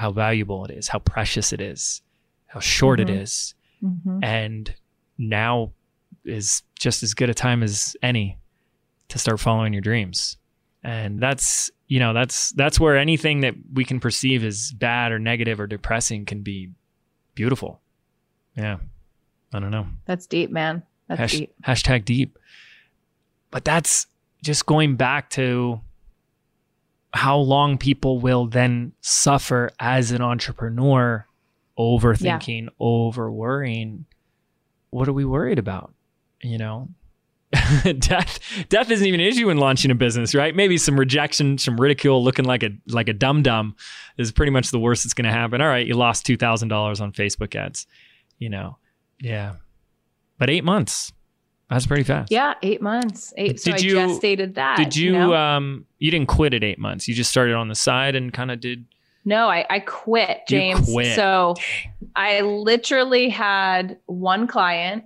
how 0.00 0.10
valuable 0.10 0.64
it 0.64 0.70
is, 0.70 0.88
how 0.88 0.98
precious 0.98 1.52
it 1.52 1.60
is, 1.60 2.00
how 2.46 2.58
short 2.58 3.00
mm-hmm. 3.00 3.10
it 3.10 3.22
is. 3.22 3.54
Mm-hmm. 3.84 4.24
And 4.24 4.74
now 5.18 5.72
is 6.24 6.62
just 6.78 7.02
as 7.02 7.12
good 7.12 7.28
a 7.28 7.34
time 7.34 7.62
as 7.62 7.96
any 8.02 8.38
to 9.08 9.18
start 9.18 9.40
following 9.40 9.74
your 9.74 9.82
dreams. 9.82 10.38
And 10.82 11.20
that's 11.20 11.70
you 11.86 11.98
know 11.98 12.14
that's 12.14 12.52
that's 12.52 12.80
where 12.80 12.96
anything 12.96 13.40
that 13.40 13.54
we 13.74 13.84
can 13.84 14.00
perceive 14.00 14.42
as 14.42 14.72
bad 14.72 15.12
or 15.12 15.18
negative 15.18 15.60
or 15.60 15.66
depressing 15.66 16.24
can 16.24 16.40
be 16.40 16.70
beautiful 17.34 17.80
yeah 18.56 18.76
i 19.52 19.58
don't 19.58 19.72
know 19.72 19.86
that's 20.06 20.26
deep 20.26 20.50
man 20.50 20.84
that's 21.08 21.18
Hash, 21.18 21.32
deep 21.32 21.54
hashtag 21.66 22.04
deep 22.04 22.38
but 23.50 23.64
that's 23.64 24.06
just 24.42 24.66
going 24.66 24.94
back 24.94 25.30
to 25.30 25.80
how 27.12 27.36
long 27.38 27.76
people 27.76 28.20
will 28.20 28.46
then 28.46 28.92
suffer 29.00 29.70
as 29.80 30.12
an 30.12 30.22
entrepreneur 30.22 31.26
overthinking 31.78 32.64
yeah. 32.64 32.70
over 32.78 33.30
worrying 33.30 34.04
what 34.90 35.08
are 35.08 35.12
we 35.12 35.24
worried 35.24 35.58
about 35.58 35.92
you 36.42 36.58
know 36.58 36.88
death 37.98 38.38
death 38.68 38.90
isn't 38.90 39.06
even 39.06 39.18
an 39.18 39.26
issue 39.26 39.50
in 39.50 39.56
launching 39.56 39.90
a 39.90 39.94
business, 39.94 40.36
right? 40.36 40.54
Maybe 40.54 40.78
some 40.78 40.98
rejection, 40.98 41.58
some 41.58 41.80
ridicule, 41.80 42.22
looking 42.22 42.44
like 42.44 42.62
a 42.62 42.70
like 42.86 43.08
a 43.08 43.12
dum 43.12 43.42
dum 43.42 43.74
is 44.18 44.30
pretty 44.30 44.50
much 44.50 44.70
the 44.70 44.78
worst 44.78 45.02
that's 45.02 45.14
going 45.14 45.24
to 45.24 45.32
happen. 45.32 45.60
All 45.60 45.66
right, 45.66 45.84
you 45.84 45.94
lost 45.94 46.24
two 46.24 46.36
thousand 46.36 46.68
dollars 46.68 47.00
on 47.00 47.10
Facebook 47.12 47.56
ads, 47.56 47.88
you 48.38 48.48
know, 48.48 48.78
yeah, 49.20 49.54
but 50.38 50.48
eight 50.48 50.62
months. 50.62 51.12
That's 51.70 51.86
pretty 51.86 52.02
fast. 52.02 52.30
Yeah, 52.32 52.54
eight 52.62 52.82
months. 52.82 53.32
Eight. 53.36 53.52
Did 53.52 53.60
so 53.60 53.70
you, 53.76 53.98
I 53.98 54.06
just 54.06 54.16
stated 54.16 54.56
that. 54.56 54.76
Did 54.76 54.96
you? 54.96 55.12
you 55.12 55.18
know? 55.18 55.34
Um, 55.34 55.86
you 55.98 56.10
didn't 56.10 56.28
quit 56.28 56.52
at 56.52 56.64
eight 56.64 56.78
months. 56.78 57.06
You 57.06 57.14
just 57.14 57.30
started 57.30 57.54
on 57.54 57.68
the 57.68 57.74
side 57.74 58.16
and 58.16 58.32
kind 58.32 58.50
of 58.50 58.60
did. 58.60 58.84
No, 59.24 59.48
I, 59.48 59.64
I 59.70 59.80
quit, 59.80 60.40
James. 60.48 60.90
Quit. 60.90 61.14
So 61.14 61.54
I 62.16 62.40
literally 62.40 63.28
had 63.28 63.98
one 64.06 64.46
client 64.46 65.04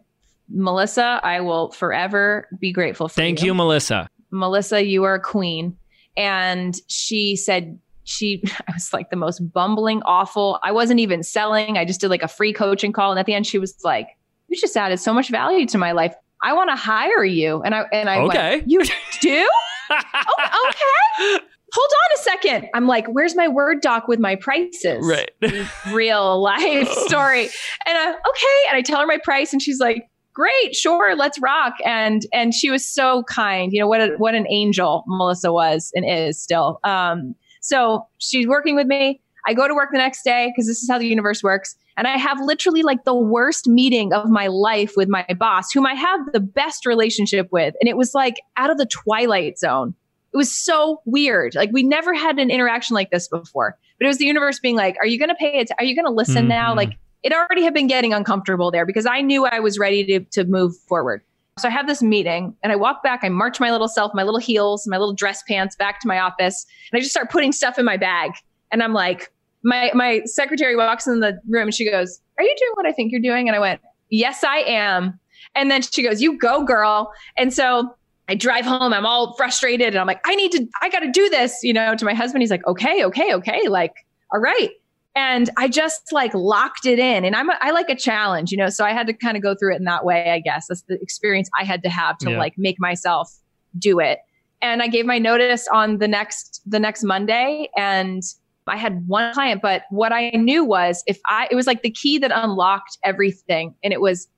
Melissa, 0.48 1.20
I 1.22 1.40
will 1.40 1.70
forever 1.72 2.48
be 2.58 2.72
grateful 2.72 3.08
for 3.08 3.14
Thank 3.14 3.40
you. 3.40 3.46
you, 3.46 3.54
Melissa. 3.54 4.08
Melissa, 4.30 4.84
you 4.84 5.04
are 5.04 5.14
a 5.14 5.20
queen. 5.20 5.76
And 6.16 6.78
she 6.88 7.36
said, 7.36 7.78
she, 8.04 8.42
I 8.68 8.72
was 8.72 8.92
like 8.92 9.10
the 9.10 9.16
most 9.16 9.40
bumbling, 9.52 10.02
awful. 10.02 10.58
I 10.62 10.72
wasn't 10.72 11.00
even 11.00 11.22
selling. 11.22 11.78
I 11.78 11.84
just 11.84 12.00
did 12.00 12.08
like 12.08 12.22
a 12.22 12.28
free 12.28 12.52
coaching 12.52 12.92
call. 12.92 13.10
And 13.10 13.18
at 13.18 13.26
the 13.26 13.34
end, 13.34 13.46
she 13.46 13.58
was 13.58 13.76
like, 13.84 14.08
you 14.48 14.56
just 14.56 14.76
added 14.76 15.00
so 15.00 15.12
much 15.12 15.30
value 15.30 15.66
to 15.66 15.78
my 15.78 15.92
life. 15.92 16.14
I 16.44 16.52
want 16.52 16.68
to 16.68 16.76
hire 16.76 17.24
you. 17.24 17.62
And 17.62 17.74
I, 17.74 17.86
and 17.90 18.08
I, 18.08 18.18
okay. 18.18 18.56
Went, 18.58 18.70
you 18.70 18.84
do? 19.20 19.48
oh, 19.90 20.68
okay. 20.68 21.44
Hold 21.72 21.90
on 21.90 22.18
a 22.18 22.22
second. 22.22 22.68
I'm 22.74 22.86
like, 22.86 23.06
where's 23.08 23.34
my 23.34 23.48
Word 23.48 23.80
doc 23.80 24.06
with 24.06 24.20
my 24.20 24.36
prices? 24.36 25.04
Right. 25.04 25.30
Real 25.92 26.40
life 26.40 26.88
story. 27.06 27.48
And 27.86 27.98
I, 27.98 28.10
okay. 28.10 28.68
And 28.68 28.76
I 28.76 28.82
tell 28.82 29.00
her 29.00 29.06
my 29.06 29.18
price 29.24 29.52
and 29.52 29.60
she's 29.60 29.80
like, 29.80 30.08
great, 30.34 30.74
sure, 30.74 31.16
let's 31.16 31.40
rock. 31.40 31.74
And 31.84 32.26
and 32.32 32.52
she 32.52 32.70
was 32.70 32.86
so 32.86 33.22
kind. 33.24 33.72
You 33.72 33.80
know 33.80 33.88
what 33.88 34.00
a, 34.02 34.14
what 34.18 34.34
an 34.34 34.46
angel 34.50 35.04
Melissa 35.06 35.52
was 35.52 35.90
and 35.94 36.04
is 36.08 36.40
still. 36.40 36.78
Um, 36.84 37.34
so 37.60 38.06
she's 38.18 38.46
working 38.46 38.76
with 38.76 38.86
me. 38.86 39.22
I 39.46 39.54
go 39.54 39.66
to 39.66 39.74
work 39.74 39.90
the 39.92 39.98
next 39.98 40.22
day 40.22 40.52
because 40.52 40.66
this 40.66 40.82
is 40.82 40.88
how 40.90 40.98
the 40.98 41.06
universe 41.06 41.42
works. 41.42 41.76
And 41.96 42.06
I 42.06 42.16
have 42.16 42.40
literally 42.40 42.82
like 42.82 43.04
the 43.04 43.14
worst 43.14 43.68
meeting 43.68 44.12
of 44.12 44.28
my 44.28 44.48
life 44.48 44.94
with 44.96 45.08
my 45.08 45.24
boss, 45.38 45.72
whom 45.72 45.86
I 45.86 45.94
have 45.94 46.20
the 46.32 46.40
best 46.40 46.86
relationship 46.86 47.48
with. 47.52 47.74
And 47.80 47.88
it 47.88 47.96
was 47.96 48.14
like 48.14 48.40
out 48.56 48.70
of 48.70 48.78
the 48.78 48.86
twilight 48.86 49.58
zone. 49.58 49.94
It 50.32 50.36
was 50.36 50.52
so 50.52 51.00
weird. 51.04 51.54
Like 51.54 51.70
we 51.72 51.84
never 51.84 52.12
had 52.12 52.38
an 52.40 52.50
interaction 52.50 52.94
like 52.94 53.10
this 53.10 53.28
before. 53.28 53.78
But 53.98 54.06
it 54.06 54.08
was 54.08 54.18
the 54.18 54.26
universe 54.26 54.58
being 54.58 54.74
like, 54.74 54.96
"Are 55.00 55.06
you 55.06 55.18
going 55.18 55.28
to 55.28 55.36
pay 55.36 55.60
it? 55.60 55.70
Are 55.78 55.84
you 55.84 55.94
going 55.94 56.06
to 56.06 56.10
listen 56.10 56.42
mm-hmm. 56.42 56.48
now?" 56.48 56.74
Like 56.74 56.98
it 57.22 57.32
already 57.32 57.62
had 57.62 57.72
been 57.72 57.86
getting 57.86 58.12
uncomfortable 58.12 58.70
there 58.70 58.84
because 58.84 59.06
I 59.06 59.22
knew 59.22 59.46
I 59.46 59.60
was 59.60 59.78
ready 59.78 60.04
to, 60.04 60.20
to 60.32 60.44
move 60.44 60.76
forward. 60.76 61.22
So 61.58 61.68
I 61.68 61.70
have 61.70 61.86
this 61.86 62.02
meeting 62.02 62.54
and 62.62 62.72
I 62.72 62.76
walk 62.76 63.02
back, 63.02 63.20
I 63.22 63.28
march 63.28 63.60
my 63.60 63.70
little 63.70 63.88
self, 63.88 64.12
my 64.12 64.24
little 64.24 64.40
heels, 64.40 64.86
my 64.88 64.98
little 64.98 65.14
dress 65.14 65.42
pants 65.48 65.76
back 65.76 66.00
to 66.00 66.08
my 66.08 66.18
office, 66.18 66.66
and 66.90 66.98
I 66.98 67.00
just 67.00 67.12
start 67.12 67.30
putting 67.30 67.52
stuff 67.52 67.78
in 67.78 67.84
my 67.84 67.96
bag. 67.96 68.32
And 68.72 68.82
I'm 68.82 68.92
like, 68.92 69.32
my 69.64 69.90
my 69.94 70.22
secretary 70.24 70.76
walks 70.76 71.06
in 71.06 71.20
the 71.20 71.40
room 71.48 71.68
and 71.68 71.74
she 71.74 71.90
goes, 71.90 72.20
Are 72.38 72.44
you 72.44 72.54
doing 72.58 72.72
what 72.74 72.86
I 72.86 72.92
think 72.92 73.12
you're 73.12 73.20
doing? 73.20 73.48
And 73.48 73.56
I 73.56 73.58
went, 73.58 73.80
Yes, 74.10 74.44
I 74.44 74.58
am. 74.58 75.18
And 75.54 75.70
then 75.70 75.82
she 75.82 76.02
goes, 76.02 76.22
You 76.22 76.38
go, 76.38 76.64
girl. 76.64 77.12
And 77.36 77.52
so 77.52 77.94
I 78.28 78.34
drive 78.34 78.64
home, 78.64 78.92
I'm 78.92 79.06
all 79.06 79.34
frustrated, 79.34 79.88
and 79.88 79.98
I'm 79.98 80.06
like, 80.06 80.20
I 80.24 80.34
need 80.34 80.52
to, 80.52 80.66
I 80.80 80.88
gotta 80.88 81.10
do 81.10 81.28
this, 81.28 81.60
you 81.62 81.72
know, 81.72 81.94
to 81.94 82.04
my 82.04 82.14
husband. 82.14 82.42
He's 82.42 82.50
like, 82.50 82.66
Okay, 82.66 83.04
okay, 83.04 83.34
okay, 83.34 83.68
like, 83.68 83.94
all 84.32 84.40
right 84.40 84.70
and 85.16 85.50
I 85.56 85.68
just 85.68 86.12
like 86.12 86.34
locked 86.34 86.86
it 86.86 86.98
in. 86.98 87.24
And 87.24 87.36
I'm 87.36 87.48
a, 87.48 87.56
I 87.60 87.70
like 87.70 87.88
a 87.88 87.94
challenge, 87.94 88.50
you 88.50 88.58
know, 88.58 88.68
so 88.68 88.84
I 88.84 88.92
had 88.92 89.06
to 89.06 89.12
kind 89.12 89.36
of 89.36 89.42
go 89.42 89.54
through 89.54 89.74
it 89.74 89.78
in 89.78 89.84
that 89.84 90.04
way. 90.04 90.30
I 90.30 90.40
guess 90.40 90.66
that's 90.66 90.82
the 90.82 91.00
experience 91.00 91.48
I 91.58 91.64
had 91.64 91.82
to 91.84 91.88
have 91.88 92.18
to 92.18 92.32
yeah. 92.32 92.38
like 92.38 92.54
make 92.58 92.80
myself 92.80 93.32
do 93.78 94.00
it. 94.00 94.18
And 94.60 94.82
I 94.82 94.88
gave 94.88 95.06
my 95.06 95.18
notice 95.18 95.68
on 95.68 95.98
the 95.98 96.08
next 96.08 96.62
the 96.66 96.80
next 96.80 97.04
Monday, 97.04 97.68
and 97.76 98.22
I 98.66 98.76
had 98.76 99.06
one 99.06 99.34
client. 99.34 99.62
But 99.62 99.82
what 99.90 100.12
I 100.12 100.30
knew 100.30 100.64
was 100.64 101.02
if 101.06 101.20
I 101.26 101.48
it 101.50 101.54
was 101.54 101.66
like 101.66 101.82
the 101.82 101.90
key 101.90 102.18
that 102.18 102.30
unlocked 102.32 102.98
everything, 103.04 103.74
and 103.82 103.92
it 103.92 104.00
was, 104.00 104.28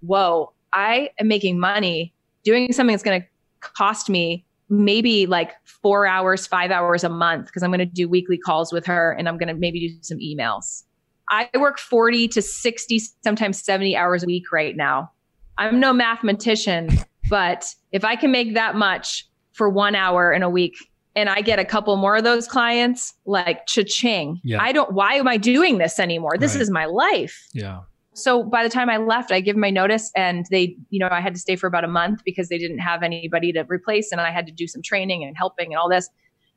whoa, 0.00 0.52
I 0.72 1.10
am 1.18 1.28
making 1.28 1.58
money 1.58 2.14
doing 2.44 2.72
something 2.72 2.92
that's 2.92 3.02
going 3.02 3.20
to 3.20 3.26
cost 3.60 4.08
me 4.08 4.44
maybe 4.70 5.26
like 5.26 5.52
four 5.64 6.06
hours, 6.06 6.46
five 6.46 6.70
hours 6.70 7.04
a 7.04 7.08
month 7.08 7.46
because 7.46 7.62
I'm 7.62 7.70
going 7.70 7.78
to 7.78 7.86
do 7.86 8.08
weekly 8.08 8.36
calls 8.36 8.72
with 8.72 8.84
her 8.86 9.12
and 9.12 9.28
I'm 9.28 9.38
going 9.38 9.48
to 9.48 9.54
maybe 9.54 9.88
do 9.88 9.94
some 10.02 10.18
emails. 10.18 10.84
I 11.30 11.48
work 11.58 11.78
40 11.78 12.28
to 12.28 12.42
60, 12.42 13.00
sometimes 13.22 13.62
70 13.62 13.96
hours 13.96 14.22
a 14.22 14.26
week 14.26 14.52
right 14.52 14.76
now. 14.76 15.10
I'm 15.56 15.80
no 15.80 15.92
mathematician, 15.92 16.90
but 17.28 17.66
if 17.92 18.04
I 18.04 18.16
can 18.16 18.30
make 18.30 18.54
that 18.54 18.76
much 18.76 19.26
for 19.52 19.68
one 19.68 19.94
hour 19.94 20.32
in 20.32 20.42
a 20.42 20.50
week 20.50 20.76
and 21.16 21.28
I 21.28 21.40
get 21.40 21.58
a 21.58 21.64
couple 21.64 21.96
more 21.96 22.16
of 22.16 22.24
those 22.24 22.46
clients, 22.46 23.14
like 23.26 23.66
cha-ching. 23.66 24.40
Yeah. 24.44 24.62
I 24.62 24.72
don't, 24.72 24.92
why 24.92 25.14
am 25.14 25.26
I 25.26 25.36
doing 25.36 25.78
this 25.78 25.98
anymore? 25.98 26.36
This 26.38 26.54
right. 26.54 26.62
is 26.62 26.70
my 26.70 26.84
life. 26.84 27.48
Yeah. 27.52 27.80
So 28.14 28.42
by 28.42 28.62
the 28.62 28.68
time 28.68 28.90
I 28.90 28.96
left, 28.96 29.30
I 29.30 29.40
give 29.40 29.56
my 29.56 29.70
notice 29.70 30.10
and 30.16 30.44
they, 30.50 30.76
you 30.90 30.98
know, 30.98 31.08
I 31.10 31.20
had 31.20 31.34
to 31.34 31.40
stay 31.40 31.56
for 31.56 31.66
about 31.66 31.84
a 31.84 31.88
month 31.88 32.22
because 32.24 32.48
they 32.48 32.58
didn't 32.58 32.78
have 32.78 33.02
anybody 33.02 33.52
to 33.52 33.64
replace 33.68 34.10
and 34.12 34.20
I 34.20 34.30
had 34.30 34.46
to 34.46 34.52
do 34.52 34.66
some 34.66 34.82
training 34.82 35.24
and 35.24 35.36
helping 35.36 35.72
and 35.72 35.78
all 35.78 35.88
this. 35.88 36.08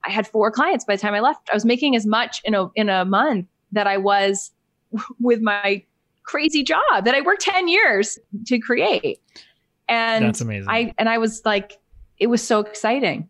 I 0.05 0.09
had 0.09 0.27
four 0.27 0.51
clients 0.51 0.85
by 0.85 0.95
the 0.95 1.01
time 1.01 1.13
I 1.13 1.19
left. 1.19 1.49
I 1.51 1.55
was 1.55 1.65
making 1.65 1.95
as 1.95 2.05
much 2.05 2.41
in 2.43 2.55
a 2.55 2.67
in 2.75 2.89
a 2.89 3.05
month 3.05 3.45
that 3.71 3.85
I 3.85 3.97
was 3.97 4.51
with 5.19 5.41
my 5.41 5.83
crazy 6.23 6.63
job 6.63 7.05
that 7.05 7.13
I 7.13 7.21
worked 7.21 7.41
10 7.41 7.67
years 7.67 8.17
to 8.47 8.59
create. 8.59 9.19
And 9.87 10.25
that's 10.25 10.41
amazing. 10.41 10.69
I 10.69 10.93
and 10.97 11.09
I 11.09 11.17
was 11.17 11.41
like, 11.45 11.79
it 12.17 12.27
was 12.27 12.41
so 12.41 12.59
exciting. 12.59 13.29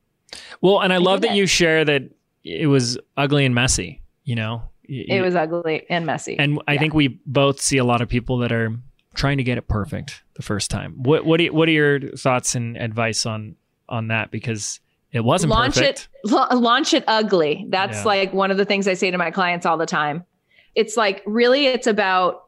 Well, 0.62 0.82
and 0.82 0.92
I, 0.94 0.98
I 0.98 1.00
love 1.00 1.22
that 1.22 1.32
it. 1.32 1.38
you 1.38 1.48
share 1.48 1.86
that 1.86 2.04
it 2.44 2.68
was 2.68 2.98
ugly 3.18 3.46
and 3.46 3.54
messy, 3.54 4.02
you 4.24 4.36
know, 4.36 4.64
it 4.92 5.22
was 5.22 5.36
ugly 5.36 5.86
and 5.90 6.06
messy. 6.06 6.38
And 6.38 6.62
I 6.68 6.74
yeah. 6.74 6.80
think 6.80 6.94
we 6.94 7.20
both 7.26 7.62
see 7.62 7.78
a 7.78 7.86
lot 7.86 8.02
of 8.02 8.10
people 8.10 8.40
that 8.40 8.52
are 8.52 8.76
trying 9.14 9.38
to 9.38 9.44
get 9.44 9.58
it 9.58 9.68
perfect 9.68 10.24
the 10.36 10.42
first 10.42 10.70
time. 10.70 10.96
What 11.04 11.26
what 11.26 11.40
you, 11.40 11.54
what 11.54 11.68
are 11.70 11.72
your 11.72 12.00
thoughts 12.18 12.56
and 12.56 12.78
advice 12.78 13.26
on 13.26 13.56
on 13.88 14.08
that 14.08 14.32
because 14.32 14.80
it 15.12 15.22
wasn't 15.22 15.52
launch 15.52 15.76
perfect. 15.76 16.10
it 16.24 16.32
launch 16.32 16.94
it 16.94 17.04
ugly. 17.08 17.66
That's 17.70 18.00
yeah. 18.00 18.04
like 18.04 18.34
one 18.34 18.52
of 18.52 18.58
the 18.58 18.66
things 18.66 18.88
I 18.88 18.94
say 18.94 19.12
to 19.12 19.18
my 19.18 19.32
clients 19.32 19.66
all 19.66 19.78
the 19.78 19.86
time. 19.86 20.26
It's 20.76 20.98
like 20.98 21.22
really 21.26 21.68
it's 21.68 21.88
about 21.88 22.44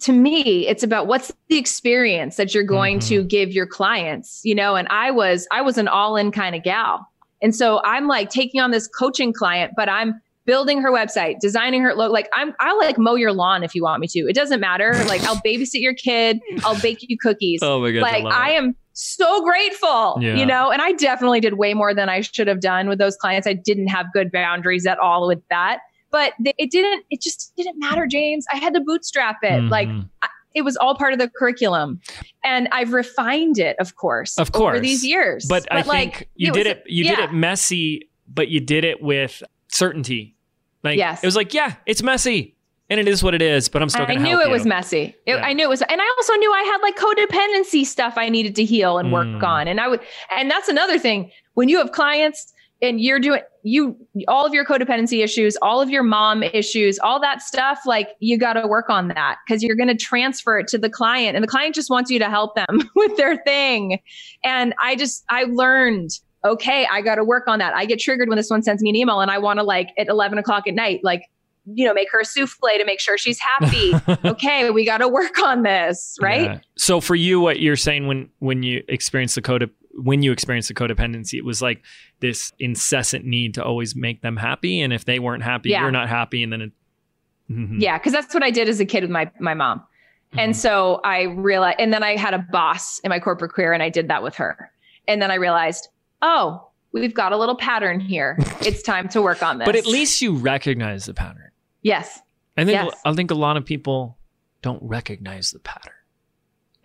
to 0.00 0.12
me 0.12 0.66
it's 0.68 0.82
about 0.82 1.06
what's 1.06 1.32
the 1.48 1.56
experience 1.56 2.36
that 2.36 2.54
you're 2.54 2.62
going 2.62 2.98
mm-hmm. 2.98 3.08
to 3.08 3.24
give 3.24 3.52
your 3.52 3.66
clients, 3.66 4.40
you 4.44 4.54
know, 4.54 4.76
and 4.76 4.88
I 4.88 5.10
was 5.10 5.46
I 5.50 5.62
was 5.62 5.78
an 5.78 5.88
all-in 5.88 6.30
kind 6.32 6.54
of 6.54 6.62
gal. 6.62 7.06
And 7.46 7.54
so 7.54 7.80
I'm 7.84 8.08
like 8.08 8.28
taking 8.28 8.60
on 8.60 8.72
this 8.72 8.88
coaching 8.88 9.32
client, 9.32 9.74
but 9.76 9.88
I'm 9.88 10.20
building 10.46 10.80
her 10.82 10.90
website, 10.90 11.38
designing 11.38 11.80
her 11.82 11.94
look. 11.94 12.10
Like 12.10 12.28
I'm, 12.34 12.52
I'll 12.58 12.76
like 12.76 12.98
mow 12.98 13.14
your 13.14 13.32
lawn 13.32 13.62
if 13.62 13.72
you 13.72 13.84
want 13.84 14.00
me 14.00 14.08
to. 14.08 14.18
It 14.28 14.34
doesn't 14.34 14.58
matter. 14.58 14.94
Like 15.06 15.22
I'll 15.22 15.36
babysit 15.46 15.80
your 15.80 15.94
kid. 15.94 16.40
I'll 16.64 16.80
bake 16.80 16.98
you 17.02 17.16
cookies. 17.16 17.60
Oh 17.62 17.80
my 17.80 17.92
god! 17.92 18.02
like 18.02 18.24
I, 18.24 18.48
I 18.48 18.50
am 18.54 18.74
so 18.94 19.44
grateful, 19.44 20.18
Yeah. 20.20 20.34
you 20.34 20.44
know, 20.44 20.72
and 20.72 20.82
I 20.82 20.90
definitely 20.94 21.38
did 21.38 21.54
way 21.54 21.72
more 21.72 21.94
than 21.94 22.08
I 22.08 22.20
should 22.22 22.48
have 22.48 22.60
done 22.60 22.88
with 22.88 22.98
those 22.98 23.14
clients. 23.16 23.46
I 23.46 23.52
didn't 23.52 23.86
have 23.88 24.06
good 24.12 24.32
boundaries 24.32 24.86
at 24.86 24.98
all 24.98 25.28
with 25.28 25.38
that, 25.48 25.78
but 26.10 26.32
it 26.40 26.72
didn't, 26.72 27.04
it 27.10 27.22
just 27.22 27.52
didn't 27.56 27.78
matter, 27.78 28.08
James. 28.08 28.44
I 28.52 28.56
had 28.56 28.74
to 28.74 28.80
bootstrap 28.80 29.36
it. 29.44 29.62
Like 29.70 29.86
Mhm. 29.86 30.08
It 30.56 30.62
was 30.62 30.76
all 30.78 30.96
part 30.96 31.12
of 31.12 31.18
the 31.20 31.28
curriculum 31.38 32.00
and 32.42 32.66
I've 32.72 32.92
refined 32.92 33.58
it, 33.58 33.76
of 33.78 33.94
course, 33.96 34.38
Of 34.38 34.50
over 34.56 34.80
these 34.80 35.04
years. 35.04 35.46
but, 35.48 35.70
I 35.70 35.82
like, 35.82 35.86
think 36.18 36.28
you 36.34 36.50
it 36.50 36.54
did 36.54 36.66
was- 36.66 36.76
it. 36.78 36.82
You 36.86 37.04
did 37.04 37.18
it 37.18 37.32
messy, 37.32 38.08
but 38.26 38.48
you 38.48 38.58
did 38.60 38.84
it 38.84 39.02
with 39.02 39.42
certainty. 39.68 40.34
Like 40.82 40.96
Yes. 40.98 41.22
it 41.22 41.26
was 41.26 41.36
like, 41.36 41.52
yeah, 41.54 41.74
it's 41.86 42.02
messy, 42.02 42.54
and 42.88 42.98
it 43.00 43.08
is 43.08 43.22
what 43.22 43.34
it 43.34 43.42
is. 43.42 43.68
But 43.68 43.82
I'm 43.82 43.88
still 43.88 44.02
I 44.02 44.06
going 44.06 44.18
to 44.18 44.24
knew 44.24 44.40
it 44.40 44.48
was 44.50 44.64
messy. 44.64 45.14
It, 45.26 45.34
Yeah. 45.36 45.36
I 45.44 45.52
knew 45.52 45.64
it 45.64 45.68
was, 45.68 45.82
and 45.82 46.00
I 46.00 46.14
also 46.16 46.32
knew 46.34 46.52
I 46.52 46.62
had 46.62 46.78
like 46.82 46.96
codependency 46.96 47.84
stuff 47.84 48.14
I 48.16 48.28
needed 48.28 48.54
to 48.56 48.64
heal 48.64 48.98
and 48.98 49.12
work 49.12 49.26
Mm. 49.26 49.42
on. 49.42 49.68
And 49.68 49.80
I 49.80 49.88
would, 49.88 50.00
and 50.36 50.50
that's 50.50 50.68
another 50.68 50.98
thing 50.98 51.30
when 51.54 51.68
you 51.68 51.78
have 51.78 51.92
clients 51.92 52.52
and 52.82 53.00
you're 53.00 53.20
doing 53.20 53.42
you 53.62 53.96
all 54.28 54.46
of 54.46 54.54
your 54.54 54.64
codependency 54.64 55.24
issues, 55.24 55.56
all 55.62 55.80
of 55.80 55.90
your 55.90 56.02
mom 56.02 56.42
issues, 56.42 56.98
all 56.98 57.20
that 57.20 57.42
stuff. 57.42 57.80
Like 57.86 58.10
you 58.20 58.38
got 58.38 58.54
to 58.54 58.66
work 58.66 58.88
on 58.88 59.08
that 59.08 59.38
because 59.46 59.62
you're 59.62 59.76
going 59.76 59.88
to 59.88 59.96
transfer 59.96 60.58
it 60.58 60.68
to 60.68 60.78
the 60.78 60.90
client, 60.90 61.36
and 61.36 61.42
the 61.42 61.48
client 61.48 61.74
just 61.74 61.90
wants 61.90 62.10
you 62.10 62.18
to 62.18 62.30
help 62.30 62.54
them 62.54 62.88
with 62.94 63.16
their 63.16 63.36
thing. 63.38 64.00
And 64.44 64.74
I 64.82 64.96
just 64.96 65.24
I 65.28 65.44
learned. 65.44 66.10
Okay, 66.44 66.86
I 66.88 67.00
got 67.00 67.16
to 67.16 67.24
work 67.24 67.48
on 67.48 67.58
that. 67.58 67.74
I 67.74 67.86
get 67.86 67.98
triggered 67.98 68.28
when 68.28 68.36
this 68.36 68.50
one 68.50 68.62
sends 68.62 68.80
me 68.80 68.90
an 68.90 68.94
email 68.94 69.18
and 69.18 69.32
I 69.32 69.38
want 69.38 69.58
to 69.58 69.64
like 69.64 69.88
at 69.98 70.06
11 70.06 70.38
o'clock 70.38 70.68
at 70.68 70.74
night, 70.74 71.00
like, 71.02 71.22
you 71.64 71.84
know, 71.84 71.92
make 71.92 72.06
her 72.12 72.20
a 72.20 72.24
souffle 72.24 72.68
to 72.78 72.84
make 72.84 73.00
sure 73.00 73.18
she's 73.18 73.40
happy 73.40 73.94
okay, 74.24 74.70
we 74.70 74.84
got 74.84 74.98
to 74.98 75.08
work 75.08 75.40
on 75.40 75.64
this, 75.64 76.16
right? 76.20 76.42
Yeah. 76.44 76.58
So 76.76 77.00
for 77.00 77.16
you, 77.16 77.40
what 77.40 77.58
you're 77.58 77.74
saying 77.74 78.06
when 78.06 78.30
when 78.38 78.62
you 78.62 78.84
experience 78.86 79.34
the 79.34 79.42
code 79.42 79.68
when 79.96 80.22
you 80.22 80.32
experience 80.32 80.68
the 80.68 80.74
codependency, 80.74 81.34
it 81.34 81.44
was 81.44 81.60
like 81.62 81.82
this 82.20 82.52
incessant 82.58 83.24
need 83.24 83.54
to 83.54 83.64
always 83.64 83.96
make 83.96 84.22
them 84.22 84.36
happy, 84.36 84.80
and 84.80 84.92
if 84.92 85.04
they 85.04 85.18
weren't 85.18 85.42
happy, 85.42 85.70
Yeah. 85.70 85.82
you're 85.82 85.90
not 85.90 86.08
happy, 86.08 86.42
and 86.42 86.52
then 86.52 86.60
it. 86.62 86.72
Mhm. 87.50 87.80
Yeah, 87.80 87.96
because 87.98 88.12
that's 88.12 88.34
what 88.34 88.42
I 88.42 88.50
did 88.50 88.68
as 88.68 88.80
a 88.80 88.84
kid 88.84 89.02
with 89.02 89.10
my 89.10 89.30
my 89.38 89.54
mom. 89.54 89.82
And 90.36 90.52
Mhm. 90.52 90.56
so 90.56 91.00
I 91.04 91.22
realized, 91.22 91.76
and 91.80 91.92
then 91.92 92.02
I 92.02 92.16
had 92.16 92.34
a 92.34 92.38
boss 92.38 92.98
in 93.00 93.08
my 93.10 93.20
corporate 93.20 93.52
career, 93.52 93.72
and 93.72 93.82
I 93.82 93.88
did 93.88 94.08
that 94.08 94.22
with 94.22 94.34
her. 94.36 94.70
And 95.08 95.22
then 95.22 95.30
I 95.30 95.36
realized, 95.36 95.88
oh, 96.22 96.68
we've 96.92 97.14
got 97.14 97.32
a 97.32 97.36
little 97.36 97.56
pattern 97.56 98.00
here. 98.00 98.36
It's 98.66 98.82
time 98.82 99.08
to 99.10 99.22
work 99.22 99.42
on 99.42 99.58
this. 99.58 99.66
but 99.66 99.76
at 99.76 99.86
least 99.86 100.20
you 100.20 100.34
recognize 100.34 101.06
the 101.06 101.14
pattern. 101.14 101.50
yes, 101.82 102.20
I 102.56 102.64
think 102.64 102.72
Yes. 102.74 103.00
I 103.04 103.12
think 103.14 103.30
a 103.30 103.34
lot 103.34 103.56
of 103.56 103.64
people 103.64 104.18
don't 104.62 104.82
recognize 104.82 105.52
the 105.52 105.60
pattern, 105.60 105.92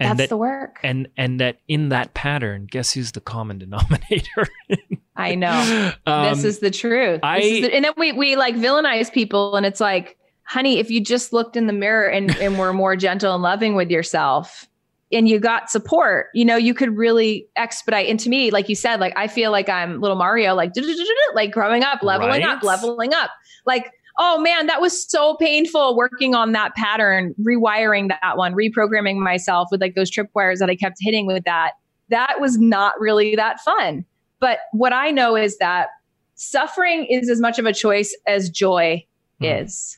and 0.02 0.20
that's 0.20 0.30
that 0.30 0.30
the 0.30 0.38
work. 0.38 0.80
and 0.84 1.08
and 1.18 1.40
that 1.40 1.58
in 1.68 1.90
that 1.90 2.14
pattern, 2.14 2.68
guess 2.70 2.94
who's 2.94 3.12
the 3.14 3.22
common 3.22 3.58
denominator? 3.60 4.48
I 5.16 5.36
know. 5.36 5.92
Um, 6.06 6.34
this 6.34 6.44
is 6.44 6.60
the 6.60 6.72
truth. 6.72 7.20
I- 7.24 7.40
is 7.40 7.62
the- 7.68 7.74
and 7.76 7.86
then 7.86 7.94
we 7.98 8.12
we 8.12 8.36
like 8.36 8.56
villainize 8.56 9.12
people, 9.12 9.56
and 9.56 9.66
it's 9.66 9.80
like, 9.80 10.18
honey, 10.44 10.80
if 10.80 10.90
you 10.90 11.04
just 11.04 11.32
looked 11.34 11.56
in 11.56 11.68
the 11.68 11.74
mirror 11.74 12.08
and 12.08 12.36
and 12.38 12.58
were 12.58 12.74
more 12.74 12.96
gentle 12.96 13.34
and 13.34 13.44
loving 13.44 13.76
with 13.76 13.90
yourself, 13.92 14.68
and 15.12 15.28
you 15.30 15.40
got 15.40 15.70
support, 15.70 16.28
you 16.34 16.46
know, 16.46 16.56
you 16.56 16.74
could 16.74 16.96
really 16.98 17.48
expedite. 17.56 18.08
And 18.10 18.20
to 18.22 18.30
me, 18.30 18.50
like 18.52 18.70
you 18.70 18.76
said, 18.76 19.00
like 19.00 19.14
I 19.18 19.28
feel 19.28 19.52
like 19.52 19.70
I'm 19.70 20.00
little 20.02 20.18
Mario, 20.18 20.56
like 20.56 20.72
like 21.36 21.52
growing 21.52 21.84
up, 21.84 22.02
leveling 22.02 22.30
Right? 22.30 22.44
up, 22.44 22.64
leveling 22.64 23.14
up, 23.14 23.30
like. 23.66 23.92
Oh 24.18 24.40
man, 24.42 24.68
that 24.68 24.82
was 24.82 25.10
so 25.10 25.36
painful 25.36 25.96
working 25.96 26.36
on 26.36 26.52
that 26.52 26.76
pattern, 26.76 27.34
rewiring 27.42 28.10
that 28.10 28.38
one, 28.38 28.54
reprogramming 28.54 29.18
myself 29.18 29.70
with 29.72 29.82
like 29.82 29.96
those 29.96 30.12
tripwires 30.12 30.58
that 30.60 30.70
I 30.70 30.76
kept 30.76 30.98
hitting 31.00 31.26
with 31.28 31.44
that. 31.46 31.72
That 32.10 32.40
was 32.42 32.58
not 32.60 33.00
really 33.00 33.36
that 33.36 33.60
fun. 33.62 34.06
But 34.40 34.60
what 34.74 34.92
I 34.94 35.12
know 35.12 35.36
is 35.36 35.58
that 35.60 35.90
suffering 36.36 37.06
is 37.06 37.30
as 37.30 37.40
much 37.40 37.58
of 37.60 37.66
a 37.66 37.74
choice 37.74 38.16
as 38.28 38.50
joy 38.50 39.06
Hmm. 39.40 39.46
is. 39.46 39.98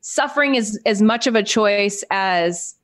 Suffering 0.00 0.54
is 0.54 0.80
as 0.86 1.00
much 1.02 1.26
of 1.26 1.34
a 1.34 1.42
choice 1.42 2.04
as 2.10 2.74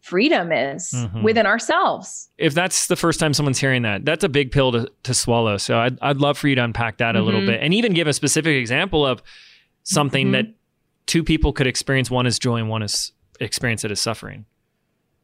freedom 0.00 0.52
is 0.52 0.90
Mhm. 0.92 1.22
within 1.22 1.46
ourselves. 1.46 2.28
if 2.36 2.52
that's 2.52 2.88
the 2.88 2.96
first 2.96 3.18
time 3.20 3.32
someone's 3.32 3.58
hearing 3.58 3.82
that, 3.82 4.04
that's 4.04 4.22
a 4.24 4.28
big 4.28 4.50
pill 4.52 4.70
to, 4.72 4.86
to 5.02 5.14
swallow. 5.14 5.56
So 5.56 5.78
I'd, 5.78 5.98
I'd 6.02 6.18
love 6.18 6.36
for 6.36 6.48
you 6.48 6.54
to 6.56 6.62
unpack 6.64 6.98
that 6.98 7.16
a 7.16 7.22
little 7.22 7.40
Mhm. 7.40 7.46
bit 7.46 7.60
and 7.62 7.72
even 7.72 7.94
give 7.94 8.06
a 8.06 8.12
specific 8.12 8.54
example 8.56 9.06
of 9.06 9.22
something 9.84 10.28
Mhm. 10.28 10.32
that 10.32 10.46
two 11.06 11.22
people 11.22 11.52
could 11.52 11.66
experience. 11.66 12.10
One 12.10 12.26
as 12.26 12.38
joy 12.38 12.56
and 12.56 12.68
one 12.68 12.82
as 12.82 13.12
experience 13.40 13.84
it 13.84 13.90
as 13.90 14.00
suffering. 14.00 14.44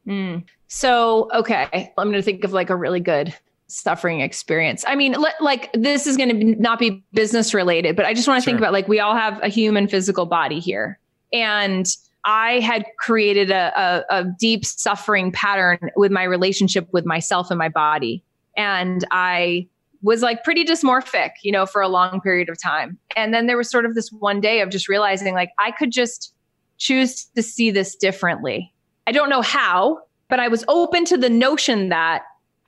Mm. 0.07 0.43
So, 0.67 1.29
okay, 1.33 1.91
I'm 1.97 2.07
going 2.07 2.13
to 2.13 2.21
think 2.21 2.43
of 2.43 2.53
like 2.53 2.69
a 2.69 2.75
really 2.75 2.99
good 2.99 3.35
suffering 3.67 4.21
experience. 4.21 4.83
I 4.87 4.95
mean, 4.95 5.13
let, 5.13 5.41
like 5.41 5.69
this 5.73 6.07
is 6.07 6.17
going 6.17 6.29
to 6.29 6.35
be, 6.35 6.43
not 6.55 6.79
be 6.79 7.03
business 7.13 7.53
related, 7.53 7.95
but 7.95 8.05
I 8.05 8.13
just 8.13 8.27
want 8.27 8.41
to 8.41 8.45
think 8.45 8.57
about 8.57 8.73
like 8.73 8.87
we 8.87 8.99
all 8.99 9.15
have 9.15 9.41
a 9.43 9.47
human 9.47 9.87
physical 9.87 10.25
body 10.25 10.59
here. 10.59 10.99
And 11.31 11.85
I 12.25 12.59
had 12.59 12.85
created 12.99 13.49
a, 13.49 13.71
a, 14.09 14.19
a 14.19 14.25
deep 14.39 14.65
suffering 14.65 15.31
pattern 15.31 15.89
with 15.95 16.11
my 16.11 16.23
relationship 16.23 16.87
with 16.91 17.05
myself 17.05 17.49
and 17.49 17.57
my 17.57 17.69
body. 17.69 18.23
And 18.57 19.05
I 19.11 19.67
was 20.03 20.21
like 20.21 20.43
pretty 20.43 20.65
dysmorphic, 20.65 21.31
you 21.43 21.51
know, 21.51 21.65
for 21.65 21.81
a 21.81 21.87
long 21.87 22.21
period 22.21 22.49
of 22.49 22.59
time. 22.61 22.97
And 23.15 23.33
then 23.33 23.47
there 23.47 23.57
was 23.57 23.69
sort 23.69 23.85
of 23.85 23.93
this 23.95 24.11
one 24.11 24.41
day 24.41 24.61
of 24.61 24.69
just 24.69 24.89
realizing 24.89 25.33
like 25.33 25.51
I 25.59 25.71
could 25.71 25.91
just 25.91 26.33
choose 26.77 27.25
to 27.35 27.43
see 27.43 27.69
this 27.71 27.95
differently. 27.95 28.73
I 29.05 29.11
don't 29.11 29.29
know 29.29 29.41
how, 29.41 29.99
but 30.27 30.39
I 30.39 30.47
was 30.47 30.65
open 30.67 31.05
to 31.05 31.17
the 31.17 31.29
notion 31.29 31.89
that 31.89 32.23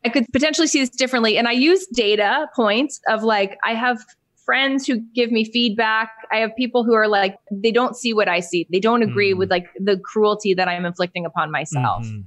I 0.05 0.09
could 0.09 0.25
potentially 0.31 0.67
see 0.67 0.79
this 0.81 0.89
differently. 0.89 1.37
And 1.37 1.47
I 1.47 1.53
used 1.53 1.89
data 1.93 2.47
points 2.55 2.99
of 3.07 3.23
like, 3.23 3.57
I 3.63 3.73
have 3.73 4.03
friends 4.45 4.85
who 4.85 4.99
give 5.15 5.31
me 5.31 5.45
feedback. 5.45 6.11
I 6.31 6.37
have 6.37 6.53
people 6.57 6.83
who 6.83 6.93
are 6.93 7.07
like, 7.07 7.37
they 7.49 7.71
don't 7.71 7.95
see 7.95 8.13
what 8.13 8.27
I 8.27 8.41
see. 8.41 8.67
They 8.71 8.81
don't 8.81 9.01
agree 9.01 9.33
Mm. 9.33 9.37
with 9.37 9.49
like 9.49 9.67
the 9.79 9.97
cruelty 9.97 10.53
that 10.53 10.67
I'm 10.67 10.85
inflicting 10.85 11.25
upon 11.25 11.49
myself. 11.49 12.05
Mhm. 12.05 12.25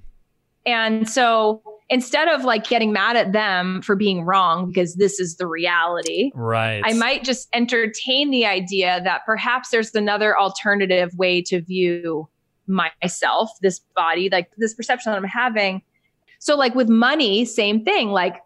And 0.64 1.09
so 1.09 1.62
instead 1.89 2.28
of 2.28 2.45
like 2.45 2.66
getting 2.66 2.93
mad 2.93 3.16
at 3.16 3.32
them 3.32 3.80
for 3.82 3.95
being 3.95 4.22
wrong, 4.22 4.68
because 4.68 4.97
this 4.97 5.20
is 5.20 5.37
the 5.37 5.47
reality, 5.47 6.32
Right. 6.34 6.82
I 6.84 6.93
might 6.95 7.24
just 7.24 7.49
entertain 7.53 8.30
the 8.30 8.47
idea 8.47 9.01
that 9.05 9.24
perhaps 9.24 9.70
there's 9.70 9.95
another 9.95 10.39
alternative 10.39 11.11
way 11.16 11.43
to 11.43 11.61
view 11.61 12.28
myself, 12.66 13.51
this 13.62 13.80
body, 13.95 14.28
like 14.30 14.51
this 14.59 14.74
perception 14.74 15.12
that 15.12 15.18
I'm 15.18 15.24
having. 15.24 15.82
So, 16.39 16.57
like 16.57 16.74
with 16.74 16.89
money, 16.89 17.45
same 17.45 17.84
thing. 17.84 18.11
Like 18.11 18.43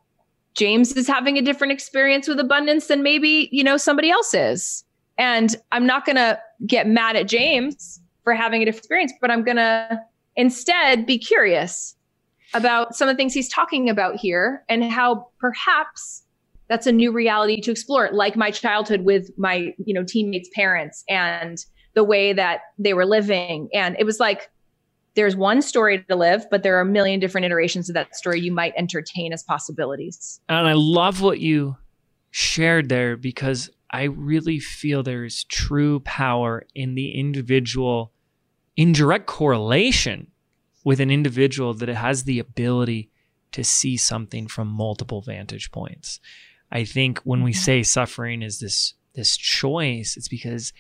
James 0.55 0.93
is 0.93 1.09
having 1.09 1.38
a 1.38 1.43
different 1.43 1.72
experience 1.72 2.28
with 2.28 2.38
abundance 2.38 2.88
than 2.88 3.03
maybe, 3.03 3.49
you 3.53 3.64
know, 3.64 3.76
somebody 3.76 4.11
else 4.11 4.34
is. 4.34 4.84
And 5.16 5.57
I'm 5.72 5.86
not 5.86 6.07
going 6.07 6.16
to 6.16 6.38
get 6.66 6.86
mad 6.86 7.16
at 7.16 7.28
James 7.28 8.01
for 8.24 8.34
having 8.34 8.62
a 8.62 8.64
different 8.64 8.82
experience, 8.82 9.12
but 9.20 9.30
I'm 9.30 9.45
going 9.45 9.57
to 9.57 10.01
instead 10.36 11.07
be 11.07 11.18
curious 11.18 11.97
about 12.55 12.94
some 12.94 13.09
of 13.09 13.14
the 13.14 13.16
things 13.16 13.34
he's 13.34 13.48
talking 13.48 13.88
about 13.88 14.16
here 14.16 14.64
and 14.68 14.84
how 14.84 15.28
perhaps 15.38 16.22
that's 16.68 16.86
a 16.86 16.92
new 16.92 17.12
reality 17.12 17.61
to 17.61 17.70
explore 17.70 18.11
like 18.12 18.36
my 18.36 18.51
childhood 18.51 19.03
with 19.03 19.30
my 19.36 19.74
you 19.84 19.94
know 19.94 20.05
teammates 20.05 20.48
parents 20.55 21.05
and 21.09 21.64
the 21.94 22.05
way 22.05 22.32
that 22.32 22.61
they 22.78 22.94
were 22.94 23.07
living. 23.07 23.68
And 23.74 23.96
it 23.98 24.05
was 24.05 24.20
like 24.20 24.51
there's 25.14 25.34
one 25.34 25.61
story 25.61 26.05
to 26.09 26.16
live 26.16 26.46
but 26.51 26.62
there 26.62 26.76
are 26.78 26.82
a 26.82 26.86
million 26.86 27.18
different 27.18 27.44
iterations 27.44 27.88
of 27.90 27.94
that 27.94 28.14
story 28.14 28.40
you 28.40 28.53
might 28.53 28.72
entertain 28.76 29.32
as 29.32 29.42
possibilities. 29.42 30.40
And 30.48 30.68
I 30.68 30.74
love 30.74 31.20
what 31.20 31.40
you 31.40 31.76
shared 32.30 32.88
there 32.88 33.16
because 33.16 33.70
I 33.90 34.05
really 34.05 34.61
feel 34.61 35.03
there 35.03 35.24
is 35.24 35.42
true 35.44 36.01
power 36.01 36.64
in 36.76 36.94
the 36.94 37.18
individual, 37.18 38.12
in 38.76 38.92
direct 38.92 39.26
correlation 39.26 40.28
with 40.84 41.00
an 41.00 41.10
individual 41.10 41.74
that 41.74 41.88
it 41.88 41.96
has 41.96 42.24
the 42.24 42.38
ability 42.38 43.10
to 43.52 43.64
see 43.64 43.96
something 43.96 44.46
from 44.46 44.68
multiple 44.68 45.20
vantage 45.22 45.70
points. 45.70 46.20
I 46.70 46.84
think 46.84 47.18
when 47.20 47.42
we 47.42 47.52
Mhm. 47.52 47.56
say 47.56 47.82
suffering 47.82 48.42
is 48.42 48.60
this 48.60 48.94
this 49.12 49.36
choice, 49.36 50.16
it's 50.16 50.28
because 50.28 50.72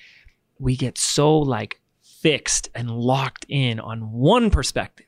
we 0.58 0.76
get 0.76 0.96
so 0.96 1.36
like 1.36 1.80
fixed 2.00 2.68
and 2.76 2.88
locked 2.90 3.44
in 3.48 3.80
on 3.80 4.12
one 4.12 4.50
perspective. 4.50 5.06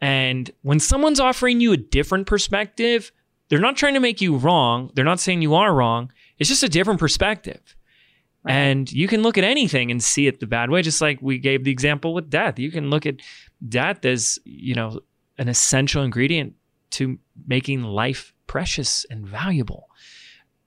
And 0.00 0.50
when 0.62 0.80
someone's 0.80 1.20
offering 1.20 1.60
you 1.60 1.72
a 1.72 1.76
different 1.76 2.26
perspective, 2.26 3.12
they're 3.48 3.60
not 3.60 3.76
trying 3.76 3.94
to 3.94 4.00
make 4.00 4.20
you 4.20 4.36
wrong. 4.36 4.90
They're 4.94 5.04
not 5.04 5.20
saying 5.20 5.42
you 5.42 5.54
are 5.54 5.74
wrong. 5.74 6.10
It's 6.38 6.48
just 6.48 6.62
a 6.62 6.68
different 6.68 6.98
perspective. 6.98 7.76
Right. 8.44 8.54
And 8.54 8.90
you 8.90 9.06
can 9.06 9.22
look 9.22 9.38
at 9.38 9.44
anything 9.44 9.90
and 9.90 10.02
see 10.02 10.26
it 10.26 10.40
the 10.40 10.46
bad 10.46 10.70
way, 10.70 10.82
just 10.82 11.00
like 11.00 11.22
we 11.22 11.38
gave 11.38 11.64
the 11.64 11.70
example 11.70 12.12
with 12.12 12.28
death. 12.28 12.58
You 12.58 12.70
can 12.72 12.90
look 12.90 13.06
at 13.06 13.16
death 13.68 14.04
as, 14.04 14.38
you 14.44 14.74
know, 14.74 15.00
an 15.38 15.48
essential 15.48 16.02
ingredient 16.02 16.54
to 16.90 17.18
making 17.46 17.84
life 17.84 18.34
precious 18.46 19.06
and 19.10 19.26
valuable. 19.26 19.88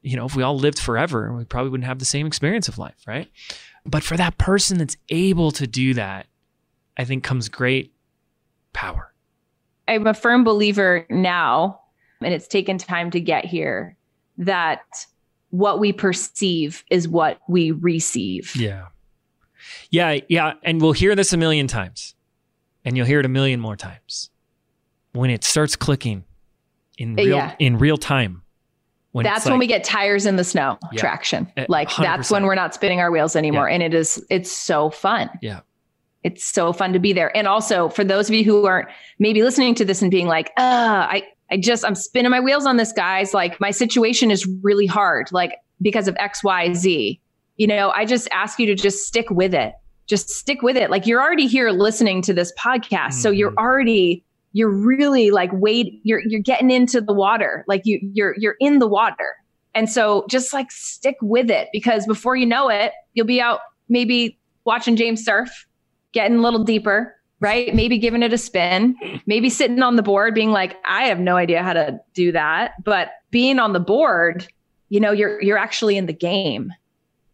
you 0.05 0.15
know, 0.15 0.25
if 0.25 0.35
we 0.35 0.43
all 0.43 0.57
lived 0.57 0.77
forever, 0.77 1.33
we 1.33 1.43
probably 1.45 1.71
wouldn't 1.71 1.87
have 1.87 1.97
the 1.97 2.05
same 2.05 2.27
experience 2.27 2.67
of 2.67 2.77
life, 2.77 2.95
right? 3.07 3.27
But 3.85 4.03
for 4.03 4.15
that 4.17 4.37
person 4.37 4.77
that's 4.77 4.95
able 5.09 5.49
to 5.53 5.65
do 5.65 5.95
that, 5.95 6.27
I 6.95 7.05
think 7.05 7.23
comes 7.23 7.49
great 7.49 7.91
power. 8.71 9.11
I'm 9.87 10.05
a 10.05 10.13
firm 10.13 10.43
believer 10.43 11.07
now, 11.09 11.81
and 12.21 12.33
it's 12.35 12.47
taken 12.47 12.77
time 12.77 13.09
to 13.11 13.19
get 13.19 13.45
here, 13.45 13.97
that 14.37 14.83
what 15.49 15.79
we 15.79 15.93
perceive 15.93 16.83
is 16.89 17.07
what 17.07 17.39
we 17.47 17.71
receive. 17.71 18.55
Yeah. 18.55 18.87
Yeah. 19.89 20.19
Yeah. 20.27 20.53
And 20.63 20.81
we'll 20.81 20.91
hear 20.91 21.15
this 21.15 21.33
a 21.33 21.37
million 21.37 21.67
times, 21.67 22.15
and 22.83 22.97
you'll 22.97 23.05
hear 23.05 23.19
it 23.19 23.25
a 23.25 23.29
million 23.29 23.59
more 23.59 23.75
times. 23.75 24.29
When 25.13 25.29
it 25.29 25.43
starts 25.43 25.75
clicking 25.75 26.25
in 26.97 27.15
real, 27.15 27.37
yeah. 27.37 27.55
in 27.57 27.77
real 27.77 27.97
time, 27.97 28.41
when 29.15 29.23
that's 29.23 29.45
like, 29.45 29.51
when 29.53 29.59
we 29.59 29.67
get 29.67 29.85
tires 29.85 30.25
in 30.25 30.35
the 30.35 30.43
snow 30.43 30.77
yeah, 30.91 30.99
traction. 30.99 31.49
Like 31.69 31.87
100%. 31.87 32.03
that's 32.03 32.29
when 32.29 32.43
we're 32.43 32.55
not 32.55 32.73
spinning 32.73 32.99
our 32.99 33.09
wheels 33.09 33.37
anymore. 33.37 33.69
Yeah. 33.69 33.75
And 33.75 33.83
it 33.83 33.93
is, 33.93 34.21
it's 34.29 34.51
so 34.51 34.89
fun. 34.89 35.29
Yeah. 35.41 35.61
It's 36.23 36.43
so 36.43 36.73
fun 36.73 36.91
to 36.91 36.99
be 36.99 37.13
there. 37.13 37.35
And 37.37 37.47
also 37.47 37.87
for 37.87 38.03
those 38.03 38.27
of 38.27 38.35
you 38.35 38.43
who 38.43 38.65
aren't 38.65 38.89
maybe 39.17 39.41
listening 39.41 39.73
to 39.75 39.85
this 39.85 40.01
and 40.01 40.11
being 40.11 40.27
like, 40.27 40.47
uh, 40.57 41.07
I, 41.09 41.23
I 41.51 41.57
just, 41.57 41.85
I'm 41.85 41.95
spinning 41.95 42.31
my 42.31 42.39
wheels 42.39 42.65
on 42.65 42.77
this, 42.77 42.91
guys. 42.91 43.33
Like 43.33 43.59
my 43.59 43.71
situation 43.71 44.31
is 44.31 44.47
really 44.63 44.85
hard, 44.85 45.31
like 45.31 45.55
because 45.81 46.07
of 46.07 46.15
X, 46.19 46.43
Y, 46.43 46.73
Z. 46.73 47.19
You 47.57 47.67
know, 47.67 47.91
I 47.95 48.05
just 48.05 48.27
ask 48.33 48.59
you 48.59 48.65
to 48.67 48.75
just 48.75 49.05
stick 49.05 49.29
with 49.29 49.53
it. 49.53 49.73
Just 50.07 50.29
stick 50.29 50.61
with 50.61 50.75
it. 50.75 50.89
Like 50.89 51.07
you're 51.07 51.21
already 51.21 51.47
here 51.47 51.69
listening 51.71 52.21
to 52.23 52.33
this 52.33 52.51
podcast. 52.59 52.89
Mm-hmm. 52.89 53.11
So 53.11 53.31
you're 53.31 53.51
mm-hmm. 53.51 53.65
already 53.65 54.25
you're 54.55 54.69
really 54.69 55.31
like 55.31 55.49
wait 55.51 55.99
you're 56.03 56.21
you're 56.25 56.41
getting 56.41 56.71
into 56.71 57.01
the 57.01 57.13
water 57.13 57.65
like 57.67 57.81
you 57.83 57.99
you're 58.13 58.33
you're 58.37 58.55
in 58.61 58.79
the 58.79 58.87
water 58.87 59.35
and 59.73 59.89
so 59.89 60.25
just 60.29 60.53
like 60.53 60.71
stick 60.71 61.17
with 61.21 61.51
it 61.51 61.67
because 61.73 62.05
before 62.05 62.37
you 62.37 62.45
know 62.45 62.69
it 62.69 62.93
you'll 63.13 63.27
be 63.27 63.41
out 63.41 63.59
maybe 63.89 64.39
watching 64.63 64.95
james 64.95 65.25
surf 65.25 65.67
getting 66.13 66.37
a 66.37 66.41
little 66.41 66.63
deeper 66.63 67.13
right? 67.45 67.75
Maybe 67.75 67.99
giving 67.99 68.23
it 68.23 68.33
a 68.33 68.37
spin 68.37 68.97
maybe 69.27 69.49
sitting 69.49 69.81
on 69.81 69.95
the 69.95 70.03
board 70.03 70.33
being 70.33 70.51
like 70.51 70.77
i 70.85 71.03
have 71.05 71.19
no 71.19 71.35
idea 71.35 71.61
how 71.61 71.73
to 71.73 71.99
do 72.13 72.31
that. 72.31 72.73
But 72.83 73.11
being 73.31 73.59
on 73.59 73.73
the 73.73 73.79
board 73.79 74.47
you 74.89 74.99
know 74.99 75.11
you're 75.11 75.41
you're 75.41 75.57
actually 75.57 75.95
in 75.97 76.07
the 76.07 76.13
game. 76.13 76.73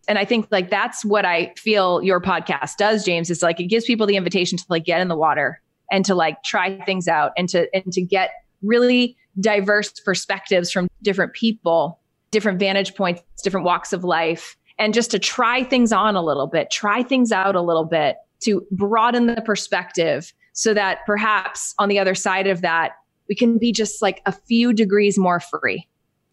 And 0.07 0.18
i 0.18 0.26
think 0.26 0.47
like 0.51 0.70
that's 0.70 1.05
what 1.05 1.26
i 1.26 1.53
feel 1.57 2.01
your 2.03 2.20
podcast 2.20 2.76
does 2.78 3.05
james 3.05 3.30
is 3.30 3.41
like 3.41 3.59
it 3.59 3.66
gives 3.66 3.86
people 3.86 4.05
the 4.05 4.18
invitation 4.18 4.57
to 4.57 4.66
like 4.68 4.84
get 4.84 4.99
in 4.99 5.07
the 5.07 5.16
water 5.16 5.62
and 5.91 6.03
to 6.05 6.16
like 6.16 6.41
try 6.43 6.84
things 6.86 7.07
out 7.07 7.32
and 7.38 7.47
to 7.49 7.68
and 7.74 7.93
to 7.93 8.01
get 8.01 8.32
really 8.62 9.16
diverse 9.39 9.91
perspectives 9.91 10.72
from 10.72 10.88
different 11.01 11.34
people, 11.34 11.99
different 12.32 12.59
vantage 12.59 12.95
points, 12.95 13.22
different 13.43 13.66
walks 13.66 13.93
of 13.93 14.03
life, 14.03 14.57
and 14.78 14.93
just 14.93 15.12
to 15.12 15.20
try 15.20 15.64
things 15.64 15.93
on 15.93 16.16
a 16.16 16.22
little 16.22 16.47
bit, 16.47 16.70
try 16.72 17.03
things 17.03 17.32
out 17.32 17.55
a 17.55 17.62
little 17.62 17.86
bit 17.86 18.18
to 18.42 18.66
broaden 18.72 19.28
the 19.28 19.42
perspective 19.42 20.34
so 20.54 20.74
that 20.74 21.00
perhaps 21.06 21.74
on 21.80 21.89
the 21.89 22.00
other 22.00 22.16
side 22.16 22.48
of 22.48 22.62
that, 22.62 22.94
we 23.30 23.36
can 23.36 23.58
be 23.58 23.72
just 23.72 24.02
like 24.02 24.22
a 24.26 24.32
few 24.32 24.74
degrees 24.74 25.18
more 25.18 25.39
free. 25.39 25.88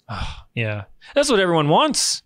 Oh, 0.09 0.37
yeah. 0.55 0.85
That's 1.15 1.31
what 1.31 1.41
everyone 1.41 1.69
wants. 1.69 2.23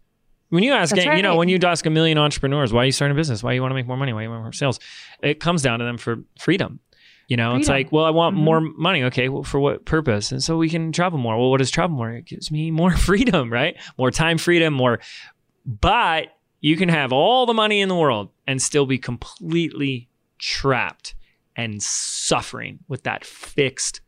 When 0.49 0.63
you 0.63 0.73
ask, 0.73 0.95
right. 0.95 1.17
you 1.17 1.23
know, 1.23 1.37
when 1.37 1.49
you 1.49 1.59
ask 1.63 1.87
a 1.87 1.91
million 1.91 2.19
entrepreneurs, 2.19 2.73
why 2.73 2.83
are 2.83 2.85
you 2.87 2.93
starting 2.93 3.17
a 3.17 3.19
business? 3.19 3.43
Why 3.43 3.53
do 3.53 3.55
you 3.55 3.63
want 3.63 3.71
to 3.73 3.75
make 3.75 3.87
more 3.87 3.97
money? 3.97 4.13
Why 4.13 4.23
you 4.23 4.31
want 4.31 4.43
more 4.43 4.53
sales? 4.53 4.79
It 5.23 5.41
comes 5.41 5.63
down 5.63 5.79
to 5.79 5.85
them 5.85 5.97
for 5.99 6.19
freedom. 6.39 6.81
You 7.29 7.37
know, 7.37 7.51
Freedom. 7.51 7.61
it's 7.61 7.69
like, 7.71 7.93
well, 7.93 8.05
I 8.05 8.11
want 8.11 8.35
mm-hmm. 8.35 8.45
more 8.45 8.61
money. 8.61 9.05
Okay, 9.05 9.31
well, 9.31 9.45
for 9.45 9.59
what 9.61 9.87
purpose? 9.87 10.33
And 10.33 10.43
so 10.43 10.59
we 10.59 10.69
can 10.69 10.93
travel 10.93 11.19
more. 11.19 11.39
Well, 11.39 11.51
what 11.51 11.59
does 11.59 11.71
travel 11.71 11.97
more? 11.97 12.11
It 12.11 12.27
gives 12.27 12.51
me 12.51 12.71
more 12.71 12.95
freedom, 12.97 13.51
right? 13.51 13.77
More 13.97 14.11
time 14.11 14.37
freedom, 14.37 14.75
more. 14.75 15.01
But 15.65 16.27
you 16.61 16.77
can 16.77 16.91
have 16.91 17.13
all 17.13 17.47
the 17.47 17.55
money 17.55 17.81
in 17.81 17.89
the 17.89 17.95
world 17.95 18.29
and 18.47 18.61
still 18.61 18.87
be 18.87 18.99
completely 18.99 20.09
trapped 20.39 21.15
and 21.57 21.83
suffering 21.83 22.81
with 22.89 23.03
that 23.05 23.25
fixed 23.25 24.01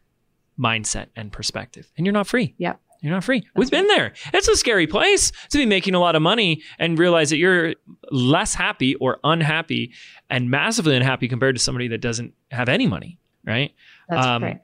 mindset 0.59 1.07
and 1.16 1.32
perspective. 1.32 1.91
And 1.97 2.07
you're 2.07 2.12
not 2.12 2.26
free. 2.26 2.55
Yep. 2.59 2.80
You're 3.01 3.12
not 3.12 3.24
free. 3.24 3.47
We've 3.55 3.70
been 3.70 3.87
there. 3.87 4.14
It's 4.32 4.49
a 4.49 4.57
scary 4.57 4.87
place 4.87 5.30
to 5.51 5.59
be 5.59 5.66
making 5.66 5.95
a 5.95 6.01
lot 6.01 6.16
of 6.16 6.22
money 6.22 6.62
and 6.78 6.99
realize 6.99 7.28
that 7.30 7.37
you're 7.37 7.74
less 8.11 8.55
happy 8.55 8.95
or 8.95 9.18
unhappy 9.22 9.93
and 10.30 10.51
massively 10.51 10.97
unhappy 10.97 11.28
compared 11.28 11.55
to 11.55 11.61
somebody 11.61 11.87
that 11.89 12.01
doesn't 12.01 12.32
have 12.51 12.70
any 12.70 12.87
money, 12.87 13.18
right? 13.45 13.74
That's 14.09 14.26
um, 14.26 14.43
right. 14.43 14.61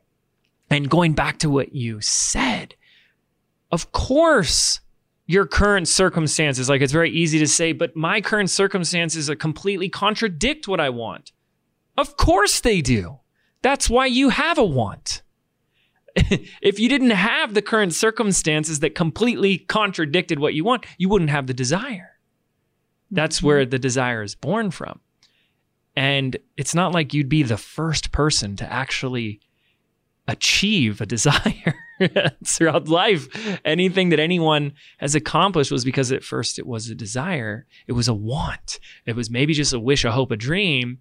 And 0.70 0.88
going 0.88 1.12
back 1.12 1.38
to 1.40 1.50
what 1.50 1.74
you 1.74 2.00
said, 2.00 2.76
of 3.70 3.92
course, 3.92 4.80
your 5.30 5.46
current 5.46 5.86
circumstances, 5.86 6.68
like 6.68 6.80
it's 6.80 6.92
very 6.92 7.08
easy 7.08 7.38
to 7.38 7.46
say, 7.46 7.70
but 7.70 7.94
my 7.94 8.20
current 8.20 8.50
circumstances 8.50 9.30
completely 9.36 9.88
contradict 9.88 10.66
what 10.66 10.80
I 10.80 10.90
want. 10.90 11.30
Of 11.96 12.16
course 12.16 12.58
they 12.58 12.80
do. 12.80 13.20
That's 13.62 13.88
why 13.88 14.06
you 14.06 14.30
have 14.30 14.58
a 14.58 14.64
want. 14.64 15.22
if 16.16 16.80
you 16.80 16.88
didn't 16.88 17.10
have 17.10 17.54
the 17.54 17.62
current 17.62 17.94
circumstances 17.94 18.80
that 18.80 18.96
completely 18.96 19.58
contradicted 19.58 20.40
what 20.40 20.54
you 20.54 20.64
want, 20.64 20.84
you 20.98 21.08
wouldn't 21.08 21.30
have 21.30 21.46
the 21.46 21.54
desire. 21.54 22.18
That's 23.12 23.36
mm-hmm. 23.36 23.46
where 23.46 23.66
the 23.66 23.78
desire 23.78 24.24
is 24.24 24.34
born 24.34 24.72
from. 24.72 24.98
And 25.94 26.38
it's 26.56 26.74
not 26.74 26.90
like 26.90 27.14
you'd 27.14 27.28
be 27.28 27.44
the 27.44 27.56
first 27.56 28.10
person 28.10 28.56
to 28.56 28.72
actually 28.72 29.38
achieve 30.26 31.00
a 31.00 31.06
desire 31.16 31.76
throughout 32.46 32.88
life. 32.88 33.28
Anything 33.64 34.10
that 34.10 34.20
anyone 34.20 34.72
has 34.98 35.14
accomplished 35.14 35.70
was 35.70 35.84
because 35.84 36.12
at 36.12 36.24
first 36.24 36.58
it 36.58 36.66
was 36.66 36.88
a 36.88 36.94
desire, 36.94 37.66
it 37.86 37.92
was 37.92 38.08
a 38.08 38.14
want, 38.14 38.78
it 39.06 39.16
was 39.16 39.30
maybe 39.30 39.54
just 39.54 39.72
a 39.72 39.80
wish, 39.80 40.04
a 40.04 40.12
hope, 40.12 40.30
a 40.30 40.36
dream. 40.36 40.98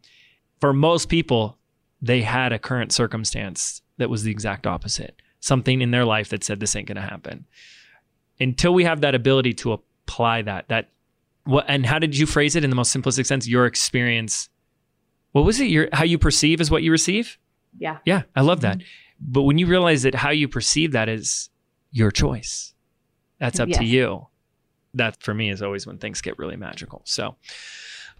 For 0.60 0.74
most 0.74 1.10
people, 1.10 1.58
they 2.02 2.22
had 2.22 2.52
a 2.52 2.60
current 2.60 2.92
circumstance 2.92 3.82
that 3.98 4.10
was 4.10 4.24
the 4.24 4.32
exact 4.32 4.68
opposite. 4.68 5.22
Something 5.40 5.82
in 5.82 5.92
their 5.92 6.06
life 6.06 6.30
that 6.30 6.44
said 6.44 6.60
this 6.60 6.76
ain't 6.76 6.88
going 6.88 6.98
to 6.98 7.02
happen. 7.02 7.46
Until 8.40 8.74
we 8.74 8.84
have 8.84 9.02
that 9.02 9.16
ability 9.16 9.54
to 9.56 9.74
apply 9.74 10.42
that, 10.44 10.68
that 10.70 10.90
what 11.46 11.66
and 11.68 11.86
how 11.86 12.00
did 12.00 12.18
you 12.18 12.26
phrase 12.26 12.56
it 12.56 12.64
in 12.64 12.70
the 12.70 12.76
most 12.76 12.96
simplistic 12.96 13.26
sense? 13.26 13.48
Your 13.48 13.66
experience. 13.66 14.50
What 15.32 15.46
was 15.46 15.60
it? 15.60 15.66
Your 15.66 15.88
how 15.94 16.04
you 16.04 16.18
perceive 16.18 16.62
is 16.62 16.70
what 16.70 16.84
you 16.84 16.92
receive. 16.92 17.38
Yeah. 17.78 17.98
Yeah, 18.06 18.24
I 18.36 18.42
love 18.42 18.62
that. 18.62 18.80
Mm-hmm. 18.80 18.88
But 19.20 19.44
when 19.44 19.58
you 19.58 19.68
realize 19.68 20.04
that 20.04 20.16
how 20.16 20.30
you 20.30 20.48
perceive 20.48 20.94
that 20.94 21.10
is 21.10 21.50
your 21.92 22.12
choice, 22.12 22.74
that's 23.40 23.60
up 23.60 23.70
yes. 23.70 23.78
to 23.80 23.86
you. 23.86 24.28
That 24.94 25.22
for 25.22 25.34
me 25.34 25.50
is 25.50 25.62
always 25.62 25.86
when 25.86 25.98
things 25.98 26.22
get 26.22 26.38
really 26.40 26.56
magical. 26.56 27.02
So, 27.06 27.36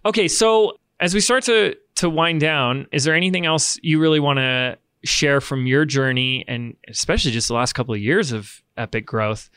okay, 0.04 0.28
so 0.28 0.78
as 1.00 1.14
we 1.14 1.20
start 1.20 1.44
to 1.44 1.76
to 1.96 2.08
wind 2.08 2.40
down, 2.40 2.86
is 2.92 3.04
there 3.04 3.14
anything 3.14 3.46
else 3.46 3.78
you 3.82 3.98
really 4.00 4.20
want 4.20 4.38
to 4.38 4.78
share 5.04 5.40
from 5.40 5.66
your 5.66 5.84
journey 5.84 6.44
and 6.46 6.76
especially 6.88 7.30
just 7.30 7.48
the 7.48 7.54
last 7.54 7.72
couple 7.72 7.94
of 7.94 8.00
years 8.00 8.32
of 8.32 8.62
epic 8.76 9.06
growth 9.06 9.50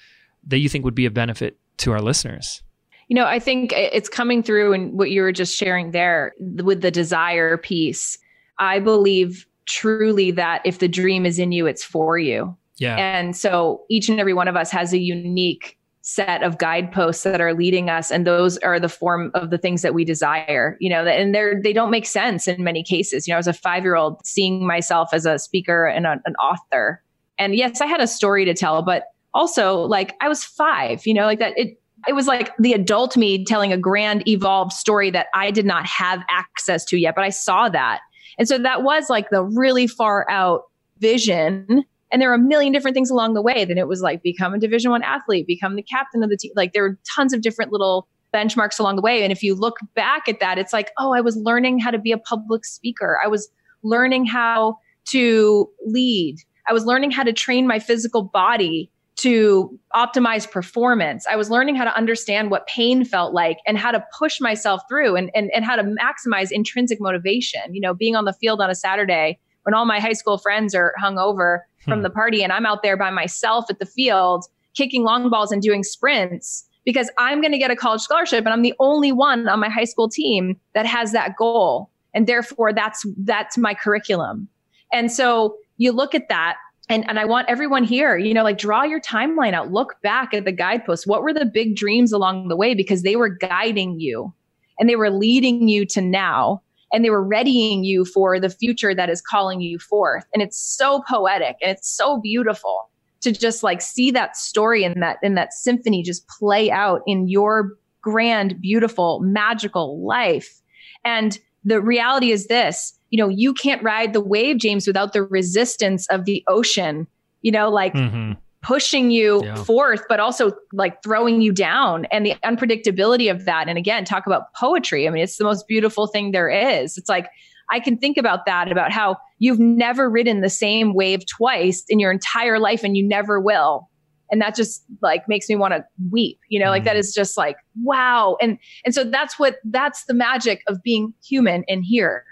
that 0.48 0.60
you 0.60 0.70
think 0.70 0.86
would 0.86 0.96
be 0.96 1.06
a 1.06 1.12
benefit 1.12 1.58
to 1.78 1.92
our 1.92 2.02
listeners? 2.02 2.64
You 3.10 3.16
know, 3.16 3.26
I 3.26 3.40
think 3.40 3.74
it's 3.76 4.10
coming 4.10 4.42
through 4.42 4.74
in 4.74 4.98
what 4.98 5.12
you 5.12 5.22
were 5.22 5.34
just 5.34 5.56
sharing 5.56 5.92
there 5.92 6.34
with 6.40 6.82
the 6.82 6.92
desire 6.92 7.58
piece. 7.58 8.18
I 8.58 8.80
believe 8.80 9.46
truly 9.66 10.32
that 10.32 10.62
if 10.66 10.80
the 10.80 10.88
dream 10.88 11.26
is 11.26 11.40
in 11.40 11.52
you, 11.52 11.68
it's 11.68 11.84
for 11.84 12.18
you. 12.18 12.56
Yeah. 12.78 12.98
And 12.98 13.36
so 13.36 13.84
each 13.90 14.10
and 14.10 14.20
every 14.20 14.34
one 14.34 14.48
of 14.48 14.56
us 14.56 14.72
has 14.72 14.94
a 14.94 15.00
unique 15.00 15.78
set 16.06 16.44
of 16.44 16.58
guideposts 16.58 17.24
that 17.24 17.40
are 17.40 17.54
leading 17.54 17.90
us 17.90 18.12
and 18.12 18.28
those 18.28 18.58
are 18.58 18.78
the 18.78 18.90
form 18.90 19.32
of 19.34 19.52
the 19.52 19.58
things 19.58 19.82
that 19.82 19.94
we 19.94 20.04
desire 20.04 20.76
you 20.82 20.90
know 20.90 21.06
and 21.06 21.34
they're 21.34 21.62
they 21.64 21.72
don't 21.72 21.90
make 21.90 22.06
sense 22.06 22.46
in 22.46 22.62
many 22.62 22.84
cases 22.84 23.26
you 23.26 23.34
know 23.34 23.38
as 23.38 23.48
a 23.48 23.54
five 23.54 23.84
year 23.84 23.96
old 23.96 24.20
seeing 24.26 24.68
myself 24.68 25.08
as 25.14 25.26
a 25.26 25.40
speaker 25.40 25.88
and 25.88 26.06
a, 26.06 26.22
an 26.26 26.36
author 26.44 27.02
and 27.40 27.56
yes 27.56 27.80
i 27.80 27.86
had 27.86 28.02
a 28.02 28.08
story 28.08 28.44
to 28.44 28.54
tell 28.54 28.82
but 28.82 29.06
also 29.34 29.78
like 29.78 30.14
i 30.20 30.28
was 30.28 30.44
five 30.44 31.08
you 31.08 31.14
know 31.14 31.24
like 31.24 31.40
that 31.40 31.58
it 31.58 31.80
it 32.06 32.14
was 32.14 32.28
like 32.28 32.52
the 32.58 32.74
adult 32.74 33.16
me 33.16 33.46
telling 33.46 33.72
a 33.72 33.78
grand 33.78 34.28
evolved 34.28 34.74
story 34.74 35.10
that 35.10 35.28
i 35.34 35.52
did 35.52 35.66
not 35.66 35.86
have 35.86 36.22
access 36.30 36.84
to 36.84 36.98
yet 36.98 37.16
but 37.16 37.24
i 37.24 37.30
saw 37.30 37.70
that 37.70 38.02
and 38.38 38.48
so 38.48 38.58
that 38.58 38.84
was 38.84 39.10
like 39.10 39.30
the 39.30 39.44
really 39.44 39.88
far 39.88 40.30
out 40.30 40.64
vision. 41.00 41.84
And 42.12 42.22
there 42.22 42.30
were 42.30 42.36
a 42.36 42.40
million 42.40 42.72
different 42.72 42.94
things 42.94 43.10
along 43.10 43.34
the 43.34 43.42
way. 43.42 43.66
Then 43.66 43.78
it 43.78 43.88
was 43.88 44.02
like 44.02 44.22
become 44.22 44.54
a 44.54 44.60
division 44.60 44.92
one 44.92 45.04
athlete 45.04 45.48
become 45.48 45.76
the 45.76 45.84
captain 45.84 46.24
of 46.24 46.30
the 46.30 46.38
team 46.38 46.52
like 46.56 46.74
there 46.74 46.84
were 46.84 47.00
tons 47.16 47.34
of 47.34 47.42
different 47.42 47.72
little 47.72 48.08
benchmarks 48.34 48.80
along 48.80 48.96
the 48.96 49.02
way. 49.02 49.24
And 49.24 49.32
if 49.32 49.44
you 49.44 49.56
look 49.56 49.78
back 49.96 50.28
at 50.28 50.40
that 50.40 50.58
it's 50.58 50.74
like 50.74 50.92
oh 50.98 51.14
i 51.14 51.22
was 51.22 51.36
learning 51.38 51.80
how 51.80 51.92
to 51.92 52.00
be 52.00 52.12
a 52.12 52.18
public 52.18 52.66
speaker. 52.66 53.20
I 53.24 53.28
was 53.28 53.50
learning 53.84 54.26
how 54.26 54.78
to 55.10 55.70
lead. 55.86 56.38
I 56.68 56.74
was 56.74 56.86
learning 56.86 57.12
how 57.12 57.24
to 57.24 57.34
train 57.34 57.68
my 57.68 57.80
physical 57.80 58.24
body 58.24 58.90
to 59.24 59.80
optimize 59.96 60.50
performance. 60.50 61.26
I 61.30 61.38
was 61.38 61.50
learning 61.50 61.76
how 61.76 61.86
to 61.86 61.96
understand 61.96 62.52
what 62.52 62.68
pain 62.68 63.06
felt 63.06 63.34
like 63.34 63.58
and 63.66 63.78
how 63.78 63.92
to 63.92 64.04
push 64.18 64.42
myself 64.42 64.82
through 64.90 65.16
and, 65.16 65.32
and, 65.34 65.50
and 65.56 65.64
how 65.64 65.78
to 65.78 65.84
maximize 65.84 66.52
intrinsic 66.52 67.00
motivation. 67.00 67.74
You 67.74 67.80
know, 67.80 67.94
being 67.94 68.18
on 68.18 68.26
the 68.26 68.34
field 68.34 68.60
on 68.60 68.70
a 68.70 68.76
Saturday 68.76 69.40
when 69.64 69.74
all 69.74 69.86
my 69.86 70.02
high 70.02 70.14
school 70.14 70.38
friends 70.38 70.76
are 70.76 70.94
hung 70.98 71.18
over 71.18 71.66
from 71.80 72.00
hmm. 72.00 72.04
the 72.04 72.10
party 72.10 72.44
and 72.44 72.52
I'm 72.52 72.66
out 72.66 72.84
there 72.84 72.98
by 72.98 73.12
myself 73.12 73.66
at 73.70 73.80
the 73.80 73.86
field 73.86 74.46
kicking 74.76 75.04
long 75.04 75.30
balls 75.30 75.54
and 75.54 75.62
doing 75.62 75.84
sprints 75.84 76.66
because 76.84 77.10
I'm 77.18 77.40
going 77.40 77.54
to 77.54 77.58
get 77.58 77.72
a 77.72 77.78
college 77.78 78.02
scholarship 78.02 78.44
and 78.44 78.50
I'm 78.50 78.62
the 78.62 78.74
only 78.80 79.14
one 79.14 79.48
on 79.48 79.62
my 79.62 79.70
high 79.70 79.86
school 79.86 80.10
team 80.10 80.60
that 80.74 80.86
has 80.86 81.14
that 81.14 81.38
goal. 81.38 81.90
And 82.14 82.28
therefore 82.28 82.74
that's, 82.74 83.06
that's 83.20 83.58
my 83.58 83.74
curriculum. 83.74 84.50
And 84.92 85.10
so 85.10 85.56
you 85.78 85.94
look 85.94 86.14
at 86.14 86.28
that 86.28 86.58
and, 86.90 87.08
and 87.08 87.18
I 87.18 87.26
want 87.26 87.50
everyone 87.50 87.84
here, 87.84 88.18
you 88.18 88.34
know, 88.34 88.44
like 88.44 88.58
draw 88.58 88.84
your 88.84 89.00
timeline 89.00 89.54
out, 89.54 89.72
look 89.72 89.96
back 90.02 90.34
at 90.34 90.46
the 90.46 90.52
guideposts. 90.52 91.08
What 91.08 91.24
were 91.24 91.34
the 91.34 91.46
big 91.46 91.76
dreams 91.76 92.12
along 92.12 92.50
the 92.50 92.58
way? 92.58 92.74
Because 92.76 93.04
they 93.04 93.16
were 93.16 93.30
guiding 93.30 94.00
you 94.00 94.34
and 94.80 94.90
they 94.90 94.96
were 94.96 95.10
leading 95.10 95.70
you 95.70 95.86
to 95.88 96.02
now 96.02 96.62
and 96.92 97.04
they 97.04 97.10
were 97.10 97.24
readying 97.24 97.84
you 97.84 98.06
for 98.06 98.40
the 98.40 98.50
future 98.50 98.94
that 98.94 99.10
is 99.10 99.22
calling 99.22 99.62
you 99.62 99.80
forth. 99.80 100.26
And 100.34 100.44
it's 100.44 100.58
so 100.58 101.04
poetic 101.08 101.56
and 101.62 101.72
it's 101.72 101.90
so 101.90 102.20
beautiful 102.20 102.90
to 103.22 103.32
just 103.32 103.64
like 103.64 103.82
see 103.82 104.12
that 104.12 104.36
story 104.36 104.84
and 104.84 105.02
that 105.02 105.18
in 105.24 105.36
that 105.36 105.54
symphony 105.54 106.04
just 106.04 106.28
play 106.28 106.70
out 106.70 107.02
in 107.08 107.30
your 107.30 107.72
grand, 108.02 108.60
beautiful, 108.60 109.22
magical 109.22 110.06
life. 110.06 110.62
And 111.06 111.40
the 111.64 111.82
reality 111.82 112.32
is 112.32 112.48
this, 112.48 112.94
you 113.14 113.18
know, 113.18 113.30
you 113.30 113.54
can't 113.54 113.84
ride 113.84 114.12
the 114.12 114.20
wave, 114.20 114.58
James, 114.58 114.88
without 114.88 115.14
the 115.14 115.22
resistance 115.22 116.08
of 116.08 116.26
the 116.26 116.44
ocean, 116.48 117.06
you 117.44 117.52
know, 117.52 117.70
like 117.70 117.94
mm-hmm. 117.94 118.32
pushing 118.64 119.12
you 119.12 119.44
yeah. 119.44 119.54
forth, 119.54 120.02
but 120.10 120.20
also 120.20 120.52
like 120.72 121.04
throwing 121.04 121.40
you 121.40 121.52
down 121.54 122.06
and 122.06 122.26
the 122.26 122.34
unpredictability 122.44 123.30
of 123.30 123.46
that. 123.46 123.70
And 123.70 123.78
again, 123.78 124.04
talk 124.04 124.26
about 124.26 124.52
poetry. 124.56 125.08
I 125.08 125.12
mean, 125.12 125.22
it's 125.22 125.38
the 125.38 125.44
most 125.44 125.68
beautiful 125.68 126.08
thing 126.08 126.32
there 126.32 126.50
is. 126.50 126.98
It's 126.98 127.08
like, 127.08 127.28
I 127.70 127.80
can 127.80 128.00
think 128.00 128.18
about 128.18 128.48
that, 128.48 128.72
about 128.72 128.92
how 128.92 129.18
you've 129.38 129.60
never 129.60 130.10
ridden 130.10 130.42
the 130.42 130.50
same 130.50 130.96
wave 130.96 131.24
twice 131.28 131.84
in 131.90 132.00
your 132.00 132.12
entire 132.12 132.58
life 132.58 132.84
and 132.84 132.98
you 132.98 133.08
never 133.08 133.40
will. 133.40 133.92
And 134.32 134.42
that 134.42 134.56
just 134.56 134.84
like 135.04 135.28
makes 135.28 135.48
me 135.50 135.56
want 135.56 135.76
to 135.76 135.86
weep, 136.10 136.40
you 136.50 136.60
know, 136.60 136.66
mm. 136.66 136.72
like 136.72 136.84
that 136.86 136.96
mm. 136.96 137.14
just 137.14 137.38
like, 137.38 137.58
wow. 137.84 138.38
And, 138.42 138.58
and 138.84 138.96
so 138.96 139.04
that's 139.04 139.38
what, 139.38 139.58
that's 139.66 140.06
the 140.06 140.16
magic 140.16 140.64
of 140.68 140.82
being 140.82 141.14
human 141.24 141.64
in 141.68 141.84
here. 141.84 142.26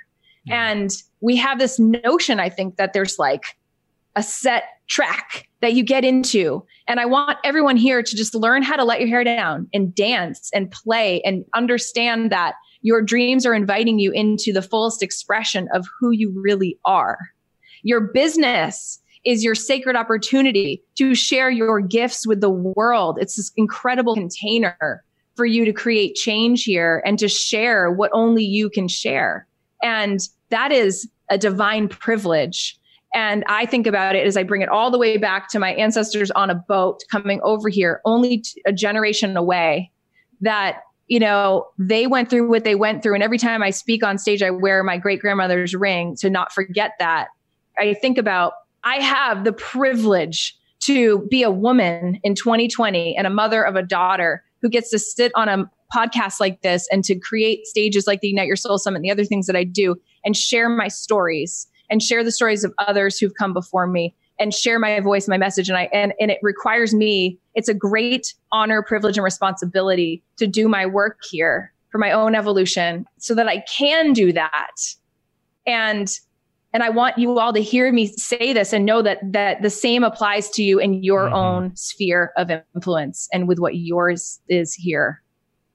And 0.50 0.92
we 1.20 1.36
have 1.38 1.60
this 1.60 1.80
notion, 1.80 2.40
I 2.40 2.50
think, 2.50 2.78
that 2.78 2.94
there's 2.94 3.20
like 3.20 3.44
a 4.16 4.24
set 4.24 4.64
track 4.88 5.48
that 5.62 5.74
you 5.74 5.84
get 5.84 6.04
into. 6.04 6.66
And 6.88 7.00
I 7.00 7.06
want 7.06 7.38
everyone 7.44 7.78
here 7.78 8.04
to 8.04 8.16
just 8.16 8.36
learn 8.36 8.64
how 8.64 8.76
to 8.76 8.84
let 8.84 9.00
your 9.00 9.08
hair 9.08 9.24
down 9.24 9.68
and 9.74 9.94
dance 9.94 10.50
and 10.54 10.70
play 10.70 11.22
and 11.22 11.46
understand 11.54 12.32
that 12.32 12.56
your 12.82 13.02
dreams 13.02 13.46
are 13.46 13.54
inviting 13.54 14.00
you 14.00 14.12
into 14.12 14.52
the 14.52 14.62
fullest 14.62 15.04
expression 15.04 15.70
of 15.74 15.88
who 16.00 16.12
you 16.12 16.34
really 16.36 16.78
are. 16.84 17.20
Your 17.84 18.02
business 18.02 19.00
is 19.24 19.44
your 19.44 19.56
sacred 19.56 19.96
opportunity 19.96 20.84
to 20.96 21.14
share 21.14 21.52
your 21.52 21.80
gifts 21.80 22.26
with 22.26 22.42
the 22.42 22.50
world. 22.50 23.20
It's 23.22 23.36
this 23.36 23.52
incredible 23.56 24.16
container 24.16 25.04
for 25.36 25.46
you 25.46 25.64
to 25.64 25.72
create 25.72 26.16
change 26.16 26.64
here 26.64 27.04
and 27.06 27.20
to 27.20 27.28
share 27.28 27.92
what 27.92 28.12
only 28.14 28.44
you 28.44 28.70
can 28.70 28.88
share. 28.88 29.48
And 29.82 30.20
that 30.50 30.72
is 30.72 31.10
a 31.30 31.38
divine 31.38 31.88
privilege. 31.88 32.78
And 33.14 33.44
I 33.48 33.66
think 33.66 33.88
about 33.88 34.16
it 34.16 34.26
as 34.26 34.38
I 34.38 34.44
bring 34.44 34.62
it 34.62 34.70
all 34.70 34.90
the 34.90 34.98
way 34.98 35.18
back 35.18 35.50
to 35.50 35.60
my 35.60 35.74
ancestors 35.74 36.32
on 36.32 36.50
a 36.50 36.56
boat 36.56 37.04
coming 37.10 37.42
over 37.44 37.68
here, 37.68 38.02
only 38.06 38.44
a 38.66 38.72
generation 38.72 39.36
away, 39.36 39.92
that 40.40 40.82
you 41.12 41.20
know, 41.20 41.68
they 41.78 42.08
went 42.08 42.30
through 42.30 42.48
what 42.48 42.64
they 42.64 42.74
went 42.74 43.04
through. 43.04 43.16
And 43.16 43.22
every 43.22 43.38
time 43.38 43.62
I 43.62 43.70
speak 43.70 44.02
on 44.02 44.18
stage, 44.18 44.42
I 44.42 44.50
wear 44.50 44.82
my 44.82 44.98
great 44.98 45.20
grandmother's 45.20 45.76
ring 45.76 46.16
to 46.22 46.30
not 46.30 46.54
forget 46.54 46.94
that. 47.00 47.28
I 47.78 47.96
think 47.96 48.18
about, 48.18 48.54
I 48.86 48.96
have 48.96 49.44
the 49.44 49.52
privilege 49.52 50.58
to 50.84 51.28
be 51.30 51.44
a 51.44 51.52
woman 51.52 52.22
in 52.24 52.34
2020 52.34 53.18
and 53.18 53.28
a 53.28 53.30
mother 53.30 53.62
of 53.62 53.76
a 53.76 53.84
daughter 53.84 54.42
who 54.62 54.70
gets 54.70 54.90
to 54.92 55.00
sit 55.00 55.34
on 55.36 55.50
a 55.50 55.70
podcast 55.94 56.40
like 56.40 56.62
this 56.62 56.88
and 56.92 57.04
to 57.04 57.16
create 57.16 57.66
stages 57.66 58.08
like 58.08 58.22
the 58.22 58.30
Ignite 58.30 58.48
Your 58.48 58.56
Soul 58.56 58.78
Summit 58.78 58.98
and 58.98 59.06
the 59.06 59.12
other 59.12 59.26
things 59.26 59.48
that 59.48 59.56
I 59.56 59.64
do 59.64 59.96
and 60.24 60.36
share 60.36 60.70
my 60.70 60.88
stories 60.88 61.68
and 61.90 62.02
share 62.02 62.24
the 62.24 62.32
stories 62.32 62.64
of 62.64 62.74
others 62.80 63.20
who've 63.20 63.34
come 63.36 63.54
before 63.54 63.88
me 63.88 64.16
and 64.40 64.54
share 64.54 64.80
my 64.80 65.00
voice, 65.00 65.28
my 65.28 65.38
message. 65.38 65.70
And 65.70 65.78
I, 65.78 65.90
and, 65.94 66.14
and 66.20 66.32
it 66.32 66.40
requires 66.42 66.96
me, 66.96 67.38
it's 67.54 67.70
a 67.70 67.74
great 67.74 68.34
honor, 68.52 68.82
privilege, 68.82 69.18
and 69.18 69.24
responsibility 69.24 70.24
to 70.38 70.48
do 70.48 70.68
my 70.68 70.86
work 70.86 71.20
here 71.30 71.72
for 71.90 71.98
my 72.00 72.12
own 72.12 72.34
evolution 72.34 73.06
so 73.20 73.36
that 73.36 73.48
I 73.48 73.64
can 73.70 74.14
do 74.14 74.34
that. 74.34 74.72
And, 75.68 76.10
and 76.74 76.82
I 76.82 76.90
want 76.90 77.18
you 77.18 77.38
all 77.38 77.54
to 77.54 77.62
hear 77.62 77.92
me 77.92 78.08
say 78.08 78.54
this 78.54 78.74
and 78.74 78.86
know 78.86 79.02
that, 79.02 79.20
that 79.34 79.62
the 79.62 79.70
same 79.70 80.04
applies 80.04 80.50
to 80.52 80.64
you 80.64 80.80
in 80.80 81.04
your 81.04 81.26
mm-hmm. 81.26 81.36
own 81.36 81.76
sphere 81.76 82.32
of 82.38 82.50
influence 82.74 83.28
and 83.32 83.48
with 83.48 83.60
what 83.60 83.76
yours 83.76 84.40
is 84.48 84.74
here. 84.74 85.22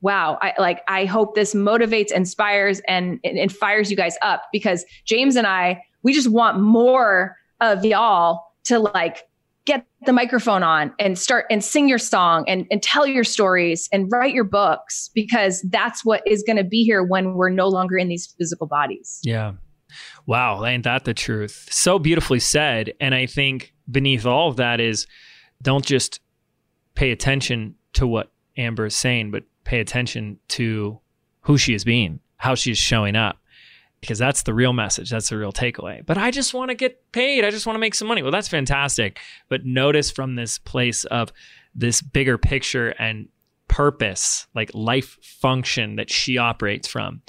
Wow. 0.01 0.39
I 0.43 0.55
like, 0.59 0.82
I 0.89 1.05
hope 1.05 1.35
this 1.35 1.55
motivates, 1.55 2.12
inspires, 2.12 2.81
and, 2.86 3.18
and 3.24 3.51
fires 3.51 3.90
you 3.90 3.97
guys 3.97 4.16
up 4.23 4.44
because 4.52 4.85
James 5.05 5.36
and 5.36 5.47
I, 5.47 5.82
we 6.02 6.12
just 6.12 6.31
want 6.31 6.60
more 6.60 7.36
of 7.60 7.85
y'all 7.85 8.44
to 8.64 8.78
like 8.78 9.24
get 9.64 9.85
the 10.05 10.12
microphone 10.12 10.62
on 10.62 10.93
and 10.98 11.18
start 11.18 11.47
and 11.51 11.62
sing 11.62 11.89
your 11.89 11.98
song 11.98 12.44
and, 12.47 12.66
and 12.70 12.82
tell 12.82 13.06
your 13.06 13.24
stories 13.24 13.89
and 13.93 14.10
write 14.12 14.32
your 14.32 14.44
books 14.44 15.10
because 15.14 15.60
that's 15.70 16.05
what 16.05 16.23
is 16.27 16.44
going 16.47 16.56
to 16.56 16.64
be 16.64 16.85
here 16.85 17.02
when 17.02 17.35
we're 17.35 17.51
no 17.51 17.68
longer 17.68 17.97
in 17.97 18.09
these 18.09 18.27
physical 18.39 18.66
bodies. 18.66 19.18
Yeah. 19.24 19.55
Wow. 20.27 20.64
Ain't 20.64 20.85
that 20.85 21.05
the 21.05 21.14
truth? 21.14 21.68
So 21.70 21.98
beautifully 21.98 22.40
said. 22.40 22.93
And 23.01 23.14
I 23.14 23.27
think 23.27 23.74
beneath 23.90 24.24
all 24.24 24.48
of 24.48 24.56
that 24.56 24.81
is 24.81 25.06
don't 25.62 25.85
just 25.85 26.20
pay 26.94 27.10
attention 27.10 27.74
to 27.94 28.06
what 28.06 28.31
Amber 28.56 28.86
is 28.86 28.97
saying, 28.97 29.31
but 29.31 29.44
pay 29.66 29.80
attention 29.80 30.38
to 30.48 30.98
who 31.43 31.59
she 31.59 31.74
is 31.74 31.84
being, 31.84 32.20
how 32.36 32.55
she 32.55 32.70
is 32.70 32.78
showing 32.78 33.16
up 33.16 33.38
because 34.01 34.18
that's 34.18 34.43
the 34.44 34.55
real 34.55 34.72
message. 34.72 35.10
That's 35.10 35.28
the 35.28 35.36
real 35.36 35.52
takeaway. 35.52 36.05
But 36.05 36.16
I 36.16 36.30
just 36.30 36.55
want 36.55 36.70
to 36.70 36.74
get 36.74 37.12
paid. 37.12 37.44
I 37.44 37.51
just 37.51 37.66
want 37.66 37.74
to 37.74 37.80
make 37.80 37.94
some 37.94 38.09
money. 38.09 38.22
Well, 38.22 38.32
that's 38.32 38.48
fantastic. 38.48 39.18
But 39.48 39.64
notice 39.64 40.10
from 40.10 40.36
this 40.36 40.59
place 40.59 41.05
of 41.05 41.32
this 41.74 42.02
bigger 42.02 42.38
picture 42.38 42.90
and 42.90 43.28
purpose, 43.68 44.47
like 44.55 44.70
life 44.74 45.18
function 45.22 45.97
that 45.97 46.10
she 46.10 46.38
operates 46.38 46.86
from, 46.86 47.22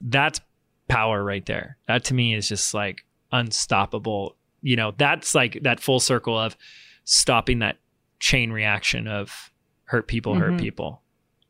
that's 0.00 0.40
power 0.88 1.22
right 1.22 1.44
there. 1.44 1.76
That 1.86 2.04
to 2.04 2.14
me 2.14 2.34
is 2.34 2.48
just 2.48 2.72
like 2.72 3.04
unstoppable. 3.32 4.36
You 4.62 4.76
know, 4.76 4.92
that's 4.96 5.34
like 5.34 5.60
that 5.62 5.80
full 5.80 6.00
circle 6.00 6.38
of 6.38 6.56
stopping 7.04 7.58
that 7.58 7.76
chain 8.20 8.50
reaction 8.50 9.06
of 9.06 9.52
hurt 9.84 10.08
people, 10.08 10.32
mm-hmm. 10.32 10.52
hurt 10.52 10.60
people, 10.60 11.02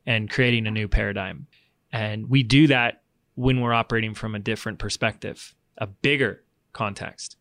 and 0.07 0.29
creating 0.29 0.65
a 0.65 0.71
new 0.71 0.87
paradigm. 0.87 1.45
And 1.91 2.29
we 2.29 2.41
do 2.41 2.65
that 2.67 3.03
when 3.35 3.61
we're 3.61 3.73
operating 3.73 4.15
from 4.15 4.33
a 4.33 4.39
different 4.39 4.79
perspective, 4.79 5.53
a 5.77 5.85
bigger 5.85 6.43
context 6.73 7.35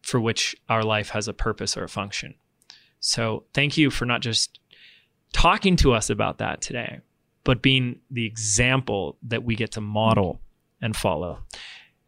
for 0.00 0.20
which 0.20 0.56
our 0.68 0.82
life 0.82 1.10
has 1.10 1.28
a 1.28 1.34
purpose 1.34 1.76
or 1.76 1.84
a 1.84 1.88
function. 1.88 2.34
So, 3.00 3.44
thank 3.52 3.76
you 3.76 3.90
for 3.90 4.06
not 4.06 4.22
just 4.22 4.60
talking 5.34 5.76
to 5.76 5.92
us 5.92 6.08
about 6.08 6.38
that 6.38 6.62
today, 6.62 7.00
but 7.42 7.60
being 7.60 8.00
the 8.10 8.24
example 8.24 9.18
that 9.24 9.44
we 9.44 9.56
get 9.56 9.72
to 9.72 9.82
model 9.82 10.40
and 10.80 10.96
follow. 10.96 11.40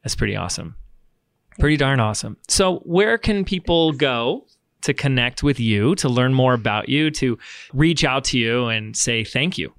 That's 0.03 0.15
pretty 0.15 0.37
awesome. 0.37 0.77
Pretty 1.59 1.77
darn 1.77 2.01
awesome. 2.01 2.39
So, 2.49 2.79
where 2.85 3.19
can 3.19 3.45
people 3.45 3.93
go 3.93 4.47
to 4.87 4.95
connect 4.95 5.43
with 5.43 5.61
you, 5.61 5.95
to 5.97 6.09
learn 6.09 6.33
more 6.33 6.55
about 6.55 6.89
you, 6.89 7.11
to 7.11 7.39
reach 7.73 8.05
out 8.05 8.25
to 8.25 8.39
you 8.39 8.67
and 8.67 8.97
say 8.97 9.25
thank 9.25 9.59
you? 9.59 9.73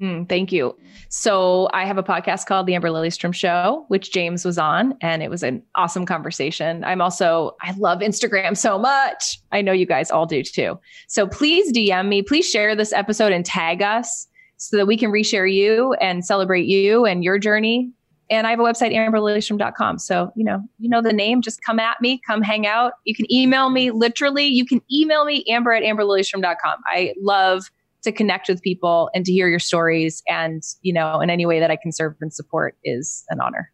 Mm, 0.00 0.28
thank 0.28 0.52
you. 0.52 0.76
So 1.08 1.68
I 1.72 1.84
have 1.84 1.98
a 1.98 2.02
podcast 2.02 2.46
called 2.46 2.66
The 2.66 2.74
Amber 2.74 2.88
Lilyestrom 2.88 3.34
Show, 3.34 3.84
which 3.88 4.12
James 4.12 4.44
was 4.44 4.58
on, 4.58 4.96
and 5.00 5.22
it 5.22 5.30
was 5.30 5.42
an 5.42 5.62
awesome 5.74 6.06
conversation. 6.06 6.84
I'm 6.84 7.00
also, 7.00 7.56
I 7.62 7.72
love 7.78 8.00
Instagram 8.00 8.56
so 8.56 8.78
much. 8.78 9.40
I 9.50 9.62
know 9.62 9.72
you 9.72 9.86
guys 9.86 10.10
all 10.10 10.26
do 10.26 10.42
too. 10.42 10.78
So 11.08 11.26
please 11.26 11.72
DM 11.72 12.08
me. 12.08 12.22
Please 12.22 12.48
share 12.48 12.76
this 12.76 12.92
episode 12.92 13.32
and 13.32 13.44
tag 13.44 13.82
us 13.82 14.28
so 14.56 14.76
that 14.76 14.86
we 14.86 14.96
can 14.96 15.10
reshare 15.10 15.52
you 15.52 15.94
and 15.94 16.24
celebrate 16.24 16.66
you 16.66 17.04
and 17.04 17.24
your 17.24 17.38
journey. 17.38 17.90
And 18.30 18.46
I 18.46 18.50
have 18.50 18.60
a 18.60 18.62
website, 18.62 18.94
amberlilyestrom.com. 18.94 19.98
So, 19.98 20.30
you 20.36 20.44
know, 20.44 20.62
you 20.78 20.88
know 20.88 21.00
the 21.00 21.12
name, 21.12 21.40
just 21.40 21.62
come 21.62 21.78
at 21.78 22.00
me, 22.00 22.20
come 22.26 22.42
hang 22.42 22.66
out. 22.66 22.92
You 23.04 23.14
can 23.14 23.30
email 23.32 23.70
me 23.70 23.90
literally. 23.90 24.46
You 24.46 24.66
can 24.66 24.82
email 24.92 25.24
me, 25.24 25.44
amber 25.48 25.72
at 25.72 25.82
amberlilyestrom.com. 25.82 26.78
I 26.86 27.14
love 27.20 27.70
to 28.02 28.12
connect 28.12 28.48
with 28.48 28.62
people 28.62 29.10
and 29.14 29.24
to 29.24 29.32
hear 29.32 29.48
your 29.48 29.58
stories 29.58 30.22
and 30.28 30.62
you 30.82 30.92
know 30.92 31.20
in 31.20 31.30
any 31.30 31.44
way 31.46 31.58
that 31.58 31.68
i 31.68 31.74
can 31.74 31.90
serve 31.90 32.14
and 32.20 32.32
support 32.32 32.76
is 32.84 33.24
an 33.28 33.40
honor 33.40 33.72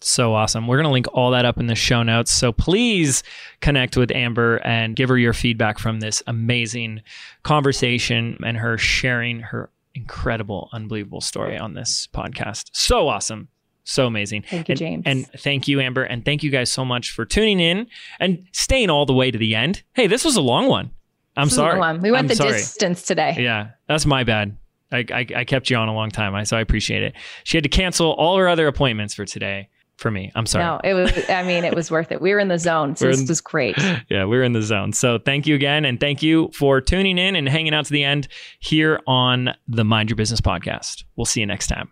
so 0.00 0.34
awesome. 0.34 0.68
We're 0.68 0.76
going 0.76 0.86
to 0.86 0.92
link 0.92 1.06
all 1.12 1.32
that 1.32 1.44
up 1.44 1.58
in 1.58 1.66
the 1.66 1.74
show 1.74 2.02
notes. 2.02 2.30
So 2.30 2.52
please 2.52 3.22
connect 3.60 3.96
with 3.96 4.12
Amber 4.12 4.58
and 4.64 4.94
give 4.94 5.08
her 5.08 5.18
your 5.18 5.32
feedback 5.32 5.78
from 5.78 6.00
this 6.00 6.22
amazing 6.26 7.02
conversation 7.42 8.38
and 8.44 8.56
her 8.56 8.78
sharing 8.78 9.40
her 9.40 9.70
incredible, 9.94 10.68
unbelievable 10.72 11.20
story 11.20 11.58
on 11.58 11.74
this 11.74 12.08
podcast. 12.14 12.66
So 12.72 13.08
awesome. 13.08 13.48
So 13.90 14.06
amazing. 14.06 14.42
Thank 14.42 14.68
you, 14.68 14.72
and, 14.72 14.78
James. 14.78 15.02
And 15.06 15.26
thank 15.38 15.66
you, 15.66 15.80
Amber. 15.80 16.02
And 16.02 16.22
thank 16.24 16.42
you 16.42 16.50
guys 16.50 16.70
so 16.70 16.84
much 16.84 17.10
for 17.10 17.24
tuning 17.24 17.58
in 17.58 17.86
and 18.20 18.46
staying 18.52 18.90
all 18.90 19.06
the 19.06 19.14
way 19.14 19.30
to 19.30 19.38
the 19.38 19.54
end. 19.54 19.82
Hey, 19.94 20.06
this 20.06 20.24
was 20.26 20.36
a 20.36 20.42
long 20.42 20.68
one. 20.68 20.90
I'm 21.38 21.46
This 21.46 21.54
sorry. 21.54 21.78
one. 21.78 22.02
We 22.02 22.10
went 22.10 22.24
I'm 22.24 22.28
the 22.28 22.34
sorry. 22.36 22.52
distance 22.52 23.02
today. 23.02 23.36
Yeah, 23.38 23.70
that's 23.86 24.04
my 24.04 24.24
bad. 24.24 24.56
I, 24.92 25.04
I, 25.10 25.26
I 25.36 25.44
kept 25.44 25.70
you 25.70 25.76
on 25.76 25.88
a 25.88 25.94
long 25.94 26.10
time, 26.10 26.34
I- 26.34 26.42
so 26.44 26.56
I 26.56 26.60
appreciate 26.60 27.02
it. 27.02 27.14
She 27.44 27.56
had 27.56 27.62
to 27.64 27.68
cancel 27.70 28.12
all 28.12 28.36
her 28.36 28.48
other 28.48 28.66
appointments 28.66 29.14
for 29.14 29.24
today 29.24 29.68
for 29.96 30.10
me. 30.10 30.32
I'm 30.34 30.44
sorry. 30.46 30.64
No, 30.64 30.80
it 30.84 30.94
was. 30.94 31.30
I 31.30 31.42
mean, 31.42 31.64
it 31.64 31.74
was 31.74 31.90
worth 31.90 32.12
it. 32.12 32.20
We 32.20 32.32
were 32.34 32.40
in 32.40 32.48
the 32.48 32.58
zone, 32.58 32.94
so 32.94 33.06
this 33.06 33.20
in- 33.22 33.26
was 33.26 33.40
great. 33.40 33.76
Yeah, 34.10 34.24
we're 34.26 34.42
in 34.42 34.52
the 34.52 34.62
zone. 34.62 34.92
So 34.92 35.18
thank 35.18 35.46
you 35.46 35.54
again. 35.54 35.84
And 35.86 35.98
thank 35.98 36.22
you 36.22 36.50
for 36.52 36.80
tuning 36.82 37.16
in 37.18 37.36
and 37.36 37.48
hanging 37.48 37.72
out 37.74 37.86
to 37.86 37.92
the 37.92 38.04
end 38.04 38.28
here 38.58 39.00
on 39.06 39.54
the 39.66 39.84
Mind 39.84 40.10
Your 40.10 40.16
Business 40.16 40.40
podcast. 40.42 41.04
We'll 41.16 41.24
see 41.24 41.40
you 41.40 41.46
next 41.46 41.68
time. 41.68 41.90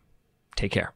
Take 0.56 0.72
care. 0.72 0.95